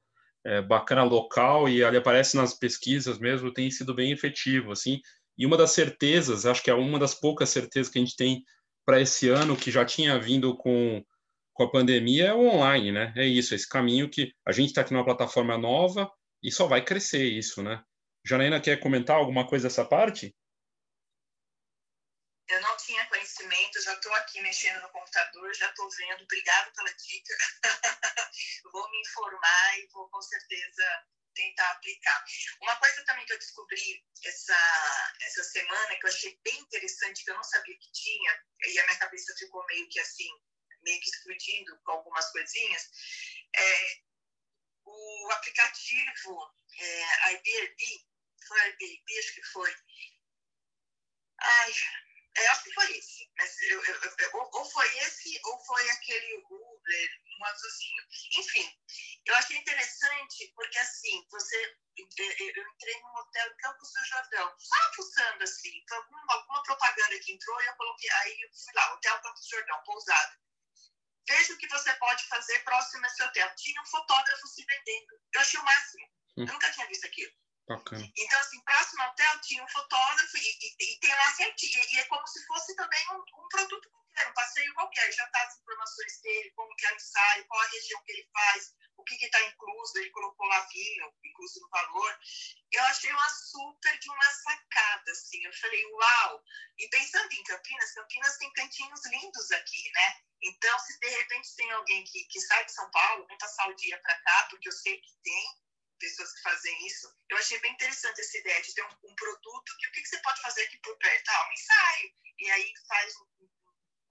é, 0.45 0.61
bacana 0.61 1.03
local 1.03 1.69
e 1.69 1.83
ali 1.83 1.95
aparece 1.95 2.35
nas 2.35 2.53
pesquisas 2.53 3.17
mesmo, 3.19 3.53
tem 3.53 3.71
sido 3.71 3.93
bem 3.93 4.11
efetivo, 4.11 4.71
assim, 4.71 4.99
e 5.37 5.45
uma 5.45 5.55
das 5.55 5.71
certezas, 5.71 6.45
acho 6.45 6.61
que 6.61 6.69
é 6.69 6.73
uma 6.73 6.99
das 6.99 7.15
poucas 7.15 7.49
certezas 7.49 7.89
que 7.89 7.97
a 7.97 8.01
gente 8.01 8.17
tem 8.17 8.43
para 8.85 8.99
esse 8.99 9.29
ano 9.29 9.55
que 9.55 9.71
já 9.71 9.85
tinha 9.85 10.19
vindo 10.19 10.57
com, 10.57 11.01
com 11.53 11.63
a 11.63 11.71
pandemia 11.71 12.27
é 12.27 12.33
o 12.33 12.45
online, 12.45 12.91
né? 12.91 13.13
É 13.15 13.25
isso, 13.25 13.55
esse 13.55 13.67
caminho 13.67 14.09
que 14.09 14.33
a 14.45 14.51
gente 14.51 14.69
está 14.69 14.81
aqui 14.81 14.91
numa 14.91 15.05
plataforma 15.05 15.57
nova 15.57 16.11
e 16.43 16.51
só 16.51 16.67
vai 16.67 16.83
crescer 16.83 17.23
isso, 17.23 17.63
né? 17.63 17.81
Janaína, 18.25 18.59
quer 18.59 18.77
comentar 18.81 19.15
alguma 19.15 19.47
coisa 19.47 19.67
dessa 19.67 19.85
parte? 19.85 20.35
Já 23.89 23.93
estou 23.93 24.13
aqui 24.15 24.41
mexendo 24.41 24.81
no 24.81 24.89
computador, 24.89 25.53
já 25.55 25.69
estou 25.69 25.89
vendo. 25.89 26.23
Obrigado 26.23 26.71
pela 26.73 26.93
dica. 26.93 27.33
vou 28.71 28.91
me 28.91 29.01
informar 29.01 29.79
e 29.79 29.87
vou 29.87 30.09
com 30.09 30.21
certeza 30.21 31.07
tentar 31.33 31.71
aplicar. 31.71 32.25
Uma 32.61 32.75
coisa 32.75 33.03
também 33.05 33.25
que 33.25 33.33
eu 33.33 33.39
descobri 33.39 34.05
essa, 34.25 35.13
essa 35.21 35.43
semana, 35.43 35.95
que 35.95 36.05
eu 36.05 36.09
achei 36.09 36.39
bem 36.43 36.59
interessante, 36.59 37.23
que 37.23 37.31
eu 37.31 37.35
não 37.35 37.43
sabia 37.43 37.77
que 37.79 37.91
tinha, 37.91 38.43
e 38.67 38.79
a 38.79 38.85
minha 38.85 38.99
cabeça 38.99 39.33
ficou 39.37 39.65
meio 39.67 39.87
que 39.89 39.99
assim, 39.99 40.29
meio 40.83 40.99
que 40.99 41.09
explodindo 41.09 41.79
com 41.83 41.91
algumas 41.91 42.31
coisinhas, 42.31 42.89
é 43.55 44.01
o 44.85 45.31
aplicativo 45.31 46.55
é, 46.77 47.03
Airbnb, 47.27 48.05
foi 48.47 48.59
Airbnb, 48.61 49.19
acho 49.19 49.33
que 49.35 49.43
foi. 49.43 49.75
Ai, 51.41 51.73
é, 52.39 52.47
acho 52.47 52.63
que 52.63 52.73
foi 52.73 52.97
esse. 52.97 53.29
Eu, 53.69 53.83
eu, 53.83 54.15
eu, 54.17 54.49
ou 54.53 54.65
foi 54.65 54.97
esse, 54.99 55.39
ou 55.45 55.65
foi 55.65 55.89
aquele 55.91 56.37
Uber, 56.49 57.09
um 57.39 57.45
azulzinho. 57.45 58.03
Enfim, 58.37 58.79
eu 59.25 59.35
achei 59.35 59.57
interessante 59.57 60.51
porque, 60.55 60.77
assim, 60.77 61.27
você 61.29 61.77
eu 61.97 62.05
entrei 62.05 63.01
num 63.01 63.15
hotel 63.15 63.51
em 63.51 63.57
Campos 63.57 63.91
do 63.91 64.05
Jordão, 64.05 64.55
só 64.57 64.93
fuçando 64.95 65.43
assim, 65.43 65.77
então, 65.79 65.97
alguma, 65.97 66.33
alguma 66.33 66.63
propaganda 66.63 67.19
que 67.19 67.33
entrou 67.33 67.61
e 67.61 67.65
eu 67.65 67.75
coloquei, 67.75 68.09
aí 68.09 68.41
eu 68.41 68.49
fui 68.53 68.73
lá, 68.73 68.93
Hotel 68.93 69.21
Campos 69.21 69.41
do 69.41 69.49
Jordão, 69.49 69.83
pousada. 69.83 70.39
Veja 71.27 71.53
o 71.53 71.57
que 71.57 71.67
você 71.67 71.93
pode 71.95 72.23
fazer 72.27 72.59
próximo 72.63 73.05
a 73.05 73.07
esse 73.07 73.23
hotel. 73.23 73.55
Tinha 73.55 73.81
um 73.81 73.85
fotógrafo 73.85 74.47
se 74.47 74.65
vendendo. 74.65 75.21
Eu 75.33 75.41
achei 75.41 75.59
o 75.59 75.63
máximo. 75.63 76.09
Eu 76.37 76.45
nunca 76.47 76.71
tinha 76.71 76.87
visto 76.87 77.05
aquilo. 77.05 77.31
Bacana. 77.69 78.01
Então, 78.17 78.39
assim, 78.39 78.59
próximo 78.63 79.03
ao 79.03 79.11
hotel 79.11 79.41
tinha 79.41 79.63
um 79.63 79.67
fotógrafo 79.67 80.37
e, 80.37 80.41
e, 80.41 80.93
e 80.95 80.99
tem 80.99 81.13
lá 81.13 81.33
certinho. 81.35 81.85
E 81.91 81.99
é 81.99 82.05
como 82.05 82.25
se 82.25 82.43
fosse 82.47 82.75
também 82.75 82.99
um, 83.11 83.19
um 83.19 83.47
produto 83.47 83.89
qualquer, 83.91 84.27
um 84.27 84.33
passeio 84.33 84.73
qualquer. 84.73 85.13
Já 85.13 85.27
tá 85.27 85.43
as 85.43 85.59
informações 85.59 86.19
dele, 86.23 86.51
como 86.55 86.75
que 86.75 86.87
é 86.87 86.95
ensaio, 86.95 87.45
qual 87.45 87.61
a 87.61 87.67
região 87.67 88.03
que 88.03 88.11
ele 88.11 88.27
faz, 88.33 88.73
o 88.97 89.03
que 89.03 89.23
está 89.23 89.39
incluso. 89.45 89.99
Ele 89.99 90.09
colocou 90.09 90.47
lá 90.47 90.61
vinho, 90.73 91.13
incluso 91.23 91.61
no 91.61 91.69
valor. 91.69 92.19
Eu 92.71 92.83
achei 92.85 93.11
uma 93.11 93.29
super 93.29 93.99
de 93.99 94.09
uma 94.09 94.31
sacada, 94.31 95.11
assim. 95.11 95.45
Eu 95.45 95.53
falei, 95.53 95.85
uau! 95.85 96.43
E 96.79 96.87
pensando 96.89 97.31
em 97.31 97.43
Campinas, 97.43 97.93
Campinas 97.93 98.37
tem 98.37 98.51
cantinhos 98.53 99.05
lindos 99.05 99.51
aqui, 99.51 99.91
né? 99.93 100.21
Então, 100.41 100.79
se 100.79 100.97
de 100.97 101.07
repente 101.07 101.55
tem 101.55 101.69
alguém 101.73 102.03
que, 102.05 102.23
que 102.25 102.41
sai 102.41 102.65
de 102.65 102.71
São 102.71 102.89
Paulo, 102.89 103.27
vem 103.27 103.37
passar 103.37 103.69
o 103.69 103.75
dia 103.75 104.01
para 104.01 104.19
cá, 104.21 104.47
porque 104.49 104.69
eu 104.69 104.73
sei 104.73 104.99
que 104.99 105.11
tem, 105.21 105.68
pessoas 105.99 106.33
que 106.33 106.41
fazem 106.41 106.87
isso. 106.87 107.07
Eu 107.29 107.37
achei 107.37 107.59
bem 107.59 107.73
interessante 107.73 108.21
essa 108.21 108.37
ideia 108.37 108.61
de 108.61 108.73
ter 108.73 108.83
um, 108.83 108.97
um 109.03 109.15
produto 109.15 109.77
que 109.79 109.87
o 109.87 109.91
que, 109.91 110.01
que, 110.01 110.07
você 110.07 110.17
pode 110.19 110.41
fazer 110.41 110.63
aqui 110.63 110.77
por 110.79 110.97
perto? 110.97 111.29
Ah, 111.29 111.47
um 111.47 111.53
ensaio. 111.53 112.13
E 112.39 112.51
aí 112.51 112.73
faz, 112.87 113.13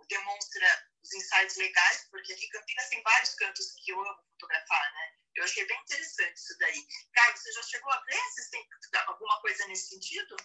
demonstra 0.09 0.89
os 1.03 1.13
ensaios 1.13 1.57
legais, 1.57 2.09
porque 2.11 2.33
aqui 2.33 2.45
em 2.45 2.51
Campinas 2.51 2.89
tem 2.89 3.03
vários 3.03 3.35
cantos 3.35 3.73
que 3.85 3.93
eu 3.93 4.01
amo 4.01 4.23
fotografar, 4.33 4.93
né? 4.95 5.15
Eu 5.37 5.45
achei 5.45 5.65
bem 5.67 5.81
interessante 5.81 6.37
isso 6.37 6.59
daí. 6.59 6.87
Caio, 7.13 7.37
você 7.37 7.53
já 7.53 7.63
chegou 7.63 7.93
a 7.93 8.01
ver? 8.05 8.21
Vocês 8.21 8.51
têm 8.51 8.69
alguma 9.07 9.41
coisa 9.41 9.67
nesse 9.69 9.89
sentido? 9.89 10.37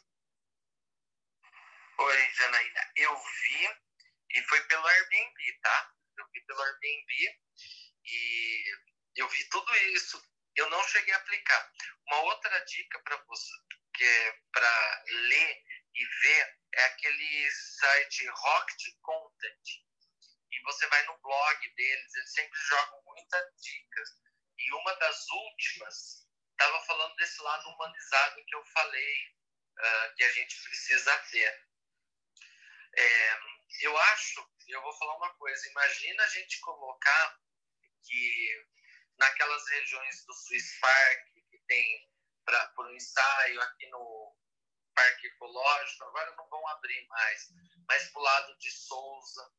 Oi, 1.98 2.34
Janaína. 2.34 2.92
Eu 2.96 3.16
vi 3.16 3.70
e 4.32 4.44
foi 4.44 4.62
pelo 4.66 4.86
Airbnb, 4.86 5.60
tá? 5.62 5.94
Eu 6.18 6.28
vi 6.32 6.42
pelo 6.46 6.62
Airbnb 6.62 7.42
e 8.06 8.64
eu 9.16 9.30
vi 9.30 9.50
tudo 9.50 9.76
isso 9.96 10.22
eu 10.56 10.70
não 10.70 10.84
cheguei 10.88 11.14
a 11.14 11.18
aplicar. 11.18 11.72
Uma 12.08 12.22
outra 12.24 12.60
dica 12.66 13.00
para 13.00 13.18
você, 13.28 13.54
que 13.96 14.04
é 14.04 14.40
para 14.52 15.04
ler 15.08 15.64
e 15.96 16.06
ver, 16.06 16.58
é 16.76 16.84
aquele 16.86 17.52
site 17.52 18.28
Rocket 18.28 18.82
Content. 19.02 19.84
E 20.52 20.62
você 20.64 20.88
vai 20.88 21.04
no 21.06 21.18
blog 21.20 21.76
deles, 21.76 22.16
eles 22.16 22.34
sempre 22.34 22.60
jogam 22.60 23.04
muitas 23.06 23.46
dicas. 23.62 24.10
E 24.58 24.74
uma 24.74 24.96
das 24.96 25.28
últimas 25.30 26.24
estava 26.52 26.86
falando 26.86 27.16
desse 27.16 27.42
lado 27.42 27.70
humanizado 27.70 28.46
que 28.46 28.56
eu 28.56 28.64
falei, 28.66 29.28
uh, 29.80 30.16
que 30.16 30.24
a 30.24 30.32
gente 30.32 30.62
precisa 30.64 31.18
ter. 31.32 31.68
É, 32.96 33.40
eu 33.82 33.98
acho, 33.98 34.48
eu 34.68 34.82
vou 34.82 34.94
falar 34.98 35.18
uma 35.18 35.34
coisa, 35.36 35.68
imagina 35.70 36.24
a 36.24 36.28
gente 36.28 36.60
colocar 36.60 37.40
que 38.04 38.68
naquelas 39.18 39.68
regiões 39.70 40.26
do 40.26 40.34
Swiss 40.34 40.80
Park 40.80 41.34
que 41.50 41.58
tem 41.68 42.10
para 42.46 42.74
o 42.78 42.92
ensaio 42.92 43.62
aqui 43.62 43.88
no 43.88 44.36
Parque 44.94 45.28
Ecológico, 45.28 46.04
agora 46.06 46.36
não 46.36 46.48
vão 46.50 46.68
abrir 46.70 47.08
mais, 47.08 47.50
mas 47.88 48.10
para 48.10 48.20
o 48.20 48.24
lado 48.24 48.58
de 48.58 48.72
Souza. 48.72 49.52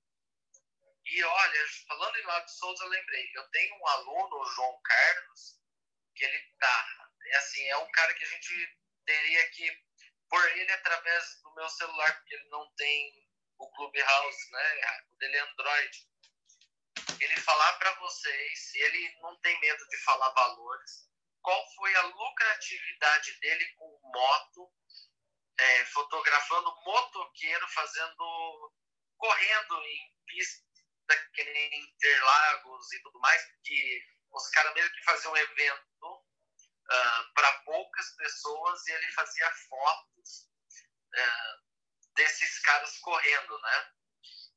E 1.07 1.23
olha, 1.23 1.67
falando 1.89 2.17
em 2.17 2.27
lado 2.27 2.47
de 2.47 2.53
Souza, 2.53 2.85
lembrei, 2.87 3.31
eu 3.35 3.49
tenho 3.51 3.77
um 3.77 3.87
aluno, 3.89 4.37
o 4.37 4.51
João 4.53 4.81
Carlos, 4.83 5.61
que 6.15 6.25
ele 6.25 6.55
tá, 6.59 7.11
é 7.27 7.37
assim, 7.37 7.65
é 7.69 7.77
um 7.79 7.91
cara 7.91 8.15
que 8.15 8.25
a 8.25 8.29
gente 8.29 8.79
teria 9.05 9.51
que 9.51 9.85
pôr 10.29 10.57
ele 10.57 10.73
através 10.73 11.41
do 11.43 11.55
meu 11.55 11.69
celular, 11.69 12.15
porque 12.17 12.35
ele 12.35 12.49
não 12.49 12.71
tem 12.75 13.29
o 13.59 13.71
Clubhouse, 13.73 14.51
né? 14.51 15.03
O 15.11 15.17
dele 15.17 15.37
é 15.37 15.41
Android 15.41 16.09
ele 17.21 17.41
falar 17.41 17.73
para 17.75 17.95
vocês, 18.01 18.75
ele 18.75 19.17
não 19.21 19.37
tem 19.41 19.59
medo 19.61 19.87
de 19.89 19.97
falar 19.99 20.31
valores, 20.31 21.09
qual 21.43 21.75
foi 21.75 21.95
a 21.95 22.03
lucratividade 22.03 23.39
dele 23.41 23.67
com 23.77 24.01
moto, 24.03 24.73
é, 25.59 25.85
fotografando 25.87 26.75
motoqueiro, 26.83 27.69
fazendo, 27.69 28.73
correndo 29.17 29.83
em 29.83 30.15
pista 30.27 30.65
que 31.35 31.45
nem 31.45 31.85
Interlagos 31.85 32.93
e 32.93 33.03
tudo 33.03 33.21
mais, 33.21 33.43
que 33.62 34.03
os 34.33 34.49
caras 34.51 34.75
mesmo 34.75 34.91
que 34.95 35.05
faziam 35.05 35.33
um 35.33 35.37
evento 35.37 36.07
uh, 36.07 36.23
ah, 36.91 37.31
para 37.35 37.53
poucas 37.61 38.11
pessoas 38.17 38.87
e 38.87 38.93
ele 38.93 39.12
fazia 39.12 39.51
fotos 39.69 40.49
uh, 41.15 41.65
desses 42.15 42.59
caras 42.61 42.99
correndo, 42.99 43.59
né? 43.61 43.93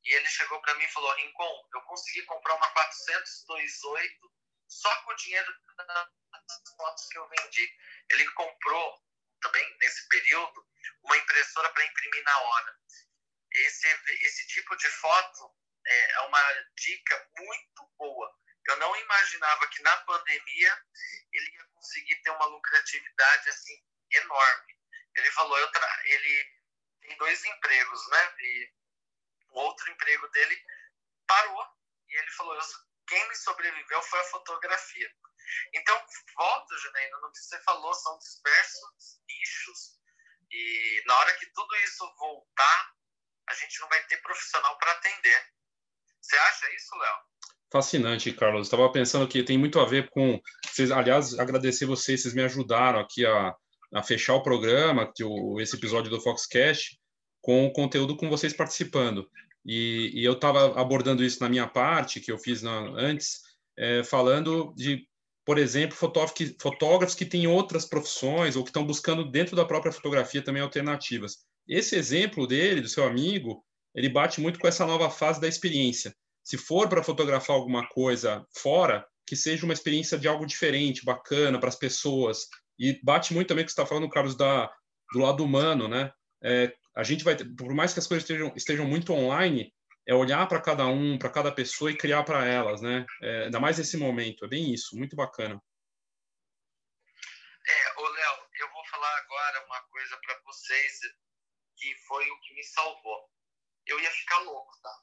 E 0.08 0.14
ele 0.14 0.28
chegou 0.28 0.58
para 0.62 0.74
mim 0.76 0.84
e 0.84 0.92
falou: 0.92 1.12
Rincon, 1.16 1.68
eu 1.74 1.82
consegui 1.82 2.22
comprar 2.22 2.54
uma 2.54 2.70
428 2.70 4.32
só 4.66 5.02
com 5.02 5.10
o 5.10 5.16
dinheiro 5.16 5.54
das 5.76 6.76
fotos 6.76 7.08
que 7.08 7.18
eu 7.18 7.28
vendi. 7.28 7.76
Ele 8.10 8.30
comprou 8.30 9.04
também 9.42 9.76
nesse 9.78 10.08
período 10.08 10.66
uma 11.02 11.16
impressora 11.18 11.70
para 11.74 11.84
imprimir 11.84 12.24
na 12.24 12.38
hora. 12.38 12.78
Esse, 13.52 13.86
esse 14.22 14.46
tipo 14.48 14.74
de 14.76 14.88
foto 14.92 15.54
é, 15.86 16.12
é 16.12 16.20
uma 16.20 16.42
dica 16.76 17.30
muito 17.38 17.86
boa. 17.98 18.34
Eu 18.66 18.76
não 18.78 18.96
imaginava 18.96 19.68
que 19.68 19.82
na 19.82 19.96
pandemia 19.98 20.84
ele 21.32 21.50
ia 21.50 21.64
conseguir 21.74 22.16
ter 22.22 22.30
uma 22.30 22.46
lucratividade 22.46 23.48
assim 23.50 23.84
enorme. 24.12 24.78
Ele 25.16 25.30
falou, 25.32 25.58
eu 25.58 25.70
tra... 25.70 26.00
ele 26.06 26.58
tem 27.02 27.16
dois 27.18 27.44
empregos, 27.44 28.08
né? 28.08 28.34
E 28.40 28.72
o 29.50 29.58
outro 29.60 29.90
emprego 29.90 30.28
dele 30.28 30.56
parou 31.26 31.64
e 32.08 32.18
ele 32.18 32.30
falou, 32.32 32.58
quem 33.06 33.28
me 33.28 33.34
sobreviveu 33.34 34.02
foi 34.02 34.20
a 34.20 34.24
fotografia. 34.24 35.10
Então, 35.74 36.00
volta, 36.36 36.78
Janaína, 36.78 37.18
no 37.18 37.32
que 37.32 37.38
você 37.38 37.58
falou, 37.62 37.92
são 37.94 38.18
dispersos 38.18 39.20
nichos. 39.26 39.98
E 40.50 41.02
na 41.06 41.18
hora 41.18 41.36
que 41.38 41.46
tudo 41.52 41.74
isso 41.76 42.14
voltar, 42.18 42.92
a 43.48 43.54
gente 43.54 43.80
não 43.80 43.88
vai 43.88 44.02
ter 44.06 44.18
profissional 44.18 44.78
para 44.78 44.92
atender. 44.92 45.46
Você 46.20 46.36
acha 46.36 46.74
isso, 46.74 46.94
Léo? 46.96 47.16
Fascinante, 47.70 48.32
Carlos. 48.32 48.66
Estava 48.66 48.90
pensando 48.90 49.28
que 49.28 49.42
tem 49.42 49.58
muito 49.58 49.78
a 49.78 49.84
ver 49.84 50.08
com. 50.10 50.40
Vocês, 50.64 50.90
aliás, 50.90 51.38
agradecer 51.38 51.86
vocês, 51.86 52.22
vocês 52.22 52.34
me 52.34 52.42
ajudaram 52.42 52.98
aqui 52.98 53.26
a, 53.26 53.54
a 53.94 54.02
fechar 54.02 54.34
o 54.34 54.42
programa, 54.42 55.10
que 55.14 55.22
o, 55.22 55.60
esse 55.60 55.76
episódio 55.76 56.10
do 56.10 56.20
Foxcast, 56.20 56.97
com 57.40 57.66
o 57.66 57.72
conteúdo 57.72 58.16
com 58.16 58.28
vocês 58.28 58.52
participando. 58.52 59.28
E, 59.64 60.10
e 60.14 60.24
eu 60.24 60.32
estava 60.32 60.80
abordando 60.80 61.24
isso 61.24 61.40
na 61.40 61.48
minha 61.48 61.66
parte, 61.66 62.20
que 62.20 62.32
eu 62.32 62.38
fiz 62.38 62.62
na, 62.62 62.78
antes, 62.96 63.42
é, 63.76 64.02
falando 64.02 64.72
de, 64.76 65.06
por 65.44 65.58
exemplo, 65.58 65.96
fotógrafos 65.96 66.36
que, 66.36 66.56
fotógrafos 66.60 67.14
que 67.14 67.24
têm 67.24 67.46
outras 67.46 67.84
profissões 67.84 68.56
ou 68.56 68.64
que 68.64 68.70
estão 68.70 68.86
buscando 68.86 69.30
dentro 69.30 69.54
da 69.54 69.64
própria 69.64 69.92
fotografia 69.92 70.42
também 70.42 70.62
alternativas. 70.62 71.38
Esse 71.66 71.96
exemplo 71.96 72.46
dele, 72.46 72.80
do 72.80 72.88
seu 72.88 73.04
amigo, 73.04 73.62
ele 73.94 74.08
bate 74.08 74.40
muito 74.40 74.58
com 74.58 74.66
essa 74.66 74.86
nova 74.86 75.10
fase 75.10 75.40
da 75.40 75.48
experiência. 75.48 76.14
Se 76.42 76.56
for 76.56 76.88
para 76.88 77.02
fotografar 77.02 77.54
alguma 77.54 77.86
coisa 77.88 78.46
fora, 78.56 79.04
que 79.26 79.36
seja 79.36 79.66
uma 79.66 79.74
experiência 79.74 80.18
de 80.18 80.26
algo 80.26 80.46
diferente, 80.46 81.04
bacana 81.04 81.58
para 81.58 81.68
as 81.68 81.76
pessoas. 81.76 82.46
E 82.78 82.98
bate 83.02 83.34
muito 83.34 83.48
também 83.48 83.64
com 83.64 83.66
o 83.66 83.68
que 83.68 83.72
você 83.72 83.80
está 83.82 83.86
falando, 83.86 84.08
Carlos, 84.08 84.34
da, 84.34 84.70
do 85.12 85.18
lado 85.18 85.44
humano, 85.44 85.86
né? 85.86 86.10
É, 86.42 86.72
a 86.98 87.02
gente 87.02 87.24
vai, 87.24 87.36
por 87.36 87.72
mais 87.72 87.92
que 87.92 88.00
as 88.00 88.06
coisas 88.06 88.24
estejam, 88.24 88.52
estejam 88.56 88.86
muito 88.86 89.12
online, 89.12 89.72
é 90.06 90.14
olhar 90.14 90.46
para 90.48 90.60
cada 90.60 90.86
um, 90.86 91.18
para 91.18 91.30
cada 91.30 91.52
pessoa 91.52 91.90
e 91.90 91.96
criar 91.96 92.24
para 92.24 92.44
elas, 92.44 92.82
né? 92.82 93.06
É, 93.22 93.44
ainda 93.44 93.60
mais 93.60 93.78
nesse 93.78 93.96
momento, 93.96 94.44
é 94.44 94.48
bem 94.48 94.72
isso, 94.72 94.96
muito 94.96 95.14
bacana. 95.14 95.62
É, 97.66 98.00
ô 98.00 98.08
Léo, 98.08 98.38
eu 98.60 98.70
vou 98.72 98.84
falar 98.86 99.16
agora 99.18 99.66
uma 99.66 99.80
coisa 99.82 100.18
para 100.24 100.40
vocês 100.44 101.00
que 101.76 101.94
foi 102.06 102.28
o 102.28 102.40
que 102.40 102.54
me 102.54 102.64
salvou 102.64 103.28
eu 103.88 103.98
ia 104.00 104.10
ficar 104.10 104.38
louco, 104.40 104.78
tá? 104.82 105.02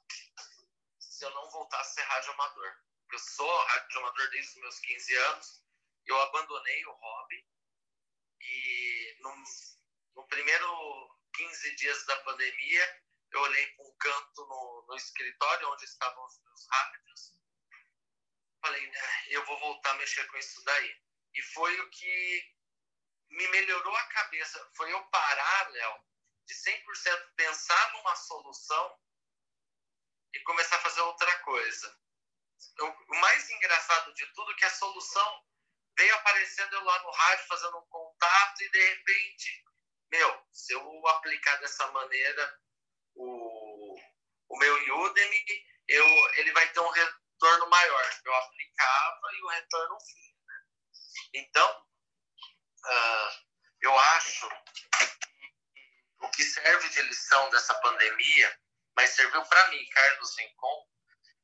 Se 1.00 1.26
eu 1.26 1.32
não 1.32 1.50
voltasse 1.50 2.00
a 2.00 2.04
ser 2.04 2.10
rádio 2.10 2.32
amador. 2.34 2.76
Eu 3.12 3.20
sou 3.20 3.64
rádio 3.66 4.00
amador 4.00 4.30
desde 4.30 4.52
os 4.52 4.62
meus 4.62 4.80
15 4.80 5.16
anos, 5.16 5.64
eu 6.06 6.22
abandonei 6.22 6.86
o 6.86 6.92
hobby 6.92 7.48
e 8.42 9.18
no, 9.22 9.44
no 10.16 10.28
primeiro 10.28 11.15
15 11.36 11.76
dias 11.76 12.06
da 12.06 12.16
pandemia, 12.18 13.04
eu 13.32 13.42
olhei 13.42 13.68
para 13.74 13.86
um 13.86 13.98
canto 13.98 14.46
no, 14.46 14.86
no 14.88 14.96
escritório 14.96 15.70
onde 15.72 15.86
estavam 15.86 16.26
os 16.26 16.40
meus 16.42 16.68
rádios. 16.70 17.34
Falei, 18.62 18.88
né, 18.88 19.26
eu 19.28 19.46
vou 19.46 19.60
voltar 19.60 19.92
a 19.92 19.96
mexer 19.96 20.26
com 20.28 20.38
isso 20.38 20.64
daí. 20.64 21.02
E 21.34 21.42
foi 21.42 21.80
o 21.82 21.90
que 21.90 22.56
me 23.30 23.48
melhorou 23.50 23.96
a 23.96 24.08
cabeça. 24.08 24.72
Foi 24.76 24.92
eu 24.92 25.04
parar, 25.08 25.70
Léo, 25.70 26.00
de 26.46 26.54
100% 26.54 27.36
pensar 27.36 27.94
numa 27.94 28.16
solução 28.16 29.00
e 30.34 30.40
começar 30.42 30.78
a 30.78 30.82
fazer 30.82 31.02
outra 31.02 31.40
coisa. 31.40 32.00
O 32.80 33.16
mais 33.16 33.50
engraçado 33.50 34.14
de 34.14 34.26
tudo 34.34 34.52
é 34.52 34.56
que 34.56 34.66
a 34.66 34.70
solução 34.70 35.46
veio 35.98 36.16
aparecendo 36.16 36.74
eu 36.74 36.84
lá 36.84 37.04
no 37.04 37.12
rádio 37.12 37.48
fazendo 37.48 37.78
um 37.78 37.86
contato 37.88 38.62
e 38.62 38.70
de 38.70 38.90
repente, 38.90 39.65
meu, 40.12 40.48
se 40.52 40.74
eu 40.74 41.08
aplicar 41.08 41.56
dessa 41.58 41.88
maneira 41.92 42.60
o, 43.16 44.00
o 44.50 44.58
meu 44.58 45.00
Udemy, 45.02 45.46
eu, 45.88 46.06
ele 46.36 46.52
vai 46.54 46.68
ter 46.72 46.80
um 46.80 46.90
retorno 46.90 47.70
maior. 47.70 48.20
Eu 48.24 48.36
aplicava 48.36 49.22
e 49.34 49.44
o 49.44 49.48
retorno 49.48 49.98
vinha. 50.00 50.36
Né? 50.48 50.66
Então, 51.36 51.88
uh, 52.86 53.46
eu 53.82 54.00
acho 54.00 54.50
o 56.22 56.30
que 56.30 56.44
serve 56.44 56.90
de 56.90 57.02
lição 57.04 57.50
dessa 57.52 57.74
pandemia, 57.82 58.60
mas 58.96 59.12
serviu 59.12 59.44
para 59.46 59.68
mim, 59.70 59.90
Carlos 59.90 60.38
Rincon, 60.38 60.90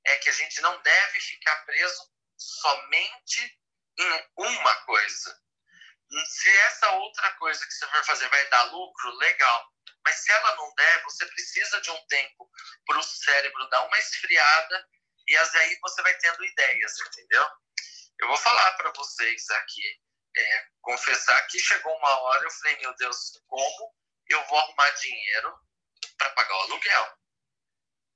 é 0.06 0.16
que 0.18 0.30
a 0.30 0.34
gente 0.34 0.62
não 0.62 0.82
deve 0.82 1.20
ficar 1.20 1.56
preso 1.66 2.12
somente 2.38 3.60
em 3.98 4.26
uma 4.38 4.76
coisa. 4.84 5.42
Se 6.12 6.50
essa 6.50 6.92
outra 6.92 7.32
coisa 7.34 7.66
que 7.66 7.72
você 7.74 7.88
for 7.88 8.04
fazer 8.04 8.28
vai 8.30 8.50
dar 8.50 8.64
lucro, 8.64 9.16
legal. 9.18 9.72
Mas 10.04 10.16
se 10.16 10.32
ela 10.32 10.56
não 10.56 10.74
der, 10.76 11.04
você 11.04 11.26
precisa 11.28 11.80
de 11.82 11.92
um 11.92 12.08
tempo 12.08 12.50
para 12.86 12.98
o 12.98 13.04
cérebro 13.04 13.70
dar 13.70 13.86
uma 13.86 14.00
esfriada 14.00 14.90
e 15.28 15.38
aí 15.38 15.78
você 15.82 16.02
vai 16.02 16.14
tendo 16.18 16.44
ideias, 16.44 17.00
entendeu? 17.00 17.48
Eu 18.20 18.28
vou 18.28 18.38
falar 18.38 18.72
para 18.74 18.92
vocês 18.92 19.50
aqui, 19.52 20.02
é, 20.36 20.68
confessar 20.82 21.48
que 21.48 21.60
chegou 21.60 21.96
uma 21.96 22.20
hora, 22.22 22.44
eu 22.44 22.52
falei, 22.52 22.78
meu 22.80 22.96
Deus, 22.96 23.42
como 23.48 23.96
eu 24.28 24.46
vou 24.48 24.60
arrumar 24.60 24.90
dinheiro 24.92 25.60
para 26.18 26.30
pagar 26.32 26.56
o 26.56 26.62
aluguel. 26.62 27.18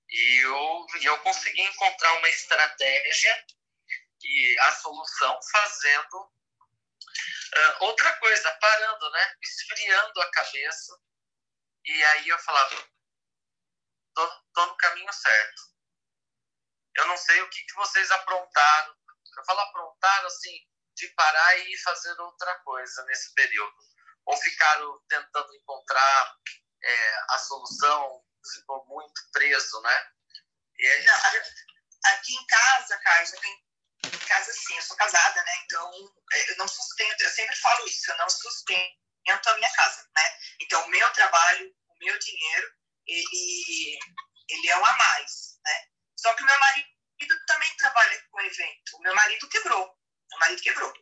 E 0.10 0.46
eu, 0.46 0.86
eu 1.02 1.18
consegui 1.20 1.62
encontrar 1.62 2.14
uma 2.14 2.30
estratégia 2.30 3.46
e 4.22 4.60
a 4.60 4.72
solução 4.74 5.40
fazendo 5.52 6.32
uh, 7.54 7.84
outra 7.86 8.16
coisa, 8.18 8.52
parando, 8.60 9.10
né? 9.12 9.34
Esfriando 9.42 10.22
a 10.22 10.32
cabeça. 10.32 11.00
E 11.86 12.04
aí 12.04 12.30
eu 12.30 12.40
falava, 12.40 12.90
tô, 14.14 14.44
tô 14.54 14.66
no 14.66 14.78
caminho 14.78 15.14
certo. 15.14 15.62
Eu 16.96 17.08
não 17.08 17.18
sei 17.18 17.42
o 17.42 17.50
que, 17.50 17.64
que 17.64 17.76
vocês 17.76 18.10
aprontaram. 18.12 18.96
Eu 19.38 19.46
falo 19.46 19.60
aprontaram 19.60 20.28
assim, 20.28 20.58
de 20.96 21.08
parar 21.10 21.58
e 21.58 21.78
fazer 21.80 22.20
outra 22.20 22.56
coisa 22.60 23.04
nesse 23.06 23.34
período 23.34 23.76
ou 24.26 24.38
ficaram 24.38 25.00
tentando 25.08 25.54
encontrar 25.54 26.36
é, 26.84 27.16
a 27.30 27.38
solução, 27.40 28.24
ficou 28.54 28.86
muito 28.88 29.22
preso, 29.32 29.82
né? 29.82 30.12
É... 30.80 31.04
Não, 31.04 31.16
aqui 32.14 32.34
em 32.34 32.48
casa, 32.48 33.00
tenho 33.42 33.65
casa 34.26 34.52
sim, 34.54 34.76
eu 34.76 34.82
sou 34.82 34.98
casada, 34.98 35.44
né? 35.44 35.52
Então, 35.64 35.92
é, 36.34 36.52
eu 36.52 36.58
não 36.58 36.68
sustento, 36.68 37.22
eu 37.22 37.30
sempre 37.30 37.56
falo 37.58 37.88
isso, 37.88 38.12
eu 38.12 38.18
não 38.18 38.30
sustento 38.30 38.96
a 39.48 39.56
minha 39.56 39.74
casa, 39.74 40.08
né? 40.16 40.40
Então, 40.62 40.86
o 40.86 40.90
meu 40.90 41.12
trabalho, 41.14 41.74
o 41.90 42.06
meu 42.06 42.20
dinheiro, 42.20 42.72
ele, 43.08 44.00
ele 44.50 44.70
é 44.70 44.78
um 44.78 44.86
a 44.86 44.98
mais, 44.98 45.60
né? 45.66 45.88
Só 46.18 46.34
que 46.34 46.44
o 46.44 46.46
meu 46.46 46.60
marido 46.60 47.46
também 47.48 47.76
trabalha 47.78 48.24
com 48.32 48.42
evento. 48.42 48.98
O 48.98 49.02
meu 49.02 49.16
marido 49.16 49.50
quebrou. 49.50 49.98
Meu 50.32 50.40
marido 50.40 50.62
quebrou 50.62 50.94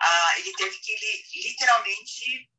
ah, 0.00 0.38
ele 0.38 0.52
teve 0.54 0.78
que 0.78 0.92
ele, 0.92 1.24
literalmente 1.48 2.50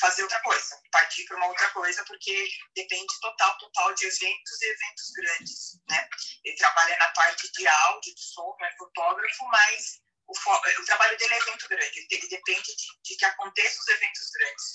fazer 0.00 0.22
outra 0.22 0.40
coisa, 0.40 0.80
partir 0.90 1.24
para 1.24 1.36
uma 1.36 1.46
outra 1.46 1.68
coisa, 1.70 2.04
porque 2.04 2.48
depende 2.74 3.20
total, 3.20 3.56
total 3.58 3.94
de 3.94 4.06
eventos 4.06 4.62
e 4.62 4.66
eventos 4.66 5.10
grandes, 5.16 5.80
né? 5.88 6.08
Ele 6.44 6.56
trabalha 6.56 6.96
na 6.98 7.08
parte 7.08 7.50
de 7.52 7.66
áudio, 7.66 8.14
de 8.14 8.22
som, 8.22 8.56
é 8.62 8.76
fotógrafo, 8.76 9.44
mas 9.48 10.00
o, 10.26 10.32
o, 10.32 10.84
trabalho 10.84 11.16
dele 11.18 11.34
é 11.34 11.38
evento 11.38 11.68
grande, 11.68 12.06
ele, 12.10 12.28
depende 12.28 12.76
de, 12.76 12.86
de, 13.02 13.16
que 13.16 13.24
aconteçam 13.24 13.80
os 13.80 13.88
eventos 13.88 14.30
grandes. 14.30 14.72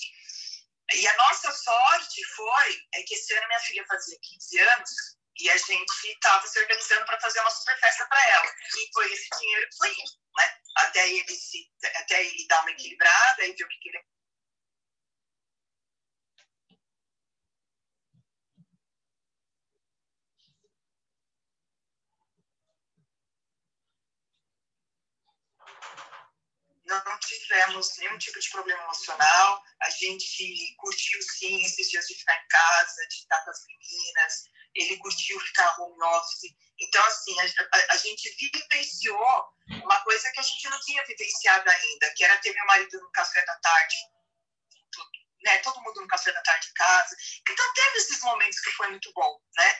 E 0.94 1.06
a 1.06 1.16
nossa 1.16 1.52
sorte 1.52 2.24
foi 2.34 2.80
é 2.94 3.02
que 3.02 3.14
esse 3.14 3.34
ano 3.34 3.46
minha 3.46 3.60
filha 3.60 3.84
fazia 3.86 4.16
15 4.22 4.58
anos 4.58 4.90
E 5.38 5.50
a 5.50 5.56
gente 5.56 6.08
estava 6.08 6.46
se 6.46 6.58
organizando 6.60 7.04
para 7.04 7.20
fazer 7.20 7.40
uma 7.40 7.50
super 7.50 7.78
festa 7.78 8.06
para 8.06 8.28
ela. 8.30 8.54
E 8.76 8.90
foi 8.92 9.12
esse 9.12 9.28
dinheiro 9.38 9.68
que 9.68 9.76
foi 9.76 9.90
indo, 9.90 10.12
né? 10.36 10.58
Até 10.76 11.08
ele, 11.08 11.34
se, 11.34 11.70
até 11.96 12.24
ele 12.24 12.46
dar 12.46 12.62
uma 12.62 12.70
equilibrada 12.70 13.44
e 13.44 13.52
ver 13.52 13.64
o 13.64 13.68
que 13.68 13.88
ele 13.88 13.98
não 26.84 27.18
tivemos 27.18 27.96
nenhum 27.98 28.18
tipo 28.18 28.38
de 28.40 28.50
problema 28.50 28.82
emocional. 28.82 29.62
A 29.82 29.90
gente 29.90 30.74
curtiu 30.78 31.20
sim 31.22 31.64
esses 31.64 31.90
dias 31.90 32.06
de 32.06 32.14
ficar 32.14 32.34
em 32.34 32.48
casa, 32.48 33.06
de 33.08 33.14
estar 33.14 33.44
com 33.44 33.50
as 33.50 33.64
meninas. 33.66 34.44
Ele 34.74 34.96
curtiu 34.98 35.38
ficar 35.40 35.78
home 35.80 36.02
office. 36.02 36.54
Então, 36.80 37.04
assim, 37.04 37.34
a, 37.40 37.44
a, 37.44 37.94
a 37.94 37.96
gente 37.96 38.30
vivenciou 38.52 39.44
uma 39.68 40.00
coisa 40.02 40.30
que 40.32 40.40
a 40.40 40.42
gente 40.42 40.68
não 40.68 40.80
tinha 40.80 41.04
vivenciado 41.04 41.70
ainda, 41.70 42.14
que 42.14 42.24
era 42.24 42.38
ter 42.38 42.52
meu 42.52 42.66
marido 42.66 43.00
no 43.00 43.10
café 43.10 43.44
da 43.44 43.56
tarde 43.56 43.96
né, 45.42 45.58
todo 45.58 45.80
mundo 45.82 46.00
no 46.00 46.08
café 46.08 46.32
da 46.32 46.42
tarde 46.42 46.68
em 46.68 46.74
casa. 46.74 47.16
Então 47.48 47.72
teve 47.74 47.98
esses 47.98 48.20
momentos 48.20 48.60
que 48.60 48.70
foi 48.72 48.88
muito 48.88 49.12
bom, 49.12 49.40
né? 49.56 49.78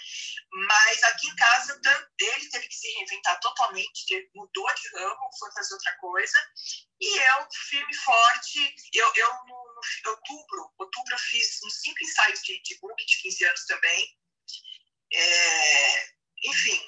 Mas 0.66 1.02
aqui 1.05 1.28
em 1.28 1.36
casa 1.36 1.80
ele 2.20 2.48
teve 2.48 2.68
que 2.68 2.74
se 2.74 2.89
reinventar 2.94 3.39
totalmente, 3.40 4.30
mudou 4.35 4.74
de 4.74 4.89
ramo, 4.97 5.30
foi 5.39 5.52
fazer 5.52 5.74
outra 5.74 5.97
coisa. 5.97 6.39
E 7.01 7.18
eu, 7.18 7.48
firme 7.68 7.90
e 7.93 7.97
forte, 7.97 8.74
eu, 8.94 9.12
eu 9.14 9.32
no, 9.47 9.82
no 10.05 10.10
outubro, 10.10 10.72
outubro 10.78 11.14
eu 11.14 11.18
fiz 11.18 11.60
uns 11.64 11.80
cinco 11.80 12.02
ensaios 12.02 12.40
de, 12.43 12.60
de 12.62 12.78
book 12.80 13.05
de 13.05 13.22
15 13.22 13.44
anos 13.44 13.66
também. 13.66 14.18
É, 15.12 16.09
enfim, 16.44 16.80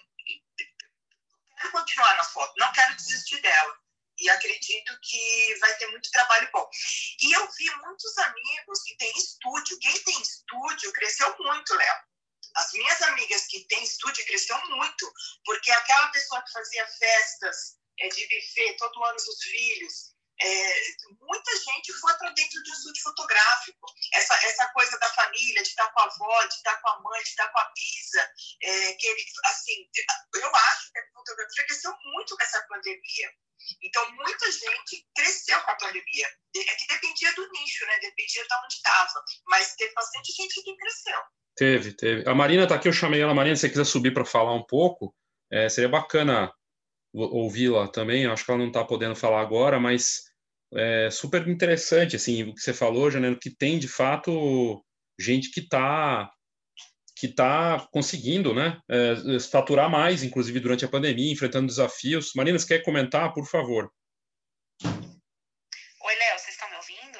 quero 1.56 1.72
continuar 1.72 2.16
na 2.16 2.24
foto, 2.24 2.54
não 2.58 2.72
quero 2.72 2.96
desistir 2.96 3.40
dela 3.40 3.80
e 4.20 4.28
acredito 4.28 4.98
que 5.02 5.56
vai 5.60 5.76
ter 5.78 5.86
muito 5.88 6.10
trabalho 6.10 6.48
bom. 6.52 6.68
E 7.22 7.32
eu 7.32 7.48
vi 7.52 7.70
muitos 7.76 8.18
amigos 8.18 8.82
que 8.84 8.96
têm 8.96 9.12
estúdio. 9.16 9.78
Quem 9.80 9.98
tem 10.04 10.20
estúdio 10.20 10.92
cresceu 10.92 11.34
muito, 11.38 11.74
Léo. 11.74 11.96
As 12.56 12.72
minhas 12.72 13.02
amigas 13.02 13.46
que 13.46 13.64
têm 13.66 13.82
estúdio 13.82 14.24
cresceu 14.26 14.60
muito, 14.68 15.12
porque 15.44 15.70
aquela 15.70 16.08
pessoa 16.08 16.42
que 16.42 16.52
fazia 16.52 16.86
festas 16.86 17.76
é, 18.00 18.08
de 18.08 18.26
buffet 18.26 18.76
todo 18.76 19.04
ano 19.04 19.16
dos 19.16 19.42
filhos, 19.42 20.10
é, 20.42 20.80
muita 21.20 21.56
gente 21.56 21.92
foi 22.00 22.14
para 22.14 22.30
dentro 22.30 22.62
de 22.62 22.70
um 22.70 22.74
estúdio 22.74 23.02
fotográfico. 23.02 23.86
Essa, 24.14 24.34
essa 24.46 24.66
coisa 24.68 24.98
da 24.98 25.08
família, 25.10 25.62
de 25.62 25.68
estar 25.68 25.90
com 25.92 26.00
a 26.00 26.04
avó, 26.04 26.42
de 26.46 26.54
estar 26.54 26.80
com 26.80 26.88
a 26.88 27.00
mãe, 27.00 27.22
de 27.22 27.28
estar 27.28 27.48
com 27.48 27.58
a 27.58 27.72
bisa, 27.74 28.32
é, 28.62 28.92
que 28.94 29.06
ele, 29.06 29.24
assim, 29.44 29.88
eu 30.34 30.56
acho 30.56 30.92
que 30.92 30.98
a 30.98 31.12
fotografia 31.12 31.66
cresceu 31.66 31.94
muito 32.04 32.36
com 32.36 32.42
essa 32.42 32.62
pandemia. 32.62 33.32
Então, 33.82 34.10
muita 34.12 34.50
gente 34.50 35.06
cresceu 35.14 35.60
com 35.62 35.70
a 35.70 35.76
pandemia. 35.76 36.26
É 36.56 36.74
que 36.76 36.86
dependia 36.88 37.34
do 37.34 37.48
nicho, 37.50 37.86
né? 37.86 37.98
Dependia 38.00 38.42
de 38.42 38.54
onde 38.64 38.74
estava. 38.74 39.24
Mas 39.48 39.74
teve 39.76 39.92
bastante 39.94 40.32
gente 40.32 40.62
que 40.62 40.76
cresceu. 40.76 41.18
Teve, 41.56 41.92
teve. 41.92 42.28
A 42.28 42.34
Marina 42.34 42.64
está 42.64 42.76
aqui, 42.76 42.88
eu 42.88 42.92
chamei 42.92 43.20
ela. 43.20 43.34
Marina, 43.34 43.56
se 43.56 43.62
você 43.62 43.68
quiser 43.68 43.84
subir 43.84 44.12
para 44.12 44.24
falar 44.24 44.54
um 44.54 44.64
pouco, 44.64 45.14
é, 45.50 45.68
seria 45.68 45.88
bacana 45.88 46.52
ouvi-la 47.12 47.88
também. 47.88 48.26
Acho 48.26 48.44
que 48.44 48.50
ela 48.50 48.60
não 48.60 48.68
está 48.68 48.84
podendo 48.84 49.16
falar 49.16 49.40
agora, 49.40 49.78
mas 49.78 50.22
é 50.74 51.10
super 51.10 51.46
interessante, 51.48 52.14
assim, 52.14 52.44
o 52.44 52.54
que 52.54 52.60
você 52.60 52.72
falou, 52.72 53.10
Janelo, 53.10 53.38
que 53.38 53.50
tem, 53.50 53.78
de 53.78 53.88
fato, 53.88 54.84
gente 55.18 55.50
que 55.50 55.60
está 55.60 56.30
que 57.20 57.26
está 57.26 57.86
conseguindo 57.92 58.54
né, 58.54 58.80
é, 58.88 59.38
faturar 59.38 59.90
mais, 59.90 60.22
inclusive 60.22 60.58
durante 60.58 60.86
a 60.86 60.88
pandemia, 60.88 61.30
enfrentando 61.30 61.66
desafios. 61.66 62.32
Marina, 62.34 62.58
você 62.58 62.66
quer 62.66 62.82
comentar, 62.82 63.34
por 63.34 63.46
favor? 63.46 63.92
Oi, 64.82 66.14
Léo, 66.14 66.38
vocês 66.38 66.54
estão 66.54 66.70
me 66.70 66.76
ouvindo? 66.76 67.18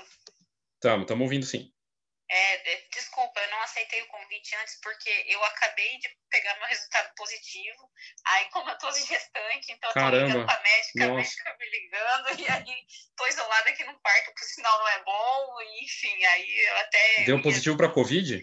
Estamos, 0.76 1.02
estamos 1.02 1.22
ouvindo 1.22 1.44
sim. 1.44 1.70
É, 2.30 2.86
desculpa, 2.94 3.40
eu 3.40 3.50
não 3.50 3.60
aceitei 3.60 4.00
o 4.00 4.06
convite 4.06 4.56
antes 4.62 4.80
porque 4.82 5.10
eu 5.28 5.44
acabei 5.44 5.98
de 5.98 6.08
pegar 6.30 6.56
meu 6.58 6.68
resultado 6.68 7.12
positivo. 7.14 7.90
Aí, 8.24 8.46
como 8.46 8.70
eu 8.70 8.78
tô 8.78 8.90
de 8.92 9.00
gestante, 9.00 9.72
então 9.72 9.92
Caramba. 9.92 10.16
eu 10.16 10.20
tô 10.20 10.26
ligando 10.28 10.46
pra 10.46 10.62
médica, 10.62 11.08
Nossa. 11.08 11.12
a 11.12 11.16
médica 11.16 11.56
me 11.58 11.70
ligando, 11.70 12.40
e 12.40 12.48
aí 12.48 12.86
tô 13.16 13.26
isolada 13.26 13.68
aqui 13.68 13.84
no 13.84 14.00
quarto 14.00 14.24
porque 14.26 14.44
o 14.44 14.48
sinal 14.48 14.78
não 14.78 14.88
é 14.88 15.04
bom, 15.04 15.60
e, 15.60 15.84
enfim, 15.84 16.24
aí 16.24 16.58
eu 16.68 16.76
até. 16.78 17.24
Deu 17.24 17.42
positivo 17.42 17.76
para 17.76 17.92
Covid? 17.92 18.42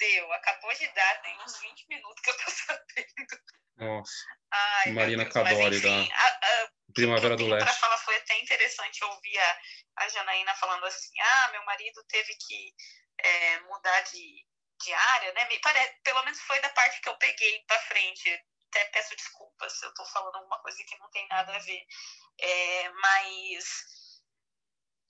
Deu, 0.00 0.32
acabou 0.32 0.72
de 0.74 0.88
dar, 0.88 1.22
tem 1.22 1.38
uns 1.42 1.60
20 1.60 1.86
minutos 1.88 2.22
que 2.22 2.30
eu 2.30 2.36
tô 2.38 2.50
sabendo. 2.50 3.42
Nossa. 3.76 4.12
Ai, 4.50 4.92
Marina 4.92 5.28
Cadore, 5.28 5.80
da 5.80 5.88
a, 5.90 6.28
a, 6.28 6.70
Primavera 6.94 7.36
do 7.36 7.46
Para 7.46 7.64
Leste. 7.64 7.80
falar 7.80 7.98
foi 7.98 8.16
até 8.16 8.38
interessante 8.40 9.04
ouvir 9.04 9.38
a, 9.38 9.60
a 9.98 10.08
Janaína 10.08 10.54
falando 10.54 10.84
assim: 10.86 11.12
ah, 11.20 11.48
meu 11.52 11.64
marido 11.66 12.02
teve 12.08 12.34
que 12.34 12.74
é, 13.22 13.60
mudar 13.60 14.00
de, 14.02 14.46
de 14.82 14.92
área, 14.92 15.32
né? 15.34 15.48
Me 15.48 15.58
pare... 15.60 15.78
Pelo 16.02 16.24
menos 16.24 16.40
foi 16.40 16.58
da 16.60 16.70
parte 16.70 17.00
que 17.02 17.08
eu 17.08 17.16
peguei 17.18 17.62
para 17.66 17.80
frente. 17.82 18.42
Até 18.68 18.84
peço 18.86 19.14
desculpas 19.16 19.78
se 19.78 19.84
eu 19.84 19.90
estou 19.90 20.06
falando 20.06 20.36
alguma 20.36 20.60
coisa 20.62 20.82
que 20.84 20.98
não 20.98 21.10
tem 21.10 21.26
nada 21.28 21.54
a 21.54 21.58
ver. 21.58 21.82
É, 22.40 22.90
mas 22.90 23.84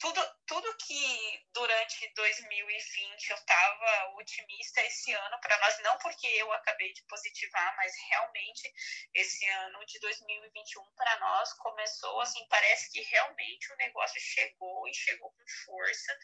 tudo, 0.01 0.37
tudo 0.47 0.77
que 0.79 1.45
durante 1.53 2.09
2020 2.15 3.31
eu 3.31 3.37
estava 3.37 4.15
otimista 4.17 4.81
esse 4.81 5.13
ano 5.13 5.39
para 5.41 5.59
nós, 5.59 5.79
não 5.81 5.99
porque 5.99 6.27
eu 6.27 6.51
acabei 6.53 6.91
de 6.93 7.03
positivar, 7.05 7.77
mas 7.77 7.93
realmente 8.09 8.73
esse 9.15 9.47
ano 9.47 9.85
de 9.85 10.01
2021 10.01 10.83
para 10.97 11.21
nós 11.21 11.53
começou 11.53 12.21
assim, 12.23 12.45
parece 12.49 12.91
que 12.91 13.03
realmente 13.03 13.73
o 13.73 13.77
negócio 13.77 14.21
chegou 14.21 14.89
e 14.89 14.95
chegou 14.95 15.31
com 15.31 15.45
força. 15.67 16.19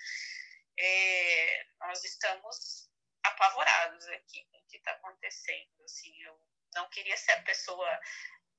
É, 0.79 1.67
nós 1.81 2.03
estamos 2.03 2.91
apavorados 3.25 4.09
aqui 4.09 4.43
com 4.51 4.59
o 4.59 4.67
que 4.69 4.79
está 4.79 4.93
acontecendo. 4.93 5.85
Assim, 5.85 6.23
eu 6.23 6.41
não 6.75 6.89
queria 6.89 7.17
ser 7.17 7.33
a 7.33 7.43
pessoa 7.43 8.01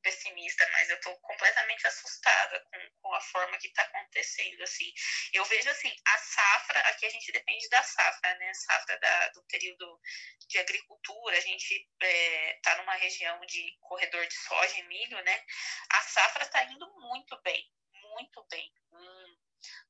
pessimista, 0.01 0.67
mas 0.71 0.89
eu 0.89 0.95
estou 0.95 1.15
completamente 1.19 1.85
assustada 1.87 2.59
com, 2.61 2.91
com 3.01 3.13
a 3.13 3.21
forma 3.21 3.57
que 3.57 3.67
está 3.67 3.83
acontecendo, 3.83 4.61
assim. 4.63 4.91
Eu 5.33 5.43
vejo, 5.45 5.69
assim, 5.69 5.93
a 6.05 6.17
safra, 6.17 6.79
aqui 6.81 7.05
a 7.05 7.09
gente 7.09 7.31
depende 7.31 7.67
da 7.69 7.83
safra, 7.83 8.35
né? 8.35 8.53
Safra 8.53 8.97
da, 8.99 9.29
do 9.29 9.43
período 9.43 9.99
de 10.47 10.57
agricultura, 10.59 11.37
a 11.37 11.41
gente 11.41 11.89
é, 12.01 12.59
numa 12.77 12.95
região 12.95 13.39
de 13.45 13.77
corredor 13.81 14.25
de 14.25 14.33
soja 14.33 14.77
e 14.77 14.83
milho, 14.83 15.21
né? 15.23 15.45
A 15.91 16.01
safra 16.01 16.43
está 16.43 16.63
indo 16.63 16.87
muito 16.99 17.39
bem, 17.41 17.69
muito 17.93 18.45
bem. 18.49 18.73
Um, 18.91 19.37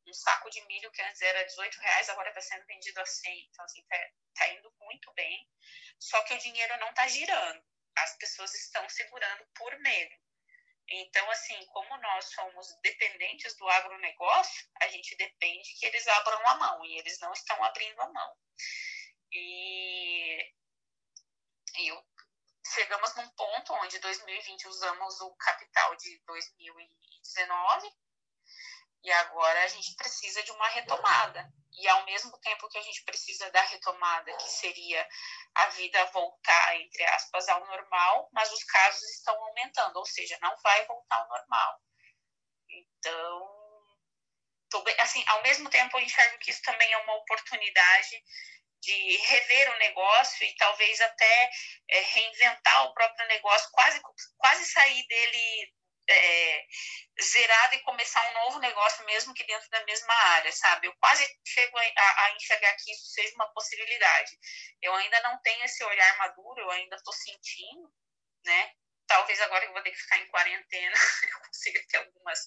um 0.07 0.13
saco 0.13 0.49
de 0.49 0.65
milho 0.65 0.91
que 0.91 1.01
antes 1.01 1.21
era 1.21 1.43
18 1.43 1.77
reais, 1.79 2.09
agora 2.09 2.29
está 2.29 2.41
sendo 2.41 2.65
vendido 2.65 2.99
a 2.99 3.05
100. 3.05 3.47
Então, 3.49 3.65
assim, 3.65 3.81
está 3.81 3.97
tá 4.35 4.47
indo 4.49 4.73
muito 4.79 5.13
bem. 5.13 5.49
Só 5.99 6.21
que 6.23 6.33
o 6.33 6.39
dinheiro 6.39 6.77
não 6.79 6.89
está 6.89 7.07
girando 7.07 7.63
as 7.97 8.17
pessoas 8.17 8.53
estão 8.53 8.87
segurando 8.89 9.45
por 9.55 9.77
medo. 9.79 10.15
Então, 10.89 11.29
assim, 11.31 11.65
como 11.67 11.97
nós 11.97 12.25
somos 12.31 12.67
dependentes 12.81 13.55
do 13.57 13.67
agronegócio, 13.67 14.67
a 14.81 14.87
gente 14.87 15.15
depende 15.17 15.73
que 15.77 15.85
eles 15.85 16.07
abram 16.07 16.47
a 16.47 16.55
mão 16.55 16.85
e 16.85 16.97
eles 16.97 17.19
não 17.19 17.31
estão 17.33 17.61
abrindo 17.63 17.99
a 18.01 18.09
mão. 18.09 18.37
E, 19.33 20.53
eu, 21.79 22.03
chegamos 22.73 23.13
num 23.15 23.29
ponto 23.31 23.73
onde 23.73 23.99
2020 23.99 24.67
usamos 24.67 25.19
o 25.19 25.35
capital 25.35 25.95
de 25.97 26.21
2019 26.25 27.91
e 29.03 29.11
agora 29.11 29.63
a 29.63 29.67
gente 29.67 29.95
precisa 29.95 30.43
de 30.43 30.51
uma 30.51 30.67
retomada. 30.69 31.51
E 31.79 31.87
ao 31.87 32.05
mesmo 32.05 32.37
tempo 32.39 32.67
que 32.69 32.77
a 32.77 32.81
gente 32.81 33.03
precisa 33.03 33.51
da 33.51 33.61
retomada, 33.61 34.35
que 34.37 34.49
seria 34.49 35.07
a 35.55 35.67
vida 35.67 36.05
voltar, 36.05 36.75
entre 36.77 37.03
aspas, 37.05 37.47
ao 37.47 37.65
normal, 37.67 38.29
mas 38.33 38.51
os 38.51 38.63
casos 38.63 39.03
estão 39.11 39.35
aumentando, 39.35 39.97
ou 39.97 40.05
seja, 40.05 40.37
não 40.41 40.55
vai 40.63 40.85
voltar 40.85 41.17
ao 41.17 41.27
normal. 41.29 41.79
Então, 42.69 43.57
bem, 44.83 44.95
assim, 44.99 45.23
ao 45.27 45.41
mesmo 45.43 45.69
tempo 45.69 45.97
eu 45.97 46.03
enxergo 46.03 46.39
que 46.39 46.49
isso 46.49 46.61
também 46.63 46.91
é 46.91 46.97
uma 46.97 47.15
oportunidade 47.15 48.23
de 48.81 49.17
rever 49.17 49.71
o 49.71 49.79
negócio 49.79 50.45
e 50.45 50.55
talvez 50.55 51.01
até 51.01 51.51
é, 51.89 51.99
reinventar 51.99 52.85
o 52.85 52.93
próprio 52.93 53.27
negócio, 53.27 53.69
quase, 53.71 54.01
quase 54.37 54.65
sair 54.65 55.05
dele 55.07 55.73
é, 56.09 56.65
zerado 57.21 57.75
e 57.75 57.81
começar 57.81 58.25
um 58.29 58.33
novo 58.45 58.59
negócio 58.59 59.05
mesmo 59.05 59.33
que 59.33 59.43
dentro 59.45 59.69
da 59.69 59.83
mesma 59.85 60.13
área, 60.13 60.51
sabe? 60.51 60.87
Eu 60.87 60.95
quase 60.99 61.27
chego 61.45 61.77
a, 61.77 62.25
a, 62.25 62.35
enxergar 62.35 62.73
que 62.75 62.91
isso 62.91 63.05
seja 63.07 63.35
uma 63.35 63.51
possibilidade. 63.53 64.37
Eu 64.81 64.93
ainda 64.95 65.19
não 65.21 65.41
tenho 65.41 65.63
esse 65.65 65.83
olhar 65.83 66.17
maduro, 66.17 66.61
eu 66.61 66.71
ainda 66.71 66.95
estou 66.95 67.13
sentindo, 67.13 67.91
né? 68.45 68.73
Talvez 69.07 69.39
agora 69.41 69.65
eu 69.65 69.73
vou 69.73 69.81
ter 69.81 69.91
que 69.91 69.97
ficar 70.01 70.17
em 70.17 70.27
quarentena 70.27 70.95
eu 71.23 71.39
consiga 71.41 71.83
ter 71.89 71.97
algumas 71.97 72.39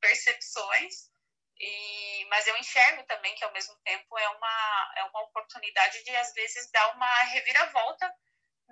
percepções. 0.00 1.12
E, 1.58 2.24
mas 2.30 2.46
eu 2.46 2.56
enxergo 2.56 3.04
também 3.04 3.34
que 3.36 3.44
ao 3.44 3.52
mesmo 3.52 3.76
tempo 3.84 4.18
é 4.18 4.28
uma, 4.28 4.92
é 4.96 5.04
uma 5.04 5.22
oportunidade 5.22 6.02
de 6.02 6.16
às 6.16 6.32
vezes 6.32 6.70
dar 6.72 6.94
uma 6.94 7.22
reviravolta 7.24 8.12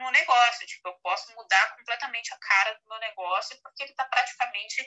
no 0.03 0.11
negócio. 0.11 0.67
Tipo, 0.67 0.89
eu 0.89 0.95
posso 1.03 1.33
mudar 1.35 1.77
completamente 1.77 2.33
a 2.33 2.39
cara 2.39 2.75
do 2.75 2.89
meu 2.89 2.99
negócio 3.01 3.57
porque 3.63 3.83
ele 3.85 3.93
está 3.93 4.05
praticamente 4.05 4.87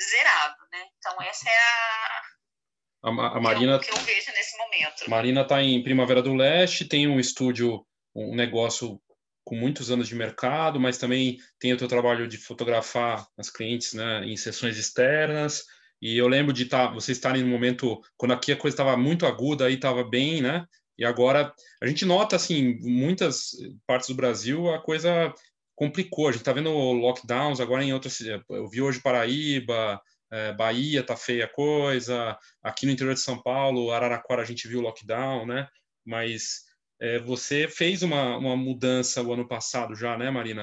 zerado, 0.00 0.56
né? 0.72 0.86
Então, 0.98 1.22
essa 1.22 1.48
é 1.48 1.58
a, 1.58 3.10
a, 3.10 3.36
a 3.36 3.40
Marina 3.40 3.78
que 3.78 3.90
eu, 3.90 3.94
que 3.94 4.00
eu, 4.00 4.04
vejo 4.04 4.32
nesse 4.32 4.56
momento. 4.56 5.10
Marina 5.10 5.42
está 5.42 5.62
em 5.62 5.82
Primavera 5.82 6.22
do 6.22 6.34
Leste, 6.34 6.84
tem 6.84 7.06
um 7.06 7.20
estúdio, 7.20 7.86
um 8.14 8.34
negócio 8.34 9.00
com 9.44 9.54
muitos 9.54 9.90
anos 9.90 10.08
de 10.08 10.14
mercado, 10.14 10.80
mas 10.80 10.96
também 10.96 11.36
tem 11.58 11.72
o 11.72 11.76
teu 11.76 11.86
trabalho 11.86 12.26
de 12.26 12.38
fotografar 12.38 13.26
as 13.36 13.50
clientes 13.50 13.92
né, 13.92 14.24
em 14.24 14.36
sessões 14.36 14.78
externas. 14.78 15.64
E 16.00 16.16
eu 16.16 16.26
lembro 16.26 16.52
de 16.52 16.64
tá, 16.64 16.88
vocês 16.88 17.16
estarem 17.16 17.42
no 17.42 17.48
momento 17.48 18.00
quando 18.16 18.32
aqui 18.32 18.52
a 18.52 18.56
coisa 18.56 18.74
estava 18.74 18.96
muito 18.96 19.26
aguda, 19.26 19.66
aí 19.66 19.74
estava 19.74 20.02
bem, 20.02 20.40
né? 20.40 20.66
E 20.98 21.04
agora 21.04 21.52
a 21.82 21.86
gente 21.86 22.04
nota 22.04 22.36
assim, 22.36 22.78
muitas 22.80 23.50
partes 23.86 24.08
do 24.08 24.14
Brasil 24.14 24.72
a 24.72 24.80
coisa 24.80 25.32
complicou. 25.74 26.28
A 26.28 26.32
gente 26.32 26.40
está 26.40 26.52
vendo 26.52 26.70
lockdowns 26.70 27.60
agora 27.60 27.82
em 27.82 27.92
outras. 27.92 28.20
Eu 28.20 28.68
vi 28.68 28.80
hoje 28.80 29.00
Paraíba, 29.00 30.00
é, 30.30 30.52
Bahia 30.52 31.02
tá 31.02 31.16
feia 31.16 31.46
a 31.46 31.48
coisa. 31.48 32.38
Aqui 32.62 32.86
no 32.86 32.92
interior 32.92 33.14
de 33.14 33.20
São 33.20 33.40
Paulo, 33.42 33.90
Araraquara 33.90 34.42
a 34.42 34.46
gente 34.46 34.68
viu 34.68 34.80
lockdown, 34.80 35.46
né? 35.46 35.68
Mas 36.04 36.64
é, 37.00 37.18
você 37.18 37.68
fez 37.68 38.02
uma, 38.02 38.36
uma 38.36 38.56
mudança 38.56 39.22
o 39.22 39.32
ano 39.32 39.46
passado 39.46 39.94
já, 39.94 40.16
né, 40.16 40.30
Marina? 40.30 40.62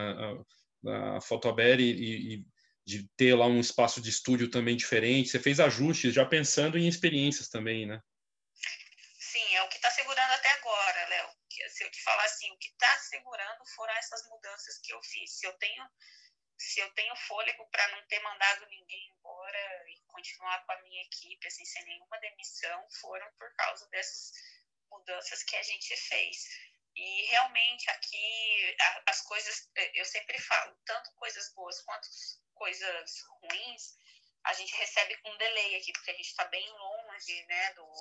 A, 0.86 1.18
a 1.18 1.22
Fotoberry 1.22 1.84
e, 1.84 2.36
e 2.36 2.46
de 2.86 3.08
ter 3.16 3.36
lá 3.36 3.46
um 3.46 3.60
espaço 3.60 4.02
de 4.02 4.10
estúdio 4.10 4.50
também 4.50 4.76
diferente. 4.76 5.30
Você 5.30 5.40
fez 5.40 5.60
ajustes 5.60 6.14
já 6.14 6.26
pensando 6.26 6.78
em 6.78 6.88
experiências 6.88 7.48
também, 7.48 7.86
né? 7.86 8.02
Sim, 9.20 9.56
é 9.56 9.64
o 9.64 9.70
que 9.70 9.76
está 9.76 9.90
Léo. 9.90 10.01
Se 11.82 11.88
eu 11.88 11.92
te 11.92 12.04
falar 12.04 12.26
assim, 12.26 12.52
o 12.52 12.58
que 12.60 12.68
está 12.68 12.96
segurando 13.00 13.66
foram 13.74 13.92
essas 13.96 14.24
mudanças 14.28 14.78
que 14.82 14.94
eu 14.94 15.02
fiz. 15.02 15.40
Se 15.40 15.48
eu 15.48 15.54
tenho, 15.58 15.84
se 16.56 16.80
eu 16.80 16.94
tenho 16.94 17.16
fôlego 17.16 17.68
para 17.72 17.88
não 17.88 18.06
ter 18.06 18.20
mandado 18.20 18.68
ninguém 18.68 19.10
embora 19.10 19.90
e 19.90 20.00
continuar 20.06 20.64
com 20.64 20.74
a 20.74 20.82
minha 20.84 21.02
equipe 21.02 21.48
assim, 21.48 21.66
sem 21.66 21.84
nenhuma 21.86 22.20
demissão, 22.20 22.88
foram 23.02 23.28
por 23.34 23.52
causa 23.56 23.90
dessas 23.90 24.32
mudanças 24.92 25.42
que 25.42 25.56
a 25.56 25.64
gente 25.64 25.98
fez. 25.98 26.50
E 26.96 27.24
realmente 27.32 27.90
aqui 27.90 28.78
as 29.08 29.22
coisas, 29.22 29.68
eu 29.96 30.06
sempre 30.06 30.40
falo, 30.40 30.78
tanto 30.86 31.12
coisas 31.16 31.52
boas 31.56 31.82
quanto 31.82 32.08
coisas 32.54 33.22
ruins, 33.42 33.98
a 34.44 34.54
gente 34.54 34.76
recebe 34.76 35.18
com 35.18 35.36
delay 35.38 35.78
aqui, 35.78 35.92
porque 35.94 36.12
a 36.12 36.16
gente 36.16 36.28
está 36.30 36.46
bem 36.46 36.70
longe 36.70 37.44
né, 37.48 37.74
do, 37.74 37.92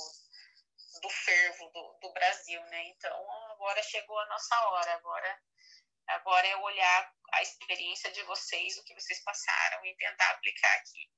do 0.98 1.11
fervo 1.11 1.70
do, 1.70 1.98
do 2.01 2.12
Brasil, 2.12 2.61
né? 2.66 2.89
Então 2.89 3.49
agora 3.61 3.82
chegou 3.82 4.19
a 4.19 4.27
nossa 4.27 4.57
hora, 4.70 4.95
agora 4.95 5.39
agora 6.09 6.47
é 6.47 6.57
olhar 6.57 7.12
a 7.35 7.43
experiência 7.43 8.11
de 8.11 8.23
vocês, 8.24 8.77
o 8.78 8.85
que 8.85 8.95
vocês 8.95 9.23
passaram 9.23 9.85
e 9.85 9.95
tentar 9.97 10.31
aplicar 10.31 10.74
aqui. 10.78 11.09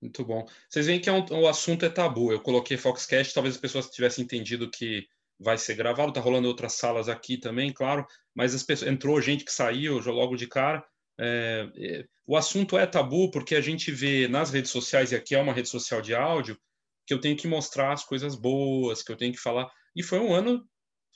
Muito 0.00 0.24
bom. 0.24 0.46
Vocês 0.68 0.86
veem 0.86 1.00
que 1.00 1.08
é 1.08 1.12
um, 1.12 1.24
o 1.42 1.48
assunto 1.48 1.84
é 1.84 1.90
tabu. 1.90 2.32
Eu 2.32 2.40
coloquei 2.40 2.76
Foxcast, 2.76 3.34
talvez 3.34 3.56
as 3.56 3.60
pessoas 3.60 3.90
tivessem 3.90 4.24
entendido 4.24 4.70
que 4.70 5.06
vai 5.38 5.58
ser 5.58 5.74
gravado. 5.74 6.12
Tá 6.12 6.20
rolando 6.20 6.46
outras 6.46 6.74
salas 6.74 7.08
aqui 7.08 7.38
também, 7.38 7.72
claro. 7.72 8.06
Mas 8.34 8.54
as 8.54 8.62
pessoas, 8.62 8.90
entrou 8.90 9.20
gente 9.20 9.44
que 9.44 9.52
saiu 9.52 9.98
logo 9.98 10.36
de 10.36 10.46
cara. 10.46 10.86
É, 11.18 11.68
é, 11.76 12.04
o 12.24 12.36
assunto 12.36 12.78
é 12.78 12.86
tabu 12.86 13.30
porque 13.30 13.56
a 13.56 13.60
gente 13.60 13.90
vê 13.90 14.28
nas 14.28 14.50
redes 14.50 14.70
sociais, 14.70 15.12
e 15.12 15.16
aqui 15.16 15.34
é 15.34 15.42
uma 15.42 15.52
rede 15.52 15.68
social 15.68 16.00
de 16.00 16.14
áudio, 16.14 16.58
que 17.04 17.12
eu 17.12 17.20
tenho 17.20 17.36
que 17.36 17.48
mostrar 17.48 17.92
as 17.92 18.04
coisas 18.04 18.36
boas, 18.36 19.02
que 19.02 19.10
eu 19.10 19.16
tenho 19.16 19.32
que 19.32 19.40
falar. 19.40 19.70
E 19.94 20.02
foi 20.02 20.20
um 20.20 20.32
ano 20.32 20.64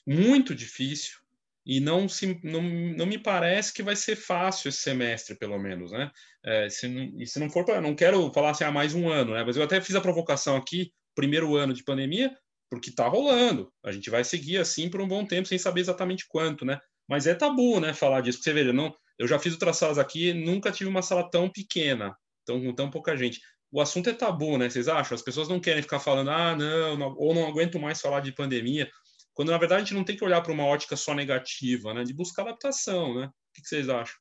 muito 0.07 0.55
difícil, 0.55 1.19
e 1.67 1.81
não, 1.81 2.09
se, 2.09 2.39
não, 2.45 2.61
não 2.63 3.07
me 3.07 3.19
parece 3.19 3.73
que 3.73 3.83
vai 3.83 3.97
ser 3.97 4.17
fácil 4.17 4.69
esse 4.69 4.79
semestre, 4.79 5.35
pelo 5.35 5.59
menos, 5.59 5.93
né? 5.93 6.11
É, 6.45 6.69
se 6.69 6.87
não, 6.87 7.03
e 7.19 7.27
se 7.27 7.41
não 7.41 7.49
for 7.49 7.65
para, 7.65 7.81
não 7.81 7.95
quero 7.95 8.31
falar 8.33 8.51
assim, 8.51 8.65
ah, 8.65 8.71
mais 8.71 8.95
um 8.95 9.09
ano, 9.09 9.33
né? 9.33 9.43
Mas 9.43 9.57
eu 9.57 9.63
até 9.63 9.81
fiz 9.81 9.95
a 9.95 10.01
provocação 10.01 10.57
aqui, 10.57 10.93
primeiro 11.15 11.57
ano 11.57 11.73
de 11.73 11.83
pandemia, 11.83 12.37
porque 12.69 12.91
está 12.91 13.09
rolando. 13.09 13.73
A 13.83 13.93
gente 13.93 14.11
vai 14.11 14.23
seguir 14.25 14.59
assim 14.59 14.91
por 14.91 15.01
um 15.01 15.09
bom 15.09 15.25
tempo, 15.25 15.49
sem 15.49 15.57
saber 15.57 15.81
exatamente 15.81 16.27
quanto, 16.29 16.67
né? 16.67 16.79
Mas 17.09 17.27
é 17.27 17.35
tabu, 17.35 17.81
né, 17.81 17.95
falar 17.95 18.21
disso. 18.21 18.39
Porque 18.39 18.51
você 18.51 18.55
veja, 18.55 18.73
não, 18.73 18.95
eu 19.19 19.27
já 19.27 19.39
fiz 19.39 19.55
outras 19.55 19.79
salas 19.79 19.99
aqui, 19.99 20.35
nunca 20.35 20.71
tive 20.71 20.91
uma 20.91 21.03
sala 21.03 21.31
tão 21.31 21.49
pequena, 21.49 22.15
tão, 22.45 22.61
com 22.63 22.75
tão 22.75 22.91
pouca 22.91 23.17
gente. 23.17 23.41
O 23.73 23.81
assunto 23.81 24.11
é 24.11 24.13
tabu, 24.13 24.59
né? 24.59 24.69
Vocês 24.69 24.87
acham? 24.87 25.15
As 25.15 25.23
pessoas 25.23 25.49
não 25.49 25.59
querem 25.59 25.83
ficar 25.83 25.99
falando, 25.99 26.31
ah, 26.31 26.55
não, 26.55 26.97
não 26.99 27.15
ou 27.17 27.35
não 27.35 27.47
aguento 27.47 27.81
mais 27.81 28.03
falar 28.03 28.21
de 28.21 28.33
pandemia 28.33 28.89
quando 29.35 29.51
na 29.51 29.59
verdade 29.59 29.83
a 29.83 29.85
gente 29.85 29.95
não 29.95 30.05
tem 30.05 30.17
que 30.17 30.25
olhar 30.25 30.41
para 30.41 30.53
uma 30.53 30.65
ótica 30.65 30.97
só 30.97 31.13
negativa, 31.13 31.93
né? 31.93 32.05
De 32.05 32.15
buscar 32.15 32.43
adaptação, 32.43 33.15
né? 33.15 33.27
O 33.27 33.53
que 33.53 33.69
vocês 33.69 33.89
acham? 33.89 34.17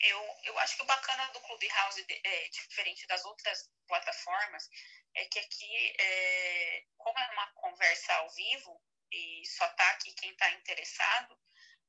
Eu, 0.00 0.18
eu 0.44 0.58
acho 0.58 0.76
que 0.76 0.82
o 0.82 0.86
bacana 0.86 1.32
do 1.32 1.40
Clubhouse, 1.40 2.04
é, 2.08 2.48
diferente 2.48 3.06
das 3.06 3.24
outras 3.24 3.70
plataformas, 3.86 4.68
é 5.14 5.24
que 5.26 5.38
aqui, 5.38 5.94
é, 6.00 6.84
como 6.98 7.16
é 7.18 7.30
uma 7.32 7.46
conversa 7.54 8.12
ao 8.14 8.30
vivo 8.30 8.82
e 9.12 9.46
só 9.46 9.68
tá 9.68 9.90
aqui 9.90 10.12
quem 10.14 10.32
está 10.32 10.50
interessado, 10.50 11.38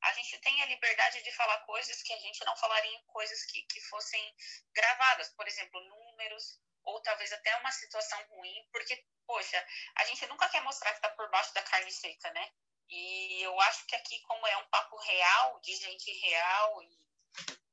a 0.03 0.13
gente 0.13 0.37
tem 0.39 0.61
a 0.61 0.65
liberdade 0.65 1.23
de 1.23 1.31
falar 1.31 1.57
coisas 1.59 2.03
que 2.03 2.13
a 2.13 2.19
gente 2.19 2.43
não 2.45 2.55
falaria 2.57 2.91
em 2.91 3.05
coisas 3.05 3.45
que, 3.45 3.63
que 3.63 3.81
fossem 3.81 4.35
gravadas, 4.75 5.29
por 5.29 5.47
exemplo, 5.47 5.81
números, 5.81 6.59
ou 6.83 7.01
talvez 7.01 7.31
até 7.33 7.55
uma 7.57 7.71
situação 7.71 8.21
ruim, 8.29 8.67
porque, 8.71 9.05
poxa, 9.25 9.65
a 9.95 10.05
gente 10.05 10.25
nunca 10.27 10.49
quer 10.49 10.61
mostrar 10.61 10.91
que 10.91 10.97
está 10.97 11.09
por 11.09 11.29
baixo 11.29 11.53
da 11.53 11.61
carne 11.63 11.91
seca, 11.91 12.31
né? 12.31 12.51
E 12.89 13.41
eu 13.41 13.59
acho 13.61 13.85
que 13.87 13.95
aqui, 13.95 14.19
como 14.21 14.45
é 14.45 14.57
um 14.57 14.67
papo 14.69 14.97
real, 14.97 15.59
de 15.61 15.75
gente 15.75 16.11
real, 16.19 16.83
e, 16.83 17.05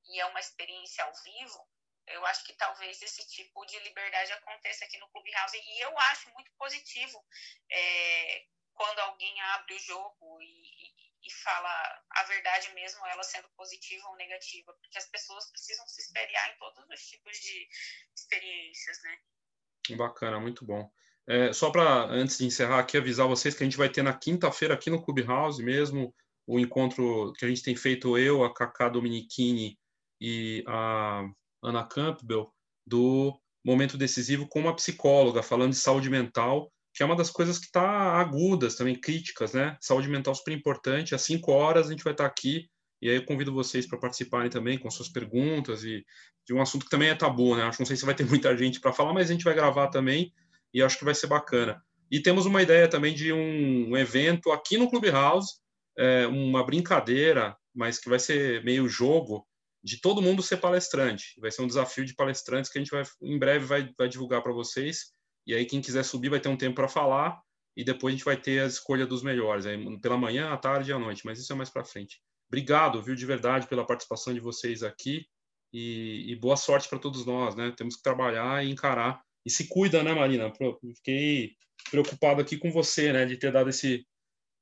e 0.04 0.20
é 0.20 0.26
uma 0.26 0.40
experiência 0.40 1.04
ao 1.04 1.12
vivo, 1.22 1.68
eu 2.06 2.24
acho 2.26 2.44
que 2.44 2.54
talvez 2.54 3.00
esse 3.02 3.26
tipo 3.28 3.64
de 3.66 3.78
liberdade 3.80 4.32
aconteça 4.32 4.84
aqui 4.84 4.98
no 4.98 5.08
Clubhouse. 5.10 5.56
E 5.56 5.80
eu 5.80 5.96
acho 5.98 6.30
muito 6.30 6.50
positivo 6.58 7.24
é, 7.70 8.44
quando 8.74 8.98
alguém 9.00 9.40
abre 9.52 9.74
o 9.74 9.78
jogo 9.78 10.40
e, 10.42 10.89
e 11.22 11.32
fala 11.32 12.02
a 12.10 12.24
verdade 12.24 12.72
mesmo, 12.74 13.04
ela 13.06 13.22
sendo 13.22 13.48
positiva 13.56 14.08
ou 14.08 14.16
negativa, 14.16 14.72
porque 14.80 14.98
as 14.98 15.06
pessoas 15.06 15.50
precisam 15.50 15.86
se 15.86 16.00
espelhar 16.00 16.50
em 16.50 16.58
todos 16.58 16.88
os 16.88 17.00
tipos 17.06 17.38
de 17.38 17.68
experiências, 18.16 19.02
né? 19.02 19.96
Bacana, 19.96 20.40
muito 20.40 20.64
bom. 20.64 20.90
É, 21.26 21.52
só 21.52 21.70
para, 21.70 22.04
antes 22.06 22.38
de 22.38 22.46
encerrar 22.46 22.80
aqui, 22.80 22.96
avisar 22.96 23.28
vocês 23.28 23.54
que 23.54 23.62
a 23.62 23.66
gente 23.66 23.76
vai 23.76 23.88
ter 23.88 24.02
na 24.02 24.16
quinta-feira 24.16 24.74
aqui 24.74 24.90
no 24.90 25.02
Clubhouse 25.02 25.62
mesmo 25.62 26.14
o 26.46 26.58
encontro 26.58 27.32
que 27.34 27.44
a 27.44 27.48
gente 27.48 27.62
tem 27.62 27.76
feito 27.76 28.18
eu, 28.18 28.42
a 28.42 28.52
Cacá 28.52 28.88
Dominichini 28.88 29.78
e 30.20 30.64
a 30.66 31.24
Ana 31.62 31.86
Campbell, 31.86 32.52
do 32.84 33.38
Momento 33.64 33.96
Decisivo 33.96 34.48
com 34.48 34.58
uma 34.58 34.74
psicóloga, 34.74 35.44
falando 35.44 35.70
de 35.70 35.78
saúde 35.78 36.10
mental 36.10 36.72
que 36.92 37.02
é 37.02 37.06
uma 37.06 37.16
das 37.16 37.30
coisas 37.30 37.58
que 37.58 37.66
está 37.66 38.20
agudas 38.20 38.74
também, 38.74 38.98
críticas, 38.98 39.52
né? 39.52 39.76
Saúde 39.80 40.08
mental 40.08 40.34
super 40.34 40.52
importante. 40.52 41.14
Às 41.14 41.22
5 41.22 41.52
horas 41.52 41.86
a 41.86 41.90
gente 41.90 42.04
vai 42.04 42.12
estar 42.12 42.24
tá 42.24 42.30
aqui 42.30 42.68
e 43.02 43.08
aí 43.08 43.16
eu 43.16 43.24
convido 43.24 43.52
vocês 43.52 43.86
para 43.86 43.98
participarem 43.98 44.50
também 44.50 44.76
com 44.76 44.90
suas 44.90 45.08
perguntas 45.08 45.84
e 45.84 46.04
de 46.46 46.52
um 46.52 46.60
assunto 46.60 46.84
que 46.84 46.90
também 46.90 47.08
é 47.08 47.14
tabu, 47.14 47.56
né? 47.56 47.62
Acho 47.62 47.78
que 47.78 47.82
não 47.82 47.86
sei 47.86 47.96
se 47.96 48.04
vai 48.04 48.14
ter 48.14 48.24
muita 48.26 48.56
gente 48.56 48.80
para 48.80 48.92
falar, 48.92 49.12
mas 49.12 49.30
a 49.30 49.32
gente 49.32 49.44
vai 49.44 49.54
gravar 49.54 49.88
também 49.88 50.32
e 50.72 50.82
acho 50.82 50.98
que 50.98 51.04
vai 51.04 51.14
ser 51.14 51.26
bacana. 51.26 51.82
E 52.10 52.20
temos 52.20 52.44
uma 52.44 52.62
ideia 52.62 52.88
também 52.88 53.14
de 53.14 53.32
um, 53.32 53.96
evento 53.96 54.50
aqui 54.50 54.76
no 54.76 54.90
Clubhouse, 54.90 55.54
é, 55.96 56.26
uma 56.26 56.64
brincadeira, 56.64 57.56
mas 57.74 57.98
que 57.98 58.08
vai 58.08 58.18
ser 58.18 58.64
meio 58.64 58.88
jogo 58.88 59.46
de 59.82 60.00
todo 60.00 60.20
mundo 60.20 60.42
ser 60.42 60.58
palestrante. 60.58 61.40
Vai 61.40 61.50
ser 61.50 61.62
um 61.62 61.66
desafio 61.66 62.04
de 62.04 62.14
palestrantes 62.14 62.70
que 62.70 62.78
a 62.78 62.82
gente 62.82 62.90
vai 62.90 63.04
em 63.22 63.38
breve 63.38 63.64
vai, 63.64 63.88
vai 63.96 64.08
divulgar 64.08 64.42
para 64.42 64.52
vocês. 64.52 65.12
E 65.50 65.54
aí, 65.54 65.66
quem 65.66 65.80
quiser 65.80 66.04
subir 66.04 66.28
vai 66.28 66.38
ter 66.38 66.48
um 66.48 66.56
tempo 66.56 66.76
para 66.76 66.86
falar 66.86 67.42
e 67.76 67.82
depois 67.82 68.14
a 68.14 68.16
gente 68.16 68.24
vai 68.24 68.36
ter 68.36 68.62
a 68.62 68.66
escolha 68.66 69.04
dos 69.04 69.20
melhores, 69.20 69.66
aí, 69.66 70.00
pela 70.00 70.16
manhã, 70.16 70.52
à 70.52 70.56
tarde 70.56 70.90
e 70.90 70.94
à 70.94 70.98
noite, 70.98 71.26
mas 71.26 71.40
isso 71.40 71.52
é 71.52 71.56
mais 71.56 71.68
para 71.68 71.84
frente. 71.84 72.22
Obrigado, 72.46 73.02
viu, 73.02 73.16
de 73.16 73.26
verdade, 73.26 73.66
pela 73.66 73.84
participação 73.84 74.32
de 74.32 74.38
vocês 74.38 74.84
aqui 74.84 75.26
e, 75.72 76.30
e 76.30 76.36
boa 76.36 76.56
sorte 76.56 76.88
para 76.88 77.00
todos 77.00 77.26
nós, 77.26 77.56
né? 77.56 77.74
Temos 77.76 77.96
que 77.96 78.02
trabalhar 78.02 78.64
e 78.64 78.70
encarar. 78.70 79.20
E 79.44 79.50
se 79.50 79.66
cuida, 79.66 80.04
né, 80.04 80.12
Marina? 80.12 80.52
Fiquei 80.94 81.56
preocupado 81.90 82.40
aqui 82.40 82.56
com 82.56 82.70
você, 82.70 83.12
né, 83.12 83.26
de 83.26 83.36
ter 83.36 83.50
dado 83.50 83.70
esse. 83.70 84.06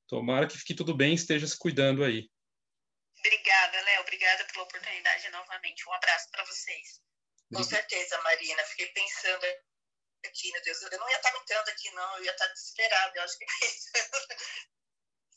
Tomara 0.09 0.47
que 0.47 0.57
fique 0.57 0.73
tudo 0.73 0.97
bem, 0.97 1.13
esteja 1.13 1.47
se 1.47 1.59
cuidando 1.59 2.03
aí. 2.03 2.31
Obrigada, 3.19 3.79
Léo. 3.83 4.01
Obrigada 4.01 4.47
pela 4.51 4.65
oportunidade 4.65 5.29
novamente. 5.33 5.87
Um 5.87 5.93
abraço 5.93 6.31
para 6.31 6.47
vocês. 6.47 7.03
Com 7.53 7.63
certeza, 7.63 8.19
Marina. 8.23 8.63
Fiquei 8.63 8.87
pensando 8.87 9.45
aqui, 10.27 10.53
meu 10.53 10.63
Deus, 10.63 10.83
eu 10.83 10.99
não 10.99 11.11
ia 11.11 11.17
estar 11.17 11.29
aguentando 11.31 11.71
aqui, 11.71 11.91
não, 11.93 12.17
eu 12.17 12.25
ia 12.25 12.33
estar 12.33 12.47
desesperada, 12.49 13.19
eu 13.19 13.23
acho 13.23 13.39
que 13.39 13.45
é 13.45 13.67
isso. 13.67 13.91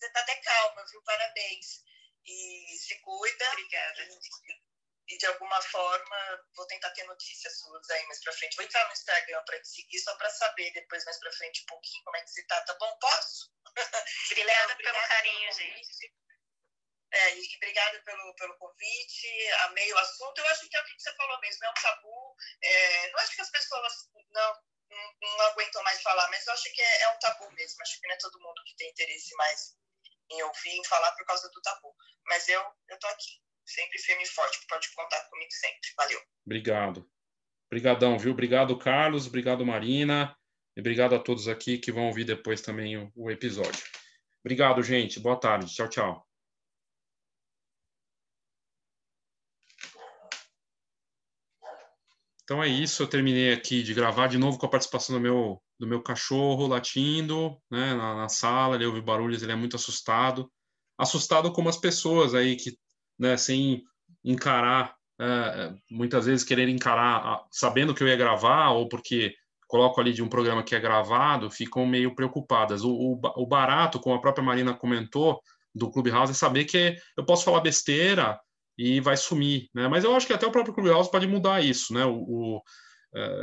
Você 0.01 0.07
está 0.07 0.19
até 0.21 0.35
calma, 0.37 0.83
viu? 0.89 1.01
Parabéns. 1.03 1.83
E 2.25 2.77
se 2.79 2.99
cuida. 3.01 3.49
Obrigada. 3.51 4.03
E, 4.03 5.13
e, 5.13 5.17
de 5.17 5.25
alguma 5.27 5.61
forma, 5.61 6.47
vou 6.55 6.65
tentar 6.65 6.89
ter 6.91 7.03
notícias 7.03 7.59
suas 7.59 7.89
aí 7.89 8.05
mais 8.07 8.19
pra 8.23 8.33
frente. 8.33 8.55
Vou 8.55 8.65
entrar 8.65 8.85
no 8.87 8.93
Instagram 8.93 9.43
para 9.45 9.61
te 9.61 9.67
seguir, 9.67 9.99
só 9.99 10.15
para 10.15 10.29
saber 10.31 10.71
depois 10.73 11.05
mais 11.05 11.19
pra 11.19 11.31
frente 11.33 11.61
um 11.61 11.65
pouquinho 11.67 12.03
como 12.03 12.17
é 12.17 12.21
que 12.23 12.31
você 12.31 12.43
tá. 12.47 12.61
Tá 12.61 12.73
bom? 12.79 12.97
Posso? 12.99 13.51
Obrigada 14.31 14.75
pelo 14.75 15.07
carinho, 15.07 15.53
gente. 15.53 16.13
É, 17.13 17.35
e 17.35 17.55
obrigada 17.57 18.01
pelo, 18.03 18.33
pelo 18.35 18.57
convite, 18.57 19.51
amei 19.65 19.91
o 19.91 19.97
assunto. 19.97 20.39
Eu 20.39 20.47
acho 20.47 20.69
que 20.69 20.77
é 20.77 20.81
o 20.81 20.85
que 20.85 20.97
você 20.97 21.13
falou 21.13 21.39
mesmo, 21.41 21.65
é 21.65 21.69
um 21.69 21.73
tabu. 21.73 22.35
É, 22.61 23.11
não 23.11 23.19
acho 23.19 23.35
que 23.35 23.41
as 23.41 23.51
pessoas 23.51 23.93
não, 24.29 24.63
não, 24.91 25.37
não, 25.37 25.45
aguentam 25.47 25.83
mais 25.83 26.01
falar, 26.01 26.29
mas 26.29 26.45
eu 26.45 26.53
acho 26.53 26.73
que 26.73 26.81
é, 26.81 27.01
é, 27.03 27.09
um 27.09 27.19
tabu 27.19 27.51
mesmo. 27.53 27.81
Acho 27.81 27.99
que 27.99 28.07
não 28.07 28.15
é 28.15 28.17
todo 28.17 28.39
mundo 28.39 28.61
que 28.65 28.75
tem 28.75 28.89
interesse 28.89 29.35
mais 29.35 29.75
em 30.31 30.43
ouvir, 30.43 30.77
em 30.77 30.85
falar 30.85 31.11
por 31.13 31.25
causa 31.25 31.49
do 31.49 31.61
tabu. 31.61 31.95
Mas 32.27 32.47
eu, 32.47 32.61
eu 32.89 32.99
tô 32.99 33.07
aqui, 33.07 33.31
sempre 33.65 33.99
firme 33.99 34.23
e 34.23 34.27
forte, 34.27 34.59
pode 34.67 34.93
contar 34.93 35.21
comigo 35.29 35.51
sempre. 35.51 35.89
Valeu. 35.97 36.21
Obrigado. 36.45 37.09
Obrigadão, 37.67 38.17
viu? 38.19 38.31
Obrigado, 38.31 38.77
Carlos. 38.77 39.27
Obrigado, 39.27 39.65
Marina. 39.65 40.35
E 40.75 40.79
obrigado 40.79 41.15
a 41.15 41.19
todos 41.19 41.47
aqui 41.47 41.77
que 41.77 41.91
vão 41.91 42.07
ouvir 42.07 42.25
depois 42.25 42.61
também 42.61 42.97
o, 42.97 43.11
o 43.15 43.31
episódio. 43.31 43.83
Obrigado, 44.43 44.81
gente. 44.83 45.19
Boa 45.19 45.39
tarde. 45.39 45.73
Tchau, 45.73 45.89
tchau. 45.89 46.30
Então 52.51 52.61
é 52.61 52.67
isso, 52.67 53.01
eu 53.01 53.07
terminei 53.07 53.53
aqui 53.53 53.81
de 53.81 53.93
gravar 53.93 54.27
de 54.27 54.37
novo 54.37 54.57
com 54.57 54.65
a 54.65 54.69
participação 54.69 55.15
do 55.15 55.21
meu, 55.21 55.61
do 55.79 55.87
meu 55.87 56.01
cachorro 56.01 56.67
latindo 56.67 57.57
né, 57.71 57.93
na, 57.93 58.13
na 58.13 58.27
sala, 58.27 58.75
ele 58.75 58.85
ouve 58.85 58.99
barulhos, 58.99 59.41
ele 59.41 59.53
é 59.53 59.55
muito 59.55 59.77
assustado. 59.77 60.51
Assustado 60.97 61.53
como 61.53 61.69
as 61.69 61.77
pessoas 61.77 62.35
aí 62.35 62.57
que, 62.57 62.77
né, 63.17 63.37
sem 63.37 63.85
encarar, 64.21 64.97
é, 65.17 65.73
muitas 65.89 66.25
vezes 66.25 66.43
querer 66.43 66.67
encarar, 66.67 67.41
sabendo 67.49 67.95
que 67.95 68.03
eu 68.03 68.09
ia 68.09 68.17
gravar, 68.17 68.71
ou 68.71 68.89
porque 68.89 69.33
coloco 69.65 70.01
ali 70.01 70.11
de 70.11 70.21
um 70.21 70.27
programa 70.27 70.61
que 70.61 70.75
é 70.75 70.79
gravado, 70.81 71.49
ficam 71.49 71.85
meio 71.85 72.13
preocupadas. 72.13 72.83
O, 72.83 72.91
o, 72.91 73.21
o 73.37 73.47
barato, 73.47 73.97
como 73.97 74.13
a 74.13 74.19
própria 74.19 74.43
Marina 74.43 74.73
comentou, 74.73 75.39
do 75.73 75.89
Clubhouse, 75.89 76.33
é 76.33 76.35
saber 76.35 76.65
que 76.65 76.97
eu 77.15 77.23
posso 77.23 77.45
falar 77.45 77.61
besteira, 77.61 78.37
e 78.81 78.99
vai 78.99 79.15
sumir, 79.15 79.69
né? 79.75 79.87
Mas 79.87 80.03
eu 80.03 80.15
acho 80.15 80.25
que 80.25 80.33
até 80.33 80.47
o 80.47 80.51
próprio 80.51 80.73
Clubhouse 80.73 81.11
pode 81.11 81.27
mudar 81.27 81.63
isso, 81.63 81.93
né? 81.93 82.03
O, 82.03 82.15
o 82.15 82.61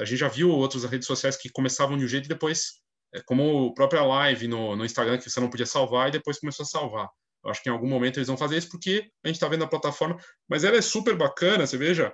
a 0.01 0.05
gente 0.05 0.19
já 0.19 0.29
viu 0.29 0.51
outras 0.51 0.83
redes 0.85 1.07
sociais 1.07 1.37
que 1.37 1.51
começavam 1.51 1.97
de 1.97 2.05
um 2.05 2.09
jeito 2.09 2.25
e 2.25 2.29
depois, 2.29 2.81
é, 3.15 3.21
como 3.21 3.69
a 3.69 3.75
própria 3.75 4.03
live 4.03 4.49
no, 4.49 4.75
no 4.75 4.85
Instagram, 4.85 5.19
que 5.19 5.29
você 5.29 5.39
não 5.39 5.51
podia 5.51 5.67
salvar 5.67 6.09
e 6.09 6.13
depois 6.13 6.41
começou 6.41 6.65
a 6.65 6.67
salvar. 6.67 7.09
Eu 7.45 7.51
acho 7.51 7.63
que 7.63 7.69
em 7.69 7.73
algum 7.73 7.87
momento 7.87 8.17
eles 8.17 8.29
vão 8.29 8.37
fazer 8.37 8.57
isso 8.57 8.71
porque 8.71 9.11
a 9.23 9.29
gente 9.29 9.37
está 9.37 9.47
vendo 9.47 9.63
a 9.63 9.69
plataforma, 9.69 10.17
mas 10.49 10.65
ela 10.65 10.77
é 10.77 10.83
super 10.83 11.15
bacana, 11.15 11.67
você 11.67 11.77
veja. 11.77 12.13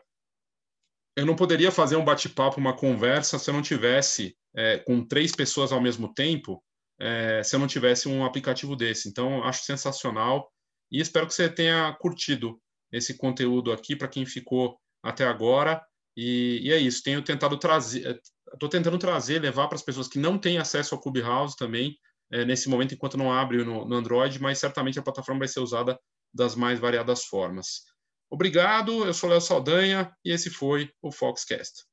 Eu 1.16 1.24
não 1.24 1.36
poderia 1.36 1.70
fazer 1.70 1.96
um 1.96 2.04
bate-papo, 2.04 2.58
uma 2.58 2.76
conversa, 2.76 3.38
se 3.38 3.48
eu 3.48 3.54
não 3.54 3.62
tivesse 3.62 4.36
é, 4.54 4.78
com 4.78 5.06
três 5.06 5.32
pessoas 5.32 5.70
ao 5.70 5.80
mesmo 5.80 6.12
tempo, 6.12 6.62
é, 7.00 7.40
se 7.42 7.54
eu 7.54 7.60
não 7.60 7.68
tivesse 7.68 8.08
um 8.08 8.24
aplicativo 8.24 8.74
desse. 8.74 9.08
Então, 9.08 9.44
acho 9.44 9.64
sensacional 9.64 10.50
e 10.90 11.00
espero 11.00 11.26
que 11.26 11.34
você 11.34 11.48
tenha 11.48 11.96
curtido 12.00 12.60
esse 12.96 13.16
conteúdo 13.16 13.72
aqui 13.72 13.96
para 13.96 14.08
quem 14.08 14.24
ficou 14.24 14.78
até 15.02 15.24
agora. 15.24 15.84
E, 16.16 16.60
e, 16.62 16.72
é 16.72 16.78
isso. 16.78 17.02
Tenho 17.02 17.22
tentado 17.22 17.56
trazer, 17.58 18.20
estou 18.52 18.68
tentando 18.68 18.98
trazer, 18.98 19.40
levar 19.40 19.68
para 19.68 19.76
as 19.76 19.82
pessoas 19.82 20.08
que 20.08 20.18
não 20.18 20.38
têm 20.38 20.58
acesso 20.58 20.94
ao 20.94 21.00
Clubhouse 21.00 21.56
também 21.56 21.96
é, 22.32 22.44
nesse 22.44 22.68
momento, 22.68 22.94
enquanto 22.94 23.18
não 23.18 23.32
abre 23.32 23.64
no, 23.64 23.84
no 23.84 23.96
Android, 23.96 24.40
mas 24.40 24.58
certamente 24.58 24.98
a 24.98 25.02
plataforma 25.02 25.40
vai 25.40 25.48
ser 25.48 25.60
usada 25.60 25.98
das 26.32 26.54
mais 26.54 26.78
variadas 26.78 27.24
formas. 27.24 27.82
Obrigado, 28.30 29.04
eu 29.04 29.14
sou 29.14 29.30
Léo 29.30 29.40
Saldanha 29.40 30.12
e 30.24 30.32
esse 30.32 30.50
foi 30.50 30.90
o 31.02 31.12
Foxcast. 31.12 31.84